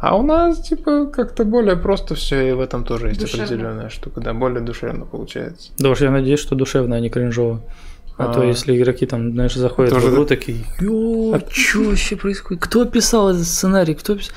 А 0.02 0.18
у 0.18 0.24
нас, 0.24 0.60
типа, 0.62 1.06
как-то 1.06 1.46
более 1.46 1.76
просто 1.78 2.16
все, 2.16 2.50
и 2.50 2.52
в 2.54 2.60
этом 2.60 2.84
тоже 2.84 3.10
есть 3.10 3.22
Душевно. 3.22 3.46
определенная 3.46 3.90
штука, 3.90 4.20
да, 4.20 4.34
более 4.34 4.62
душевно 4.62 5.06
получается. 5.06 5.72
Да 5.78 5.90
уж 5.90 6.02
я 6.02 6.10
надеюсь, 6.10 6.40
что 6.40 6.56
душевно, 6.56 6.96
а 6.96 7.00
не 7.00 7.10
кринжово. 7.12 7.62
А, 8.18 8.34
то 8.34 8.42
А. 8.42 8.46
если 8.46 8.76
игроки 8.76 9.06
там, 9.06 9.32
знаешь, 9.32 9.54
заходят 9.54 9.94
Тоже 9.94 10.08
в 10.08 10.14
игру 10.14 10.24
да. 10.24 10.30
такие, 10.30 10.58
ё, 10.80 11.40
что 11.50 11.84
вообще 11.84 12.16
происходит? 12.16 12.64
Кто 12.64 12.86
писал 12.86 13.30
этот 13.30 13.46
сценарий? 13.46 13.94
Кто 13.94 14.16
писал? 14.16 14.34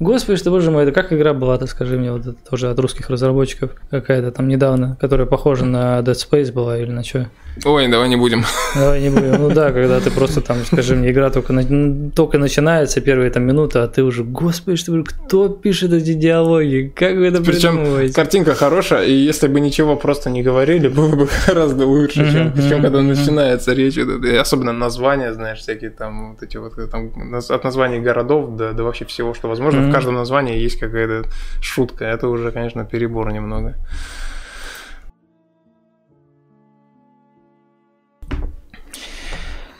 Господи, 0.00 0.36
что 0.38 0.50
боже 0.50 0.72
мой, 0.72 0.82
это 0.82 0.90
как 0.92 1.12
игра 1.12 1.32
была, 1.32 1.56
ты 1.58 1.68
скажи 1.68 1.96
мне, 1.96 2.10
вот 2.12 2.22
это 2.26 2.36
тоже 2.50 2.68
от 2.68 2.78
русских 2.80 3.08
разработчиков 3.08 3.70
какая-то 3.90 4.32
там 4.32 4.48
недавно, 4.48 4.96
которая 5.00 5.26
похожа 5.28 5.64
на 5.64 6.00
Dead 6.00 6.14
Space 6.14 6.52
была 6.52 6.76
или 6.78 6.90
на 6.90 7.04
что? 7.04 7.28
Ой, 7.64 7.88
давай 7.88 8.08
не 8.08 8.16
будем. 8.16 8.44
Давай 8.74 9.00
не 9.00 9.10
будем. 9.10 9.32
Ну 9.40 9.48
да, 9.48 9.70
когда 9.70 10.00
ты 10.00 10.10
просто 10.10 10.40
там, 10.40 10.58
скажи 10.64 10.96
мне, 10.96 11.10
игра 11.12 11.30
только, 11.30 11.52
на- 11.52 12.10
только 12.10 12.36
начинается, 12.38 13.00
первые 13.00 13.30
там 13.30 13.44
минуты, 13.44 13.78
а 13.78 13.86
ты 13.86 14.02
уже, 14.02 14.24
господи, 14.24 14.76
что 14.76 15.02
кто 15.04 15.48
пишет 15.48 15.92
эти 15.92 16.14
диалоги? 16.14 16.92
Как 16.96 17.14
вы 17.14 17.26
это 17.28 17.40
Причем 17.42 17.76
придумываете? 17.76 18.14
картинка 18.14 18.54
хорошая, 18.56 19.04
и 19.04 19.12
если 19.12 19.46
бы 19.46 19.60
ничего 19.60 19.94
просто 19.96 20.30
не 20.30 20.42
говорили, 20.42 20.88
было 20.88 21.14
бы 21.14 21.28
гораздо 21.46 21.86
лучше, 21.86 22.30
чем, 22.32 22.46
Мгм, 22.48 22.68
чем 22.68 22.82
когда 22.82 22.98
мгм, 22.98 23.08
начинается 23.08 23.72
речь. 23.72 23.96
и 23.96 24.36
особенно 24.36 24.72
названия, 24.72 25.32
знаешь, 25.32 25.60
всякие 25.60 25.90
там 25.90 26.32
вот 26.32 26.42
эти 26.42 26.56
вот 26.56 26.72
там, 26.90 27.12
наз- 27.32 27.52
от 27.54 27.62
названий 27.64 28.00
городов 28.00 28.56
до, 28.56 28.72
до 28.72 28.82
вообще 28.82 29.04
всего, 29.04 29.32
что 29.32 29.48
возможно. 29.48 29.80
Мгм. 29.80 29.90
В 29.90 29.92
каждом 29.94 30.14
названии 30.16 30.58
есть 30.58 30.78
какая-то 30.80 31.28
шутка. 31.60 32.04
Это 32.04 32.26
уже, 32.28 32.50
конечно, 32.50 32.84
перебор 32.84 33.32
немного. 33.32 33.74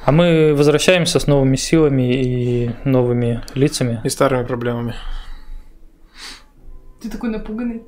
А 0.05 0.13
мы 0.13 0.55
возвращаемся 0.55 1.19
с 1.19 1.27
новыми 1.27 1.57
силами 1.57 2.23
и 2.23 2.71
новыми 2.85 3.43
лицами. 3.55 4.03
И 4.05 4.11
старыми 4.11 4.45
проблемами. 4.45 4.95
Ты 7.01 7.09
такой 7.09 7.31
напуганный. 7.31 7.85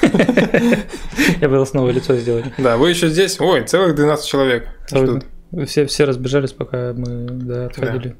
Я 1.40 1.48
был 1.48 1.66
снова 1.66 1.90
лицо 1.90 2.14
сделать. 2.16 2.44
Да, 2.56 2.76
вы 2.76 2.90
еще 2.90 3.08
здесь? 3.08 3.40
Ой, 3.40 3.64
целых 3.64 3.96
12 3.96 4.28
человек. 4.28 4.68
Ждут. 4.88 5.24
Все, 5.66 5.86
все 5.86 6.04
разбежались, 6.04 6.52
пока 6.52 6.92
мы 6.92 7.26
да, 7.28 7.66
отходили 7.66 8.16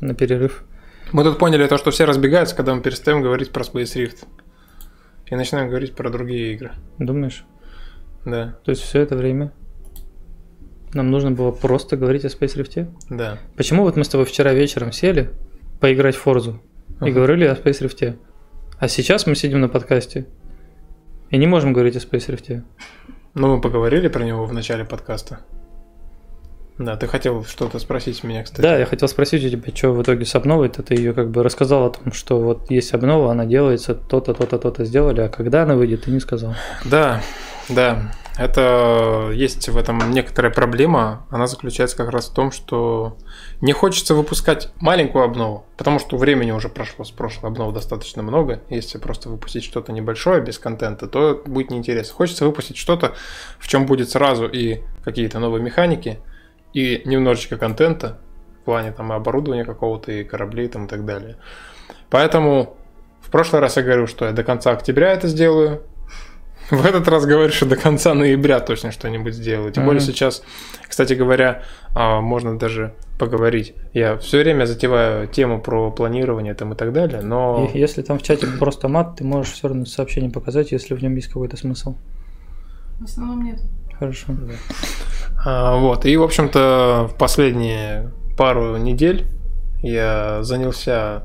на 0.00 0.14
перерыв. 0.14 0.62
Мы 1.10 1.24
тут 1.24 1.38
поняли 1.38 1.66
то, 1.66 1.76
что 1.76 1.90
все 1.90 2.04
разбегаются, 2.04 2.54
когда 2.54 2.72
мы 2.72 2.82
перестаем 2.82 3.20
говорить 3.20 3.50
про 3.50 3.64
Space 3.64 3.96
Rift. 3.96 4.26
И 5.26 5.34
начинаем 5.34 5.68
говорить 5.68 5.96
про 5.96 6.08
другие 6.08 6.54
игры. 6.54 6.70
Думаешь? 6.98 7.44
Да, 8.24 8.58
То 8.64 8.70
есть 8.70 8.82
все 8.82 9.00
это 9.00 9.16
время 9.16 9.52
нам 10.92 11.10
нужно 11.10 11.30
было 11.30 11.50
просто 11.50 11.96
говорить 11.96 12.24
о 12.24 12.28
Space 12.28 12.56
Rift? 12.56 12.88
да. 13.08 13.38
Почему 13.56 13.82
вот 13.84 13.96
мы 13.96 14.04
с 14.04 14.08
тобой 14.08 14.26
вчера 14.26 14.52
вечером 14.52 14.92
сели 14.92 15.30
поиграть 15.80 16.16
в 16.16 16.20
Форзу 16.20 16.60
и 17.00 17.04
Ага. 17.04 17.10
говорили 17.12 17.44
о 17.44 17.54
Space 17.54 17.80
Rift? 17.82 18.16
А 18.78 18.88
сейчас 18.88 19.26
мы 19.26 19.34
сидим 19.34 19.60
на 19.60 19.68
подкасте 19.68 20.26
и 21.30 21.36
не 21.38 21.46
можем 21.46 21.72
говорить 21.72 21.96
о 21.96 21.98
Space 21.98 22.28
Rift. 22.28 22.62
Ну, 23.34 23.54
мы 23.56 23.60
поговорили 23.60 24.08
про 24.08 24.24
него 24.24 24.44
в 24.46 24.52
начале 24.52 24.84
подкаста. 24.84 25.40
Да, 26.78 26.96
ты 26.96 27.06
хотел 27.06 27.44
что-то 27.44 27.78
спросить 27.78 28.24
меня, 28.24 28.42
кстати. 28.42 28.62
Да, 28.62 28.78
я 28.78 28.86
хотел 28.86 29.06
спросить 29.06 29.44
у 29.44 29.50
тебя, 29.50 29.70
что 29.76 29.92
в 29.92 30.02
итоге 30.02 30.24
с 30.24 30.34
обновой-то 30.34 30.82
ты 30.82 30.94
ее 30.94 31.12
как 31.12 31.30
бы 31.30 31.42
рассказал 31.42 31.84
о 31.84 31.90
том, 31.90 32.10
что 32.12 32.40
вот 32.40 32.70
есть 32.70 32.94
обнова, 32.94 33.30
она 33.30 33.44
делается, 33.44 33.94
то-то, 33.94 34.32
то-то, 34.32 34.58
то-то 34.58 34.84
сделали, 34.86 35.20
а 35.20 35.28
когда 35.28 35.64
она 35.64 35.74
выйдет, 35.76 36.04
ты 36.04 36.10
не 36.10 36.20
сказал. 36.20 36.54
Да, 36.86 37.20
да. 37.68 38.12
Это 38.40 39.32
есть 39.34 39.68
в 39.68 39.76
этом 39.76 40.12
некоторая 40.12 40.50
проблема. 40.50 41.26
Она 41.28 41.46
заключается 41.46 41.94
как 41.94 42.08
раз 42.08 42.30
в 42.30 42.32
том, 42.32 42.52
что 42.52 43.18
не 43.60 43.74
хочется 43.74 44.14
выпускать 44.14 44.72
маленькую 44.80 45.24
обнову, 45.24 45.66
потому 45.76 45.98
что 45.98 46.16
времени 46.16 46.50
уже 46.50 46.70
прошло 46.70 47.04
с 47.04 47.10
прошлой 47.10 47.50
обновы 47.50 47.74
достаточно 47.74 48.22
много. 48.22 48.62
Если 48.70 48.96
просто 48.96 49.28
выпустить 49.28 49.62
что-то 49.62 49.92
небольшое 49.92 50.40
без 50.40 50.58
контента, 50.58 51.06
то 51.06 51.42
будет 51.44 51.70
неинтересно. 51.70 52.14
Хочется 52.14 52.46
выпустить 52.46 52.78
что-то, 52.78 53.12
в 53.58 53.68
чем 53.68 53.84
будет 53.84 54.08
сразу 54.08 54.46
и 54.46 54.80
какие-то 55.04 55.38
новые 55.38 55.62
механики, 55.62 56.18
и 56.72 57.02
немножечко 57.04 57.58
контента 57.58 58.20
в 58.62 58.64
плане 58.64 58.92
там 58.92 59.12
оборудования 59.12 59.66
какого-то 59.66 60.12
и 60.12 60.24
кораблей 60.24 60.68
там 60.68 60.86
и 60.86 60.88
так 60.88 61.04
далее. 61.04 61.36
Поэтому 62.08 62.78
в 63.20 63.30
прошлый 63.30 63.60
раз 63.60 63.76
я 63.76 63.82
говорил, 63.82 64.06
что 64.06 64.24
я 64.24 64.32
до 64.32 64.44
конца 64.44 64.70
октября 64.70 65.12
это 65.12 65.28
сделаю. 65.28 65.82
В 66.76 66.86
этот 66.86 67.08
раз 67.08 67.26
говорю, 67.26 67.50
что 67.52 67.66
до 67.66 67.76
конца 67.76 68.14
ноября 68.14 68.60
точно 68.60 68.92
что-нибудь 68.92 69.34
сделаю. 69.34 69.72
Тем 69.72 69.84
более 69.84 70.00
сейчас, 70.00 70.42
кстати 70.88 71.14
говоря, 71.14 71.62
а, 71.94 72.20
можно 72.20 72.58
даже 72.58 72.94
поговорить. 73.18 73.74
Я 73.92 74.16
все 74.18 74.38
время 74.38 74.66
затеваю 74.66 75.26
тему 75.26 75.60
про 75.60 75.90
планирование 75.90 76.54
там 76.54 76.72
и 76.72 76.76
так 76.76 76.92
далее, 76.92 77.22
но... 77.22 77.68
И 77.74 77.78
если 77.78 78.02
там 78.02 78.18
в 78.18 78.22
чате 78.22 78.46
просто 78.46 78.88
мат, 78.88 79.16
ты 79.16 79.24
можешь 79.24 79.52
все 79.52 79.68
равно 79.68 79.84
сообщение 79.84 80.30
показать, 80.30 80.70
если 80.70 80.94
в 80.94 81.02
нем 81.02 81.16
есть 81.16 81.28
какой-то 81.28 81.56
смысл. 81.56 81.96
В 83.00 83.04
основном 83.04 83.42
нет. 83.44 83.60
Хорошо. 83.98 84.26
Да. 84.28 84.54
А, 85.44 85.76
вот, 85.76 86.06
и, 86.06 86.16
в 86.16 86.22
общем-то, 86.22 87.10
в 87.12 87.18
последние 87.18 88.12
пару 88.38 88.76
недель 88.76 89.26
я 89.82 90.42
занялся 90.42 91.24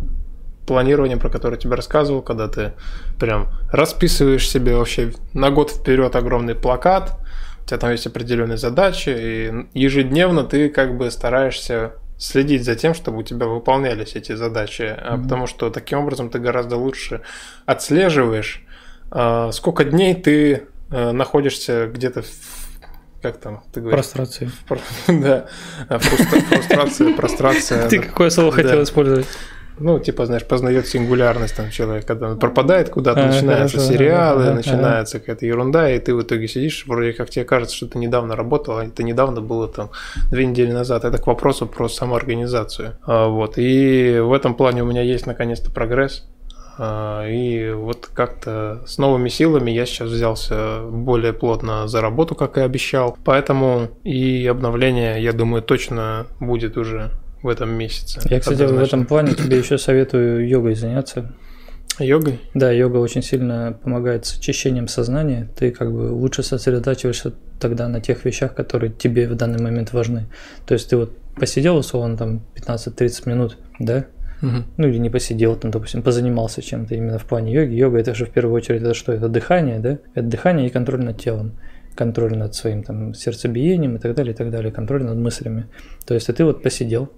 планированием, 0.66 1.20
про 1.20 1.30
которое 1.30 1.56
я 1.56 1.62
тебе 1.62 1.76
рассказывал, 1.76 2.22
когда 2.22 2.48
ты 2.48 2.74
прям 3.20 3.50
расписываешь 3.72 4.50
себе 4.50 4.76
вообще 4.76 5.14
на 5.34 5.52
год 5.52 5.72
вперед 5.72 6.16
огромный 6.16 6.56
плакат, 6.56 7.18
у 7.64 7.68
тебя 7.68 7.78
там 7.78 7.92
есть 7.92 8.08
определенные 8.08 8.58
задачи, 8.58 9.10
и 9.10 9.68
ежедневно 9.74 10.44
ты 10.44 10.70
как 10.70 10.98
бы 10.98 11.10
стараешься 11.12 11.94
следить 12.18 12.64
за 12.64 12.76
тем, 12.76 12.94
чтобы 12.94 13.20
у 13.20 13.24
тебя 13.24 13.48
выполнялись 13.48 14.16
эти 14.16 14.34
задачи, 14.34 14.84
mm-hmm. 14.84 15.24
потому 15.24 15.48
что 15.48 15.70
таким 15.70 16.00
образом 16.00 16.30
ты 16.30 16.40
гораздо 16.40 16.78
лучше 16.78 17.22
отслеживаешь, 17.66 18.64
а, 19.12 19.52
сколько 19.52 19.84
дней 19.84 20.16
ты 20.16 20.64
э, 20.92 21.12
находишься 21.12 21.88
где-то 21.88 22.22
в 22.22 22.66
как 23.22 23.38
там 23.38 23.64
ты 23.74 23.82
говоришь? 23.82 24.06
Прострации. 24.06 24.52
Да, 25.08 25.48
фрустрация, 25.90 27.16
прострация. 27.16 27.90
Ты 27.90 27.98
какое 27.98 28.30
слово 28.30 28.52
хотел 28.52 28.84
использовать? 28.84 29.26
Ну, 29.80 30.00
типа, 30.00 30.26
знаешь, 30.26 30.46
познает 30.46 30.88
сингулярность 30.88 31.56
там 31.56 31.70
человек, 31.70 32.06
когда 32.06 32.30
он 32.30 32.40
пропадает 32.40 32.90
куда-то, 32.90 33.24
а, 33.24 33.28
начинаются 33.28 33.78
хорошо, 33.78 33.94
сериалы, 33.94 34.44
ага, 34.46 34.54
начинается 34.56 35.18
ага. 35.18 35.26
какая-то 35.26 35.46
ерунда, 35.46 35.92
и 35.92 36.00
ты 36.00 36.16
в 36.16 36.22
итоге 36.22 36.48
сидишь, 36.48 36.86
вроде 36.88 37.14
как 37.14 37.30
тебе 37.30 37.46
кажется, 37.46 37.76
что 37.76 37.88
ты 37.88 37.98
недавно 37.98 38.36
работал, 38.36 38.78
а 38.78 38.86
это 38.86 39.04
недавно 39.04 39.42
было 39.42 39.68
там 39.68 39.92
две 40.32 40.46
недели 40.46 40.72
назад. 40.72 41.04
Это 41.04 41.18
к 41.18 41.28
вопросу 41.28 41.68
про 41.68 41.90
самоорганизацию. 41.90 42.98
А, 43.06 43.28
вот. 43.28 43.58
И 43.58 44.20
в 44.20 44.32
этом 44.32 44.56
плане 44.56 44.84
у 44.84 44.86
меня 44.86 45.02
есть 45.02 45.26
наконец-то 45.26 45.72
прогресс. 45.72 46.26
А, 46.78 47.26
и 47.28 47.72
вот 47.72 48.10
как-то 48.14 48.82
с 48.86 48.98
новыми 48.98 49.30
силами 49.30 49.72
я 49.72 49.86
сейчас 49.86 50.10
взялся 50.10 50.82
более 50.90 51.34
плотно 51.34 51.88
за 51.88 52.02
работу, 52.02 52.36
как 52.36 52.58
и 52.58 52.62
обещал. 52.62 53.18
Поэтому 53.24 53.90
и 54.04 54.46
обновление, 54.48 55.22
я 55.22 55.34
думаю, 55.34 55.62
точно 55.62 56.28
будет 56.40 56.78
уже 56.78 57.12
в 57.46 57.50
этом 57.50 57.70
месяце. 57.70 58.20
Я, 58.30 58.40
кстати, 58.40 58.64
однозначно. 58.64 58.84
в 58.84 58.88
этом 58.88 59.06
плане 59.06 59.34
тебе 59.36 59.58
еще 59.58 59.78
советую 59.78 60.48
йогой 60.48 60.76
заняться. 60.76 61.32
Йогой? 62.00 62.42
Да, 62.54 62.72
йога 62.72 62.98
очень 62.98 63.22
сильно 63.22 63.78
помогает 63.82 64.26
с 64.26 64.38
очищением 64.38 64.88
сознания. 64.88 65.50
Ты 65.56 65.72
как 65.72 65.94
бы 65.94 66.12
лучше 66.12 66.44
сосредотачиваешься 66.44 67.34
тогда 67.60 67.88
на 67.88 68.02
тех 68.02 68.26
вещах, 68.26 68.54
которые 68.54 68.92
тебе 68.92 69.30
в 69.30 69.36
данный 69.36 69.62
момент 69.62 69.94
важны. 69.94 70.28
То 70.66 70.74
есть 70.74 70.90
ты 70.90 70.98
вот 70.98 71.16
посидел 71.36 71.78
условно 71.78 72.18
там 72.18 72.42
15-30 72.56 73.30
минут, 73.30 73.58
да? 73.80 74.08
Угу. 74.42 74.64
Ну 74.78 74.88
или 74.88 74.98
не 74.98 75.10
посидел 75.10 75.56
там, 75.56 75.72
допустим, 75.72 76.02
позанимался 76.02 76.62
чем-то 76.62 76.96
именно 76.96 77.20
в 77.20 77.26
плане 77.26 77.54
йоги. 77.54 77.76
Йога 77.76 78.00
это 78.00 78.14
же 78.14 78.26
в 78.26 78.32
первую 78.32 78.56
очередь 78.56 78.82
это 78.82 78.94
что? 78.94 79.14
Это 79.14 79.30
дыхание, 79.30 79.80
да? 79.80 80.00
Это 80.16 80.28
дыхание 80.28 80.68
и 80.68 80.70
контроль 80.72 81.04
над 81.04 81.22
телом 81.22 81.54
контроль 81.96 82.38
над 82.38 82.54
своим 82.54 82.84
там 82.84 83.14
сердцебиением 83.14 83.96
и 83.96 84.00
так 84.00 84.14
далее, 84.16 84.34
и 84.34 84.36
так 84.36 84.52
далее, 84.52 84.72
контроль 84.72 85.04
над 85.04 85.18
мыслями. 85.18 85.68
То 86.06 86.14
есть, 86.14 86.30
а 86.30 86.34
ты 86.34 86.44
вот 86.44 86.62
посидел, 86.62 87.10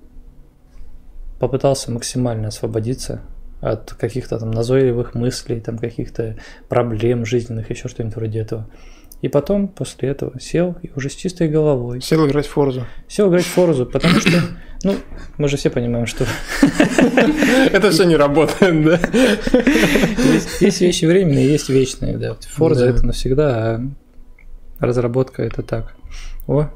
попытался 1.39 1.91
максимально 1.91 2.49
освободиться 2.49 3.21
от 3.61 3.93
каких-то 3.93 4.37
там 4.39 4.51
назойливых 4.51 5.15
мыслей, 5.15 5.59
там 5.59 5.77
каких-то 5.77 6.37
проблем 6.69 7.25
жизненных, 7.25 7.69
еще 7.69 7.87
что-нибудь 7.87 8.15
вроде 8.15 8.39
этого. 8.39 8.69
И 9.21 9.29
потом, 9.29 9.67
после 9.67 10.09
этого, 10.09 10.39
сел 10.39 10.77
и 10.83 10.91
уже 10.95 11.09
с 11.09 11.15
чистой 11.15 11.47
головой. 11.47 12.01
Сел 12.01 12.27
играть 12.27 12.45
в 12.45 12.51
Форзу. 12.51 12.85
Сел 13.07 13.29
играть 13.29 13.45
в 13.45 13.49
Форзу, 13.49 13.87
потому 13.87 14.19
что, 14.19 14.41
ну, 14.83 14.95
мы 15.39 15.47
же 15.47 15.57
все 15.57 15.71
понимаем, 15.71 16.05
что... 16.05 16.25
Это 17.71 17.89
все 17.89 18.03
не 18.03 18.15
работает, 18.15 18.85
да? 18.85 18.99
Есть 20.59 20.81
вещи 20.81 21.05
временные, 21.05 21.47
есть 21.47 21.69
вечные, 21.69 22.17
да. 22.17 22.37
Форза 22.41 22.85
это 22.85 23.05
навсегда, 23.05 23.75
а 23.75 24.85
разработка 24.85 25.41
это 25.41 25.63
так. 25.63 25.95
О, 26.45 26.69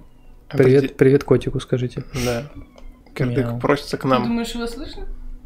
привет, 0.49 0.97
привет 0.97 1.23
котику, 1.23 1.59
скажите. 1.59 2.03
Да. 2.25 2.43
Кирдык 3.13 3.59
просится 3.59 3.97
к 3.97 4.05
нам. 4.05 4.23
Ты 4.23 4.27
думаешь, 4.29 4.51
его 4.51 4.67
слышно? 4.67 5.05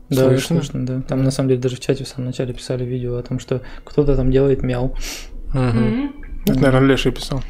Да, 0.10 0.28
слышно? 0.28 0.58
слышно, 0.58 0.86
да. 0.86 1.02
Там 1.02 1.24
на 1.24 1.32
самом 1.32 1.50
деле 1.50 1.62
даже 1.62 1.78
в 1.78 1.80
чате 1.80 2.04
в 2.04 2.08
самом 2.08 2.28
начале 2.28 2.54
писали 2.54 2.84
видео 2.84 3.18
о 3.18 3.24
том, 3.24 3.40
что 3.40 3.62
кто-то 3.84 4.16
там 4.16 4.32
делает 4.32 4.62
мяу. 4.62 4.96
Угу. 5.50 5.58
Mm-hmm. 5.58 6.10
Это, 6.48 6.60
наверное, 6.60 6.90
Леша 6.90 7.12
писал. 7.12 7.42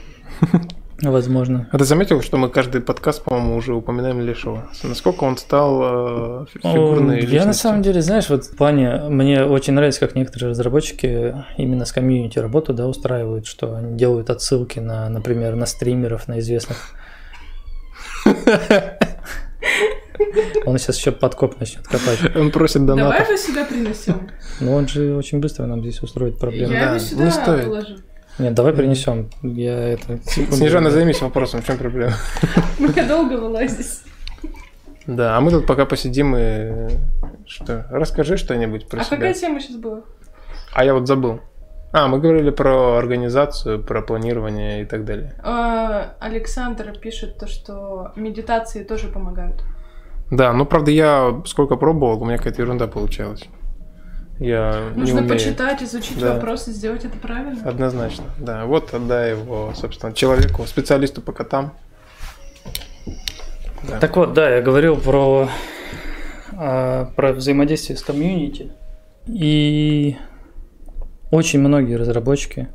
Возможно. 1.01 1.68
А 1.72 1.78
ты 1.78 1.84
заметил, 1.84 2.22
что 2.22 2.38
мы 2.38 2.49
каждый 2.49 2.80
подкаст, 2.80 3.22
по-моему, 3.24 3.57
уже 3.57 3.74
упоминаем 3.74 4.22
Лешего? 4.22 4.70
Насколько 4.82 5.26
он 5.26 5.38
стал 5.38 6.43
э, 6.43 6.45
фигурной 6.53 7.26
Я 7.26 7.45
на 7.45 7.51
самом 7.51 7.82
деле, 7.82 8.01
знаешь, 8.01 8.30
вот 8.30 8.45
в 8.45 8.55
плане, 8.55 9.01
мне 9.09 9.43
очень 9.43 9.74
нравится, 9.74 9.99
как 9.99 10.16
некоторые 10.16 10.51
разработчики 10.51 11.36
именно 11.57 11.84
с 11.84 11.91
комьюнити 11.91 12.39
работу, 12.39 12.74
да, 12.74 12.88
устраивают, 12.88 13.45
что 13.45 13.76
они 13.76 13.97
делают 13.97 14.30
отсылки 14.30 14.80
на, 14.80 15.09
например, 15.09 15.55
на 15.55 15.66
стримеров, 15.66 16.30
на 16.30 16.39
известных. 16.39 16.91
Он 20.65 20.77
сейчас 20.77 20.97
еще 20.97 21.11
подкоп 21.11 21.59
начнет 21.59 21.88
копать. 21.88 22.36
Он 22.36 22.51
просит 22.51 22.86
донатов. 22.86 23.19
Давай 23.19 23.27
его 23.27 23.38
сюда 23.38 23.65
принесем. 23.65 24.29
Ну 24.59 24.73
он 24.73 24.88
же 24.88 25.15
очень 25.15 25.39
быстро 25.39 25.65
нам 25.65 25.81
здесь 25.81 26.01
устроит 26.01 26.39
проблему. 26.39 26.73
Я 26.73 26.89
его 26.89 26.99
сюда 26.99 27.25
не 27.25 27.31
стоит. 27.31 27.65
положу. 27.65 27.95
Нет, 28.38 28.53
давай 28.53 28.73
принесем. 28.73 29.29
Я 29.41 29.89
это. 29.89 30.19
Снежана, 30.25 30.91
займись 30.91 31.21
вопросом, 31.21 31.61
в 31.61 31.65
чем 31.65 31.77
проблема? 31.77 32.13
Мы 32.79 32.89
долго 32.89 33.33
вылазить. 33.33 34.01
Да, 35.07 35.38
а 35.38 35.41
мы 35.41 35.51
тут 35.51 35.67
пока 35.67 35.86
посидим 35.86 36.36
и 36.36 36.89
что? 37.45 37.86
Расскажи 37.91 38.38
что-нибудь 38.38 38.89
про 38.89 39.01
а 39.01 39.03
себя. 39.03 39.17
А 39.17 39.19
какая 39.19 39.33
тема 39.36 39.59
сейчас 39.59 39.77
была? 39.77 40.01
А 40.73 40.83
я 40.83 40.95
вот 40.95 41.07
забыл. 41.07 41.41
А, 41.93 42.07
мы 42.07 42.19
говорили 42.19 42.49
про 42.49 42.97
организацию, 42.97 43.81
про 43.81 44.01
планирование 44.01 44.81
и 44.81 44.86
так 44.86 45.05
далее. 45.05 45.33
А, 45.43 46.15
Александр 46.19 46.97
пишет 46.99 47.38
то, 47.38 47.47
что 47.47 48.11
медитации 48.15 48.83
тоже 48.83 49.07
помогают. 49.07 49.63
Да, 50.32 50.53
ну 50.53 50.65
правда 50.65 50.91
я 50.91 51.41
сколько 51.45 51.76
пробовал, 51.76 52.21
у 52.21 52.26
меня 52.26 52.38
какая-то 52.38 52.61
ерунда 52.61 52.88
получалась. 52.88 53.43
Я 54.39 54.89
Нужно 54.95 55.03
не 55.03 55.11
умею. 55.13 55.30
почитать, 55.30 55.82
изучить 55.82 56.19
да. 56.19 56.34
вопросы, 56.34 56.71
сделать 56.71 57.05
это 57.05 57.17
правильно. 57.17 57.61
Однозначно, 57.63 58.26
да. 58.38 58.65
Вот 58.65 58.93
отдай 58.93 59.32
его, 59.32 59.73
собственно, 59.76 60.13
человеку, 60.13 60.65
специалисту 60.65 61.21
по 61.21 61.32
котам. 61.32 61.73
Да. 63.88 63.99
Так 63.99 64.17
вот, 64.17 64.34
да, 64.34 64.55
я 64.55 64.61
говорил 64.61 64.97
про, 64.97 65.47
а, 66.53 67.05
про 67.15 67.34
взаимодействие 67.34 67.97
с 67.97 68.01
комьюнити. 68.01 68.71
И 69.28 70.17
очень 71.32 71.59
многие 71.59 71.95
разработчики, 71.95 72.67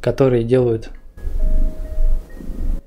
которые 0.00 0.44
делают... 0.44 0.90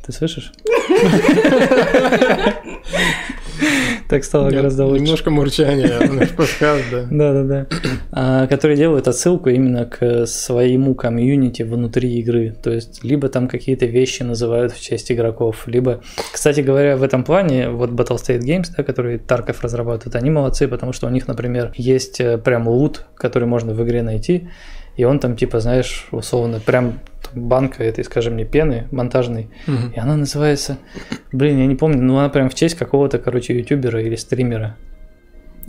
Ты 0.04 0.12
слышишь? 0.12 0.52
Так 4.10 4.24
стало 4.24 4.50
гораздо 4.50 4.86
лучше. 4.86 5.04
Немножко 5.04 5.30
мурчания, 5.30 6.00
наш 6.12 6.30
подкаст, 6.30 6.84
да. 6.92 7.08
Да-да-да. 7.10 7.68
А, 8.12 8.48
которые 8.48 8.78
делают 8.78 9.08
отсылку 9.08 9.50
именно 9.50 9.86
к 9.86 10.26
своему 10.26 10.96
комьюнити 10.96 11.64
внутри 11.64 12.20
игры. 12.20 12.56
То 12.62 12.72
есть, 12.72 13.04
либо 13.04 13.30
там 13.30 13.48
какие-то 13.48 13.86
вещи 13.86 14.24
называют 14.24 14.74
в 14.74 14.82
честь 14.82 15.12
игроков, 15.12 15.68
либо... 15.68 16.02
Кстати 16.32 16.62
говоря, 16.62 16.98
в 16.98 17.04
этом 17.04 17.24
плане, 17.24 17.70
вот 17.70 17.92
Battlestate 17.92 18.40
Games, 18.40 18.68
да, 18.76 18.84
которые 18.84 19.18
Тарков 19.18 19.62
разрабатывают, 19.62 20.16
они 20.16 20.30
молодцы, 20.30 20.68
потому 20.68 20.94
что 20.94 21.08
у 21.08 21.10
них, 21.10 21.28
например, 21.28 21.72
есть 21.76 22.20
э, 22.20 22.38
прям 22.38 22.68
лут, 22.68 23.06
который 23.16 23.48
можно 23.48 23.74
в 23.74 23.84
игре 23.84 24.04
найти, 24.04 24.50
и 24.98 25.04
он 25.04 25.20
там, 25.20 25.36
типа, 25.36 25.60
знаешь, 25.60 26.08
условно, 26.12 26.60
прям 26.60 27.00
банка 27.34 27.84
этой, 27.84 28.04
скажем, 28.04 28.36
не 28.36 28.46
пены 28.46 28.88
монтажной, 28.92 29.50
Мгм. 29.68 29.92
и 29.96 30.00
она 30.00 30.16
называется, 30.18 30.78
блин, 31.32 31.60
я 31.60 31.66
не 31.66 31.76
помню, 31.76 32.02
но 32.02 32.20
она 32.20 32.30
прям 32.30 32.50
в 32.50 32.56
честь 32.56 32.76
какого-то, 32.76 33.20
короче, 33.20 33.58
ютубера 33.58 34.02
или 34.02 34.16
стримера. 34.16 34.76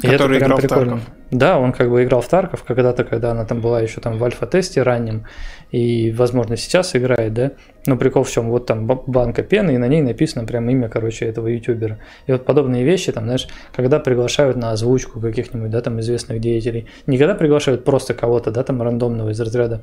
И 0.01 0.07
это 0.07 0.13
Который 0.13 0.39
прям 0.39 0.49
играл 0.49 0.59
в 0.59 0.63
прикольно. 0.63 0.91
Тарков. 0.93 1.15
Да, 1.31 1.59
он 1.59 1.73
как 1.73 1.91
бы 1.91 2.03
играл 2.03 2.21
в 2.23 2.29
Тарков 2.29 2.63
когда-то, 2.65 3.05
когда 3.05 3.31
она 3.31 3.45
там 3.45 3.61
была 3.61 3.81
еще 3.81 4.01
там 4.01 4.19
в 4.19 4.25
альфа-тесте 4.25 4.83
раннем, 4.83 5.27
и, 5.71 6.11
возможно, 6.13 6.57
сейчас 6.57 6.97
играет, 6.97 7.35
да. 7.35 7.53
Но 7.87 7.97
прикол 7.97 8.23
в 8.25 8.31
чем? 8.31 8.51
Вот 8.51 8.67
там 8.67 8.87
ба- 8.87 9.03
банка 9.07 9.43
пены, 9.43 9.75
и 9.75 9.79
на 9.79 9.89
ней 9.89 10.03
написано 10.03 10.47
прям 10.47 10.69
имя, 10.69 10.89
короче, 10.89 11.27
этого 11.27 11.49
ютубера. 11.49 11.99
И 12.27 12.33
вот 12.33 12.45
подобные 12.45 12.85
вещи, 12.85 13.13
там, 13.13 13.25
знаешь, 13.25 13.47
когда 13.75 13.99
приглашают 13.99 14.57
на 14.57 14.73
озвучку 14.73 15.21
каких-нибудь, 15.21 15.71
да, 15.71 15.81
там, 15.81 16.01
известных 16.01 16.41
деятелей, 16.41 16.89
не 17.07 17.19
когда 17.19 17.35
приглашают 17.35 17.85
просто 17.85 18.15
кого-то, 18.15 18.51
да, 18.51 18.63
там, 18.63 18.83
рандомного 18.83 19.31
из 19.31 19.41
разряда, 19.41 19.83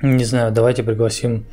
не 0.00 0.24
знаю, 0.24 0.52
давайте 0.52 0.82
пригласим 0.82 1.46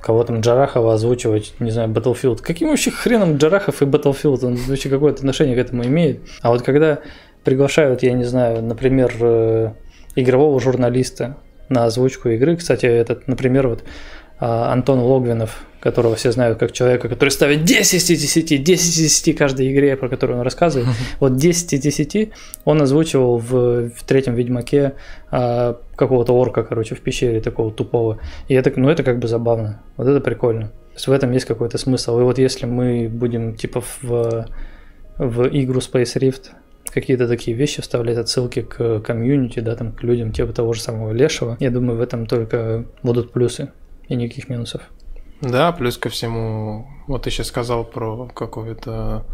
кого 0.00 0.24
там 0.24 0.40
Джарахова 0.40 0.94
озвучивать, 0.94 1.54
не 1.58 1.70
знаю, 1.70 1.90
Battlefield. 1.90 2.40
Каким 2.42 2.68
вообще 2.68 2.90
хреном 2.90 3.36
Джарахов 3.36 3.82
и 3.82 3.84
Battlefield? 3.84 4.44
Он 4.44 4.56
вообще 4.56 4.88
какое-то 4.88 5.18
отношение 5.18 5.56
к 5.56 5.58
этому 5.58 5.84
имеет? 5.84 6.20
А 6.42 6.50
вот 6.50 6.62
когда 6.62 7.00
приглашают, 7.44 8.02
я 8.02 8.12
не 8.12 8.24
знаю, 8.24 8.62
например, 8.62 9.14
э, 9.20 9.72
игрового 10.14 10.60
журналиста 10.60 11.36
на 11.68 11.84
озвучку 11.84 12.28
игры, 12.30 12.56
кстати, 12.56 12.86
этот, 12.86 13.28
например, 13.28 13.68
вот 13.68 13.84
а, 14.40 14.72
Антон 14.72 15.00
Логвинов, 15.00 15.64
которого 15.80 16.14
все 16.14 16.30
знают 16.30 16.58
как 16.58 16.72
человека, 16.72 17.08
который 17.08 17.30
ставит 17.30 17.64
10 17.64 18.10
из 18.10 18.20
10, 18.20 18.62
10 18.62 18.66
из 18.66 18.94
10 18.96 19.36
каждой 19.36 19.72
игре, 19.72 19.96
про 19.96 20.08
которую 20.08 20.38
он 20.38 20.44
рассказывает. 20.44 20.88
Вот 21.18 21.36
10 21.36 21.72
из 21.72 21.80
10 21.80 22.32
он 22.64 22.82
озвучивал 22.82 23.38
в, 23.38 23.90
в 23.90 24.04
третьем 24.04 24.34
Ведьмаке 24.34 24.94
а, 25.30 25.80
какого-то 25.96 26.32
орка, 26.34 26.62
короче, 26.62 26.94
в 26.94 27.00
пещере 27.00 27.40
такого 27.40 27.72
тупого. 27.72 28.20
И 28.48 28.54
это, 28.54 28.72
ну, 28.76 28.88
это 28.88 29.02
как 29.02 29.18
бы 29.18 29.28
забавно. 29.28 29.82
Вот 29.96 30.06
это 30.06 30.20
прикольно. 30.20 30.66
То 30.68 30.96
есть 30.96 31.06
в 31.06 31.12
этом 31.12 31.32
есть 31.32 31.46
какой-то 31.46 31.78
смысл. 31.78 32.20
И 32.20 32.22
вот 32.22 32.38
если 32.38 32.66
мы 32.66 33.08
будем 33.08 33.54
типа 33.54 33.82
в, 34.02 34.46
в 35.18 35.48
игру 35.48 35.80
Space 35.80 36.16
Rift 36.16 36.50
какие-то 36.92 37.28
такие 37.28 37.56
вещи 37.56 37.80
вставлять, 37.80 38.18
отсылки 38.18 38.62
к 38.62 39.00
комьюнити, 39.00 39.60
да, 39.60 39.76
там, 39.76 39.92
к 39.92 40.02
людям, 40.02 40.32
типа 40.32 40.52
того 40.52 40.72
же 40.72 40.80
самого 40.80 41.12
Лешего, 41.12 41.56
я 41.60 41.70
думаю, 41.70 41.98
в 41.98 42.00
этом 42.00 42.26
только 42.26 42.84
будут 43.02 43.32
плюсы 43.32 43.70
и 44.08 44.16
никаких 44.16 44.48
минусов. 44.48 44.82
Да, 45.40 45.72
плюс 45.72 45.96
ко 45.96 46.08
всему, 46.08 46.88
вот 47.06 47.22
ты 47.22 47.30
сейчас 47.30 47.48
сказал 47.48 47.84
про 47.84 48.28
какую-то 48.28 49.24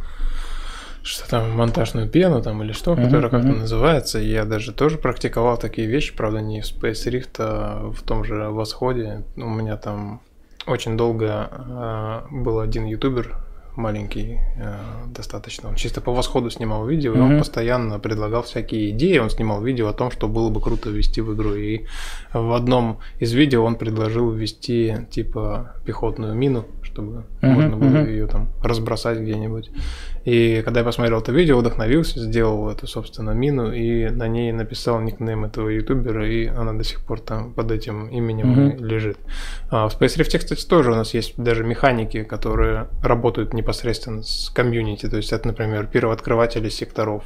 что 1.03 1.28
там, 1.28 1.53
монтажную 1.53 2.09
пену 2.09 2.43
там 2.43 2.62
или 2.65 2.73
что, 2.73 2.93
Мгм, 2.93 3.05
которая 3.05 3.31
как-то 3.31 3.49
называется. 3.49 4.19
Я 4.19 4.45
даже 4.45 4.73
тоже 4.73 4.99
практиковал 4.99 5.57
такие 5.57 5.87
вещи, 5.87 6.16
правда, 6.16 6.41
не 6.41 6.62
в 6.62 6.65
Space 6.65 7.07
Rift, 7.07 7.37
а 7.39 7.93
в 7.93 8.03
том 8.03 8.24
же 8.24 8.51
Восходе. 8.51 9.23
У 9.37 9.49
меня 9.49 9.77
там 9.77 10.20
очень 10.66 10.97
долго 10.97 11.49
а, 11.51 12.27
был 12.31 12.59
один 12.59 12.87
ютубер, 12.87 13.37
маленький 13.77 14.40
а, 14.59 15.07
достаточно, 15.07 15.69
он 15.69 15.74
чисто 15.74 16.01
по 16.01 16.12
восходу 16.12 16.51
снимал 16.51 16.86
видео, 16.86 17.15
и 17.15 17.19
он 17.19 17.39
постоянно 17.39 17.98
предлагал 17.98 18.43
всякие 18.43 18.90
идеи, 18.90 19.19
он 19.19 19.31
снимал 19.31 19.62
видео 19.62 19.89
о 19.89 19.93
том, 19.93 20.11
что 20.11 20.28
было 20.28 20.51
бы 20.51 20.61
круто 20.61 20.90
ввести 20.90 21.20
в 21.20 21.35
игру. 21.35 21.55
И 21.55 21.86
в 22.32 22.53
одном 22.53 22.98
из 23.20 23.32
видео 23.32 23.65
он 23.65 23.77
предложил 23.77 24.31
ввести 24.31 24.94
типа 25.11 25.74
пехотную 25.85 26.35
мину, 26.35 26.65
чтобы 26.97 27.24
Мгм, 27.43 27.52
можно 27.52 27.77
было 27.77 27.89
мгм. 27.89 28.06
ее 28.06 28.27
там 28.27 28.48
разбросать 28.62 29.18
где-нибудь. 29.18 29.70
И 30.24 30.62
когда 30.64 30.81
я 30.81 30.86
посмотрел 30.86 31.20
это 31.20 31.31
видео, 31.31 31.59
вдохновился, 31.59 32.20
сделал 32.20 32.70
эту, 32.70 32.86
собственно, 32.86 33.32
мину 33.32 33.70
и 33.70 34.09
на 34.09 34.28
ней 34.28 34.51
написал 34.52 35.01
никнейм 35.01 35.44
этого 35.44 35.68
ютубера, 35.68 36.27
и 36.27 36.47
она 36.47 36.73
до 36.73 36.85
сих 36.85 37.05
пор 37.05 37.20
там 37.20 37.52
под 37.52 37.70
этим 37.70 38.09
именем 38.09 38.70
и 38.70 38.82
лежит. 38.82 39.18
А 39.68 39.89
в 39.89 40.01
Space 40.01 40.16
Rift, 40.18 40.39
кстати, 40.39 40.66
тоже 40.66 40.93
у 40.93 40.94
нас 40.94 41.12
есть 41.12 41.35
даже 41.36 41.64
механики, 41.64 42.23
которые 42.23 42.89
работают 43.02 43.52
непосредственно 43.52 44.23
с 44.23 44.51
комьюнити. 44.55 45.09
То 45.09 45.18
есть 45.18 45.32
это, 45.32 45.47
например, 45.48 45.86
первооткрыватели 45.86 46.70
секторов. 46.70 47.24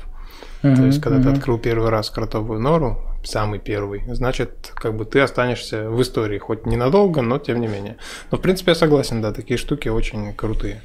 То 0.62 0.84
есть, 0.84 1.00
когда 1.00 1.22
ты 1.22 1.28
открыл 1.30 1.58
первый 1.58 1.90
раз 1.90 2.10
кротовую 2.10 2.60
нору, 2.60 2.98
самый 3.22 3.58
первый, 3.58 4.02
значит, 4.08 4.72
как 4.74 4.96
бы 4.96 5.04
ты 5.04 5.20
останешься 5.20 5.90
в 5.90 6.00
истории, 6.02 6.38
хоть 6.38 6.66
ненадолго, 6.66 7.22
но 7.22 7.38
тем 7.38 7.60
не 7.60 7.68
менее. 7.68 7.96
Но, 8.30 8.38
в 8.38 8.40
принципе, 8.40 8.72
я 8.72 8.74
согласен, 8.74 9.20
да, 9.22 9.32
такие 9.32 9.58
штуки 9.58 9.88
очень 9.88 10.34
крутые. 10.34 10.82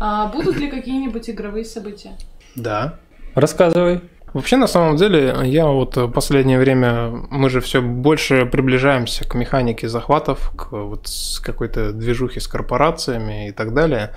А 0.00 0.26
будут 0.26 0.56
ли 0.56 0.70
какие-нибудь 0.70 1.30
игровые 1.30 1.64
события? 1.64 2.16
Да. 2.56 2.98
Рассказывай. 3.34 4.00
Вообще, 4.34 4.56
на 4.56 4.66
самом 4.66 4.96
деле, 4.96 5.36
я 5.44 5.66
вот 5.66 5.96
в 5.96 6.10
последнее 6.10 6.58
время, 6.58 7.10
мы 7.30 7.50
же 7.50 7.60
все 7.60 7.82
больше 7.82 8.46
приближаемся 8.46 9.28
к 9.28 9.34
механике 9.34 9.88
захватов, 9.88 10.52
к 10.56 10.72
вот 10.72 11.06
какой-то 11.42 11.92
движухе 11.92 12.40
с 12.40 12.48
корпорациями 12.48 13.48
и 13.48 13.52
так 13.52 13.74
далее. 13.74 14.14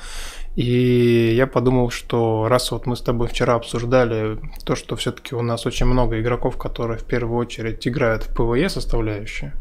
И 0.56 1.34
я 1.36 1.48
подумал, 1.48 1.90
что 1.90 2.48
раз 2.48 2.72
вот 2.72 2.86
мы 2.86 2.96
с 2.96 3.02
тобой 3.02 3.28
вчера 3.28 3.56
обсуждали 3.56 4.40
то, 4.64 4.76
что 4.76 4.96
все-таки 4.96 5.36
у 5.36 5.42
нас 5.42 5.66
очень 5.66 5.86
много 5.86 6.20
игроков, 6.22 6.58
которые 6.58 6.98
в 6.98 7.04
первую 7.04 7.38
очередь 7.38 7.86
играют 7.88 8.24
в 8.24 8.34
PvE 8.34 8.70
составляющую, 8.70 9.52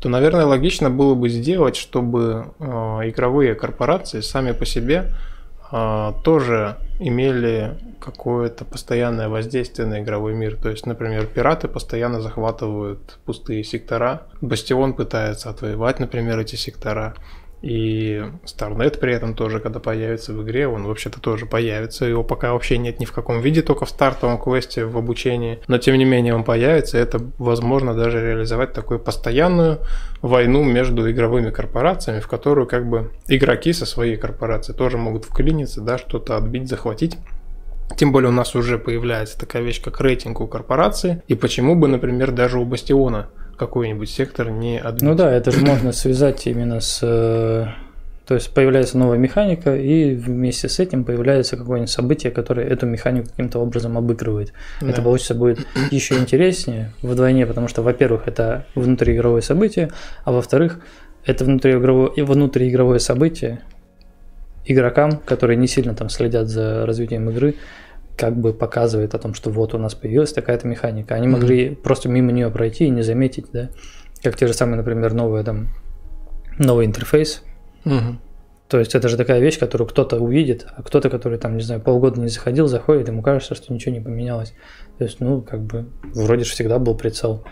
то, 0.00 0.08
наверное, 0.08 0.46
логично 0.46 0.90
было 0.90 1.14
бы 1.14 1.28
сделать, 1.28 1.76
чтобы 1.76 2.52
э, 2.58 2.64
игровые 2.64 3.54
корпорации 3.54 4.20
сами 4.20 4.50
по 4.50 4.66
себе 4.66 5.12
э, 5.70 6.12
тоже 6.24 6.76
имели 6.98 7.78
какое-то 8.00 8.64
постоянное 8.64 9.28
воздействие 9.28 9.86
на 9.86 10.02
игровой 10.02 10.34
мир. 10.34 10.56
То 10.56 10.70
есть, 10.70 10.86
например, 10.86 11.26
пираты 11.26 11.68
постоянно 11.68 12.20
захватывают 12.20 13.20
пустые 13.24 13.62
сектора, 13.62 14.22
Бастион 14.40 14.94
пытается 14.94 15.50
отвоевать, 15.50 16.00
например, 16.00 16.40
эти 16.40 16.56
сектора. 16.56 17.14
И 17.62 18.20
Starnet 18.44 18.98
при 18.98 19.14
этом 19.14 19.34
тоже, 19.34 19.60
когда 19.60 19.78
появится 19.78 20.32
в 20.32 20.42
игре, 20.42 20.66
он 20.66 20.84
вообще-то 20.84 21.20
тоже 21.20 21.46
появится. 21.46 22.04
Его 22.04 22.24
пока 22.24 22.52
вообще 22.52 22.76
нет 22.76 22.98
ни 22.98 23.04
в 23.04 23.12
каком 23.12 23.40
виде, 23.40 23.62
только 23.62 23.84
в 23.84 23.88
стартовом 23.90 24.38
квесте, 24.38 24.84
в 24.84 24.98
обучении. 24.98 25.60
Но 25.68 25.78
тем 25.78 25.96
не 25.96 26.04
менее 26.04 26.34
он 26.34 26.42
появится, 26.42 26.98
это 26.98 27.20
возможно 27.38 27.94
даже 27.94 28.20
реализовать 28.20 28.72
такую 28.72 28.98
постоянную 28.98 29.78
войну 30.22 30.64
между 30.64 31.08
игровыми 31.08 31.50
корпорациями, 31.50 32.18
в 32.18 32.26
которую 32.26 32.66
как 32.66 32.88
бы 32.88 33.12
игроки 33.28 33.72
со 33.72 33.86
своей 33.86 34.16
корпорацией 34.16 34.76
тоже 34.76 34.98
могут 34.98 35.24
вклиниться, 35.24 35.80
да, 35.80 35.98
что-то 35.98 36.36
отбить, 36.36 36.68
захватить. 36.68 37.16
Тем 37.96 38.10
более 38.10 38.30
у 38.30 38.32
нас 38.32 38.56
уже 38.56 38.78
появляется 38.78 39.38
такая 39.38 39.62
вещь, 39.62 39.82
как 39.82 40.00
рейтинг 40.00 40.40
у 40.40 40.48
корпорации. 40.48 41.22
И 41.28 41.34
почему 41.34 41.76
бы, 41.76 41.88
например, 41.88 42.32
даже 42.32 42.58
у 42.58 42.64
Бастиона 42.64 43.28
какой-нибудь 43.66 44.10
сектор 44.10 44.50
не 44.50 44.78
отбить? 44.78 45.02
Ну 45.02 45.14
да, 45.14 45.30
это 45.32 45.50
же 45.50 45.64
можно 45.64 45.92
связать 45.92 46.46
именно 46.46 46.80
с... 46.80 47.00
э, 47.02 47.66
То 48.26 48.34
есть 48.34 48.52
появляется 48.54 48.98
новая 48.98 49.18
механика, 49.18 49.74
и 49.76 50.14
вместе 50.14 50.68
с 50.68 50.78
этим 50.80 51.04
появляется 51.04 51.56
какое-нибудь 51.56 51.90
событие, 51.90 52.32
которое 52.32 52.66
эту 52.66 52.86
механику 52.86 53.28
каким-то 53.30 53.58
образом 53.60 53.96
обыгрывает. 53.98 54.52
Это 54.80 54.96
Да. 54.96 55.02
получится 55.02 55.34
будет 55.34 55.66
еще 55.90 56.14
интереснее 56.16 56.92
вдвойне, 57.02 57.46
потому 57.46 57.68
что, 57.68 57.82
во-первых, 57.82 58.22
это 58.26 58.64
внутриигровое 58.74 59.42
событие, 59.42 59.90
а 60.24 60.32
во-вторых, 60.32 60.80
это 61.24 61.44
внутриигровое, 61.44 62.24
внутриигровое 62.24 62.98
событие 62.98 63.60
игрокам, 64.64 65.18
которые 65.24 65.56
не 65.56 65.66
сильно 65.66 65.94
там 65.94 66.08
следят 66.08 66.48
за 66.48 66.86
развитием 66.86 67.28
игры, 67.30 67.54
как 68.16 68.36
бы 68.38 68.52
показывает 68.52 69.14
о 69.14 69.18
том, 69.18 69.34
что 69.34 69.50
вот 69.50 69.74
у 69.74 69.78
нас 69.78 69.94
появилась 69.94 70.32
такая-то 70.32 70.66
механика. 70.66 71.14
Они 71.14 71.26
Мгм. 71.26 71.38
могли 71.38 71.74
просто 71.74 72.08
мимо 72.08 72.32
нее 72.32 72.50
пройти 72.50 72.86
и 72.86 72.90
не 72.90 73.02
заметить, 73.02 73.46
да, 73.52 73.70
как 74.22 74.36
те 74.36 74.46
же 74.46 74.54
самые, 74.54 74.76
например, 74.76 75.14
новые 75.14 75.44
там 75.44 75.68
новый 76.58 76.86
интерфейс. 76.86 77.42
Мгм. 77.84 78.20
То 78.68 78.78
есть 78.78 78.94
это 78.94 79.08
же 79.08 79.16
такая 79.18 79.38
вещь, 79.40 79.58
которую 79.58 79.86
кто-то 79.88 80.18
увидит, 80.18 80.66
а 80.74 80.82
кто-то, 80.82 81.10
который 81.10 81.36
там, 81.38 81.56
не 81.56 81.62
знаю, 81.62 81.82
полгода 81.82 82.20
не 82.20 82.28
заходил, 82.28 82.68
заходит, 82.68 83.08
ему 83.08 83.22
кажется, 83.22 83.54
что 83.54 83.72
ничего 83.72 83.94
не 83.94 84.00
поменялось. 84.00 84.54
То 84.96 85.04
есть, 85.04 85.20
ну, 85.20 85.42
как 85.42 85.62
бы, 85.62 85.90
вроде 86.14 86.44
же 86.44 86.52
всегда 86.52 86.78
был 86.78 86.96
прицел. 86.96 87.44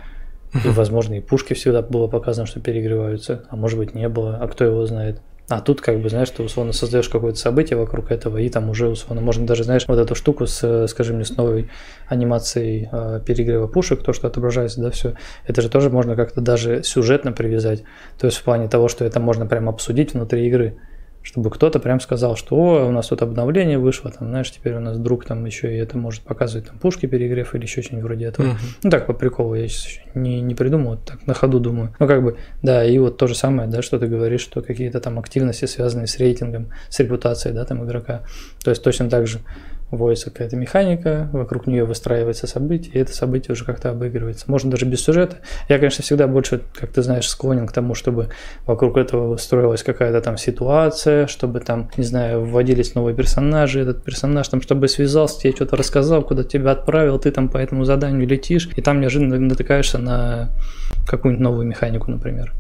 И, 0.64 0.68
возможно, 0.68 1.14
и 1.14 1.20
пушки 1.20 1.54
всегда 1.54 1.82
было 1.82 2.06
показано, 2.06 2.46
что 2.46 2.60
перегреваются, 2.60 3.44
а 3.50 3.56
может 3.56 3.78
быть 3.78 3.94
не 3.94 4.08
было, 4.08 4.38
а 4.38 4.48
кто 4.48 4.64
его 4.64 4.84
знает. 4.86 5.20
А 5.50 5.60
тут, 5.60 5.80
как 5.80 6.00
бы, 6.00 6.08
знаешь, 6.08 6.30
ты 6.30 6.44
условно 6.44 6.72
создаешь 6.72 7.08
какое-то 7.08 7.36
событие 7.36 7.76
вокруг 7.76 8.12
этого, 8.12 8.38
и 8.38 8.48
там 8.48 8.70
уже 8.70 8.86
условно 8.86 9.20
можно 9.20 9.46
даже, 9.46 9.64
знаешь, 9.64 9.84
вот 9.88 9.98
эту 9.98 10.14
штуку 10.14 10.46
с, 10.46 10.86
скажи 10.86 11.12
мне, 11.12 11.24
с 11.24 11.36
новой 11.36 11.68
анимацией 12.06 12.88
э, 12.90 13.20
перегрева 13.26 13.66
пушек, 13.66 14.04
то, 14.04 14.12
что 14.12 14.28
отображается, 14.28 14.80
да, 14.80 14.92
все, 14.92 15.14
это 15.44 15.60
же 15.60 15.68
тоже 15.68 15.90
можно 15.90 16.14
как-то 16.14 16.40
даже 16.40 16.84
сюжетно 16.84 17.32
привязать. 17.32 17.82
То 18.16 18.26
есть 18.28 18.38
в 18.38 18.44
плане 18.44 18.68
того, 18.68 18.86
что 18.86 19.04
это 19.04 19.18
можно 19.18 19.44
прям 19.44 19.68
обсудить 19.68 20.14
внутри 20.14 20.46
игры. 20.46 20.76
Чтобы 21.22 21.50
кто-то 21.50 21.78
прям 21.80 22.00
сказал, 22.00 22.34
что 22.34 22.56
о, 22.56 22.86
у 22.86 22.90
нас 22.90 23.08
тут 23.08 23.20
обновление 23.20 23.78
вышло, 23.78 24.10
там, 24.10 24.28
знаешь, 24.28 24.50
теперь 24.50 24.74
у 24.74 24.80
нас 24.80 24.98
друг 24.98 25.26
там 25.26 25.44
еще 25.44 25.74
и 25.74 25.78
это 25.78 25.98
может 25.98 26.22
показывать 26.22 26.68
там 26.68 26.78
пушки 26.78 27.06
перегрев 27.06 27.54
или 27.54 27.62
еще 27.62 27.82
что-нибудь 27.82 28.04
вроде 28.04 28.24
этого. 28.24 28.46
Мгм. 28.46 28.58
Ну 28.84 28.90
так, 28.90 29.06
по 29.06 29.12
приколу, 29.12 29.54
я 29.54 29.68
сейчас 29.68 29.86
ещё 29.86 30.00
не, 30.14 30.40
не 30.40 30.54
придумал, 30.54 30.96
так 30.96 31.26
на 31.26 31.34
ходу 31.34 31.60
думаю. 31.60 31.94
Ну 31.98 32.06
как 32.06 32.22
бы, 32.22 32.38
да, 32.62 32.84
и 32.84 32.98
вот 32.98 33.18
то 33.18 33.26
же 33.26 33.34
самое, 33.34 33.68
да, 33.68 33.82
что 33.82 33.98
ты 33.98 34.06
говоришь, 34.06 34.40
что 34.40 34.62
какие-то 34.62 35.00
там 35.00 35.18
активности, 35.18 35.66
связанные 35.66 36.06
с 36.06 36.18
рейтингом, 36.18 36.68
с 36.88 36.98
репутацией, 37.00 37.54
да, 37.54 37.64
там 37.66 37.84
игрока. 37.84 38.22
То 38.64 38.70
есть 38.70 38.82
точно 38.82 39.10
так 39.10 39.26
же 39.26 39.40
вводится 39.90 40.30
какая-то 40.30 40.56
механика, 40.56 41.28
вокруг 41.32 41.66
нее 41.66 41.84
выстраивается 41.84 42.46
событие, 42.46 42.94
и 42.94 42.98
это 42.98 43.12
событие 43.12 43.52
уже 43.52 43.64
как-то 43.64 43.90
обыгрывается. 43.90 44.44
Можно 44.48 44.70
даже 44.70 44.86
без 44.86 45.02
сюжета. 45.02 45.38
Я, 45.68 45.78
конечно, 45.78 46.02
всегда 46.04 46.26
больше, 46.26 46.62
как 46.74 46.90
ты 46.90 47.02
знаешь, 47.02 47.28
склонен 47.28 47.66
к 47.66 47.72
тому, 47.72 47.94
чтобы 47.94 48.28
вокруг 48.66 48.96
этого 48.96 49.36
строилась 49.36 49.82
какая-то 49.82 50.20
там 50.20 50.36
ситуация, 50.36 51.26
чтобы 51.26 51.60
там, 51.60 51.90
не 51.96 52.04
знаю, 52.04 52.44
вводились 52.44 52.94
новые 52.94 53.14
персонажи, 53.14 53.80
этот 53.80 54.04
персонаж 54.04 54.48
там, 54.48 54.62
чтобы 54.62 54.88
связался, 54.88 55.40
тебе 55.40 55.52
что-то 55.52 55.76
рассказал, 55.76 56.22
куда 56.22 56.44
тебя 56.44 56.72
отправил, 56.72 57.18
ты 57.18 57.30
там 57.30 57.48
по 57.48 57.58
этому 57.58 57.84
заданию 57.84 58.26
летишь, 58.26 58.68
и 58.76 58.82
там 58.82 59.00
неожиданно 59.00 59.38
натыкаешься 59.38 59.98
на 59.98 60.50
какую-нибудь 61.06 61.42
новую 61.42 61.66
механику, 61.66 62.10
например. 62.10 62.52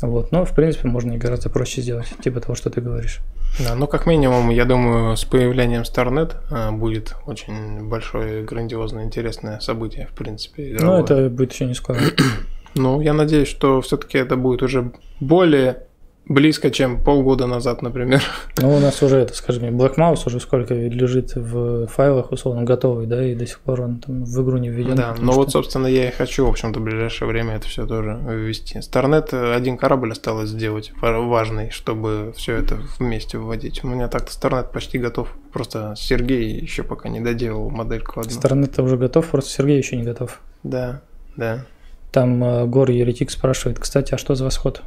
Вот. 0.00 0.32
Но, 0.32 0.44
в 0.44 0.54
принципе, 0.54 0.88
можно 0.88 1.12
и 1.12 1.18
гораздо 1.18 1.50
проще 1.50 1.82
сделать, 1.82 2.08
типа 2.22 2.40
того, 2.40 2.54
что 2.54 2.70
ты 2.70 2.80
говоришь. 2.80 3.20
Да, 3.58 3.74
ну 3.74 3.86
как 3.88 4.06
минимум, 4.06 4.50
я 4.50 4.64
думаю, 4.64 5.16
с 5.16 5.24
появлением 5.24 5.82
StarNet 5.82 6.36
а, 6.50 6.70
будет 6.70 7.16
очень 7.26 7.88
большое, 7.88 8.44
грандиозное, 8.44 9.04
интересное 9.04 9.58
событие, 9.58 10.06
в 10.06 10.14
принципе. 10.14 10.72
Игровое. 10.72 10.98
Ну, 10.98 11.04
это 11.04 11.28
будет 11.28 11.52
еще 11.52 11.64
не 11.66 11.74
скоро. 11.74 11.98
ну, 12.74 13.00
я 13.00 13.14
надеюсь, 13.14 13.48
что 13.48 13.80
все-таки 13.80 14.18
это 14.18 14.36
будет 14.36 14.62
уже 14.62 14.92
более 15.18 15.87
близко, 16.28 16.70
чем 16.70 17.02
полгода 17.02 17.46
назад, 17.46 17.82
например. 17.82 18.22
Ну, 18.58 18.76
у 18.76 18.78
нас 18.78 19.02
уже, 19.02 19.16
это, 19.18 19.34
скажем, 19.34 19.64
Black 19.76 19.96
Mouse 19.96 20.22
уже 20.26 20.40
сколько 20.40 20.74
лежит 20.74 21.34
в 21.34 21.86
файлах, 21.86 22.32
условно, 22.32 22.64
готовый, 22.64 23.06
да, 23.06 23.24
и 23.24 23.34
до 23.34 23.46
сих 23.46 23.60
пор 23.60 23.80
он 23.80 23.98
там 23.98 24.24
в 24.24 24.42
игру 24.42 24.58
не 24.58 24.68
введен. 24.68 24.94
Да, 24.94 25.14
но 25.18 25.32
что... 25.32 25.40
вот, 25.40 25.52
собственно, 25.52 25.86
я 25.86 26.08
и 26.08 26.12
хочу, 26.12 26.46
в 26.46 26.50
общем-то, 26.50 26.80
в 26.80 26.82
ближайшее 26.82 27.28
время 27.28 27.56
это 27.56 27.66
все 27.66 27.86
тоже 27.86 28.18
ввести. 28.28 28.78
Starnet 28.78 29.54
один 29.54 29.76
корабль 29.76 30.12
осталось 30.12 30.50
сделать 30.50 30.92
важный, 31.00 31.70
чтобы 31.70 32.32
все 32.36 32.56
это 32.56 32.78
вместе 32.98 33.38
вводить. 33.38 33.82
У 33.84 33.88
меня 33.88 34.08
так-то 34.08 34.30
Starnet 34.30 34.72
почти 34.72 34.98
готов. 34.98 35.34
Просто 35.52 35.94
Сергей 35.96 36.60
еще 36.60 36.82
пока 36.82 37.08
не 37.08 37.20
доделал 37.20 37.70
модельку 37.70 38.20
одну. 38.20 38.32
Starnet 38.32 38.80
уже 38.82 38.96
готов, 38.96 39.26
просто 39.26 39.50
Сергей 39.50 39.78
еще 39.78 39.96
не 39.96 40.04
готов. 40.04 40.40
Да, 40.62 41.00
да. 41.36 41.64
Там 42.12 42.42
э, 42.42 42.66
Гор 42.66 42.90
Еретик 42.90 43.30
спрашивает, 43.30 43.78
кстати, 43.78 44.14
а 44.14 44.18
что 44.18 44.34
за 44.34 44.44
восход? 44.44 44.82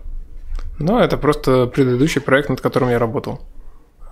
Ну, 0.82 0.99
это 0.99 1.18
просто 1.18 1.68
предыдущий 1.68 2.22
проект, 2.22 2.49
над 2.49 2.62
которым 2.62 2.90
я 2.90 2.99
работал. 2.99 3.41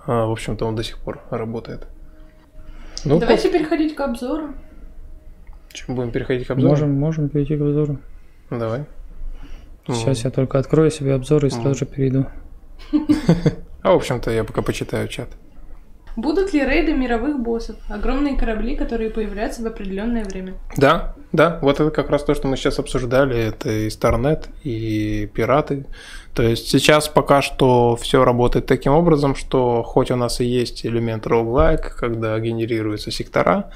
А, 0.06 0.26
в 0.26 0.32
общем-то, 0.32 0.66
он 0.66 0.76
до 0.76 0.82
сих 0.82 0.98
пор 0.98 1.20
работает. 1.30 1.86
Ну, 3.04 3.18
Давайте 3.18 3.48
по... 3.48 3.58
переходить 3.58 3.94
к 3.94 4.00
обзору. 4.00 4.54
Чем 5.72 5.94
будем 5.94 6.10
переходить 6.10 6.46
к 6.46 6.50
обзору? 6.50 6.70
Можем, 6.70 6.92
можем 6.92 7.28
перейти 7.28 7.56
к 7.56 7.60
обзору. 7.60 7.98
Давай. 8.50 8.84
Сейчас 9.86 10.18
mm. 10.18 10.24
я 10.24 10.30
только 10.30 10.58
открою 10.58 10.90
себе 10.90 11.14
обзор 11.14 11.46
и 11.46 11.50
сразу 11.50 11.70
mm. 11.70 11.78
же 11.78 11.86
перейду. 11.86 12.26
А, 13.82 13.92
в 13.92 13.96
общем-то, 13.96 14.30
я 14.30 14.44
пока 14.44 14.60
почитаю 14.60 15.08
чат. 15.08 15.30
Будут 16.16 16.52
ли 16.52 16.64
рейды 16.64 16.92
мировых 16.92 17.38
боссов? 17.40 17.76
Огромные 17.88 18.36
корабли, 18.36 18.76
которые 18.76 19.10
появляются 19.10 19.62
в 19.62 19.66
определенное 19.66 20.24
время. 20.24 20.54
Да, 20.76 21.14
да, 21.32 21.58
вот 21.62 21.80
это 21.80 21.90
как 21.90 22.10
раз 22.10 22.24
то, 22.24 22.34
что 22.34 22.48
мы 22.48 22.56
сейчас 22.56 22.78
обсуждали. 22.78 23.36
Это 23.36 23.70
и 23.70 23.90
Старнет, 23.90 24.48
и 24.64 25.30
пираты. 25.32 25.86
То 26.34 26.42
есть 26.42 26.68
сейчас 26.68 27.08
пока 27.08 27.42
что 27.42 27.96
все 27.96 28.24
работает 28.24 28.66
таким 28.66 28.92
образом, 28.92 29.34
что 29.34 29.82
хоть 29.82 30.10
у 30.10 30.16
нас 30.16 30.40
и 30.40 30.44
есть 30.44 30.86
элемент 30.86 31.26
roguelike, 31.26 31.90
когда 31.96 32.38
генерируются 32.38 33.10
сектора, 33.10 33.70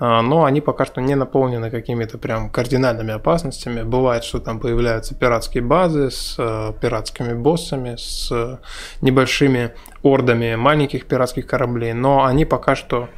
но 0.00 0.44
они 0.44 0.60
пока 0.60 0.84
что 0.84 1.00
не 1.00 1.14
наполнены 1.14 1.70
какими-то 1.70 2.18
прям 2.18 2.50
кардинальными 2.50 3.12
опасностями. 3.12 3.82
Бывает, 3.82 4.24
что 4.24 4.40
там 4.40 4.58
появляются 4.58 5.14
пиратские 5.14 5.62
базы 5.62 6.10
с 6.10 6.36
э, 6.38 6.72
пиратскими 6.80 7.34
боссами, 7.34 7.96
с 7.96 8.60
небольшими 9.00 9.74
ордами 10.02 10.56
маленьких 10.56 11.06
пиратских 11.06 11.46
кораблей, 11.46 11.92
но 11.92 12.24
они 12.24 12.44
пока 12.44 12.74
что 12.74 13.08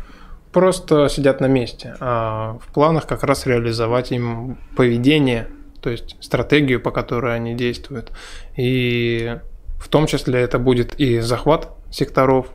просто 0.53 1.09
сидят 1.09 1.40
на 1.40 1.47
месте. 1.47 1.94
А 2.01 2.59
в 2.66 2.73
планах 2.73 3.07
как 3.07 3.24
раз 3.24 3.47
реализовать 3.47 4.12
им 4.12 4.59
поведение, 4.77 5.48
то 5.81 5.90
есть 5.90 6.16
стратегию, 6.20 6.81
по 6.81 6.90
которой 6.90 7.36
они 7.36 7.55
действуют. 7.55 8.11
И 8.57 9.39
в 9.78 9.89
том 9.89 10.07
числе 10.07 10.40
это 10.40 10.59
будет 10.59 10.98
и 10.98 11.20
захват 11.20 11.70
секторов, 11.90 12.48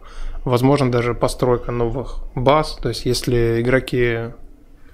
возможно 0.43 0.91
даже 0.91 1.13
постройка 1.13 1.71
новых 1.71 2.17
баз. 2.35 2.77
То 2.81 2.89
есть 2.89 3.05
если 3.05 3.61
игроки 3.61 4.31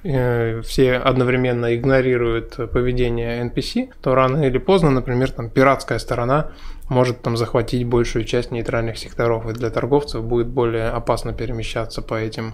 э, 0.04 0.62
все 0.62 0.94
одновременно 0.94 1.76
игнорируют 1.76 2.56
поведение 2.72 3.44
NPC, 3.48 3.90
то 4.02 4.16
рано 4.16 4.44
или 4.44 4.58
поздно, 4.58 4.90
например, 4.90 5.32
там 5.32 5.50
пиратская 5.50 6.00
сторона 6.00 6.52
может 6.90 7.22
там 7.22 7.38
захватить 7.38 7.86
большую 7.86 8.26
часть 8.26 8.52
нейтральных 8.52 8.98
секторов, 8.98 9.50
и 9.50 9.54
для 9.54 9.70
торговцев 9.70 10.24
будет 10.24 10.48
более 10.48 10.90
опасно 10.90 11.34
перемещаться 11.34 12.02
по 12.02 12.16
этим 12.16 12.54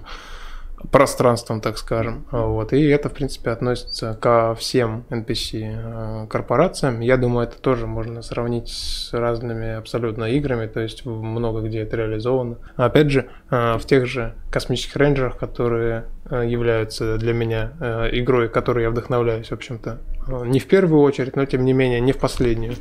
пространством, 0.91 1.61
так 1.61 1.77
скажем. 1.77 2.25
Вот. 2.31 2.73
И 2.73 2.85
это, 2.87 3.09
в 3.09 3.13
принципе, 3.13 3.51
относится 3.51 4.17
ко 4.19 4.55
всем 4.55 5.05
NPC 5.09 6.23
э, 6.23 6.27
корпорациям. 6.27 6.99
Я 6.99 7.17
думаю, 7.17 7.47
это 7.47 7.57
тоже 7.59 7.87
можно 7.87 8.21
сравнить 8.21 8.69
с 8.69 9.13
разными 9.13 9.75
абсолютно 9.75 10.25
играми, 10.25 10.67
то 10.67 10.79
есть 10.79 11.05
много 11.05 11.61
где 11.61 11.79
это 11.79 11.97
реализовано. 11.97 12.57
Опять 12.75 13.09
же, 13.09 13.29
э, 13.49 13.77
в 13.77 13.85
тех 13.85 14.05
же 14.05 14.33
космических 14.51 14.95
рейнджерах, 14.97 15.37
которые 15.37 16.05
э, 16.29 16.43
являются 16.47 17.17
для 17.17 17.33
меня 17.33 17.73
игрой, 18.11 18.49
которой 18.49 18.83
я 18.83 18.89
вдохновляюсь, 18.89 19.47
в 19.47 19.53
общем-то, 19.53 19.99
не 20.45 20.59
в 20.59 20.67
первую 20.67 21.01
очередь, 21.01 21.35
но 21.35 21.45
тем 21.45 21.65
не 21.65 21.73
менее 21.73 21.99
не 22.01 22.11
в 22.11 22.17
последнюю. 22.17 22.75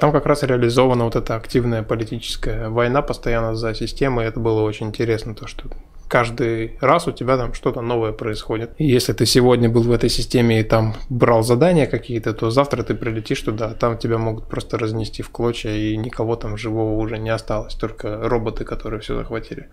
Там 0.00 0.12
как 0.12 0.26
раз 0.26 0.42
реализована 0.42 1.04
вот 1.04 1.16
эта 1.16 1.36
активная 1.36 1.82
политическая 1.82 2.68
война 2.68 3.02
постоянно 3.02 3.54
за 3.54 3.74
системой. 3.74 4.26
Это 4.26 4.40
было 4.40 4.62
очень 4.62 4.86
интересно, 4.86 5.34
то, 5.34 5.46
что 5.46 5.68
каждый 6.08 6.78
раз 6.80 7.06
у 7.06 7.12
тебя 7.12 7.36
там 7.36 7.52
что-то 7.54 7.82
новое 7.82 8.12
происходит. 8.12 8.70
И 8.78 8.86
если 8.86 9.12
ты 9.12 9.26
сегодня 9.26 9.68
был 9.68 9.82
в 9.82 9.92
этой 9.92 10.08
системе 10.08 10.60
и 10.60 10.62
там 10.62 10.94
брал 11.10 11.42
задания 11.42 11.86
какие-то, 11.86 12.32
то 12.32 12.50
завтра 12.50 12.82
ты 12.82 12.94
прилетишь 12.94 13.40
туда, 13.40 13.66
а 13.66 13.74
там 13.74 13.98
тебя 13.98 14.16
могут 14.16 14.48
просто 14.48 14.78
разнести 14.78 15.22
в 15.22 15.30
клочья, 15.30 15.72
и 15.72 15.96
никого 15.96 16.36
там 16.36 16.56
живого 16.56 16.98
уже 16.98 17.18
не 17.18 17.30
осталось, 17.30 17.74
только 17.74 18.28
роботы, 18.28 18.64
которые 18.64 19.00
все 19.00 19.16
захватили. 19.16 19.68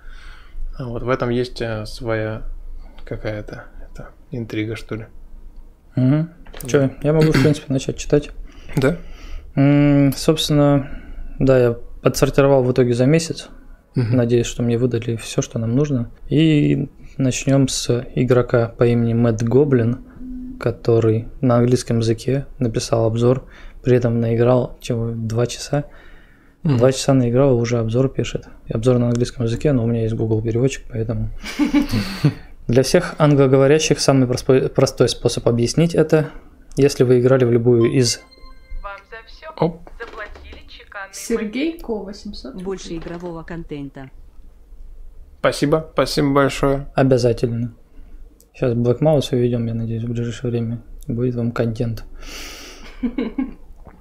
А 0.77 0.85
вот 0.85 1.03
в 1.03 1.09
этом 1.09 1.29
есть 1.29 1.61
э, 1.61 1.85
своя 1.85 2.43
какая-то 3.05 3.65
интрига, 4.31 4.75
что 4.75 4.95
ли. 4.95 5.05
Угу. 5.95 6.27
Че, 6.67 6.91
я 7.03 7.13
могу, 7.13 7.31
в 7.31 7.41
принципе, 7.43 7.71
начать 7.71 7.97
читать. 7.97 8.31
Да. 8.75 8.97
Собственно, 9.56 10.90
да, 11.40 11.60
я 11.60 11.78
подсортировал 12.02 12.64
в 12.64 12.72
итоге 12.72 12.94
за 12.94 13.06
месяц 13.06 13.49
Угу. 13.95 14.15
Надеюсь, 14.15 14.45
что 14.45 14.64
мне 14.64 14.78
выдали 14.78 15.15
все, 15.18 15.41
что 15.41 15.60
нам 15.60 15.76
нужно. 15.76 16.10
И 16.30 16.90
начнем 17.18 17.68
с 17.68 18.06
игрока 18.15 18.69
по 18.69 18.86
имени 18.86 19.14
Мэтт 19.14 19.44
Гоблин, 19.44 20.06
который 20.60 21.28
на 21.41 21.57
английском 21.57 21.99
языке 21.99 22.45
написал 22.60 23.06
обзор, 23.06 23.45
при 23.84 23.98
этом 23.98 24.22
наиграл 24.22 24.78
чего, 24.80 25.11
два 25.11 25.45
часа. 25.45 25.86
Mm. 26.64 26.78
Два 26.78 26.91
часа 26.91 27.14
наиграл, 27.14 27.57
уже 27.57 27.80
обзор 27.80 28.10
пишет. 28.10 28.48
И 28.68 28.73
обзор 28.73 28.99
на 28.99 29.07
английском 29.07 29.45
языке, 29.45 29.72
но 29.72 29.84
у 29.84 29.88
меня 29.88 30.03
есть 30.03 30.14
Google 30.14 30.41
переводчик, 30.41 30.84
поэтому... 30.90 31.30
Для 32.68 32.84
всех 32.84 33.15
англоговорящих 33.18 33.99
самый 33.99 34.28
простой 34.28 35.10
способ 35.10 35.48
объяснить 35.48 35.95
это, 35.95 36.30
если 36.78 37.03
вы 37.03 37.19
играли 37.19 37.44
в 37.44 37.52
любую 37.52 37.91
из... 37.91 38.22
Оп. 39.57 39.90
Сергей 41.11 41.80
Ко 41.80 42.03
800. 42.03 42.61
Больше 42.61 42.98
игрового 42.98 43.44
контента. 43.44 44.10
Спасибо, 45.40 45.90
спасибо 45.94 46.30
большое. 46.32 46.91
Обязательно. 46.95 47.73
Сейчас 48.53 48.73
Black 48.73 48.99
Mouse 48.99 49.30
уведем, 49.32 49.65
я 49.65 49.73
надеюсь, 49.73 50.03
в 50.03 50.10
ближайшее 50.11 50.52
время. 50.52 50.82
Будет 51.07 51.36
вам 51.36 51.52
контент. 51.52 52.06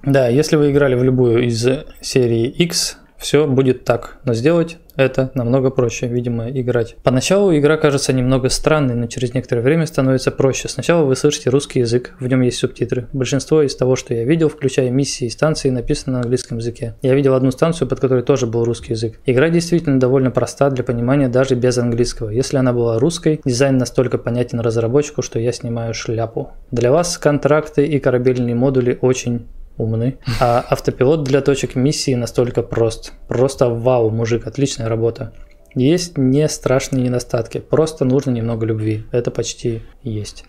Да, 0.03 0.27
если 0.29 0.55
вы 0.55 0.71
играли 0.71 0.95
в 0.95 1.03
любую 1.03 1.45
из 1.45 1.63
серии 2.01 2.47
X, 2.47 2.97
все 3.21 3.45
будет 3.45 3.85
так. 3.85 4.17
Но 4.25 4.33
сделать 4.33 4.77
это 4.95 5.31
намного 5.35 5.69
проще, 5.69 6.07
видимо, 6.07 6.49
играть. 6.49 6.95
Поначалу 7.03 7.55
игра 7.55 7.77
кажется 7.77 8.13
немного 8.13 8.49
странной, 8.49 8.95
но 8.95 9.07
через 9.07 9.33
некоторое 9.33 9.61
время 9.61 9.85
становится 9.85 10.31
проще. 10.31 10.67
Сначала 10.67 11.05
вы 11.05 11.15
слышите 11.15 11.49
русский 11.49 11.79
язык, 11.79 12.15
в 12.19 12.27
нем 12.27 12.41
есть 12.41 12.57
субтитры. 12.57 13.07
Большинство 13.13 13.61
из 13.61 13.75
того, 13.75 13.95
что 13.95 14.13
я 14.13 14.23
видел, 14.23 14.49
включая 14.49 14.89
миссии 14.89 15.27
и 15.27 15.29
станции, 15.29 15.69
написано 15.69 16.13
на 16.13 16.21
английском 16.21 16.57
языке. 16.57 16.95
Я 17.01 17.13
видел 17.13 17.35
одну 17.35 17.51
станцию, 17.51 17.87
под 17.87 17.99
которой 17.99 18.23
тоже 18.23 18.47
был 18.47 18.65
русский 18.65 18.93
язык. 18.93 19.19
Игра 19.25 19.49
действительно 19.49 19.99
довольно 19.99 20.31
проста 20.31 20.69
для 20.69 20.83
понимания 20.83 21.29
даже 21.29 21.55
без 21.55 21.77
английского. 21.77 22.29
Если 22.29 22.57
она 22.57 22.73
была 22.73 22.99
русской, 22.99 23.39
дизайн 23.45 23.77
настолько 23.77 24.17
понятен 24.17 24.59
разработчику, 24.59 25.21
что 25.21 25.39
я 25.39 25.51
снимаю 25.51 25.93
шляпу. 25.93 26.51
Для 26.71 26.91
вас 26.91 27.17
контракты 27.17 27.85
и 27.85 27.99
корабельные 27.99 28.55
модули 28.55 28.97
очень 29.01 29.45
умны. 29.77 30.17
А 30.39 30.65
автопилот 30.69 31.23
для 31.23 31.41
точек 31.41 31.75
миссии 31.75 32.15
настолько 32.15 32.63
прост. 32.63 33.13
Просто 33.27 33.69
вау, 33.69 34.09
мужик, 34.09 34.47
отличная 34.47 34.89
работа. 34.89 35.33
Есть 35.73 36.17
не 36.17 36.49
страшные 36.49 37.03
недостатки, 37.03 37.59
просто 37.59 38.03
нужно 38.03 38.31
немного 38.31 38.65
любви. 38.65 39.05
Это 39.11 39.31
почти 39.31 39.81
есть. 40.03 40.43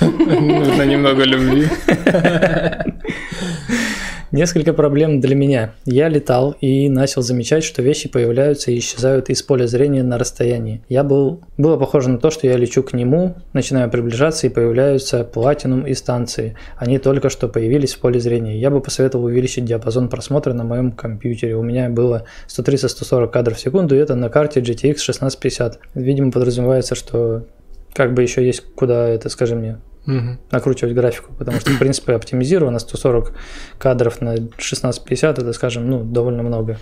Нужно 0.00 0.82
немного 0.82 1.24
любви. 1.24 1.68
Несколько 4.32 4.72
проблем 4.72 5.20
для 5.20 5.36
меня. 5.36 5.74
Я 5.84 6.08
летал 6.08 6.56
и 6.58 6.88
начал 6.88 7.20
замечать, 7.20 7.64
что 7.64 7.82
вещи 7.82 8.08
появляются 8.08 8.70
и 8.70 8.78
исчезают 8.78 9.28
из 9.28 9.42
поля 9.42 9.66
зрения 9.66 10.02
на 10.02 10.16
расстоянии. 10.16 10.82
Я 10.88 11.04
был... 11.04 11.42
Было 11.58 11.76
похоже 11.76 12.08
на 12.08 12.16
то, 12.16 12.30
что 12.30 12.46
я 12.46 12.56
лечу 12.56 12.82
к 12.82 12.94
нему, 12.94 13.34
начинаю 13.52 13.90
приближаться 13.90 14.46
и 14.46 14.50
появляются 14.50 15.24
платинум 15.24 15.86
и 15.86 15.92
станции. 15.92 16.56
Они 16.78 16.98
только 16.98 17.28
что 17.28 17.46
появились 17.46 17.92
в 17.92 17.98
поле 17.98 18.20
зрения. 18.20 18.58
Я 18.58 18.70
бы 18.70 18.80
посоветовал 18.80 19.26
увеличить 19.26 19.66
диапазон 19.66 20.08
просмотра 20.08 20.54
на 20.54 20.64
моем 20.64 20.92
компьютере. 20.92 21.54
У 21.56 21.62
меня 21.62 21.90
было 21.90 22.24
130-140 22.48 23.30
кадров 23.30 23.58
в 23.58 23.60
секунду, 23.60 23.94
и 23.94 23.98
это 23.98 24.14
на 24.14 24.30
карте 24.30 24.60
GTX 24.60 24.92
1650. 24.92 25.78
Видимо, 25.92 26.32
подразумевается, 26.32 26.94
что 26.94 27.44
как 27.92 28.14
бы 28.14 28.22
еще 28.22 28.42
есть 28.42 28.64
куда 28.74 29.10
это, 29.10 29.28
скажи 29.28 29.54
мне, 29.54 29.76
Мгм. 30.04 30.40
накручивать 30.50 30.94
графику, 30.94 31.32
потому 31.38 31.60
что, 31.60 31.70
в 31.70 31.78
принципе, 31.78 32.14
оптимизировано 32.14 32.78
140 32.78 33.32
кадров 33.78 34.20
на 34.20 34.32
1650, 34.32 35.38
это, 35.38 35.52
скажем, 35.52 35.88
ну, 35.88 36.02
довольно 36.02 36.42
много. 36.42 36.78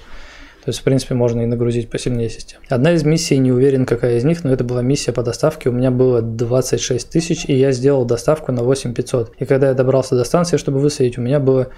То 0.65 0.69
есть, 0.69 0.81
в 0.81 0.83
принципе, 0.83 1.15
можно 1.15 1.41
и 1.41 1.47
нагрузить 1.47 1.89
посильнее 1.89 2.29
систему. 2.29 2.63
Одна 2.69 2.93
из 2.93 3.03
миссий, 3.03 3.39
не 3.39 3.51
уверен, 3.51 3.87
какая 3.87 4.19
из 4.19 4.25
них, 4.25 4.45
но 4.45 4.53
это 4.53 4.63
была 4.63 4.83
миссия 4.83 5.13
по 5.13 5.23
доставке. 5.23 5.71
У 5.71 5.73
меня 5.73 5.91
было 5.91 6.21
26 6.21 7.09
тысяч, 7.09 7.47
и 7.47 7.55
я 7.55 7.73
сделал 7.73 8.05
доставку 8.05 8.53
на 8.53 8.63
8500. 8.63 9.37
И 9.39 9.47
когда 9.47 9.69
я 9.69 9.75
добрался 9.75 10.17
до 10.17 10.25
станции, 10.25 10.59
чтобы 10.59 10.79
высадить, 10.79 11.17
у 11.17 11.23
меня 11.23 11.41
было 11.41 11.69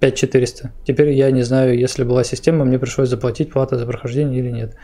5400. 0.00 0.72
Теперь 0.86 1.10
я 1.10 1.30
не 1.30 1.42
знаю, 1.42 1.78
если 1.78 2.04
была 2.04 2.24
система, 2.24 2.64
мне 2.64 2.78
пришлось 2.78 3.10
заплатить 3.10 3.52
плату 3.52 3.78
за 3.78 3.86
прохождение 3.86 4.40
или 4.40 4.50
нет. 4.50 4.74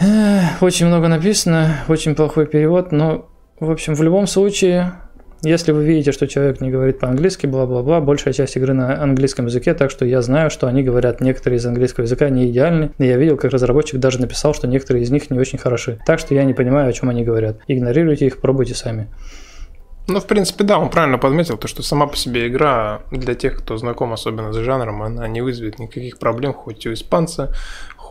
Очень 0.60 0.86
много 0.86 1.08
написано, 1.08 1.76
очень 1.86 2.14
плохой 2.16 2.46
перевод, 2.46 2.90
но, 2.90 3.28
в 3.66 3.70
общем, 3.70 3.94
в 3.94 4.02
любом 4.02 4.26
случае, 4.26 4.94
если 5.42 5.72
вы 5.72 5.84
видите, 5.84 6.12
что 6.12 6.26
человек 6.26 6.60
не 6.60 6.70
говорит 6.70 6.98
по-английски, 6.98 7.46
бла-бла-бла, 7.46 8.00
большая 8.00 8.32
часть 8.32 8.56
игры 8.56 8.74
на 8.74 9.02
английском 9.02 9.46
языке, 9.46 9.74
так 9.74 9.90
что 9.90 10.04
я 10.04 10.22
знаю, 10.22 10.50
что 10.50 10.66
они 10.66 10.82
говорят, 10.82 11.20
некоторые 11.20 11.58
из 11.58 11.66
английского 11.66 12.04
языка 12.04 12.28
не 12.28 12.50
идеальны, 12.50 12.90
и 12.98 13.06
я 13.06 13.16
видел, 13.16 13.36
как 13.36 13.52
разработчик 13.52 13.98
даже 13.98 14.20
написал, 14.20 14.54
что 14.54 14.66
некоторые 14.66 15.02
из 15.02 15.10
них 15.10 15.30
не 15.30 15.38
очень 15.38 15.58
хороши. 15.58 15.98
Так 16.06 16.18
что 16.18 16.34
я 16.34 16.44
не 16.44 16.54
понимаю, 16.54 16.88
о 16.88 16.92
чем 16.92 17.08
они 17.08 17.24
говорят. 17.24 17.58
Игнорируйте 17.66 18.26
их, 18.26 18.40
пробуйте 18.40 18.74
сами. 18.74 19.08
Ну, 20.08 20.18
в 20.18 20.26
принципе, 20.26 20.64
да, 20.64 20.78
он 20.78 20.90
правильно 20.90 21.16
подметил, 21.16 21.56
то, 21.56 21.68
что 21.68 21.82
сама 21.82 22.08
по 22.08 22.16
себе 22.16 22.48
игра 22.48 23.02
для 23.12 23.36
тех, 23.36 23.58
кто 23.58 23.76
знаком 23.76 24.12
особенно 24.12 24.52
с 24.52 24.56
жанром, 24.56 25.02
она 25.02 25.28
не 25.28 25.40
вызовет 25.40 25.78
никаких 25.78 26.18
проблем, 26.18 26.52
хоть 26.54 26.86
у 26.86 26.92
испанца, 26.92 27.54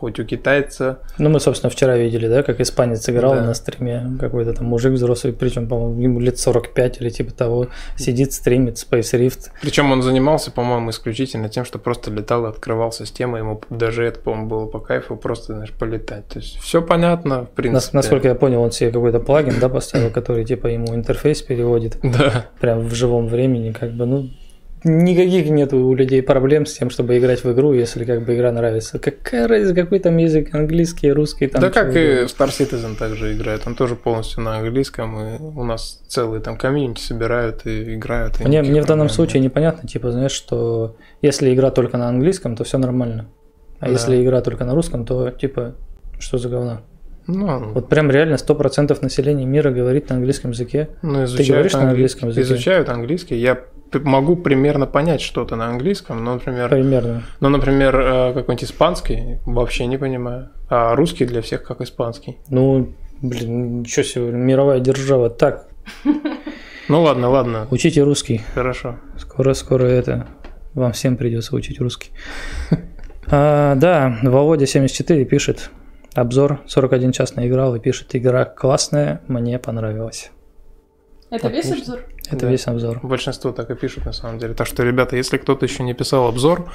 хоть 0.01 0.19
у 0.19 0.25
китайца. 0.25 0.97
Ну, 1.19 1.29
мы, 1.29 1.39
собственно, 1.39 1.69
вчера 1.69 1.95
видели, 1.95 2.27
да, 2.27 2.41
как 2.41 2.59
испанец 2.59 3.07
играл 3.07 3.35
Да. 3.35 3.43
на 3.45 3.53
стриме. 3.53 4.17
Какой-то 4.19 4.53
там 4.53 4.65
мужик 4.65 4.93
взрослый, 4.93 5.31
причем, 5.31 5.67
по-моему, 5.67 6.01
ему 6.01 6.19
лет 6.19 6.39
45 6.39 6.99
или 7.01 7.09
типа 7.09 7.31
того, 7.33 7.67
сидит, 7.97 8.33
стримит 8.33 8.75
Space 8.77 9.13
Rift. 9.19 9.49
Причем 9.61 9.91
он 9.91 10.01
занимался, 10.01 10.51
по-моему, 10.51 10.89
исключительно 10.89 11.49
тем, 11.49 11.65
что 11.65 11.77
просто 11.77 12.09
летал 12.11 12.45
и 12.45 12.49
открывал 12.49 12.91
систему, 12.91 13.37
ему 13.37 13.61
даже 13.69 14.03
это, 14.03 14.19
по-моему, 14.19 14.47
было 14.47 14.65
по 14.65 14.79
кайфу 14.79 15.15
просто, 15.15 15.53
знаешь, 15.53 15.71
полетать. 15.71 16.27
То 16.27 16.39
есть 16.39 16.57
все 16.57 16.81
понятно, 16.81 17.35
в 17.35 17.39
Нас- 17.41 17.49
принципе. 17.55 17.97
насколько 17.97 18.27
я 18.27 18.35
понял, 18.35 18.61
он 18.63 18.71
себе 18.71 18.91
какой-то 18.91 19.19
плагин, 19.19 19.59
да, 19.61 19.69
поставил, 19.69 20.09
который 20.09 20.45
типа 20.45 20.65
ему 20.67 20.95
интерфейс 20.95 21.41
переводит 21.43 21.97
Да. 22.03 22.45
прям 22.59 22.79
в 22.87 22.93
живом 22.95 23.27
времени, 23.27 23.71
как 23.71 23.91
бы, 23.91 24.05
ну, 24.07 24.29
никаких 24.83 25.49
нету 25.49 25.77
у 25.77 25.93
людей 25.93 26.21
проблем 26.23 26.65
с 26.65 26.73
тем, 26.73 26.89
чтобы 26.89 27.17
играть 27.17 27.43
в 27.43 27.51
игру, 27.53 27.73
если 27.73 28.03
как 28.05 28.25
бы 28.25 28.35
игра 28.35 28.51
нравится. 28.51 28.99
Какая 28.99 29.47
разница, 29.47 29.75
какой 29.75 29.99
там 29.99 30.17
язык, 30.17 30.53
английский, 30.53 31.11
русский, 31.11 31.47
там. 31.47 31.61
да 31.61 31.69
как 31.69 31.89
и 31.95 32.25
в 32.25 32.29
Star 32.29 32.47
Citizen 32.49 32.97
также 32.97 33.33
играет, 33.33 33.61
он 33.67 33.75
тоже 33.75 33.95
полностью 33.95 34.41
на 34.43 34.57
английском, 34.57 35.17
и 35.19 35.39
у 35.39 35.63
нас 35.63 36.01
целые 36.07 36.41
там 36.41 36.57
комьюнити 36.57 37.01
собирают 37.01 37.65
и 37.65 37.95
играют. 37.95 38.39
и 38.41 38.43
Мне, 38.43 38.61
мне 38.63 38.81
в 38.81 38.85
данном 38.85 39.09
случае 39.09 39.41
нет. 39.41 39.51
непонятно, 39.51 39.87
типа, 39.87 40.11
знаешь, 40.11 40.31
что 40.31 40.95
если 41.21 41.53
игра 41.53 41.71
только 41.71 41.97
на 41.97 42.07
английском, 42.09 42.55
то 42.55 42.63
все 42.63 42.77
нормально. 42.77 43.27
А 43.79 43.85
Да. 43.85 43.91
если 43.91 44.23
игра 44.23 44.41
только 44.41 44.65
на 44.65 44.73
русском, 44.75 45.05
то 45.05 45.29
типа, 45.31 45.75
что 46.19 46.37
за 46.37 46.49
говно? 46.49 46.81
Ну, 47.27 47.71
Вот 47.73 47.87
прям 47.87 48.09
реально 48.09 48.35
100% 48.35 48.97
населения 49.01 49.45
мира 49.45 49.69
говорит 49.71 50.09
на 50.09 50.15
английском 50.15 50.51
языке. 50.51 50.89
ну, 51.03 51.25
Ты 51.27 51.43
говоришь 51.45 51.73
на 51.73 51.89
английском 51.89 52.29
языке? 52.29 52.45
Изучают 52.45 52.89
английский. 52.89 53.35
Я 53.37 53.59
могу 53.99 54.35
примерно 54.35 54.85
понять 54.87 55.21
что-то 55.21 55.55
на 55.55 55.67
английском, 55.67 56.23
но, 56.23 56.35
например, 56.35 56.69
Примерно. 56.69 57.23
ну, 57.39 57.49
например, 57.49 57.95
э, 57.99 58.33
какой-нибудь 58.33 58.63
испанский 58.63 59.39
вообще 59.45 59.85
не 59.85 59.97
понимаю, 59.97 60.49
а 60.69 60.95
русский 60.95 61.25
для 61.25 61.41
всех 61.41 61.63
как 61.63 61.81
испанский. 61.81 62.37
Ну, 62.49 62.93
блин, 63.21 63.79
ничего 63.81 64.03
себе, 64.03 64.31
мировая 64.31 64.79
держава. 64.79 65.29
Так, 65.29 65.67
Ну 66.89 67.01
ладно, 67.03 67.29
ладно, 67.29 67.67
учите 67.71 68.01
русский. 68.03 68.41
хорошо. 68.53 68.97
Скоро-скоро 69.17 69.85
это 69.85 70.27
вам 70.73 70.91
всем 70.93 71.15
придется 71.17 71.55
учить 71.55 71.79
русский. 71.79 72.11
А, 73.27 73.75
да, 73.75 74.17
Володя74 74.23 75.23
пишет 75.25 75.69
обзор 76.15 76.59
41 76.67 77.11
час 77.13 77.35
наиграл 77.35 77.75
и 77.75 77.79
пишет 77.79 78.13
игра 78.15 78.43
классная, 78.45 79.21
мне 79.27 79.57
понравилась. 79.59 80.31
Это 81.31 81.47
весь 81.47 81.65
Отлично. 81.65 81.93
обзор? 81.95 82.09
Это 82.27 82.37
Да. 82.37 82.47
весь 82.51 82.67
обзор. 82.67 82.99
Большинство 83.01 83.51
так 83.51 83.71
и 83.71 83.75
пишут 83.75 84.05
на 84.05 84.11
самом 84.11 84.37
деле. 84.37 84.53
Так 84.53 84.67
что, 84.67 84.83
ребята, 84.83 85.15
если 85.15 85.37
кто-то 85.37 85.65
еще 85.65 85.81
не 85.83 85.93
писал 85.93 86.27
обзор, 86.27 86.71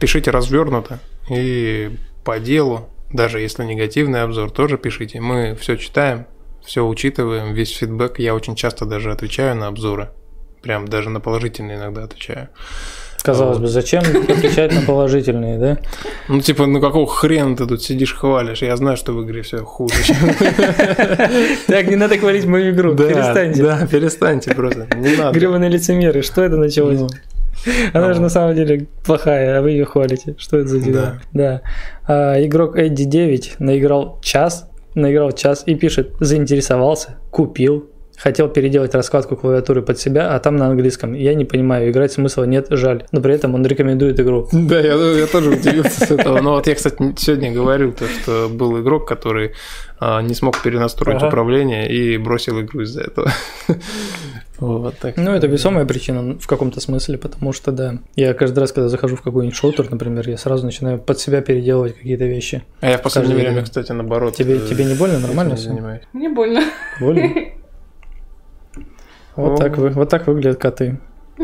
пишите 0.00 0.30
развернуто 0.30 0.98
и 1.30 1.96
по 2.24 2.38
делу, 2.40 2.88
даже 3.12 3.40
если 3.40 3.64
негативный 3.64 4.22
обзор, 4.22 4.50
тоже 4.50 4.78
пишите. 4.78 5.20
Мы 5.20 5.54
все 5.54 5.76
читаем, 5.76 6.26
все 6.62 6.84
учитываем, 6.86 7.54
весь 7.54 7.74
фидбэк. 7.76 8.18
Я 8.18 8.34
очень 8.34 8.56
часто 8.56 8.84
даже 8.84 9.12
отвечаю 9.12 9.54
на 9.56 9.68
обзоры. 9.68 10.10
Прям 10.60 10.86
даже 10.86 11.08
на 11.08 11.20
положительные 11.20 11.76
иногда 11.78 12.02
отвечаю. 12.04 12.48
Казалось 13.22 13.58
бы, 13.58 13.66
зачем 13.66 14.02
отвечать 14.02 14.74
на 14.74 14.82
положительные, 14.82 15.58
да? 15.58 15.78
Ну, 16.28 16.40
типа, 16.40 16.66
ну 16.66 16.80
какого 16.80 17.06
хрена 17.06 17.56
ты 17.56 17.66
тут 17.66 17.82
сидишь, 17.82 18.14
хвалишь? 18.14 18.62
Я 18.62 18.76
знаю, 18.76 18.96
что 18.96 19.12
в 19.12 19.24
игре 19.24 19.42
все 19.42 19.58
хуже. 19.58 19.94
Так, 21.66 21.88
не 21.88 21.96
надо 21.96 22.18
хвалить 22.18 22.46
мою 22.46 22.72
игру, 22.72 22.96
перестаньте. 22.96 23.62
Да, 23.62 23.86
перестаньте 23.86 24.54
просто. 24.54 24.86
Не 24.96 25.16
надо. 25.16 25.38
Гребаные 25.38 25.70
лицемеры, 25.70 26.22
что 26.22 26.42
это 26.42 26.56
началось? 26.56 26.98
Ну, 26.98 27.08
Она 27.92 28.12
же 28.12 28.20
ну. 28.20 28.24
на 28.24 28.28
самом 28.28 28.54
деле 28.54 28.86
плохая, 29.04 29.58
а 29.58 29.62
вы 29.62 29.72
ее 29.72 29.84
хвалите. 29.84 30.34
Что 30.38 30.58
это 30.58 30.68
за 30.68 30.80
дела? 30.80 31.20
Да. 31.32 31.62
А, 32.06 32.42
игрок 32.44 32.76
Эдди 32.76 33.04
9 33.04 33.56
наиграл 33.58 34.18
час, 34.22 34.68
наиграл 34.94 35.32
час 35.32 35.62
и 35.66 35.74
пишет, 35.74 36.14
заинтересовался, 36.20 37.16
купил, 37.30 37.89
хотел 38.20 38.48
переделать 38.48 38.94
раскладку 38.94 39.36
клавиатуры 39.36 39.82
под 39.82 39.98
себя, 39.98 40.34
а 40.34 40.38
там 40.38 40.56
на 40.56 40.66
английском. 40.66 41.14
Я 41.14 41.34
не 41.34 41.44
понимаю, 41.44 41.90
играть 41.90 42.12
смысла 42.12 42.44
нет, 42.44 42.66
жаль. 42.70 43.04
Но 43.12 43.20
при 43.20 43.34
этом 43.34 43.54
он 43.54 43.64
рекомендует 43.66 44.20
игру. 44.20 44.48
Да, 44.52 44.78
я, 44.78 44.94
я 44.94 45.26
тоже 45.26 45.50
удивился 45.50 46.06
с 46.06 46.10
этого. 46.10 46.40
Но 46.40 46.52
вот 46.54 46.66
я, 46.66 46.74
кстати, 46.74 46.96
сегодня 47.16 47.52
говорил, 47.52 47.92
то, 47.92 48.04
что 48.06 48.48
был 48.52 48.80
игрок, 48.80 49.08
который 49.08 49.52
а, 49.98 50.22
не 50.22 50.34
смог 50.34 50.62
перенастроить 50.62 51.18
Ага. 51.18 51.28
управление 51.28 51.90
и 51.90 52.16
бросил 52.18 52.60
игру 52.60 52.82
из-за 52.82 53.02
этого. 53.02 53.30
Вот 54.58 54.98
так. 54.98 55.16
Ну, 55.16 55.30
это 55.32 55.46
весомая 55.46 55.86
причина 55.86 56.36
в 56.38 56.46
каком-то 56.46 56.80
смысле, 56.80 57.16
потому 57.16 57.54
что, 57.54 57.72
да, 57.72 57.94
я 58.14 58.34
каждый 58.34 58.58
раз, 58.58 58.72
когда 58.72 58.90
захожу 58.90 59.16
в 59.16 59.22
какой-нибудь 59.22 59.56
шутер, 59.56 59.90
например, 59.90 60.28
я 60.28 60.36
сразу 60.36 60.66
начинаю 60.66 60.98
под 60.98 61.18
себя 61.18 61.40
переделывать 61.40 61.96
какие-то 61.96 62.24
вещи. 62.26 62.62
А 62.82 62.90
я 62.90 62.98
в 62.98 63.02
последнее 63.02 63.38
время, 63.38 63.62
кстати, 63.62 63.92
наоборот. 63.92 64.34
Тебе- 64.34 64.56
э, 64.58 64.68
тебе 64.68 64.84
не 64.84 64.94
больно? 64.94 65.18
Нормально 65.18 65.52
не 65.52 65.56
занимаюсь. 65.58 66.02
Мне 66.12 66.28
больно. 66.28 66.60
Больно? 67.00 67.30
Вот 69.36 69.58
так, 69.58 69.76
вы, 69.78 69.90
вот 69.90 70.08
так 70.08 70.26
выглядят 70.26 70.58
коты. 70.58 70.98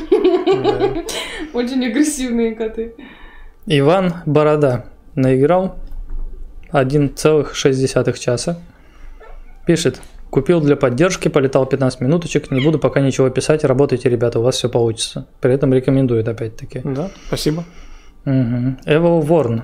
Очень 1.53 1.87
агрессивные 1.87 2.55
коты. 2.55 2.95
Иван 3.67 4.15
Борода 4.27 4.87
наиграл 5.15 5.77
1,6 6.73 8.19
часа. 8.19 8.59
Пишет, 9.67 10.01
купил 10.31 10.61
для 10.61 10.77
поддержки, 10.77 11.29
полетал 11.29 11.67
15 11.67 12.01
минуточек, 12.01 12.51
не 12.51 12.61
буду 12.61 12.79
пока 12.79 13.01
ничего 13.01 13.29
писать, 13.31 13.65
работайте, 13.65 14.09
ребята, 14.09 14.39
у 14.39 14.43
вас 14.43 14.57
все 14.57 14.69
получится. 14.69 15.27
При 15.41 15.53
этом 15.53 15.73
рекомендует 15.73 16.29
опять-таки. 16.29 16.83
Да, 16.85 17.11
спасибо. 17.27 17.65
Evil 18.25 19.23
Worn. 19.23 19.63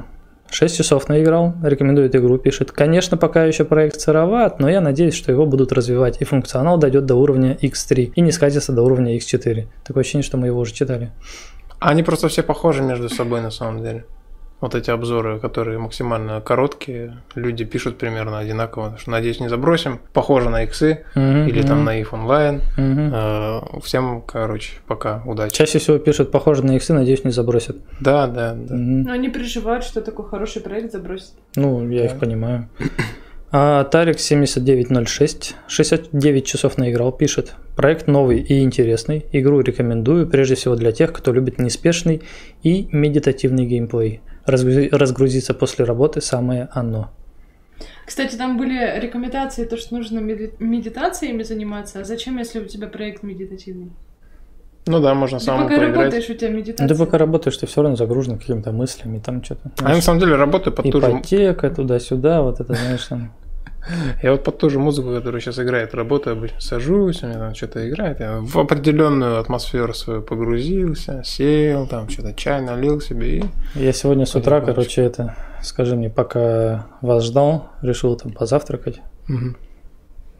6 0.52 0.76
часов 0.76 1.08
наиграл, 1.08 1.54
рекомендует 1.62 2.14
игру, 2.14 2.36
пишет. 2.36 2.72
Конечно, 2.72 3.16
пока 3.16 3.44
еще 3.44 3.64
проект 3.64 3.98
сыроват, 4.00 4.60
но 4.60 4.68
я 4.68 4.82
надеюсь, 4.82 5.14
что 5.14 5.32
его 5.32 5.46
будут 5.46 5.72
развивать, 5.72 6.20
и 6.20 6.24
функционал 6.24 6.76
дойдет 6.76 7.06
до 7.06 7.14
уровня 7.14 7.54
X3 7.54 8.12
и 8.14 8.20
не 8.20 8.32
скатится 8.32 8.72
до 8.72 8.82
уровня 8.82 9.16
X4. 9.16 9.66
Такое 9.82 10.02
ощущение, 10.02 10.24
что 10.24 10.36
мы 10.36 10.48
его 10.48 10.60
уже 10.60 10.74
читали. 10.74 11.10
Они 11.78 12.02
просто 12.02 12.28
все 12.28 12.42
похожи 12.42 12.82
между 12.82 13.08
собой 13.08 13.40
на 13.40 13.50
самом 13.50 13.82
деле. 13.82 14.04
Вот 14.62 14.76
эти 14.76 14.90
обзоры, 14.90 15.40
которые 15.40 15.78
максимально 15.78 16.40
короткие, 16.40 17.18
люди 17.34 17.64
пишут 17.64 17.98
примерно 17.98 18.38
одинаково. 18.38 18.96
Что, 18.96 19.10
надеюсь, 19.10 19.40
не 19.40 19.48
забросим. 19.48 19.98
Похоже 20.12 20.50
на 20.50 20.62
иксы 20.62 21.04
Мгм, 21.16 21.48
или 21.48 21.62
там 21.62 21.84
на 21.84 22.00
if 22.00 22.08
онлайн. 22.12 22.60
Э, 22.78 23.58
Всем, 23.82 24.22
короче, 24.22 24.74
пока, 24.86 25.20
удачи. 25.26 25.52
Чаще 25.56 25.80
всего 25.80 25.98
пишут, 25.98 26.30
похоже 26.30 26.64
на 26.64 26.76
иксы, 26.76 26.94
надеюсь, 26.94 27.24
не 27.24 27.32
забросят. 27.32 27.76
Да, 28.00 28.28
да, 28.28 28.54
да. 28.54 28.74
Мгм. 28.74 29.02
Но 29.02 29.12
они 29.12 29.28
переживают, 29.30 29.82
что 29.84 30.00
такой 30.00 30.26
хороший 30.26 30.62
проект 30.62 30.92
забросит. 30.92 31.32
Ну, 31.56 31.90
я 31.90 32.04
их 32.04 32.12
Да. 32.12 32.18
понимаю. 32.20 32.68
А 33.50 33.84
Тарик 33.84 34.18
7906 34.18 35.56
69 35.66 36.46
часов 36.46 36.78
наиграл, 36.78 37.10
пишет. 37.12 37.54
Проект 37.76 38.06
новый 38.06 38.38
и 38.40 38.62
интересный. 38.62 39.26
Игру 39.32 39.60
рекомендую, 39.60 40.26
прежде 40.28 40.54
всего 40.54 40.74
для 40.76 40.92
тех, 40.92 41.12
кто 41.12 41.32
любит 41.32 41.58
неспешный 41.58 42.22
и 42.62 42.88
медитативный 42.92 43.66
геймплей. 43.66 44.20
Разгрузи- 44.46 44.88
разгрузиться 44.90 45.54
после 45.54 45.84
работы 45.84 46.20
самое 46.20 46.68
оно. 46.72 47.10
Кстати, 48.06 48.36
там 48.36 48.58
были 48.58 48.98
рекомендации, 49.00 49.64
то, 49.64 49.76
что 49.76 49.94
нужно 49.94 50.18
меди- 50.18 50.52
медитациями 50.58 51.42
заниматься. 51.42 52.00
А 52.00 52.04
зачем, 52.04 52.38
если 52.38 52.60
у 52.60 52.64
тебя 52.64 52.88
проект 52.88 53.22
медитативный? 53.22 53.92
Ну 54.86 55.00
да, 55.00 55.14
можно 55.14 55.38
Ты 55.38 55.44
самому 55.44 55.64
пока 55.68 55.76
поиграть. 55.76 55.96
работаешь, 55.96 56.28
у 56.28 56.34
тебя 56.34 56.50
медитация. 56.50 56.88
Да 56.88 56.94
ты 56.94 57.04
пока 57.04 57.18
работаешь, 57.18 57.56
ты 57.56 57.66
все 57.66 57.82
равно 57.82 57.96
загружен 57.96 58.38
какими-то 58.38 58.72
мыслями, 58.72 59.20
там 59.24 59.42
что-то. 59.44 59.70
А 59.80 59.90
я 59.90 59.94
на 59.96 60.02
самом 60.02 60.18
деле 60.18 60.34
работаю 60.34 60.74
под 60.74 60.90
ту 60.90 61.00
же... 61.00 61.06
Ипотека 61.06 61.70
туда-сюда, 61.70 62.42
вот 62.42 62.58
это, 62.60 62.74
знаешь, 62.74 63.04
там. 63.06 63.32
Я 64.22 64.32
вот 64.32 64.44
под 64.44 64.58
ту 64.58 64.70
же 64.70 64.78
музыку, 64.78 65.12
которая 65.12 65.40
сейчас 65.40 65.58
играет, 65.58 65.92
работаю 65.94 66.36
обычно. 66.36 66.60
Сажусь, 66.60 67.22
у 67.22 67.26
меня 67.26 67.38
там 67.38 67.54
что-то 67.54 67.88
играет. 67.88 68.20
Я 68.20 68.38
в 68.40 68.56
определенную 68.56 69.38
атмосферу 69.40 69.92
свою 69.92 70.22
погрузился, 70.22 71.22
сел, 71.24 71.86
там 71.88 72.08
что-то 72.08 72.32
чай 72.34 72.60
налил 72.62 73.00
себе 73.00 73.38
и... 73.38 73.44
Я 73.74 73.92
сегодня 73.92 74.24
с 74.24 74.34
утра, 74.36 74.60
короче, 74.60 75.02
это, 75.02 75.34
скажи 75.62 75.96
мне, 75.96 76.10
пока 76.10 76.86
вас 77.00 77.24
ждал, 77.24 77.70
решил 77.82 78.16
там 78.16 78.32
позавтракать, 78.32 79.00
Мгм. 79.26 79.56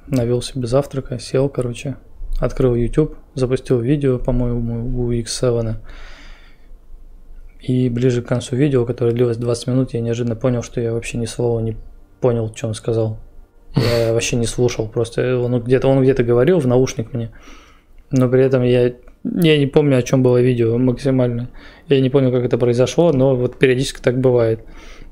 навел 0.07 0.41
себе 0.41 0.67
завтрака, 0.69 1.19
сел, 1.19 1.49
короче, 1.49 1.97
открыл 2.41 2.75
YouTube, 2.77 3.17
запустил 3.35 3.81
видео, 3.81 4.19
по-моему, 4.19 5.01
у 5.05 5.11
X7. 5.13 5.77
И 7.61 7.89
ближе 7.89 8.23
к 8.23 8.27
концу 8.27 8.57
видео, 8.57 8.85
которое 8.85 9.13
длилось 9.13 9.37
20 9.37 9.67
минут, 9.69 9.95
я 9.95 10.01
неожиданно 10.01 10.35
понял, 10.37 10.63
что 10.63 10.81
я 10.81 10.93
вообще 10.93 11.19
ни 11.19 11.27
слова 11.27 11.61
не 11.61 11.77
понял, 12.21 12.53
что 12.55 12.69
он 12.69 12.75
сказал. 12.75 13.19
Я 13.75 14.13
вообще 14.13 14.37
не 14.37 14.47
слушал, 14.47 14.87
просто 14.87 15.39
он 15.39 15.61
где-то 15.61 15.89
он 15.89 16.03
где-то 16.03 16.23
говорил 16.23 16.59
в 16.59 16.67
наушник 16.67 17.13
мне, 17.13 17.31
но 18.11 18.29
при 18.29 18.43
этом 18.43 18.63
я, 18.63 18.93
я 19.25 19.59
не 19.59 19.67
помню, 19.67 19.99
о 19.99 20.03
чем 20.03 20.23
было 20.23 20.41
видео 20.41 20.77
максимально. 20.79 21.49
Я 21.89 22.01
не 22.01 22.11
помню, 22.11 22.31
как 22.31 22.45
это 22.45 22.59
произошло, 22.59 23.13
но 23.13 23.35
вот 23.35 23.59
периодически 23.59 24.01
так 24.01 24.19
бывает. 24.19 24.61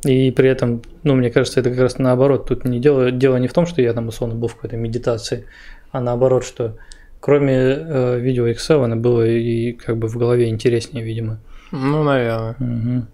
И 0.04 0.30
при 0.30 0.48
этом, 0.48 0.82
ну, 1.02 1.14
мне 1.14 1.30
кажется, 1.30 1.60
это 1.60 1.70
как 1.70 1.80
раз 1.80 1.98
наоборот. 1.98 2.46
Тут 2.46 2.64
не 2.64 2.78
дело, 2.78 3.10
дело 3.10 3.36
не 3.36 3.48
в 3.48 3.52
том, 3.52 3.66
что 3.66 3.82
я 3.82 3.92
там 3.92 4.08
условно 4.08 4.34
был 4.34 4.48
в 4.48 4.54
какой-то 4.54 4.76
медитации, 4.76 5.46
а 5.90 6.00
наоборот, 6.00 6.44
что 6.44 6.76
кроме 7.20 7.54
э, 7.54 8.18
видео 8.18 8.48
X7 8.48 8.96
было 8.96 9.26
и 9.26 9.72
как 9.72 9.98
бы 9.98 10.08
в 10.08 10.16
голове 10.16 10.48
интереснее, 10.48 11.04
видимо. 11.04 11.40
Ну, 11.70 12.02
наверное. 12.02 13.06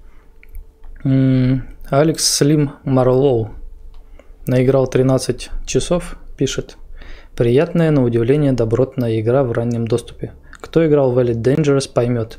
Алекс 1.90 2.24
Слим 2.24 2.72
Марлоу 2.84 3.50
наиграл 4.46 4.86
13 4.86 5.50
часов, 5.66 6.16
пишет. 6.36 6.76
Приятная, 7.36 7.90
на 7.90 8.02
удивление, 8.04 8.52
добротная 8.52 9.20
игра 9.20 9.42
в 9.44 9.52
раннем 9.52 9.86
доступе. 9.86 10.32
Кто 10.60 10.86
играл 10.86 11.12
в 11.12 11.18
Elite 11.18 11.42
Dangerous, 11.42 11.90
поймет. 11.92 12.38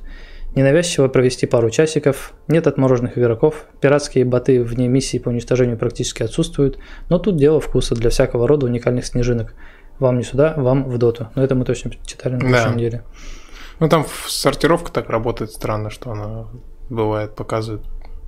Ненавязчиво 0.55 1.07
провести 1.07 1.45
пару 1.45 1.69
часиков, 1.69 2.33
нет 2.47 2.65
отмороженных 2.65 3.17
игроков, 3.17 3.65
пиратские 3.79 4.25
боты 4.25 4.63
вне 4.63 4.87
миссии 4.87 5.19
по 5.19 5.29
уничтожению 5.29 5.77
практически 5.77 6.23
отсутствуют, 6.23 6.79
но 7.09 7.19
тут 7.19 7.37
дело 7.37 7.59
вкуса 7.59 7.93
для 7.93 8.09
всякого 8.09 8.47
рода 8.47 8.65
уникальных 8.65 9.05
снежинок. 9.05 9.53
Вам 9.99 10.17
не 10.17 10.23
сюда, 10.23 10.55
вам 10.57 10.85
в 10.89 10.97
доту. 10.97 11.27
Но 11.35 11.43
это 11.43 11.53
мы 11.53 11.63
точно 11.65 11.91
читали 12.05 12.33
на 12.33 12.39
Да. 12.39 12.47
прошлой 12.49 12.75
неделе. 12.75 13.03
Ну, 13.79 13.89
там 13.89 14.05
сортировка 14.27 14.91
так 14.91 15.09
работает 15.09 15.51
странно, 15.51 15.91
что 15.91 16.11
она 16.11 16.47
бывает 16.89 17.35
показывает 17.35 17.83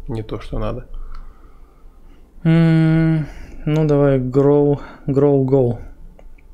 не 0.08 0.22
то, 0.22 0.40
что 0.40 0.60
надо. 0.60 0.88
М, 2.44 3.26
Ну, 3.66 3.86
давай, 3.86 4.20
Grow, 4.20 4.80
Grow 5.08 5.44
Go. 5.46 5.80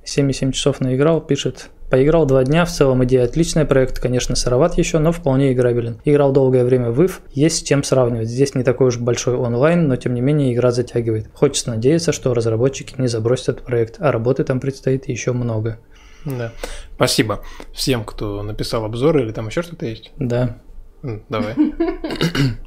7,7 0.06 0.52
часов 0.52 0.82
наиграл, 0.82 1.22
пишет. 1.22 1.69
Поиграл 1.90 2.26
два 2.26 2.44
дня, 2.44 2.65
в 2.65 2.72
целом 2.72 3.03
идея 3.06 3.26
отличная, 3.26 3.64
проект, 3.64 3.99
конечно, 3.99 4.36
сыроват 4.36 4.77
еще, 4.77 4.98
но 4.98 5.11
вполне 5.11 5.53
играбелен. 5.53 6.02
Играл 6.03 6.32
долгое 6.32 6.64
время 6.64 6.90
в 6.90 6.99
IF, 6.99 7.19
есть 7.32 7.57
с 7.57 7.64
чем 7.64 7.84
сравнивать. 7.84 8.27
Здесь 8.27 8.56
не 8.56 8.64
такой 8.64 8.88
уж 8.88 8.98
большой 8.98 9.36
онлайн, 9.36 9.88
но 9.88 9.95
тем 9.95 10.15
не 10.15 10.22
менее 10.22 10.53
игра 10.53 10.72
затягивает. 10.72 11.30
Хочется 11.34 11.69
надеяться, 11.69 12.11
что 12.11 12.34
разработчики 12.34 12.99
не 12.99 13.07
забросят 13.07 13.49
этот 13.49 13.65
проект, 13.65 13.98
а 13.99 14.11
работы 14.11 14.44
там 14.44 14.60
предстоит 14.60 15.07
еще 15.07 15.32
много. 15.34 15.80
Да. 16.26 16.52
Спасибо 16.95 17.44
всем, 17.72 18.03
кто 18.03 18.41
написал 18.41 18.84
обзоры 18.84 19.22
или 19.22 19.32
там 19.32 19.48
еще 19.48 19.61
что-то 19.61 19.86
есть. 19.86 20.11
Да. 20.18 20.57
Давай. 21.30 21.53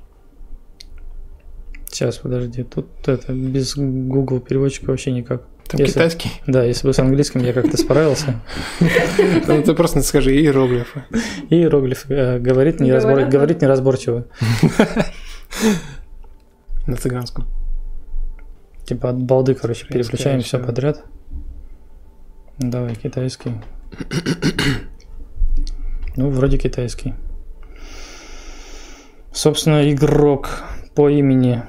Сейчас, 1.89 2.19
подожди, 2.19 2.65
тут 2.65 2.87
это 3.07 3.33
без 3.33 3.75
Google 3.77 4.41
переводчика 4.41 4.91
вообще 4.91 5.11
никак. 5.11 5.43
Там 5.69 5.81
Если- 5.81 5.93
китайский. 5.95 6.31
Да, 6.47 6.65
если 6.65 6.87
бы 6.87 6.95
с 6.95 6.99
английским 6.99 7.43
я 7.43 7.53
как-то 7.53 7.77
справился. 7.77 8.41
Ну, 8.81 9.63
ты 9.63 9.75
просто 9.75 10.01
скажи 10.03 10.35
иероглифы. 10.35 11.05
И 11.51 11.57
иероглиф 11.57 12.07
э, 12.09 12.39
говорит, 12.39 12.81
неразборчиво. 12.81 14.27
На 16.87 16.97
цыганском. 16.97 17.47
Типа 18.87 19.11
от 19.11 19.23
балды, 19.23 19.55
короче, 19.55 19.87
переключаем 19.87 20.41
все 20.41 20.59
подряд. 20.59 21.05
Давай, 22.59 22.95
китайский. 22.95 23.53
Ну, 26.17 26.31
вроде 26.31 26.57
китайский. 26.59 27.15
Собственно, 29.33 29.93
игрок 29.93 30.65
по 30.95 31.09
имени... 31.11 31.63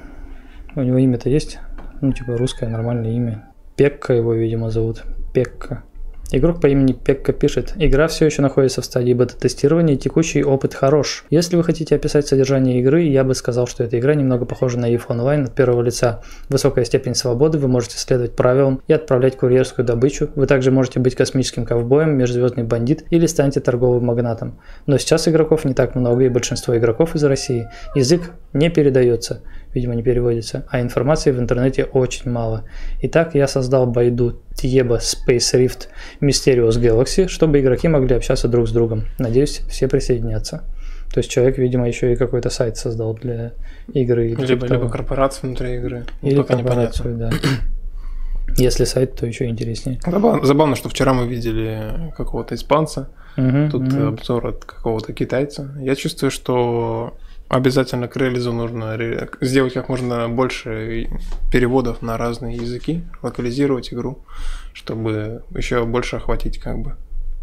У 0.76 0.82
него 0.82 0.98
имя-то 0.98 1.28
есть? 1.28 1.58
Ну, 2.00 2.12
типа 2.12 2.36
русское 2.36 2.68
нормальное 2.68 3.10
имя. 3.10 3.50
Пекка 3.76 4.14
его, 4.14 4.34
видимо, 4.34 4.70
зовут. 4.70 5.02
Пекка. 5.34 5.84
Игрок 6.32 6.60
по 6.60 6.68
имени 6.68 6.92
Пекка 6.92 7.32
пишет, 7.32 7.72
игра 7.76 8.06
все 8.06 8.24
еще 8.24 8.40
находится 8.40 8.82
в 8.82 8.84
стадии 8.84 9.12
бета-тестирования, 9.12 9.96
текущий 9.96 10.44
опыт 10.44 10.74
хорош. 10.74 11.24
Если 11.28 11.56
вы 11.56 11.64
хотите 11.64 11.96
описать 11.96 12.28
содержание 12.28 12.78
игры, 12.78 13.02
я 13.02 13.24
бы 13.24 13.34
сказал, 13.34 13.66
что 13.66 13.82
эта 13.82 13.98
игра 13.98 14.14
немного 14.14 14.44
похожа 14.44 14.78
на 14.78 14.94
EVE 14.94 15.08
Online 15.08 15.46
от 15.46 15.54
первого 15.56 15.82
лица. 15.82 16.22
Высокая 16.48 16.84
степень 16.84 17.16
свободы, 17.16 17.58
вы 17.58 17.66
можете 17.66 17.98
следовать 17.98 18.36
правилам 18.36 18.80
и 18.86 18.92
отправлять 18.92 19.36
курьерскую 19.36 19.84
добычу. 19.84 20.30
Вы 20.36 20.46
также 20.46 20.70
можете 20.70 21.00
быть 21.00 21.16
космическим 21.16 21.64
ковбоем, 21.64 22.16
межзвездный 22.16 22.62
бандит 22.62 23.06
или 23.10 23.26
станете 23.26 23.58
торговым 23.58 24.04
магнатом. 24.04 24.60
Но 24.86 24.98
сейчас 24.98 25.26
игроков 25.26 25.64
не 25.64 25.74
так 25.74 25.96
много, 25.96 26.22
и 26.22 26.28
большинство 26.28 26.76
игроков 26.76 27.16
из 27.16 27.24
России. 27.24 27.68
Язык 27.96 28.34
не 28.52 28.70
передается, 28.70 29.42
видимо 29.74 29.94
не 29.94 30.02
переводится, 30.02 30.64
а 30.68 30.80
информации 30.80 31.30
в 31.30 31.38
интернете 31.38 31.84
очень 31.84 32.30
мало. 32.30 32.64
Итак, 33.02 33.34
я 33.34 33.46
создал 33.48 33.86
байду 33.86 34.40
Tieba 34.54 34.98
Space 34.98 35.54
Rift 35.54 35.88
Mysterious 36.20 36.80
Galaxy, 36.80 37.28
чтобы 37.28 37.60
игроки 37.60 37.88
могли 37.88 38.16
общаться 38.16 38.48
друг 38.48 38.68
с 38.68 38.72
другом. 38.72 39.04
Надеюсь, 39.18 39.62
все 39.68 39.88
присоединятся. 39.88 40.64
То 41.12 41.18
есть 41.18 41.30
человек, 41.30 41.58
видимо, 41.58 41.88
еще 41.88 42.12
и 42.12 42.16
какой-то 42.16 42.50
сайт 42.50 42.76
создал 42.76 43.14
для 43.14 43.52
игры. 43.92 44.28
или 44.30 44.46
Либо, 44.46 44.66
либо 44.66 44.88
корпорация 44.88 45.48
внутри 45.48 45.76
игры. 45.76 46.04
Ну, 46.22 46.28
Или 46.28 46.38
непонятно. 46.38 46.68
корпорацию, 46.68 47.16
да. 47.16 47.30
Если 48.56 48.84
сайт, 48.84 49.14
то 49.16 49.26
еще 49.26 49.46
интереснее. 49.46 49.98
Забавно, 50.04 50.44
забавно, 50.44 50.76
что 50.76 50.88
вчера 50.88 51.12
мы 51.14 51.26
видели 51.26 52.12
какого-то 52.16 52.54
испанца, 52.54 53.10
Мгм, 53.36 53.70
тут 53.70 53.82
мгм. 53.82 54.08
обзор 54.08 54.46
от 54.48 54.64
какого-то 54.64 55.12
китайца. 55.12 55.72
Я 55.80 55.94
чувствую, 55.94 56.30
что 56.30 57.16
обязательно 57.50 58.06
к 58.08 58.16
релизу 58.16 58.52
нужно 58.52 58.96
сделать 59.40 59.74
как 59.74 59.88
можно 59.88 60.28
больше 60.28 61.08
переводов 61.52 62.00
на 62.00 62.16
разные 62.16 62.56
языки, 62.56 63.02
локализировать 63.22 63.92
игру, 63.92 64.24
чтобы 64.72 65.42
еще 65.54 65.84
больше 65.84 66.16
охватить 66.16 66.58
как 66.58 66.78
бы 66.78 66.94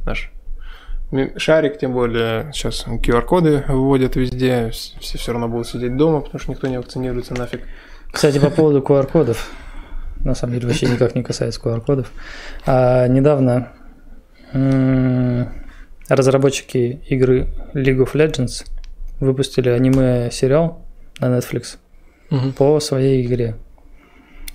наш 0.05 0.31
шарик, 1.38 1.77
тем 1.77 1.93
более 1.93 2.51
сейчас 2.53 2.85
QR-коды 2.88 3.65
выводят 3.67 4.15
везде, 4.15 4.69
вс- 4.69 4.99
все 4.99 5.17
все 5.17 5.31
равно 5.34 5.47
будут 5.47 5.67
сидеть 5.67 5.95
дома, 5.95 6.21
потому 6.21 6.39
что 6.39 6.51
никто 6.51 6.67
не 6.67 6.77
вакцинируется 6.77 7.34
нафиг. 7.34 7.61
Кстати, 8.11 8.39
по 8.39 8.49
поводу 8.49 8.79
QR-кодов. 8.79 9.49
На 10.21 10.35
самом 10.35 10.53
деле 10.55 10.67
вообще 10.67 10.88
никак 10.88 11.15
не 11.15 11.23
касается 11.23 11.61
QR-кодов. 11.61 12.11
А, 12.65 13.07
недавно 13.07 13.73
разработчики 16.09 17.01
игры 17.07 17.47
League 17.73 17.99
of 17.99 18.13
Legends 18.13 18.65
выпустили 19.19 19.69
аниме-сериал 19.69 20.85
на 21.19 21.38
Netflix 21.38 21.77
по 22.57 22.80
своей 22.80 23.26
игре. 23.26 23.56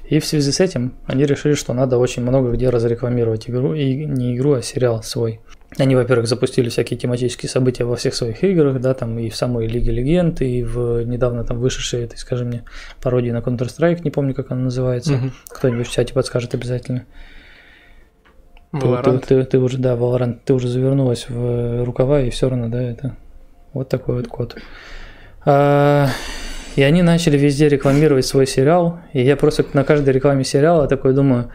И 0.09 0.19
в 0.19 0.27
связи 0.27 0.53
с 0.53 0.61
этим 0.61 0.95
они 1.07 1.25
решили, 1.25 1.55
что 1.55 1.73
надо 1.73 1.97
очень 1.97 2.23
много 2.23 2.51
где 2.51 2.69
разрекламировать 2.69 3.49
игру, 3.49 3.73
и 3.75 4.05
не 4.05 4.37
игру, 4.37 4.53
а 4.55 4.63
сериал 4.63 5.03
свой. 5.03 5.41
Они, 5.79 5.97
во-первых, 5.97 6.29
запустили 6.29 6.69
всякие 6.69 6.99
тематические 6.99 7.49
события 7.49 7.85
во 7.85 7.97
всех 7.97 8.15
своих 8.15 8.45
играх, 8.45 8.79
да, 8.79 8.93
там 8.93 9.19
и 9.19 9.31
в 9.31 9.37
самой 9.37 9.67
Лиге 9.69 9.91
Легенд, 9.91 10.43
и 10.43 10.63
в 10.63 11.03
недавно 11.05 11.45
там 11.45 11.59
вышедшей 11.59 12.05
этой, 12.05 12.19
скажи 12.19 12.45
мне, 12.45 12.65
пародии 13.01 13.31
на 13.31 13.39
Counter-Strike, 13.39 14.03
не 14.05 14.11
помню, 14.11 14.35
как 14.35 14.51
она 14.51 14.65
называется. 14.65 15.15
Мгм. 15.15 15.33
Кто-нибудь 15.49 15.87
в 15.87 15.93
чате 15.93 16.13
подскажет 16.13 16.53
обязательно. 16.55 17.07
Ты-. 18.73 18.87
Ты, 19.21 19.27
ты- 19.27 19.45
ты 19.45 19.59
уже, 19.59 19.79
да, 19.79 19.95
Valorant, 19.95 20.41
ты 20.45 20.53
уже 20.53 20.69
завернулась 20.69 21.27
в 21.29 21.85
рукава, 21.85 22.21
и 22.21 22.29
все 22.29 22.51
равно, 22.51 22.69
да, 22.69 22.83
это 22.83 23.17
вот 23.73 23.89
такой 23.89 24.17
вот 24.17 24.29
код. 24.29 24.57
А, 25.45 26.09
И 26.77 26.83
они 26.83 27.03
начали 27.03 27.37
везде 27.37 27.69
рекламировать 27.69 28.25
свой 28.25 28.47
сериал, 28.47 29.01
и 29.13 29.23
я 29.23 29.37
просто 29.37 29.65
на 29.75 29.85
каждой 29.85 30.11
рекламе 30.11 30.43
сериала 30.43 30.89
такой 30.89 31.13
думаю, 31.13 31.51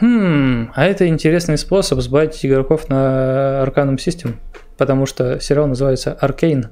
хм, 0.00 0.70
а 0.74 0.86
это 0.86 1.06
интересный 1.08 1.58
способ 1.58 2.00
сбавить 2.00 2.44
игроков 2.44 2.88
на 2.88 3.62
Arcanum 3.66 3.96
System, 3.96 4.36
потому 4.78 5.04
что 5.04 5.40
сериал 5.40 5.66
называется 5.66 6.16
Arcane. 6.20 6.68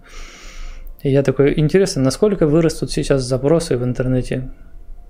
И 1.02 1.10
я 1.10 1.22
такой, 1.22 1.58
интересно, 1.58 2.02
насколько 2.02 2.46
вырастут 2.46 2.90
сейчас 2.90 3.22
запросы 3.22 3.76
в 3.76 3.84
интернете, 3.84 4.50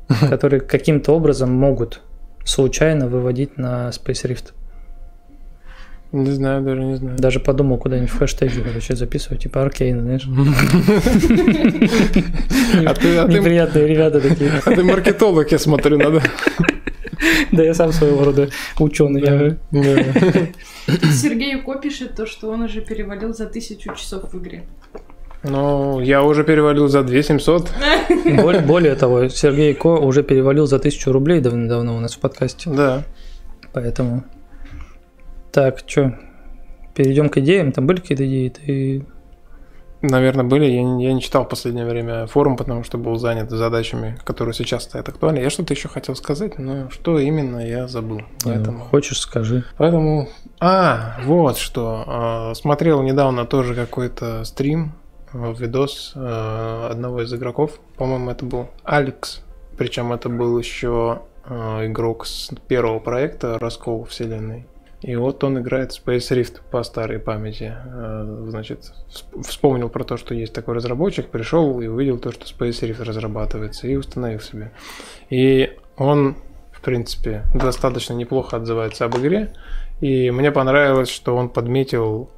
которые 0.28 0.60
каким-то 0.60 1.12
образом 1.12 1.52
могут 1.52 2.02
случайно 2.44 3.06
выводить 3.06 3.56
на 3.56 3.90
Space 3.90 4.26
Rift. 4.28 4.52
Не 6.10 6.30
знаю, 6.30 6.62
даже 6.62 6.82
не 6.82 6.96
знаю. 6.96 7.18
Даже 7.18 7.38
подумал 7.38 7.76
куда-нибудь 7.76 8.10
в 8.10 8.18
хэштеге, 8.18 8.62
короче, 8.62 8.96
записывать, 8.96 9.42
типа 9.42 9.62
Аркейн, 9.62 10.00
знаешь. 10.00 10.26
А 12.86 12.90
а 12.90 13.28
Неприятные 13.28 13.86
ребята 13.86 14.20
такие. 14.20 14.50
а 14.64 14.70
ты 14.70 14.82
маркетолог, 14.84 15.50
я 15.52 15.58
смотрю, 15.58 15.98
надо. 15.98 16.22
Да 17.52 17.62
я 17.64 17.74
сам 17.74 17.92
своего 17.92 18.24
рода 18.24 18.48
ученый. 18.78 19.56
Сергей 21.12 21.56
Уко 21.56 21.78
пишет 21.78 22.14
то, 22.14 22.26
что 22.26 22.50
он 22.50 22.62
уже 22.62 22.80
перевалил 22.80 23.34
за 23.34 23.46
тысячу 23.46 23.94
часов 23.94 24.32
в 24.32 24.38
игре. 24.38 24.64
Ну, 25.42 26.00
я 26.00 26.22
уже 26.22 26.44
перевалил 26.44 26.88
за 26.88 27.02
2700. 27.02 27.70
Более, 28.42 28.62
более 28.62 28.94
того, 28.96 29.28
Сергей 29.28 29.74
Ко 29.74 29.88
уже 29.88 30.22
перевалил 30.22 30.66
за 30.66 30.78
тысячу 30.78 31.12
рублей 31.12 31.40
давно 31.40 31.96
у 31.96 32.00
нас 32.00 32.14
в 32.14 32.18
подкасте. 32.18 32.70
Да. 32.70 33.04
Поэтому. 33.72 34.24
Так, 35.52 35.80
что? 35.86 36.18
Перейдем 36.94 37.28
к 37.28 37.38
идеям. 37.38 37.72
Там 37.72 37.86
были 37.86 38.00
какие-то 38.00 38.26
идеи? 38.26 38.48
Ты... 38.48 39.06
Наверное, 40.00 40.44
были. 40.44 40.66
Я 40.66 40.82
не, 40.82 41.04
я 41.04 41.12
не 41.12 41.20
читал 41.20 41.44
в 41.44 41.48
последнее 41.48 41.86
время 41.86 42.26
форум, 42.26 42.56
потому 42.56 42.84
что 42.84 42.98
был 42.98 43.16
занят 43.16 43.50
задачами, 43.50 44.18
которые 44.24 44.54
сейчас 44.54 44.84
стоят 44.84 45.08
актуальны. 45.08 45.38
Я 45.38 45.50
что-то 45.50 45.74
еще 45.74 45.88
хотел 45.88 46.14
сказать, 46.14 46.58
но 46.58 46.88
что 46.90 47.18
именно, 47.18 47.66
я 47.66 47.88
забыл. 47.88 48.22
Поэтому... 48.44 48.84
Хочешь, 48.84 49.20
скажи. 49.20 49.64
Поэтому... 49.76 50.28
А, 50.60 51.18
вот 51.24 51.56
что. 51.56 52.04
А, 52.06 52.54
Смотрел 52.54 53.02
недавно 53.02 53.44
тоже 53.44 53.74
какой-то 53.74 54.44
стрим, 54.44 54.92
видос 55.32 56.12
э, 56.14 56.88
одного 56.90 57.22
из 57.22 57.32
игроков. 57.32 57.80
По-моему, 57.96 58.30
это 58.30 58.44
был 58.44 58.68
Алекс. 58.84 59.42
Причем 59.76 60.12
это 60.12 60.28
был 60.28 60.58
еще 60.58 61.22
э, 61.44 61.86
игрок 61.86 62.26
с 62.26 62.50
первого 62.66 62.98
проекта 62.98 63.58
«Раскол 63.58 64.04
вселенной». 64.04 64.66
И 65.00 65.14
вот 65.14 65.44
он 65.44 65.58
играет 65.60 65.90
Space 65.92 66.30
Rift 66.36 66.60
по 66.70 66.82
старой 66.82 67.18
памяти. 67.20 67.72
Э, 67.84 68.46
Значит, 68.48 68.80
всп- 69.08 69.42
вспомнил 69.42 69.88
про 69.88 70.02
то, 70.04 70.16
что 70.16 70.34
есть 70.34 70.52
такой 70.52 70.74
разработчик, 70.74 71.28
пришел 71.28 71.80
и 71.80 71.86
увидел 71.86 72.18
то, 72.18 72.32
что 72.32 72.44
Space 72.46 72.80
Rift 72.82 73.04
разрабатывается, 73.04 73.86
и 73.86 73.94
установил 73.96 74.40
себе. 74.40 74.72
И 75.30 75.76
он, 75.96 76.36
в 76.72 76.80
принципе, 76.80 77.44
достаточно 77.54 78.14
неплохо 78.14 78.56
отзывается 78.56 79.04
об 79.04 79.16
игре. 79.18 79.52
И 80.00 80.30
мне 80.32 80.50
понравилось, 80.50 81.08
что 81.10 81.36
он 81.36 81.48
подметил, 81.48 82.28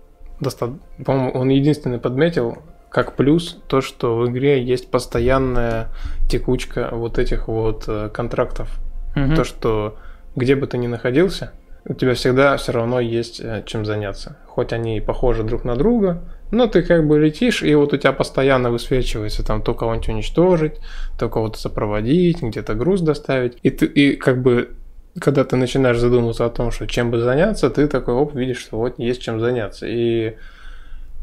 доста- 0.40 0.78
по-моему, 1.04 1.30
он 1.32 1.48
единственный 1.48 1.98
подметил, 1.98 2.58
как 2.90 3.16
плюс 3.16 3.58
то, 3.68 3.80
что 3.80 4.16
в 4.16 4.28
игре 4.28 4.62
есть 4.62 4.90
постоянная 4.90 5.88
текучка 6.28 6.88
вот 6.92 7.18
этих 7.18 7.48
вот 7.48 7.84
э, 7.86 8.10
контрактов. 8.12 8.68
Мгм. 9.16 9.34
То, 9.34 9.44
что 9.44 9.96
где 10.36 10.56
бы 10.56 10.66
ты 10.66 10.76
ни 10.78 10.86
находился, 10.88 11.52
у 11.90 11.94
тебя 11.94 12.14
всегда 12.14 12.56
все 12.56 12.70
равно 12.70 13.00
есть 13.00 13.40
э, 13.40 13.64
чем 13.66 13.84
заняться. 13.84 14.36
Хоть 14.46 14.72
они 14.72 14.98
и 14.98 15.00
похожи 15.00 15.42
друг 15.42 15.64
на 15.64 15.74
друга, 15.74 16.22
но 16.52 16.68
ты 16.68 16.82
как 16.82 17.04
бы 17.04 17.18
летишь, 17.18 17.64
и 17.64 17.74
вот 17.74 17.92
у 17.92 17.96
тебя 17.96 18.12
постоянно 18.12 18.70
высвечивается 18.70 19.44
там 19.44 19.60
то 19.60 19.74
кого-нибудь 19.74 20.08
уничтожить, 20.08 20.74
то 21.18 21.28
кого-то 21.28 21.58
сопроводить, 21.58 22.42
где-то 22.42 22.74
груз 22.74 23.00
доставить. 23.00 23.58
И 23.64 23.70
ты 23.70 23.86
и 23.86 24.14
как 24.14 24.40
бы 24.40 24.76
когда 25.20 25.42
ты 25.42 25.56
начинаешь 25.56 25.98
задумываться 25.98 26.46
о 26.46 26.50
том, 26.50 26.70
что 26.70 26.86
чем 26.86 27.10
бы 27.10 27.18
заняться, 27.18 27.68
ты 27.70 27.88
такой, 27.88 28.14
оп, 28.14 28.36
видишь, 28.36 28.58
что 28.58 28.76
вот 28.76 29.00
есть 29.00 29.20
чем 29.20 29.40
заняться. 29.40 29.86
И 29.88 30.36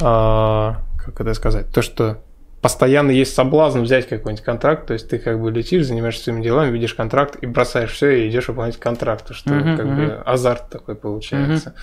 а, 0.02 0.81
как 0.98 1.22
это 1.22 1.34
сказать, 1.34 1.68
то, 1.73 1.81
что 1.81 2.18
постоянно 2.62 3.12
есть 3.12 3.34
соблазн 3.36 3.82
взять 3.82 4.08
какой-нибудь 4.08 4.44
контракт, 4.44 4.88
то 4.88 4.94
есть 4.94 5.10
ты 5.10 5.20
как 5.20 5.40
бы 5.40 5.52
летишь, 5.52 5.86
занимаешься 5.86 6.24
своими 6.24 6.44
делами, 6.44 6.72
видишь 6.72 6.94
контракт 6.94 7.36
и 7.42 7.46
бросаешь 7.46 7.92
все 7.92 8.10
и 8.26 8.30
идешь 8.30 8.48
выполнять 8.48 8.78
контракт, 8.78 9.34
что 9.34 9.54
Мгм, 9.54 9.78
как 9.78 9.86
мгм. 9.86 9.96
бы 9.96 10.22
азарт 10.26 10.70
такой 10.70 10.96
получается. 10.96 11.76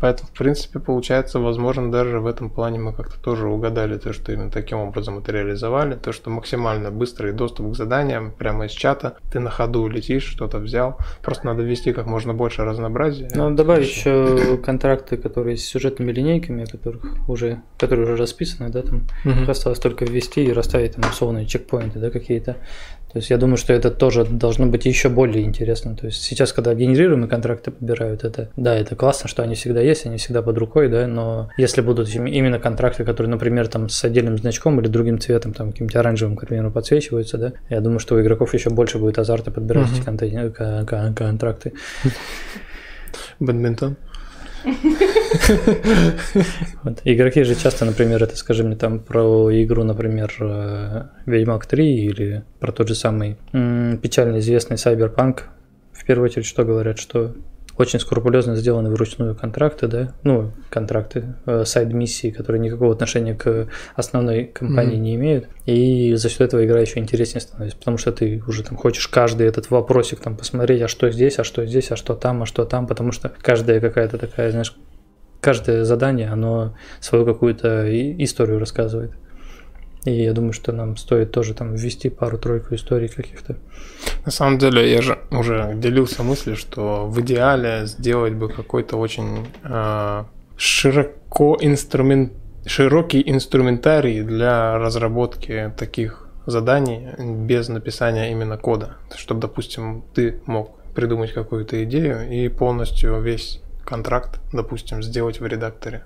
Поэтому, 0.00 0.28
в 0.28 0.38
принципе, 0.38 0.78
получается, 0.78 1.38
возможно, 1.38 1.92
даже 1.92 2.20
в 2.20 2.26
этом 2.26 2.50
плане 2.50 2.78
мы 2.78 2.92
как-то 2.92 3.20
тоже 3.20 3.46
угадали 3.46 3.98
то, 3.98 4.12
что 4.12 4.32
именно 4.32 4.50
таким 4.50 4.78
образом 4.78 5.18
это 5.18 5.32
реализовали, 5.32 5.94
то, 5.94 6.12
что 6.12 6.30
максимально 6.30 6.90
быстрый 6.90 7.32
доступ 7.32 7.72
к 7.72 7.76
заданиям 7.76 8.32
прямо 8.32 8.66
из 8.66 8.72
чата, 8.72 9.16
ты 9.30 9.40
на 9.40 9.50
ходу 9.50 9.86
летишь, 9.88 10.24
что-то 10.24 10.58
взял, 10.58 10.98
просто 11.22 11.46
надо 11.46 11.62
ввести 11.62 11.92
как 11.92 12.06
можно 12.06 12.32
больше 12.32 12.64
разнообразия. 12.64 13.28
Ну, 13.34 13.50
добавить 13.50 13.88
еще 13.88 14.58
контракты, 14.64 15.16
которые 15.16 15.56
с 15.56 15.64
сюжетными 15.64 16.12
линейками, 16.12 16.64
которых 16.64 17.28
уже, 17.28 17.62
которые 17.78 18.04
уже 18.04 18.16
расписаны, 18.16 18.70
да, 18.70 18.82
там 18.82 19.02
их 19.24 19.48
осталось 19.48 19.78
только 19.78 20.04
ввести 20.04 20.44
и 20.44 20.52
расставить 20.52 20.96
там 20.96 21.10
условные 21.10 21.46
чекпоинты, 21.46 21.98
да, 21.98 22.10
какие-то. 22.10 22.56
То 23.12 23.18
есть 23.18 23.28
я 23.28 23.38
думаю, 23.38 23.56
что 23.56 23.72
это 23.72 23.90
тоже 23.90 24.24
должно 24.24 24.66
быть 24.66 24.86
еще 24.86 25.08
более 25.08 25.42
интересно. 25.42 25.96
То 25.96 26.06
есть 26.06 26.22
сейчас, 26.22 26.52
когда 26.52 26.74
генерируемые 26.74 27.28
контракты 27.28 27.72
подбирают, 27.72 28.22
это 28.22 28.50
да, 28.54 28.76
это 28.76 28.94
классно, 28.94 29.28
что 29.28 29.42
они 29.42 29.56
всегда 29.56 29.80
есть, 29.80 29.89
они 30.06 30.16
всегда 30.16 30.42
под 30.42 30.56
рукой, 30.58 30.88
да, 30.88 31.06
но 31.06 31.50
если 31.56 31.80
будут 31.80 32.08
им- 32.14 32.26
именно 32.26 32.58
контракты, 32.58 33.04
которые, 33.04 33.30
например, 33.30 33.68
там 33.68 33.88
с 33.88 34.04
отдельным 34.04 34.38
значком 34.38 34.80
или 34.80 34.88
другим 34.88 35.18
цветом, 35.18 35.52
там 35.52 35.72
каким-то 35.72 36.00
оранжевым, 36.00 36.36
к 36.36 36.46
примеру, 36.46 36.70
подсвечиваются, 36.70 37.38
да, 37.38 37.52
я 37.68 37.80
думаю, 37.80 37.98
что 37.98 38.14
у 38.14 38.20
игроков 38.20 38.54
еще 38.54 38.70
больше 38.70 38.98
будет 38.98 39.18
азарта 39.18 39.50
подбирать 39.50 39.88
Мгм. 39.88 39.94
эти 39.96 40.04
контейнеры- 40.04 40.50
кон- 40.52 40.86
кон- 40.86 41.14
контракты. 41.14 41.72
Бадминтон. 43.40 43.96
Вот. 46.82 47.00
Игроки 47.04 47.42
же 47.44 47.54
часто, 47.54 47.84
например, 47.84 48.22
это 48.22 48.36
скажи 48.36 48.62
мне 48.64 48.76
там 48.76 48.98
про 49.00 49.48
игру, 49.64 49.84
например, 49.84 50.32
э, 50.40 51.02
Ведьмак 51.26 51.66
3 51.66 52.04
или 52.06 52.42
про 52.58 52.72
тот 52.72 52.88
же 52.88 52.94
самый 52.94 53.36
м, 53.52 53.98
печально 53.98 54.38
известный 54.38 54.76
Cyberpunk. 54.76 55.40
В 55.92 56.04
первую 56.04 56.26
очередь, 56.26 56.46
что 56.46 56.64
говорят, 56.64 56.98
что 56.98 57.34
очень 57.80 57.98
скрупулезно 57.98 58.54
сделаны 58.56 58.90
вручную 58.90 59.34
контракты, 59.34 59.86
да, 59.88 60.14
ну, 60.22 60.52
контракты, 60.68 61.34
э, 61.46 61.64
сайд-миссии, 61.64 62.30
которые 62.30 62.60
никакого 62.60 62.92
отношения 62.92 63.34
к 63.34 63.68
основной 63.96 64.44
компании 64.44 64.96
Мгм. 64.96 65.02
не 65.02 65.14
имеют. 65.16 65.48
И 65.66 66.14
за 66.14 66.28
счет 66.28 66.42
этого 66.42 66.64
игра 66.64 66.80
еще 66.80 66.98
интереснее 67.00 67.40
становится, 67.40 67.78
потому 67.78 67.96
что 67.98 68.12
ты 68.12 68.42
уже 68.46 68.62
там 68.62 68.76
хочешь 68.76 69.08
каждый 69.08 69.46
этот 69.46 69.70
вопросик 69.70 70.20
там 70.20 70.36
посмотреть, 70.36 70.82
а 70.82 70.88
что 70.88 71.10
здесь, 71.10 71.38
а 71.38 71.44
что 71.44 71.66
здесь, 71.66 71.90
а 71.90 71.96
что 71.96 72.14
там, 72.14 72.42
а 72.42 72.46
что 72.46 72.64
там, 72.64 72.86
потому 72.86 73.12
что 73.12 73.32
каждая 73.40 73.80
какая-то 73.80 74.18
такая, 74.18 74.50
знаешь, 74.50 74.76
каждое 75.40 75.84
задание, 75.84 76.28
оно 76.28 76.76
свою 77.00 77.24
какую-то 77.24 77.86
историю 78.22 78.58
рассказывает. 78.58 79.12
И 80.04 80.12
я 80.12 80.32
думаю, 80.32 80.52
что 80.52 80.72
нам 80.72 80.96
стоит 80.96 81.30
тоже 81.30 81.54
там 81.54 81.74
ввести 81.74 82.08
пару-тройку 82.08 82.74
историй 82.74 83.08
каких-то. 83.08 83.56
На 84.24 84.32
самом 84.32 84.58
деле, 84.58 84.90
я 84.90 85.02
же 85.02 85.18
уже 85.30 85.72
делился 85.74 86.22
мыслью, 86.22 86.56
что 86.56 87.06
в 87.06 87.20
идеале 87.20 87.86
сделать 87.86 88.32
бы 88.32 88.48
какой-то 88.48 88.96
очень 88.96 89.46
э, 89.62 90.24
широко 90.56 91.58
инструмент, 91.60 92.32
широкий 92.64 93.22
инструментарий 93.26 94.22
для 94.22 94.78
разработки 94.78 95.72
таких 95.76 96.28
заданий 96.46 97.08
без 97.18 97.68
написания 97.68 98.30
именно 98.32 98.56
кода. 98.56 98.96
Чтобы, 99.14 99.40
допустим, 99.40 100.04
ты 100.14 100.40
мог 100.46 100.78
придумать 100.94 101.32
какую-то 101.32 101.84
идею 101.84 102.30
и 102.30 102.48
полностью 102.48 103.20
весь 103.20 103.60
контракт, 103.84 104.40
допустим, 104.52 105.02
сделать 105.02 105.40
в 105.40 105.46
редакторе. 105.46 106.04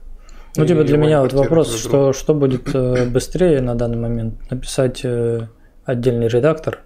Ну, 0.57 0.67
типа 0.67 0.85
для 0.85 0.99
меня 0.99 1.21
вот 1.23 1.33
вопрос, 1.33 1.75
что, 1.77 2.13
что 2.13 2.35
будет 2.35 2.75
э, 2.75 3.07
быстрее 3.07 3.61
на 3.61 3.75
данный 3.75 3.97
момент? 3.99 4.51
Написать 4.51 5.01
э, 5.05 5.49
отдельный 5.85 6.29
редактор 6.29 6.81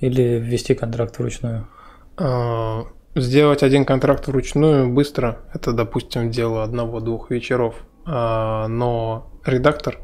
или 0.00 0.38
ввести 0.40 0.74
контракт 0.74 1.18
вручную? 1.18 1.68
А, 2.16 2.84
Сделать 3.14 3.62
один 3.62 3.84
контракт 3.84 4.26
вручную 4.26 4.88
быстро, 4.88 5.38
это, 5.54 5.72
допустим, 5.72 6.30
дело 6.30 6.64
одного-двух 6.64 7.30
вечеров. 7.30 7.74
А, 8.06 8.66
Но 8.68 9.30
редактор 9.44 9.98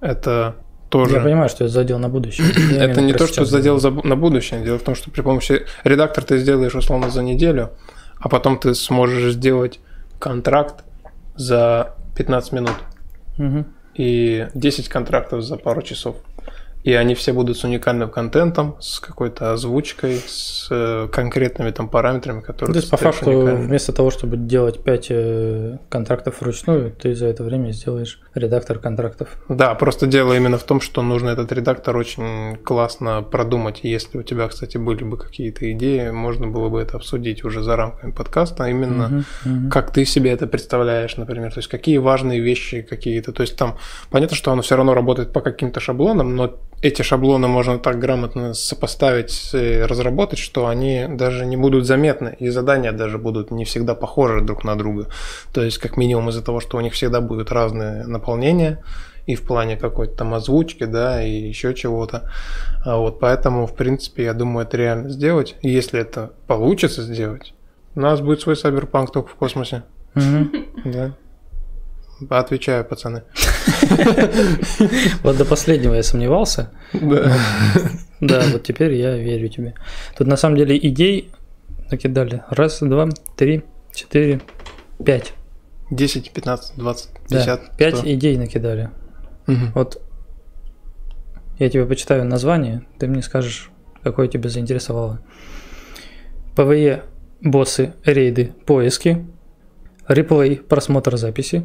это 0.00 0.56
тоже... 0.88 1.16
Я 1.16 1.22
понимаю, 1.22 1.48
что 1.48 1.64
это 1.64 1.72
задел 1.72 1.98
на 1.98 2.08
будущее. 2.08 2.46
Я 2.72 2.84
Это 2.84 3.02
не 3.02 3.12
то, 3.12 3.26
что 3.26 3.44
задел 3.44 3.78
за- 3.80 3.90
на 3.90 4.16
будущее. 4.16 4.62
Дело 4.62 4.78
в 4.78 4.82
том, 4.82 4.94
что 4.94 5.10
при 5.10 5.20
помощи 5.22 5.66
редактор 5.82 6.24
ты 6.24 6.38
сделаешь 6.38 6.74
условно 6.74 7.10
за 7.10 7.22
неделю, 7.22 7.70
а 8.18 8.28
потом 8.28 8.58
ты 8.58 8.74
сможешь 8.74 9.34
сделать 9.34 9.80
контракт 10.18 10.84
за 11.36 11.96
15 12.16 12.52
минут 12.52 12.76
Мгм. 13.38 13.64
и 13.94 14.46
10 14.54 14.88
контрактов 14.88 15.42
за 15.42 15.56
пару 15.56 15.82
часов. 15.82 16.16
И 16.84 16.92
они 16.92 17.14
все 17.14 17.32
будут 17.32 17.56
с 17.56 17.64
уникальным 17.64 18.10
контентом, 18.10 18.76
с 18.78 19.00
какой-то 19.00 19.54
озвучкой, 19.54 20.20
с 20.26 20.68
э, 20.70 21.08
конкретными 21.10 21.70
там 21.70 21.88
параметрами, 21.88 22.42
которые... 22.42 22.74
То 22.74 22.78
есть, 22.78 22.90
по 22.90 22.98
факту, 22.98 23.30
вместо 23.30 23.92
того, 23.94 24.10
чтобы 24.10 24.36
делать 24.36 24.84
5 24.84 25.06
э, 25.08 25.78
контрактов 25.88 26.42
вручную, 26.42 26.92
ты 26.92 27.14
за 27.14 27.26
это 27.26 27.42
время 27.42 27.70
сделаешь 27.70 28.20
редактор 28.34 28.78
контрактов. 28.78 29.28
Да, 29.48 29.74
просто 29.74 30.06
дело 30.06 30.34
именно 30.34 30.58
в 30.58 30.64
том, 30.64 30.82
что 30.82 31.00
нужно 31.00 31.30
этот 31.30 31.50
редактор 31.52 31.96
очень 31.96 32.56
классно 32.62 33.22
продумать. 33.22 33.80
Если 33.82 34.18
у 34.18 34.22
тебя, 34.22 34.46
кстати, 34.48 34.76
были 34.76 35.04
бы 35.04 35.16
какие-то 35.16 35.72
идеи, 35.72 36.10
можно 36.10 36.48
было 36.48 36.68
бы 36.68 36.82
это 36.82 36.98
обсудить 36.98 37.44
уже 37.44 37.62
за 37.62 37.76
рамками 37.76 38.10
подкаста, 38.10 38.64
а 38.64 38.68
именно 38.68 39.06
угу, 39.06 39.50
угу. 39.50 39.70
как 39.70 39.90
ты 39.90 40.04
себе 40.04 40.32
это 40.32 40.46
представляешь, 40.46 41.16
например, 41.16 41.50
то 41.50 41.60
есть 41.60 41.70
какие 41.70 41.96
важные 41.96 42.40
вещи 42.40 42.82
какие-то. 42.82 43.32
То 43.32 43.40
есть 43.40 43.56
там 43.56 43.78
понятно, 44.10 44.36
что 44.36 44.52
оно 44.52 44.60
все 44.60 44.76
равно 44.76 44.92
работает 44.92 45.32
по 45.32 45.40
каким-то 45.40 45.80
шаблонам, 45.80 46.36
но 46.36 46.58
эти 46.82 47.02
шаблоны 47.02 47.48
можно 47.48 47.78
так 47.78 47.98
грамотно 47.98 48.54
сопоставить 48.54 49.50
и 49.54 49.80
разработать, 49.82 50.38
что 50.38 50.66
они 50.66 51.06
даже 51.08 51.46
не 51.46 51.56
будут 51.56 51.86
заметны, 51.86 52.36
и 52.38 52.48
задания 52.48 52.92
даже 52.92 53.18
будут 53.18 53.50
не 53.50 53.64
всегда 53.64 53.94
похожи 53.94 54.40
друг 54.40 54.64
на 54.64 54.76
друга. 54.76 55.08
То 55.52 55.62
есть, 55.62 55.78
как 55.78 55.96
минимум 55.96 56.28
из-за 56.28 56.42
того, 56.42 56.60
что 56.60 56.76
у 56.76 56.80
них 56.80 56.92
всегда 56.92 57.20
будут 57.20 57.52
разные 57.52 58.06
наполнения, 58.06 58.82
и 59.26 59.34
в 59.36 59.42
плане 59.42 59.76
какой-то 59.76 60.16
там 60.16 60.34
озвучки, 60.34 60.84
да, 60.84 61.24
и 61.24 61.48
еще 61.48 61.74
чего-то. 61.74 62.30
А 62.84 62.98
вот 62.98 63.20
поэтому, 63.20 63.66
в 63.66 63.74
принципе, 63.74 64.24
я 64.24 64.34
думаю, 64.34 64.66
это 64.66 64.76
реально 64.76 65.08
сделать. 65.08 65.56
И 65.62 65.70
если 65.70 66.00
это 66.00 66.32
получится 66.46 67.02
сделать, 67.02 67.54
у 67.94 68.00
нас 68.00 68.20
будет 68.20 68.40
свой 68.40 68.54
Cyberpunk 68.54 69.08
только 69.12 69.30
в 69.30 69.34
космосе. 69.34 69.84
Да. 70.14 71.14
Отвечаю, 72.30 72.84
пацаны. 72.84 73.22
Вот 75.22 75.36
до 75.36 75.44
последнего 75.44 75.94
я 75.94 76.02
сомневался. 76.02 76.70
Да. 76.92 77.36
Да, 78.20 78.42
вот 78.52 78.62
теперь 78.62 78.94
я 78.94 79.16
верю 79.16 79.48
тебе. 79.48 79.74
Тут 80.16 80.26
на 80.26 80.36
самом 80.36 80.56
деле 80.56 80.78
идей 80.78 81.30
накидали. 81.90 82.42
Раз, 82.48 82.80
два, 82.80 83.08
три, 83.36 83.64
четыре, 83.94 84.40
пять. 85.04 85.34
Десять, 85.90 86.30
пятнадцать, 86.32 86.76
двадцать, 86.76 87.10
пятьдесят. 87.28 87.76
Пять 87.76 88.04
идей 88.04 88.36
накидали. 88.36 88.90
Вот 89.74 90.00
я 91.58 91.68
тебе 91.68 91.84
почитаю 91.84 92.24
название, 92.24 92.82
ты 92.98 93.06
мне 93.06 93.22
скажешь, 93.22 93.70
какое 94.02 94.26
тебя 94.26 94.48
заинтересовало. 94.48 95.20
PvE, 96.56 97.04
боссы, 97.40 97.92
рейды, 98.04 98.52
поиски, 98.64 99.26
реплей, 100.08 100.56
просмотр 100.56 101.16
записи, 101.16 101.64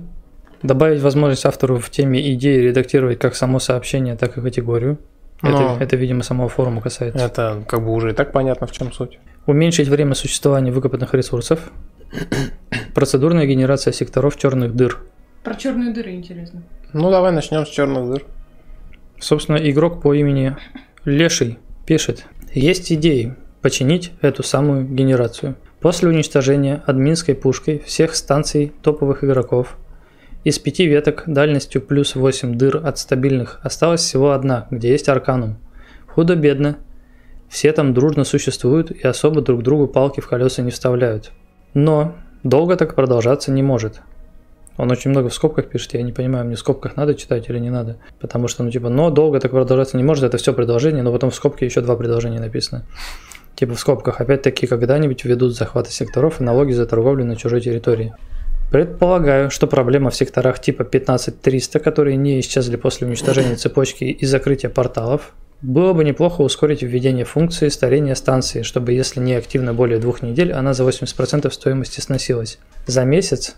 Добавить 0.62 1.02
возможность 1.02 1.46
автору 1.46 1.78
в 1.78 1.90
теме 1.90 2.34
идеи 2.34 2.60
редактировать 2.60 3.20
как 3.20 3.36
само 3.36 3.60
сообщение, 3.60 4.16
так 4.16 4.38
и 4.38 4.42
категорию. 4.42 4.98
Это, 5.42 5.78
это, 5.80 5.96
видимо, 5.96 6.22
самого 6.22 6.50
форума 6.50 6.82
касается. 6.82 7.24
Это 7.24 7.64
как 7.66 7.86
бы 7.86 7.94
уже 7.94 8.12
и 8.12 8.14
так 8.14 8.34
понятно, 8.34 8.68
в 8.68 8.74
чем 8.74 8.92
суть. 8.92 9.20
Уменьшить 9.46 9.88
время 9.88 10.16
существования 10.16 10.72
выкопанных 10.72 11.14
ресурсов. 11.14 11.72
Процедурная 12.94 13.46
генерация 13.46 13.94
секторов 13.94 14.38
черных 14.38 14.76
дыр. 14.76 15.00
Про 15.44 15.56
черные 15.56 15.94
дыры 15.94 16.12
интересно. 16.12 16.64
Ну, 16.92 17.10
давай 17.10 17.32
начнем 17.32 17.66
с 17.66 17.70
черных 17.70 18.12
дыр. 18.12 18.26
Собственно, 19.18 19.58
игрок 19.58 20.02
по 20.02 20.14
имени 20.14 20.58
Леший 21.06 21.58
пишет. 21.86 22.26
Есть 22.54 22.92
идеи 22.92 23.36
починить 23.62 24.12
эту 24.22 24.44
самую 24.44 24.84
генерацию. 24.84 25.56
После 25.80 26.10
уничтожения 26.10 26.84
админской 26.86 27.34
пушкой 27.34 27.80
всех 27.86 28.14
станций 28.16 28.74
топовых 28.84 29.24
игроков– 29.24 29.78
из 30.44 30.58
пяти 30.58 30.86
веток 30.86 31.24
дальностью 31.28 31.82
плюс 31.82 32.16
8 32.16 32.58
дыр 32.58 32.82
от 32.86 32.98
стабильных 32.98 33.60
осталась 33.62 34.02
всего 34.02 34.32
одна, 34.32 34.68
где 34.72 34.90
есть 34.90 35.10
арканум. 35.10 35.58
Худо-бедно. 36.08 36.78
Все 37.50 37.74
там 37.74 37.94
дружно 37.94 38.24
существуют 38.24 38.92
и 38.92 39.06
особо 39.06 39.42
друг 39.42 39.64
другу 39.64 39.88
палки 39.88 40.22
в 40.22 40.28
колеса 40.28 40.62
не 40.62 40.72
вставляют. 40.72 41.32
Но 41.74 42.16
долго 42.44 42.78
так 42.78 42.96
продолжаться 42.96 43.52
не 43.52 43.64
может. 43.64 44.02
Он 44.78 44.90
очень 44.92 45.12
много 45.12 45.28
в 45.28 45.34
скобках 45.34 45.68
пишет, 45.68 45.94
я 45.94 46.04
не 46.04 46.14
понимаю, 46.14 46.46
мне 46.46 46.56
в 46.56 46.60
скобках 46.60 46.96
надо 46.96 47.16
читать 47.16 47.50
или 47.50 47.60
не 47.60 47.70
надо. 47.70 47.98
Потому 48.22 48.48
что, 48.48 48.64
ну, 48.64 48.72
типа, 48.72 48.88
но 48.88 49.10
долго 49.10 49.42
так 49.42 49.52
продолжаться 49.52 49.98
не 49.98 50.04
может, 50.04 50.24
это 50.24 50.38
все 50.38 50.54
предложение, 50.54 51.04
но 51.04 51.12
потом 51.12 51.32
в 51.32 51.36
скобке 51.36 51.66
еще 51.66 51.82
два 51.82 51.98
предложения 51.98 52.40
написано. 52.40 52.86
Типа 53.56 53.76
в 53.76 53.80
скобках, 53.80 54.22
опять-таки, 54.22 54.68
когда-нибудь 54.68 55.26
введут 55.26 55.54
захваты 55.54 55.92
секторов 55.92 56.40
и 56.40 56.46
налоги 56.46 56.72
за 56.72 56.86
торговлю 56.86 57.26
на 57.26 57.36
чужой 57.36 57.60
территории. 57.60 58.14
Предполагаю, 58.72 59.50
что 59.50 59.66
проблема 59.66 60.12
в 60.12 60.16
секторах 60.16 60.60
типа 60.60 60.84
15300, 60.84 61.80
которые 61.80 62.18
не 62.18 62.40
исчезли 62.40 62.76
после 62.76 63.08
уничтожения 63.08 63.56
цепочки 63.56 64.04
и 64.04 64.26
закрытия 64.28 64.70
порталов, 64.70 65.34
было 65.64 65.94
бы 65.94 66.04
неплохо 66.04 66.42
ускорить 66.42 66.84
введение 66.84 67.26
функции 67.26 67.68
старения 67.70 68.14
станции, 68.14 68.62
чтобы 68.62 68.94
если 68.94 69.20
не 69.20 69.34
активно 69.34 69.74
более 69.74 69.98
двух 69.98 70.22
недель, 70.22 70.54
она 70.54 70.74
за 70.74 70.84
80% 70.84 71.50
стоимости 71.52 72.00
сносилась. 72.00 72.60
За 72.86 73.06
месяц 73.06 73.56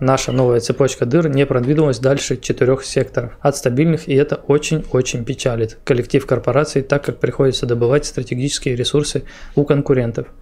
наша 0.00 0.32
новая 0.32 0.60
цепочка 0.60 1.04
дыр 1.04 1.28
не 1.28 1.44
продвинулась 1.44 1.98
дальше 1.98 2.38
четырех 2.38 2.84
секторов 2.84 3.32
от 3.40 3.54
стабильных, 3.54 4.08
и 4.08 4.14
это 4.14 4.36
очень-очень 4.36 5.26
печалит 5.26 5.76
коллектив 5.84 6.24
корпораций, 6.24 6.80
так 6.80 7.04
как 7.04 7.18
приходится 7.18 7.66
добывать 7.66 8.06
стратегические 8.06 8.76
ресурсы 8.76 9.24
у 9.54 9.64
конкурентов– 9.64 10.28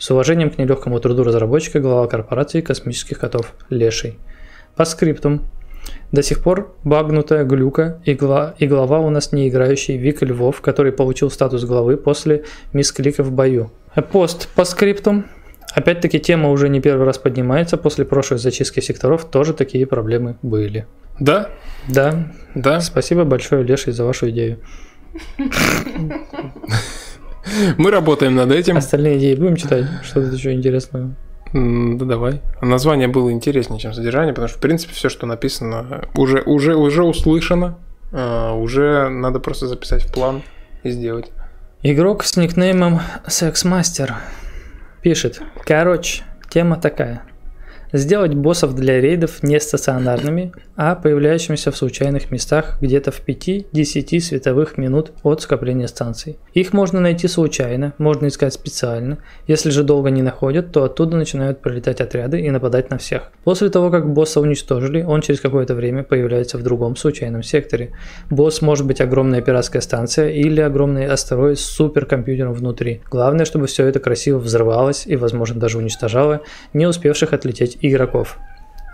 с 0.00 0.10
уважением 0.10 0.50
к 0.50 0.56
нелегкому 0.56 0.98
труду 0.98 1.24
разработчика 1.24 1.78
глава 1.78 2.08
корпорации 2.08 2.62
космических 2.62 3.18
котов 3.18 3.52
Леший. 3.68 4.18
По 4.74 4.86
скриптум. 4.86 5.42
До 6.10 6.22
сих 6.22 6.42
пор 6.42 6.74
багнутая 6.84 7.44
глюка 7.44 8.00
и, 8.04 8.14
гла, 8.14 8.54
и 8.58 8.66
глава 8.66 9.00
у 9.00 9.10
нас 9.10 9.32
не 9.32 9.48
играющий 9.48 9.98
Вик 9.98 10.22
Львов, 10.22 10.62
который 10.62 10.92
получил 10.92 11.30
статус 11.30 11.64
главы 11.64 11.98
после 11.98 12.44
мисклика 12.72 13.22
в 13.22 13.30
бою. 13.30 13.70
Пост 14.10 14.48
по 14.54 14.64
скриптум. 14.64 15.26
Опять-таки 15.74 16.18
тема 16.18 16.50
уже 16.50 16.70
не 16.70 16.80
первый 16.80 17.04
раз 17.04 17.18
поднимается, 17.18 17.76
после 17.76 18.06
прошлой 18.06 18.38
зачистки 18.38 18.80
секторов 18.80 19.26
тоже 19.26 19.52
такие 19.52 19.86
проблемы 19.86 20.36
были. 20.42 20.86
Да? 21.20 21.50
Да. 21.88 22.32
Да. 22.54 22.80
Спасибо 22.80 23.24
большое, 23.24 23.62
Леший, 23.64 23.92
за 23.92 24.04
вашу 24.04 24.30
идею. 24.30 24.60
Мы 27.76 27.90
работаем 27.90 28.34
над 28.34 28.50
этим. 28.50 28.76
Остальные 28.76 29.18
идеи 29.18 29.34
будем 29.34 29.56
читать? 29.56 29.86
Что 30.02 30.22
тут 30.22 30.34
еще 30.34 30.52
интересного? 30.52 31.14
Да 31.52 32.04
давай. 32.04 32.40
Название 32.60 33.08
было 33.08 33.32
интереснее, 33.32 33.80
чем 33.80 33.92
содержание, 33.92 34.32
потому 34.32 34.48
что, 34.48 34.58
в 34.58 34.60
принципе, 34.60 34.94
все, 34.94 35.08
что 35.08 35.26
написано, 35.26 36.08
уже, 36.14 36.42
уже, 36.42 36.76
уже 36.76 37.02
услышано, 37.02 37.78
а, 38.12 38.54
уже 38.54 39.08
надо 39.08 39.40
просто 39.40 39.66
записать 39.66 40.04
в 40.04 40.12
план 40.12 40.42
и 40.84 40.90
сделать. 40.90 41.32
Игрок 41.82 42.24
с 42.24 42.36
никнеймом 42.36 43.00
Сексмастер 43.26 44.14
пишет. 45.02 45.40
Короче, 45.64 46.22
тема 46.48 46.76
такая. 46.76 47.22
Сделать 47.92 48.34
боссов 48.34 48.76
для 48.76 49.00
рейдов 49.00 49.42
не 49.42 49.58
стационарными, 49.58 50.52
а 50.82 50.94
появляющимися 50.94 51.70
в 51.70 51.76
случайных 51.76 52.30
местах 52.30 52.78
где-то 52.80 53.10
в 53.10 53.22
5-10 53.28 54.20
световых 54.20 54.78
минут 54.78 55.12
от 55.22 55.42
скопления 55.42 55.86
станций. 55.86 56.38
Их 56.54 56.72
можно 56.72 57.00
найти 57.00 57.28
случайно, 57.28 57.92
можно 57.98 58.28
искать 58.28 58.54
специально. 58.54 59.18
Если 59.46 59.68
же 59.68 59.82
долго 59.82 60.08
не 60.08 60.22
находят, 60.22 60.72
то 60.72 60.84
оттуда 60.84 61.18
начинают 61.18 61.60
пролетать 61.60 62.00
отряды 62.00 62.40
и 62.40 62.50
нападать 62.50 62.88
на 62.88 62.96
всех. 62.96 63.30
После 63.44 63.68
того, 63.68 63.90
как 63.90 64.10
босса 64.10 64.40
уничтожили, 64.40 65.02
он 65.02 65.20
через 65.20 65.40
какое-то 65.40 65.74
время 65.74 66.02
появляется 66.02 66.56
в 66.56 66.62
другом 66.62 66.96
случайном 66.96 67.42
секторе. 67.42 67.90
Босс 68.30 68.62
может 68.62 68.86
быть 68.86 69.02
огромная 69.02 69.42
пиратская 69.42 69.82
станция 69.82 70.30
или 70.30 70.62
огромный 70.62 71.06
астероид 71.06 71.58
с 71.58 71.64
суперкомпьютером 71.66 72.54
внутри. 72.54 73.02
Главное, 73.10 73.44
чтобы 73.44 73.66
все 73.66 73.84
это 73.84 74.00
красиво 74.00 74.38
взрывалось 74.38 75.06
и, 75.06 75.16
возможно, 75.16 75.60
даже 75.60 75.76
уничтожало 75.76 76.40
не 76.72 76.86
успевших 76.86 77.34
отлететь 77.34 77.76
игроков. 77.82 78.38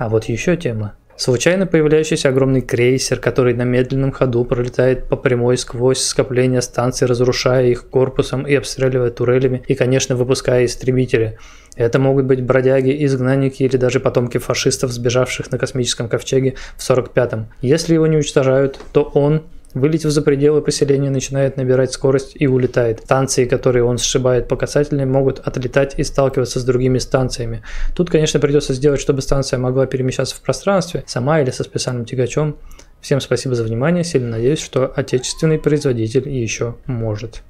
А 0.00 0.08
вот 0.08 0.24
еще 0.24 0.56
тема. 0.56 0.96
Случайно 1.16 1.66
появляющийся 1.66 2.28
огромный 2.28 2.60
крейсер, 2.60 3.18
который 3.18 3.55
на 3.55 3.62
медленном 3.62 4.12
ходу 4.12 4.44
пролетает 4.44 5.09
по 5.09 5.16
прямой 5.16 5.56
сквозь 5.56 6.02
скопление 6.02 6.60
станций, 6.60 7.06
разрушая 7.06 7.66
их 7.66 7.88
корпусом 7.88 8.47
и 8.47 8.55
обстреливая 8.55 9.10
турелями 9.10 9.62
и, 9.66 9.74
конечно, 9.74 10.14
выпуская 10.14 10.66
истребители. 10.66 11.38
Это 11.74 11.98
могут 11.98 12.26
быть 12.26 12.43
бродяги, 12.43 13.05
изгнанники 13.05 13.62
или 13.62 13.76
даже 13.78 13.98
потомки 13.98 14.38
фашистов, 14.38 14.90
сбежавших 14.93 15.51
на 15.51 15.59
космическом 15.59 16.09
ковчеге 16.09 16.55
в 16.76 16.90
45-м. 16.90 17.48
Если 17.62 17.94
его 17.94 18.06
не 18.06 18.16
уничтожают, 18.16 18.78
то 18.93 19.02
он 19.02 19.43
Вылетев 19.76 20.10
за 20.10 20.22
пределы 20.22 20.62
поселения, 20.62 21.10
начинает 21.10 21.58
набирать 21.58 21.92
скорость 21.92 22.32
и 22.34 22.46
улетает. 22.46 23.00
Станции, 23.00 23.44
которые 23.44 23.84
он 23.84 23.98
сшибает 23.98 24.48
по 24.48 24.56
касательной, 24.56 25.04
могут 25.04 25.38
отлетать 25.40 25.98
и 25.98 26.02
сталкиваться 26.02 26.60
с 26.60 26.64
другими 26.64 26.96
станциями. 26.96 27.62
Тут, 27.94 28.08
конечно, 28.08 28.40
придется 28.40 28.72
сделать, 28.72 29.02
чтобы 29.02 29.20
станция 29.20 29.58
могла 29.58 29.84
перемещаться 29.84 30.34
в 30.34 30.40
пространстве, 30.40 31.04
сама 31.06 31.42
или 31.42 31.50
со 31.50 31.62
специальным 31.62 32.06
тягачом. 32.06 32.56
Всем 33.02 33.20
спасибо 33.20 33.54
за 33.54 33.64
внимание, 33.64 34.02
сильно 34.02 34.30
надеюсь, 34.30 34.62
что 34.62 34.86
отечественный 34.86 35.58
производитель 35.58 36.26
еще 36.26 36.76
может. 36.86 37.42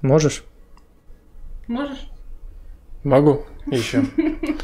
Можешь? 0.00 0.42
Можешь? 1.66 2.08
Могу 3.04 3.44
еще. 3.66 4.06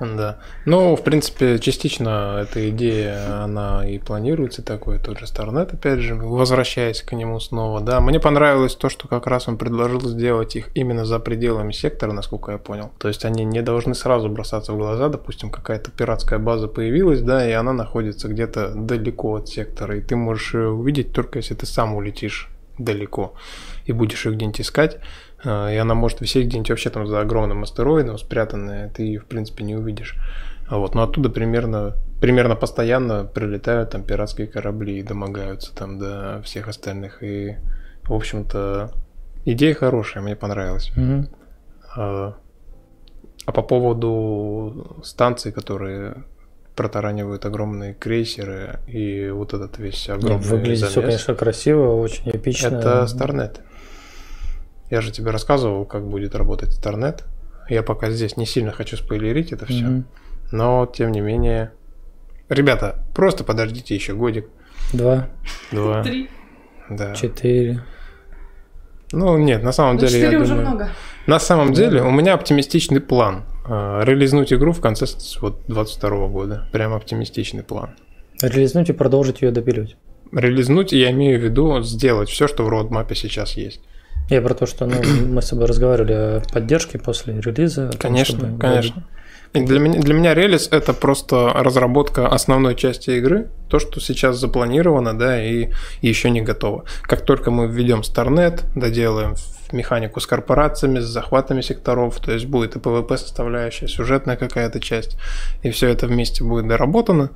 Да. 0.00 0.38
Ну, 0.64 0.94
в 0.96 1.02
принципе, 1.02 1.58
частично 1.58 2.40
эта 2.42 2.70
идея, 2.70 3.44
она 3.44 3.88
и 3.88 3.98
планируется 3.98 4.62
такой, 4.62 4.98
тот 4.98 5.18
же 5.18 5.24
Starnet, 5.24 5.74
опять 5.74 6.00
же, 6.00 6.14
возвращаясь 6.14 7.02
к 7.02 7.12
нему 7.12 7.40
снова, 7.40 7.80
да. 7.80 8.00
Мне 8.00 8.20
понравилось 8.20 8.74
то, 8.74 8.88
что 8.88 9.08
как 9.08 9.26
раз 9.26 9.48
он 9.48 9.56
предложил 9.56 10.00
сделать 10.00 10.56
их 10.56 10.70
именно 10.74 11.04
за 11.04 11.18
пределами 11.18 11.72
сектора, 11.72 12.12
насколько 12.12 12.52
я 12.52 12.58
понял. 12.58 12.90
То 12.98 13.08
есть 13.08 13.24
они 13.24 13.44
не 13.44 13.62
должны 13.62 13.94
сразу 13.94 14.28
бросаться 14.28 14.72
в 14.72 14.76
глаза, 14.76 15.08
допустим, 15.08 15.50
какая-то 15.50 15.90
пиратская 15.90 16.38
база 16.38 16.68
появилась, 16.68 17.22
да, 17.22 17.48
и 17.48 17.52
она 17.52 17.72
находится 17.72 18.28
где-то 18.28 18.72
далеко 18.74 19.36
от 19.36 19.48
сектора, 19.48 19.96
и 19.96 20.00
ты 20.00 20.16
можешь 20.16 20.54
ее 20.54 20.68
увидеть 20.68 21.12
только 21.12 21.38
если 21.38 21.54
ты 21.54 21.66
сам 21.66 21.94
улетишь 21.94 22.50
далеко 22.78 23.34
и 23.86 23.92
будешь 23.92 24.26
их 24.26 24.34
где-нибудь 24.34 24.60
искать. 24.60 24.98
А, 25.46 25.70
и 25.70 25.76
она 25.76 25.94
может 25.94 26.20
висеть 26.20 26.48
где-нибудь 26.48 26.70
вообще 26.70 26.90
там 26.90 27.06
за 27.06 27.20
огромным 27.20 27.62
астероидом 27.62 28.18
спрятанная, 28.18 28.90
ты 28.90 29.04
ее, 29.04 29.20
в 29.20 29.26
принципе, 29.26 29.64
не 29.64 29.76
увидишь. 29.76 30.16
Вот, 30.68 30.96
но 30.96 31.04
оттуда 31.04 31.30
примерно, 31.30 31.94
примерно 32.20 32.56
постоянно 32.56 33.24
прилетают 33.24 33.90
там 33.90 34.02
пиратские 34.02 34.48
корабли 34.48 34.98
и 34.98 35.02
домогаются 35.02 35.74
там 35.74 35.98
до 35.98 36.42
всех 36.44 36.66
остальных. 36.66 37.22
И, 37.22 37.56
в 38.02 38.12
общем-то, 38.12 38.90
идея 39.44 39.74
хорошая, 39.74 40.24
мне 40.24 40.34
понравилась. 40.34 40.90
Мгм. 40.96 41.28
А, 41.94 42.34
а 43.44 43.52
по 43.52 43.62
поводу 43.62 44.98
станций, 45.04 45.52
которые 45.52 46.24
протаранивают 46.74 47.46
огромные 47.46 47.94
крейсеры 47.94 48.80
и 48.86 49.30
вот 49.30 49.54
этот 49.54 49.78
весь 49.78 50.08
огромный 50.10 50.46
выглядит 50.46 50.88
все, 50.88 51.00
замес, 51.00 51.06
конечно, 51.06 51.34
красиво, 51.34 51.94
очень 51.94 52.30
эпично. 52.30 52.66
это 52.66 53.06
Starnet. 53.08 53.60
Я 54.90 55.00
же 55.00 55.10
тебе 55.12 55.30
рассказывал, 55.30 55.84
как 55.84 56.06
будет 56.06 56.34
работать 56.34 56.70
Starnet. 56.78 57.22
Я 57.68 57.82
пока 57.82 58.10
здесь 58.10 58.36
не 58.36 58.46
сильно 58.46 58.70
хочу 58.72 58.96
спойлерить 58.96 59.52
это 59.52 59.66
все. 59.66 59.84
Мгм. 59.84 60.04
Но, 60.52 60.86
тем 60.86 61.10
не 61.12 61.20
менее... 61.20 61.72
Ребята, 62.48 63.04
просто 63.14 63.42
подождите 63.42 63.94
еще 63.94 64.14
годик, 64.14 64.46
Два, 64.92 65.28
два. 65.72 66.02
Три. 66.04 66.30
Да. 66.88 67.12
четыре. 67.16 67.82
Ну, 69.12 69.36
нет, 69.36 69.62
на 69.64 69.72
самом 69.72 69.96
Ну, 69.96 70.00
деле, 70.02 70.18
я 70.20 70.24
четыре 70.26 70.42
уже 70.42 70.50
думаю... 70.54 70.68
много. 70.68 70.88
На 71.26 71.40
самом 71.40 71.72
деле, 71.72 72.02
у 72.02 72.10
меня 72.12 72.34
оптимистичный 72.34 73.00
план. 73.00 73.44
э, 73.68 74.02
Релизнуть 74.04 74.52
игру 74.52 74.70
в 74.72 74.80
конце 74.80 75.06
вот 75.40 75.62
22 75.66 76.28
года. 76.28 76.68
Прям 76.72 76.92
оптимистичный 76.94 77.64
план. 77.64 77.90
Релизнуть 78.40 78.90
и 78.90 78.92
продолжить 78.92 79.42
ее 79.42 79.50
допиливать. 79.50 79.96
Релизнуть, 80.32 80.92
я 80.92 81.10
имею 81.10 81.40
в 81.40 81.42
виду 81.42 81.80
сделать 81.82 82.28
все, 82.28 82.46
что 82.46 82.64
в 82.64 82.68
родмапе 82.68 83.14
сейчас 83.16 83.56
есть. 83.56 83.80
Я 84.28 84.42
про 84.42 84.54
то, 84.54 84.66
что 84.66 84.86
ну, 84.86 84.96
мы 85.28 85.42
с 85.42 85.48
тобой 85.48 85.66
разговаривали 85.66 86.12
о 86.12 86.42
поддержке 86.52 86.98
после 86.98 87.40
релиза. 87.40 87.88
о 87.88 87.92
том, 87.92 87.98
Конечно, 87.98 88.38
чтобы- 88.38 88.58
конечно. 88.58 89.04
И 89.52 89.60
для 89.60 89.78
меня, 89.78 90.00
для 90.00 90.12
меня 90.12 90.34
релиз 90.34 90.68
это 90.70 90.92
просто 90.92 91.50
разработка 91.54 92.28
основной 92.28 92.74
части 92.74 93.10
игры, 93.10 93.48
то, 93.68 93.78
что 93.78 94.00
сейчас 94.00 94.36
запланировано, 94.36 95.16
да, 95.18 95.42
и, 95.42 95.70
еще 96.02 96.28
не 96.30 96.42
готово. 96.42 96.84
Как 97.02 97.22
только 97.24 97.50
мы 97.50 97.66
введем 97.66 98.00
Starnet, 98.00 98.64
доделаем 98.74 99.34
механику 99.72 100.20
с 100.20 100.26
корпорациями, 100.26 100.98
с 100.98 101.04
захватами 101.06 101.62
секторов, 101.62 102.20
то 102.20 102.32
есть 102.32 102.46
будет 102.46 102.76
и 102.76 102.78
PvP 102.80 103.16
составляющая, 103.16 103.88
сюжетная 103.88 104.36
какая-то 104.36 104.78
часть, 104.80 105.16
и 105.62 105.70
все 105.70 105.88
это 105.88 106.06
вместе 106.06 106.44
будет 106.44 106.68
доработано, 106.68 107.30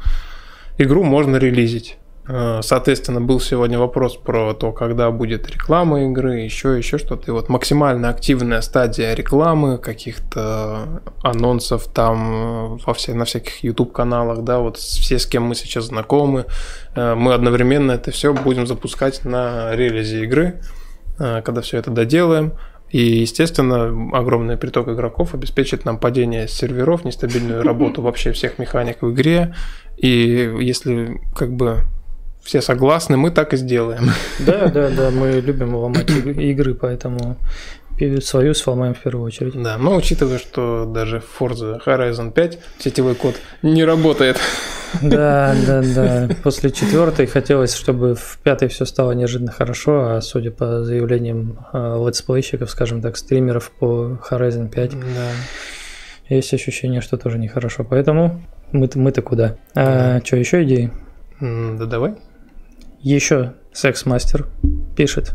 игру 0.76 1.04
можно 1.04 1.36
релизить. 1.36 1.96
Э, 2.28 2.60
Соответственно, 2.62 3.20
был 3.20 3.40
сегодня 3.40 3.78
вопрос 3.78 4.16
про 4.16 4.54
то, 4.54 4.72
когда 4.72 5.10
будет 5.10 5.48
реклама 5.50 6.04
игры, 6.04 6.40
еще, 6.40 6.76
еще 6.76 6.98
что-то. 6.98 7.24
И 7.28 7.30
вот 7.30 7.48
максимально 7.48 8.08
активная 8.08 8.60
стадия 8.60 9.14
рекламы, 9.14 9.78
каких-то 9.78 11.02
анонсов 11.22 11.86
там 11.88 12.76
э, 12.76 12.78
во 12.86 12.94
все, 12.94 13.14
на 13.14 13.24
всяких 13.24 13.64
YouTube-каналах, 13.64 14.44
да, 14.44 14.58
вот 14.58 14.76
все, 14.76 15.18
с 15.18 15.26
кем 15.26 15.44
мы 15.44 15.54
сейчас 15.54 15.86
знакомы, 15.86 16.46
э, 16.94 17.14
мы 17.14 17.34
одновременно 17.34 17.92
это 17.92 18.10
все 18.10 18.32
будем 18.32 18.66
запускать 18.66 19.24
на 19.24 19.74
релизе 19.74 20.24
игры, 20.24 20.60
когда 21.18 21.60
все 21.60 21.78
это 21.78 21.90
доделаем. 21.90 22.52
И, 22.90 23.20
естественно, 23.20 24.18
огромный 24.18 24.56
приток 24.56 24.88
игроков 24.88 25.34
обеспечит 25.34 25.84
нам 25.84 25.98
падение 25.98 26.48
серверов, 26.48 27.04
нестабильную 27.04 27.62
работу 27.64 28.02
вообще 28.02 28.32
всех 28.32 28.58
механик 28.58 29.02
в 29.02 29.12
игре. 29.12 29.54
И 29.96 30.52
если 30.60 31.20
как 31.36 31.52
бы 31.52 31.84
все 32.42 32.60
согласны, 32.62 33.16
мы 33.16 33.30
так 33.30 33.52
и 33.54 33.56
сделаем. 33.56 34.10
Да, 34.40 34.66
да, 34.68 34.88
да, 34.90 35.10
мы 35.10 35.40
любим 35.40 35.74
ломать 35.74 36.08
иг- 36.10 36.36
игры, 36.38 36.74
поэтому 36.74 37.36
свою 38.22 38.54
сломаем 38.54 38.94
в 38.94 38.98
первую 39.00 39.26
очередь. 39.26 39.60
Да, 39.62 39.76
но 39.76 39.94
учитывая, 39.94 40.38
что 40.38 40.86
даже 40.86 41.22
Forza 41.38 41.78
Horizon 41.84 42.32
5 42.32 42.58
сетевой 42.78 43.14
код 43.14 43.34
не 43.62 43.84
работает. 43.84 44.38
Да, 45.02 45.54
да, 45.66 45.82
да. 45.82 46.28
После 46.42 46.70
четвертой 46.70 47.26
хотелось, 47.26 47.74
чтобы 47.74 48.14
в 48.14 48.38
пятой 48.42 48.68
все 48.68 48.86
стало 48.86 49.12
неожиданно 49.12 49.52
хорошо, 49.52 50.16
а 50.16 50.20
судя 50.22 50.50
по 50.50 50.82
заявлениям 50.82 51.58
э, 51.74 52.02
летсплейщиков, 52.06 52.70
скажем 52.70 53.02
так, 53.02 53.18
стримеров 53.18 53.70
по 53.70 54.18
Horizon 54.30 54.68
5, 54.70 54.90
Да. 54.98 55.04
есть 56.30 56.54
ощущение, 56.54 57.02
что 57.02 57.18
тоже 57.18 57.38
нехорошо. 57.38 57.84
Поэтому 57.84 58.42
мы-то, 58.72 58.98
мы-то 58.98 59.20
куда? 59.20 59.56
А, 59.74 60.20
что, 60.24 60.36
еще 60.36 60.62
идеи? 60.64 60.90
Да 61.40 61.84
давай. 61.84 62.14
Еще 63.02 63.54
секс-мастер 63.72 64.46
пишет. 64.94 65.32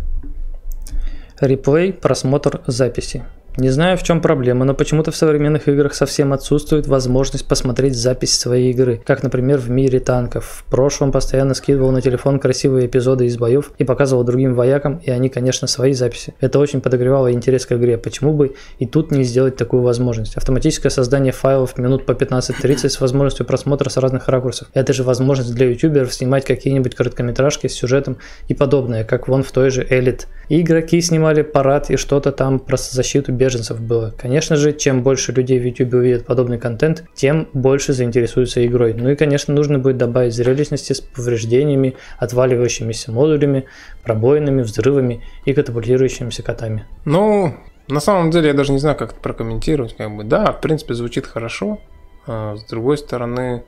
Реплей, 1.42 1.94
просмотр 1.94 2.62
записи. 2.68 3.26
Не 3.58 3.70
знаю, 3.70 3.98
в 3.98 4.04
чем 4.04 4.20
проблема, 4.20 4.66
но 4.66 4.74
почему-то 4.74 5.12
в 5.12 5.16
современных 5.16 5.70
играх 5.70 5.94
совсем 5.94 6.34
отсутствует 6.34 6.88
возможность 6.88 7.48
посмотреть 7.48 7.96
запись 7.96 8.38
своей 8.38 8.72
игры, 8.72 9.02
как, 9.06 9.24
например, 9.24 9.60
в 9.60 9.70
мире 9.70 10.02
танков. 10.02 10.66
В 10.66 10.70
прошлом 10.70 11.14
постоянно 11.14 11.54
скидывал 11.54 11.92
на 11.92 12.02
телефон 12.02 12.40
красивые 12.40 12.88
эпизоды 12.88 13.28
из 13.28 13.38
боев 13.38 13.72
и 13.78 13.86
показывал 13.86 14.26
другим 14.26 14.56
воякам, 14.56 14.98
и 14.98 15.10
они, 15.10 15.30
конечно, 15.30 15.70
свои 15.70 15.94
записи. 15.94 16.34
Это 16.42 16.60
очень 16.60 16.82
подогревало 16.82 17.32
интерес 17.32 17.66
к 17.66 17.72
игре. 17.72 17.98
Почему 17.98 18.34
бы 18.34 18.56
и 18.78 18.86
тут 18.86 19.12
не 19.12 19.24
сделать 19.24 19.56
такую 19.56 19.84
возможность? 19.84 20.36
Автоматическое 20.36 20.90
создание 20.90 21.32
файлов 21.32 21.78
минут 21.78 22.06
по 22.06 22.12
15-30 22.12 22.90
с 22.90 23.00
возможностью 23.00 23.46
просмотра 23.46 23.90
с 23.90 23.96
разных 23.96 24.28
ракурсов. 24.28 24.68
Это 24.74 24.92
же 24.92 25.04
возможность 25.04 25.56
для 25.56 25.70
ютуберов 25.70 26.14
снимать 26.14 26.44
какие-нибудь 26.44 26.94
короткометражки 26.94 27.68
с 27.68 27.74
сюжетом 27.74 28.18
и 28.50 28.54
подобное, 28.54 29.06
как 29.06 29.30
вон 29.30 29.44
в 29.44 29.52
той 29.54 29.70
же 29.70 29.88
Элит. 29.90 30.28
Игроки 30.50 31.00
снимали 31.00 31.42
парад 31.42 31.90
и 31.90 31.96
что-то 31.96 32.34
там 32.34 32.60
про 32.60 32.76
защиту 32.76 33.32
беженцев 33.46 33.80
было. 33.80 34.14
Конечно 34.18 34.56
же, 34.56 34.74
чем 34.74 35.04
больше 35.04 35.32
людей 35.32 35.60
в 35.60 35.64
YouTube 35.64 35.94
увидят 35.94 36.26
подобный 36.26 36.58
контент, 36.58 37.04
тем 37.14 37.48
больше 37.54 37.94
заинтересуются 37.94 38.66
игрой. 38.66 38.94
Ну 38.94 39.10
и, 39.10 39.16
конечно, 39.16 39.54
нужно 39.54 39.78
будет 39.80 39.98
добавить 39.98 40.34
зрелищности 40.34 40.94
с 40.94 41.02
повреждениями, 41.02 41.96
отваливающимися 42.18 43.12
модулями, 43.12 43.66
пробоинами, 44.04 44.64
взрывами 44.64 45.22
и 45.46 45.54
катапультирующимися 45.54 46.44
котами. 46.44 46.86
Ну, 47.06 47.54
на 47.88 48.00
самом 48.00 48.32
деле, 48.32 48.48
я 48.48 48.54
даже 48.54 48.72
не 48.72 48.80
знаю, 48.80 48.96
как 48.98 49.12
это 49.12 49.22
прокомментировать. 49.22 49.96
Как 49.96 50.16
бы, 50.16 50.24
да, 50.24 50.52
в 50.52 50.62
принципе, 50.62 50.94
звучит 50.96 51.28
хорошо. 51.28 51.80
А, 52.28 52.56
с 52.56 52.64
другой 52.66 52.98
стороны, 52.98 53.64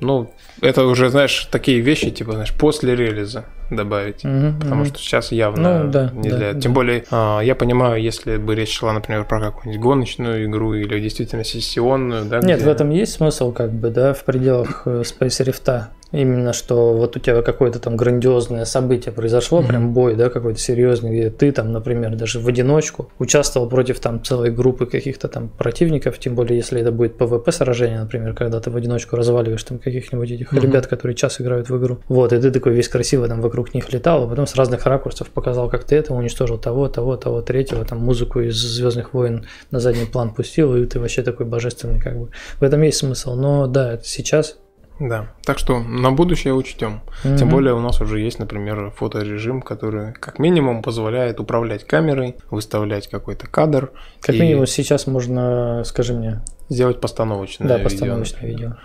ну, 0.00 0.32
это 0.60 0.84
уже, 0.84 1.08
знаешь, 1.10 1.48
такие 1.50 1.80
вещи, 1.80 2.10
типа, 2.10 2.32
знаешь, 2.32 2.52
после 2.52 2.94
релиза 2.96 3.44
добавить. 3.70 4.22
Мгм, 4.24 4.58
Потому 4.60 4.82
мгм. 4.82 4.86
что 4.86 4.98
сейчас 4.98 5.32
явно 5.32 5.84
Ну, 5.84 5.90
да, 5.90 6.10
не 6.14 6.30
да, 6.30 6.36
для... 6.36 6.52
да. 6.52 6.60
Тем 6.60 6.72
более, 6.72 7.04
а, 7.10 7.40
я 7.40 7.54
понимаю, 7.54 8.00
если 8.00 8.36
бы 8.36 8.54
речь 8.54 8.72
шла, 8.76 8.92
например, 8.92 9.24
про 9.24 9.40
какую-нибудь 9.40 9.82
гоночную 9.82 10.44
игру 10.46 10.74
или 10.74 11.00
действительно 11.00 11.42
сессионную, 11.44 12.24
да, 12.26 12.38
Нет, 12.40 12.58
где- 12.58 12.66
в 12.66 12.68
этом 12.68 12.90
есть 12.90 13.14
смысл, 13.14 13.52
как 13.52 13.72
бы, 13.72 13.90
да, 13.90 14.14
в 14.14 14.24
пределах 14.24 14.82
э, 14.86 15.02
Space 15.02 15.44
Rift. 15.44 15.84
Именно 16.12 16.52
что 16.52 16.94
вот 16.94 17.16
у 17.16 17.18
тебя 17.18 17.42
какое-то 17.42 17.78
там 17.80 17.96
грандиозное 17.96 18.64
событие 18.64 19.12
произошло, 19.12 19.58
Мгм. 19.60 19.68
прям 19.68 19.92
бой, 19.92 20.14
да, 20.14 20.30
какой-то 20.30 20.60
серьезный, 20.60 21.10
где 21.10 21.30
ты 21.30 21.50
там, 21.52 21.72
например, 21.72 22.14
даже 22.14 22.38
в 22.38 22.46
одиночку 22.46 23.10
участвовал 23.18 23.68
против 23.68 23.98
там 23.98 24.22
целой 24.22 24.50
группы 24.50 24.86
каких-то 24.86 25.28
там 25.28 25.48
противников, 25.48 26.18
тем 26.18 26.34
более 26.34 26.56
если 26.56 26.80
это 26.80 26.92
будет 26.92 27.16
PvP 27.20 27.50
сражение, 27.50 28.00
например, 28.00 28.34
когда 28.34 28.60
ты 28.60 28.70
в 28.70 28.76
одиночку 28.76 29.16
разваливаешь 29.16 29.64
там 29.64 29.78
каких-нибудь 29.78 30.30
этих 30.30 30.52
Мгм. 30.52 30.62
ребят, 30.62 30.86
которые 30.86 31.16
час 31.16 31.40
играют 31.40 31.68
в 31.70 31.76
игру. 31.78 31.98
Вот, 32.08 32.32
и 32.32 32.38
ты 32.40 32.50
такой 32.50 32.72
весь 32.72 32.88
красивый 32.88 33.28
там 33.28 33.40
вокруг 33.40 33.74
них 33.74 33.92
летал, 33.92 34.24
а 34.24 34.28
потом 34.28 34.46
с 34.46 34.54
разных 34.54 34.86
ракурсов 34.86 35.28
показал, 35.30 35.68
как 35.68 35.84
ты 35.84 35.96
это 35.96 36.14
уничтожил 36.14 36.58
того, 36.58 36.88
того, 36.88 37.16
того, 37.16 37.42
третьего, 37.42 37.84
там 37.84 37.98
музыку 37.98 38.40
из 38.40 38.54
Звездных 38.56 39.12
войн 39.12 39.46
на 39.70 39.80
задний 39.80 40.06
план 40.06 40.30
пустил, 40.32 40.76
и 40.76 40.84
ты 40.86 41.00
вообще 41.00 41.22
такой 41.22 41.46
божественный, 41.46 42.00
как 42.00 42.18
бы. 42.18 42.28
В 42.60 42.62
этом 42.62 42.80
есть 42.82 42.98
смысл. 42.98 43.34
Но 43.34 43.66
да, 43.66 43.94
это 43.94 44.04
сейчас. 44.04 44.56
Да, 44.98 45.28
так 45.44 45.58
что 45.58 45.78
на 45.80 46.10
будущее 46.10 46.54
учтем. 46.54 47.02
Тем 47.22 47.32
Мгм. 47.34 47.48
более 47.50 47.74
у 47.74 47.80
нас 47.80 48.00
уже 48.00 48.18
есть, 48.20 48.38
например, 48.38 48.90
фоторежим, 48.96 49.60
который 49.60 50.14
как 50.14 50.38
минимум 50.38 50.82
позволяет 50.82 51.38
управлять 51.38 51.86
камерой, 51.86 52.36
выставлять 52.50 53.08
какой-то 53.08 53.46
кадр, 53.46 53.90
Как 54.20 54.34
и 54.34 54.40
минимум 54.40 54.66
сейчас 54.66 55.06
можно, 55.06 55.82
скажи 55.84 56.14
мне, 56.14 56.40
сделать 56.70 57.00
постановочное 57.00 57.68
да, 57.68 57.74
видео, 57.76 57.84
постановочное 57.90 58.40
например. 58.40 58.58
видео. 58.58 58.76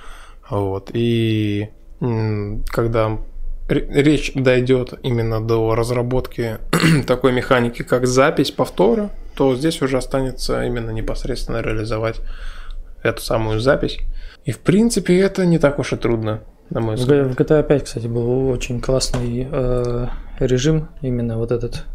Вот. 0.50 0.92
И 0.94 1.70
когда 2.70 3.18
речь 3.70 4.34
дойдет 4.36 4.94
именно 5.04 5.40
до 5.46 5.76
разработки 5.76 6.58
такой 7.08 7.32
механики, 7.32 7.84
как 7.84 8.06
запись 8.06 8.52
повтора, 8.52 9.12
то 9.36 9.56
здесь 9.56 9.82
уже 9.82 9.98
останется 9.98 10.66
именно 10.66 10.90
непосредственно 10.92 11.62
реализовать 11.62 12.20
эту 13.04 13.22
самую 13.22 13.60
запись. 13.60 14.00
И 14.46 14.52
в 14.52 14.60
принципе 14.60 15.20
это 15.20 15.46
не 15.46 15.60
так 15.60 15.80
уж 15.80 15.94
и 15.94 15.98
трудно, 15.98 16.42
на 16.70 16.82
мой 16.82 16.96
взгляд. 16.96 17.28
В 17.28 17.40
GTA 17.40 17.64
5, 17.64 17.84
кстати, 17.84 18.08
был 18.08 18.50
очень 18.50 18.82
классный 18.82 19.48
э, 19.52 20.08
режим, 20.40 20.90
именно 21.02 21.38
вот 21.38 21.52
этот 21.52 21.86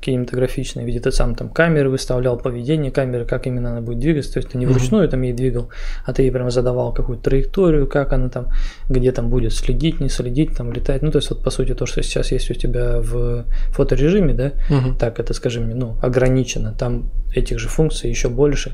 кинематографичный, 0.00 0.84
где 0.84 1.00
ты 1.00 1.10
сам 1.12 1.34
там 1.34 1.48
камеры 1.48 1.88
выставлял, 1.88 2.36
поведение 2.36 2.92
камеры, 2.92 3.24
как 3.24 3.46
именно 3.46 3.70
она 3.70 3.80
будет 3.80 4.00
двигаться, 4.00 4.34
то 4.34 4.38
есть 4.38 4.50
ты 4.50 4.58
не 4.58 4.66
вручную 4.66 5.08
там 5.08 5.22
ей 5.22 5.32
двигал, 5.32 5.70
а 6.04 6.12
ты 6.12 6.22
ей 6.22 6.30
прям 6.30 6.50
задавал 6.50 6.92
какую-то 6.92 7.24
траекторию, 7.24 7.86
как 7.86 8.12
она 8.12 8.28
там, 8.28 8.48
где 8.90 9.12
там 9.12 9.30
будет 9.30 9.54
следить, 9.54 10.00
не 10.00 10.10
следить, 10.10 10.54
там 10.56 10.72
летать, 10.72 11.00
ну 11.00 11.10
то 11.10 11.18
есть 11.18 11.30
вот 11.30 11.42
по 11.42 11.48
сути 11.50 11.74
то, 11.74 11.86
что 11.86 12.02
сейчас 12.02 12.32
есть 12.32 12.50
у 12.50 12.54
тебя 12.54 13.00
в 13.00 13.46
фоторежиме, 13.70 14.34
да, 14.34 14.52
Мгм. 14.68 14.96
так 14.96 15.18
это, 15.20 15.32
скажем, 15.32 15.70
ну, 15.70 15.96
ограничено. 16.02 16.74
Там 16.78 17.10
этих 17.34 17.58
же 17.58 17.68
функций 17.68 18.10
еще 18.10 18.28
больше. 18.28 18.72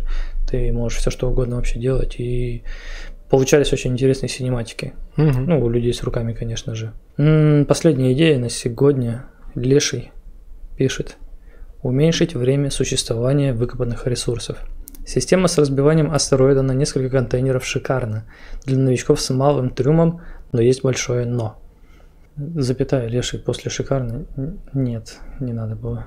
Ты 0.50 0.72
можешь 0.72 0.98
все 0.98 1.10
что 1.10 1.30
угодно 1.30 1.56
вообще 1.56 1.78
делать. 1.78 2.16
И 2.18 2.64
получались 3.28 3.72
очень 3.72 3.92
интересные 3.92 4.28
синематики. 4.28 4.94
Мгм. 5.16 5.44
Ну, 5.46 5.64
у 5.64 5.68
людей 5.68 5.94
с 5.94 6.02
руками, 6.02 6.32
конечно 6.32 6.74
же. 6.74 6.92
Последняя 7.66 8.12
идея 8.12 8.38
на 8.38 8.48
сегодня. 8.48 9.26
Леший 9.54 10.10
пишет. 10.76 11.16
Уменьшить 11.82 12.34
время 12.34 12.70
существования 12.70 13.52
выкопанных 13.52 14.06
ресурсов. 14.06 14.58
Система 15.06 15.48
с 15.48 15.56
разбиванием 15.58 16.12
астероида 16.12 16.62
на 16.62 16.72
несколько 16.72 17.10
контейнеров 17.10 17.64
шикарна. 17.64 18.26
Для 18.64 18.76
новичков 18.76 19.20
с 19.20 19.30
малым 19.30 19.70
трюмом, 19.70 20.20
но 20.52 20.60
есть 20.60 20.82
большое 20.82 21.26
но. 21.26 21.58
Запятая, 22.36 23.08
Леший 23.08 23.38
после 23.38 23.70
шикарно. 23.70 24.24
Нет, 24.72 25.18
не 25.40 25.52
надо 25.52 25.74
было. 25.74 26.06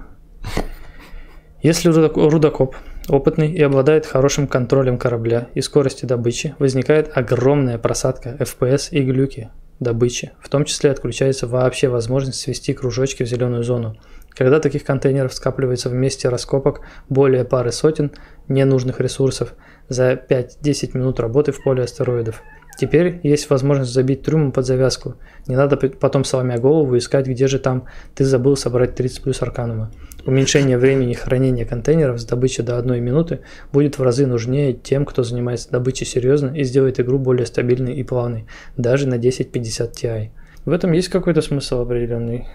Если 1.61 1.89
рудок- 1.89 2.17
рудокоп 2.17 2.75
опытный 3.09 3.51
и 3.51 3.61
обладает 3.61 4.05
хорошим 4.05 4.47
контролем 4.47 4.97
корабля 4.97 5.47
и 5.53 5.61
скорости 5.61 6.05
добычи, 6.05 6.55
возникает 6.59 7.15
огромная 7.15 7.77
просадка 7.77 8.35
FPS 8.39 8.89
и 8.91 9.01
глюки 9.01 9.49
добычи. 9.79 10.31
В 10.39 10.49
том 10.49 10.65
числе 10.65 10.91
отключается 10.91 11.47
вообще 11.47 11.87
возможность 11.89 12.39
свести 12.39 12.73
кружочки 12.73 13.23
в 13.23 13.27
зеленую 13.27 13.63
зону. 13.63 13.97
Когда 14.29 14.59
таких 14.59 14.83
контейнеров 14.83 15.33
скапливается 15.33 15.89
в 15.89 15.93
месте 15.93 16.29
раскопок 16.29 16.81
более 17.07 17.45
пары 17.45 17.71
сотен 17.71 18.11
ненужных 18.47 18.99
ресурсов 18.99 19.53
за 19.89 20.13
5-10 20.13 20.97
минут 20.97 21.19
работы 21.19 21.51
в 21.51 21.61
поле 21.63 21.83
астероидов. 21.83 22.41
Теперь 22.77 23.19
есть 23.21 23.49
возможность 23.51 23.93
забить 23.93 24.23
трюмом 24.23 24.51
под 24.51 24.65
завязку. 24.65 25.15
Не 25.45 25.55
надо 25.55 25.77
потом 25.77 26.23
сломя 26.23 26.57
голову 26.57 26.97
искать, 26.97 27.27
где 27.27 27.47
же 27.47 27.59
там 27.59 27.85
ты 28.15 28.25
забыл 28.25 28.57
собрать 28.57 28.95
30 28.95 29.21
плюс 29.21 29.41
арканума. 29.43 29.91
Уменьшение 30.25 30.77
времени 30.77 31.13
хранения 31.13 31.65
контейнеров 31.65 32.19
с 32.19 32.25
добычи 32.25 32.63
до 32.63 32.77
одной 32.77 33.01
минуты 33.01 33.41
будет 33.73 33.97
в 33.97 34.03
разы 34.03 34.25
нужнее 34.25 34.73
тем, 34.73 35.05
кто 35.05 35.23
занимается 35.23 35.69
добычей 35.69 36.05
серьезно 36.05 36.55
и 36.55 36.63
сделает 36.63 36.99
игру 37.01 37.19
более 37.19 37.45
стабильной 37.45 37.95
и 37.95 38.03
плавной, 38.03 38.45
даже 38.77 39.05
на 39.07 39.17
1050 39.17 39.91
Ti. 39.91 40.29
В 40.63 40.71
этом 40.71 40.93
есть 40.93 41.09
какой-то 41.09 41.41
смысл 41.41 41.81
определенный, 41.81 42.47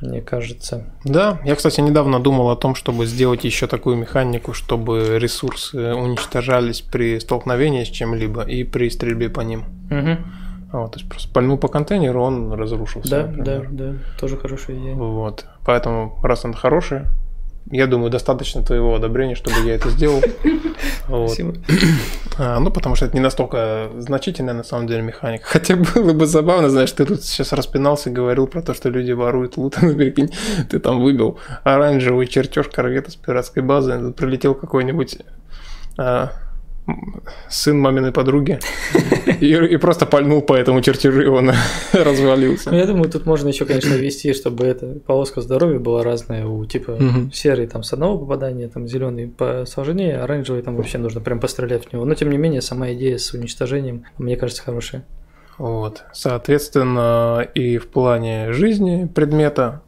мне 0.00 0.20
кажется. 0.20 0.84
Да, 1.04 1.40
я, 1.44 1.56
кстати, 1.56 1.80
недавно 1.80 2.20
думал 2.20 2.50
о 2.50 2.56
том, 2.56 2.76
чтобы 2.76 3.06
сделать 3.06 3.42
еще 3.42 3.66
такую 3.66 3.96
механику, 3.96 4.52
чтобы 4.52 5.18
ресурсы 5.18 5.94
уничтожались 5.94 6.80
при 6.80 7.18
столкновении 7.18 7.82
с 7.82 7.88
чем-либо 7.88 8.42
и 8.42 8.62
при 8.62 8.88
стрельбе 8.88 9.30
по 9.30 9.40
ним. 9.40 9.64
Мгм. 9.90 10.43
А 10.74 10.78
Вот, 10.78 10.90
то 10.90 10.98
есть 10.98 11.08
просто 11.08 11.32
пальнул 11.32 11.56
по 11.56 11.68
контейнеру, 11.68 12.20
он 12.20 12.52
разрушился. 12.52 13.08
Да, 13.08 13.26
например. 13.28 13.68
да, 13.70 13.84
да, 13.84 13.94
тоже 14.18 14.36
хорошая 14.36 14.76
идея. 14.76 14.96
Вот. 14.96 15.46
Поэтому, 15.64 16.18
раз 16.20 16.44
она 16.44 16.54
хорошая, 16.54 17.06
я 17.70 17.86
думаю, 17.86 18.10
достаточно 18.10 18.60
твоего 18.64 18.96
одобрения, 18.96 19.36
чтобы 19.36 19.56
я 19.64 19.76
это 19.76 19.88
сделал. 19.90 20.20
Вот. 21.06 21.28
Спасибо. 21.28 21.54
А, 22.36 22.58
ну, 22.58 22.72
потому 22.72 22.96
что 22.96 23.06
это 23.06 23.14
не 23.14 23.20
настолько 23.20 23.90
значительная 23.98 24.54
на 24.54 24.64
самом 24.64 24.88
деле 24.88 25.02
механика. 25.02 25.44
Хотя 25.48 25.76
было 25.76 26.12
бы 26.12 26.26
забавно, 26.26 26.68
знаешь, 26.68 26.90
ты 26.90 27.04
тут 27.04 27.22
сейчас 27.22 27.52
распинался 27.52 28.10
и 28.10 28.12
говорил 28.12 28.48
про 28.48 28.60
то, 28.60 28.74
что 28.74 28.88
люди 28.88 29.12
воруют 29.12 29.56
лут, 29.56 29.76
ну, 29.82 29.94
прикинь, 29.94 30.32
ты 30.68 30.80
там 30.80 31.00
выбил 31.00 31.38
оранжевый 31.62 32.26
чертеж 32.26 32.66
корвета 32.66 33.12
с 33.12 33.14
пиратской 33.14 33.62
базы, 33.62 34.00
тут 34.00 34.16
прилетел 34.16 34.56
какой-нибудь 34.56 35.18
а, 35.96 36.32
сын 37.48 37.78
маминой 37.80 38.12
подруги 38.12 38.58
и, 39.40 39.54
и 39.54 39.76
просто 39.78 40.04
пальнул 40.06 40.42
по 40.42 40.52
этому 40.54 40.82
чертежу, 40.82 41.22
и 41.22 41.26
он 41.26 41.46
Ну, 41.92 42.04
развалился. 42.04 42.74
я 42.74 42.86
думаю, 42.86 43.10
тут 43.10 43.24
можно 43.26 43.48
еще, 43.48 43.64
конечно, 43.64 43.94
ввести, 43.94 44.34
чтобы 44.34 44.66
эта 44.66 44.86
полоска 45.06 45.40
здоровья 45.40 45.78
была 45.78 46.02
разная 46.02 46.44
у 46.46 46.64
типа 46.66 46.92
Мгм. 46.92 47.32
серый 47.32 47.66
там 47.66 47.82
с 47.82 47.92
одного 47.92 48.18
попадания, 48.18 48.68
там 48.68 48.86
зеленый 48.86 49.28
посложнее, 49.28 50.18
оранжевый 50.18 50.62
там 50.62 50.76
вообще 50.76 50.98
нужно 50.98 51.20
прям 51.20 51.40
пострелять 51.40 51.86
в 51.86 51.92
него. 51.92 52.04
Но 52.04 52.14
тем 52.14 52.30
не 52.30 52.36
менее, 52.38 52.60
сама 52.60 52.92
идея 52.92 53.16
с 53.18 53.32
уничтожением, 53.32 54.04
мне 54.18 54.36
кажется, 54.36 54.62
хорошая. 54.62 55.04
Вот. 55.56 56.02
Соответственно, 56.12 57.46
и 57.54 57.78
в 57.78 57.88
плане 57.88 58.52
жизни 58.52 59.06
предмета, 59.06 59.82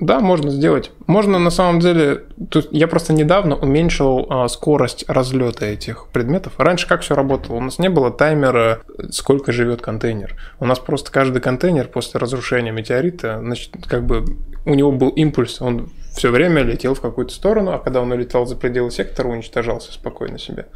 да, 0.00 0.20
можно 0.20 0.50
сделать. 0.50 0.90
Можно 1.06 1.38
на 1.38 1.50
самом 1.50 1.78
деле, 1.78 2.24
тут 2.50 2.68
я 2.72 2.88
просто 2.88 3.12
недавно 3.12 3.54
уменьшил 3.54 4.26
а, 4.30 4.48
скорость 4.48 5.04
разлета 5.08 5.66
этих 5.66 6.06
предметов. 6.08 6.54
Раньше 6.56 6.88
как 6.88 7.02
все 7.02 7.14
работало? 7.14 7.56
У 7.56 7.60
нас 7.60 7.78
не 7.78 7.90
было 7.90 8.10
таймера, 8.10 8.80
сколько 9.10 9.52
живет 9.52 9.82
контейнер. 9.82 10.36
У 10.58 10.64
нас 10.64 10.78
просто 10.78 11.12
каждый 11.12 11.42
контейнер 11.42 11.86
после 11.88 12.18
разрушения 12.18 12.72
метеорита, 12.72 13.38
значит, 13.40 13.72
как 13.86 14.06
бы 14.06 14.24
у 14.64 14.74
него 14.74 14.90
был 14.90 15.10
импульс, 15.10 15.60
он 15.60 15.90
все 16.16 16.30
время 16.30 16.62
летел 16.62 16.94
в 16.94 17.00
какую-то 17.00 17.32
сторону, 17.32 17.72
а 17.72 17.78
когда 17.78 18.00
он 18.00 18.10
улетал 18.10 18.46
за 18.46 18.56
пределы 18.56 18.90
сектора, 18.90 19.28
уничтожался 19.28 19.92
спокойно 19.92 20.38
себе. 20.38 20.66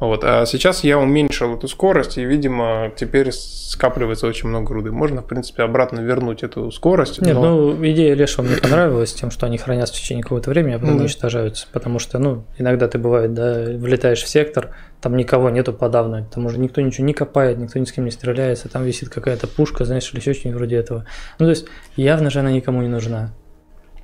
Вот. 0.00 0.22
А 0.24 0.46
сейчас 0.46 0.84
я 0.84 0.98
уменьшил 0.98 1.56
эту 1.56 1.66
скорость, 1.68 2.18
и, 2.18 2.24
видимо, 2.24 2.92
теперь 2.96 3.32
скапливается 3.32 4.26
очень 4.26 4.48
много 4.48 4.72
руды. 4.72 4.92
Можно, 4.92 5.22
в 5.22 5.26
принципе, 5.26 5.62
обратно 5.62 6.00
вернуть 6.00 6.42
эту 6.42 6.70
скорость. 6.70 7.20
Нет, 7.20 7.34
но- 7.34 7.72
ну 7.72 7.86
идея 7.86 8.14
Леша 8.14 8.42
мне 8.42 8.56
понравилась 8.56 9.12
тем, 9.12 9.30
что 9.30 9.46
они 9.46 9.58
хранятся 9.58 9.94
в 9.94 9.96
течение 9.96 10.22
какого-то 10.22 10.50
времени, 10.50 10.74
а 10.74 10.78
потом 10.78 10.96
да. 10.96 11.02
уничтожаются. 11.02 11.66
Потому 11.72 11.98
что, 11.98 12.18
ну, 12.18 12.44
иногда 12.58 12.86
ты 12.88 12.98
бывает, 12.98 13.34
да, 13.34 13.64
влетаешь 13.76 14.22
в 14.22 14.28
сектор, 14.28 14.74
там 15.00 15.16
никого 15.16 15.50
нету 15.50 15.72
подавно, 15.72 16.26
там 16.32 16.46
уже 16.46 16.58
никто 16.58 16.80
ничего 16.80 17.06
не 17.06 17.14
копает, 17.14 17.58
никто 17.58 17.78
ни 17.78 17.84
с 17.84 17.92
кем 17.92 18.04
не 18.04 18.10
стреляется, 18.10 18.68
там 18.68 18.84
висит 18.84 19.08
какая-то 19.08 19.46
пушка, 19.46 19.84
знаешь, 19.84 20.10
или 20.12 20.20
еще 20.20 20.32
что-нибудь 20.32 20.58
вроде 20.58 20.76
этого. 20.76 21.06
Ну, 21.38 21.46
то 21.46 21.50
есть, 21.50 21.66
явно 21.96 22.30
же 22.30 22.40
она 22.40 22.50
никому 22.50 22.82
не 22.82 22.88
нужна. 22.88 23.32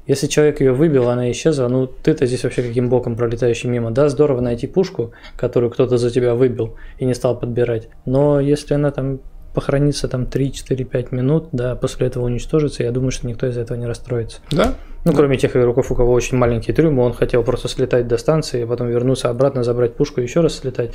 Если 0.07 0.27
человек 0.27 0.61
ее 0.61 0.73
выбил, 0.73 1.09
она 1.09 1.31
исчезла, 1.31 1.69
ну 1.69 1.87
ты-то 1.87 2.27
здесь 2.27 2.45
вообще 2.45 2.63
каким 2.63 2.89
боком 2.89 3.17
пролетающий 3.17 3.71
мимо. 3.71 3.91
Да, 3.91 4.09
здорово 4.09 4.41
найти 4.41 4.67
пушку, 4.67 5.13
которую 5.37 5.71
кто-то 5.71 5.97
за 5.97 6.11
тебя 6.11 6.35
выбил 6.35 6.77
и 6.99 7.05
не 7.05 7.15
стал 7.15 7.39
подбирать. 7.39 7.89
Но 8.05 8.39
если 8.41 8.75
она 8.75 8.91
там 8.91 9.21
похоронится 9.55 10.09
там 10.09 10.25
3-4-5 10.25 11.15
минут, 11.15 11.49
да, 11.53 11.77
после 11.77 12.09
этого 12.09 12.25
уничтожится, 12.25 12.83
я 12.83 12.91
думаю, 12.91 13.13
что 13.13 13.27
никто 13.27 13.47
из 13.47 13.57
этого 13.57 13.79
не 13.79 13.87
расстроится. 13.87 14.41
Да? 14.51 14.75
Ну, 15.05 15.13
кроме 15.13 15.39
тех 15.39 15.57
игроков, 15.57 15.91
у 15.93 15.95
кого 15.95 16.13
очень 16.13 16.37
маленький 16.37 16.73
трюм, 16.73 16.99
он 16.99 17.15
хотел 17.15 17.43
просто 17.45 17.69
слетать 17.69 18.09
до 18.09 18.19
станции, 18.19 18.65
а 18.65 18.67
потом 18.67 18.89
вернуться 18.89 19.31
обратно, 19.31 19.63
забрать 19.63 19.95
пушку 19.95 20.21
и 20.21 20.25
еще 20.25 20.41
раз 20.41 20.59
слетать. 20.59 20.93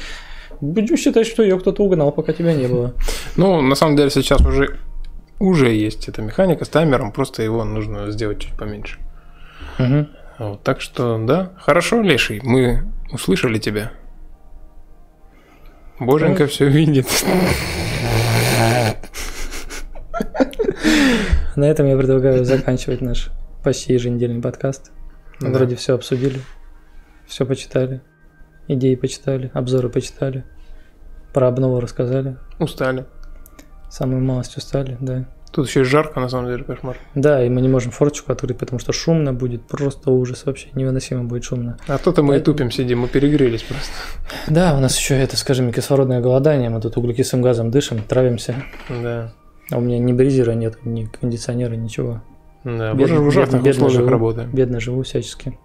Будем 0.61 0.97
считать, 0.97 1.25
что 1.25 1.41
ее 1.41 1.57
кто-то 1.57 1.83
угнал, 1.83 2.11
пока 2.11 2.33
тебя 2.33 2.53
не 2.53 2.67
было. 2.67 2.93
Ну, 3.37 3.61
на 3.61 3.75
самом 3.75 3.95
деле, 3.95 4.09
сейчас 4.09 4.41
уже, 4.41 4.77
уже 5.39 5.73
есть 5.73 6.07
эта 6.07 6.21
механика 6.21 6.65
с 6.65 6.69
таймером, 6.69 7.11
просто 7.11 7.41
его 7.43 7.63
нужно 7.63 8.11
сделать 8.11 8.39
чуть 8.39 8.57
поменьше. 8.57 8.99
Мгм. 9.77 10.09
Вот, 10.37 10.63
так 10.63 10.81
что, 10.81 11.17
да, 11.25 11.53
хорошо, 11.57 12.01
Леший, 12.01 12.41
мы 12.43 12.83
услышали 13.11 13.57
тебя. 13.57 13.91
Боженька 15.99 16.47
все 16.47 16.67
видит. 16.67 17.07
На 21.55 21.65
этом 21.65 21.87
я 21.87 21.97
предлагаю 21.97 22.45
заканчивать 22.45 23.01
наш 23.01 23.31
почти 23.63 23.93
еженедельный 23.93 24.41
подкаст. 24.41 24.91
Да. 25.41 25.49
Вроде 25.49 25.75
все 25.75 25.95
обсудили, 25.95 26.39
все 27.27 27.45
почитали, 27.45 28.01
идеи 28.67 28.95
почитали, 28.95 29.51
обзоры 29.53 29.89
почитали, 29.89 30.45
про 31.33 31.47
обнову 31.47 31.79
рассказали, 31.79 32.37
Устали. 32.59 33.05
Самую 33.89 34.21
малость 34.23 34.57
устали, 34.57 34.97
да. 34.99 35.25
Тут 35.51 35.67
еще 35.67 35.81
и 35.81 35.83
жарко, 35.83 36.19
на 36.19 36.29
самом 36.29 36.45
деле, 36.47 36.63
кошмар. 36.63 36.95
Да, 37.15 37.43
и 37.43 37.49
мы 37.49 37.61
не 37.61 37.67
можем 37.69 37.91
форточку 37.91 38.31
открыть, 38.31 38.57
потому 38.59 38.77
что 38.79 38.93
шумно 38.93 39.33
будет, 39.33 39.63
просто 39.63 40.11
ужас 40.11 40.45
вообще, 40.45 40.67
невыносимо 40.75 41.23
будет 41.23 41.43
шумно. 41.43 41.77
А 41.87 41.97
то-то 41.97 42.21
мы 42.21 42.35
и 42.35 42.37
Поэтому- 42.37 42.55
тупим 42.57 42.71
сидим, 42.71 42.99
мы 42.99 43.07
перегрелись 43.07 43.63
просто. 43.63 43.91
Да, 44.47 44.75
у 44.77 44.79
нас 44.79 44.95
еще 44.97 45.17
это, 45.19 45.37
скажем, 45.37 45.73
кислородное 45.73 46.21
голодание, 46.21 46.69
мы 46.69 46.79
тут 46.81 46.97
углекислым 46.97 47.41
газом 47.41 47.71
дышим, 47.71 48.03
травимся, 48.03 48.55
Да. 48.89 49.33
а 49.71 49.77
у 49.77 49.81
меня 49.81 49.97
ни 49.97 50.13
бризера 50.13 50.51
нет, 50.51 50.77
ни 50.85 51.05
кондиционера, 51.05 51.73
ничего. 51.73 52.21
Да, 52.63 52.93
Бедно- 52.93 53.19
в 53.21 53.27
ужасных 53.27 53.63
бедно- 53.63 53.71
условиях 53.71 54.01
живу. 54.01 54.09
работаем. 54.09 54.51
Бедно 54.51 54.79
живу 54.79 55.01
всячески. 55.01 55.57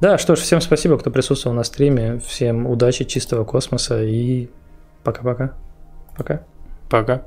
Да, 0.00 0.16
что 0.16 0.36
ж, 0.36 0.38
всем 0.40 0.60
спасибо, 0.62 0.96
кто 0.98 1.10
присутствовал 1.10 1.54
на 1.54 1.64
стриме, 1.64 2.18
всем 2.18 2.66
удачи, 2.66 3.04
чистого 3.04 3.44
космоса 3.44 4.02
и 4.02 4.48
пока-пока. 5.04 5.52
Пока. 6.16 6.42
Пока. 6.88 7.22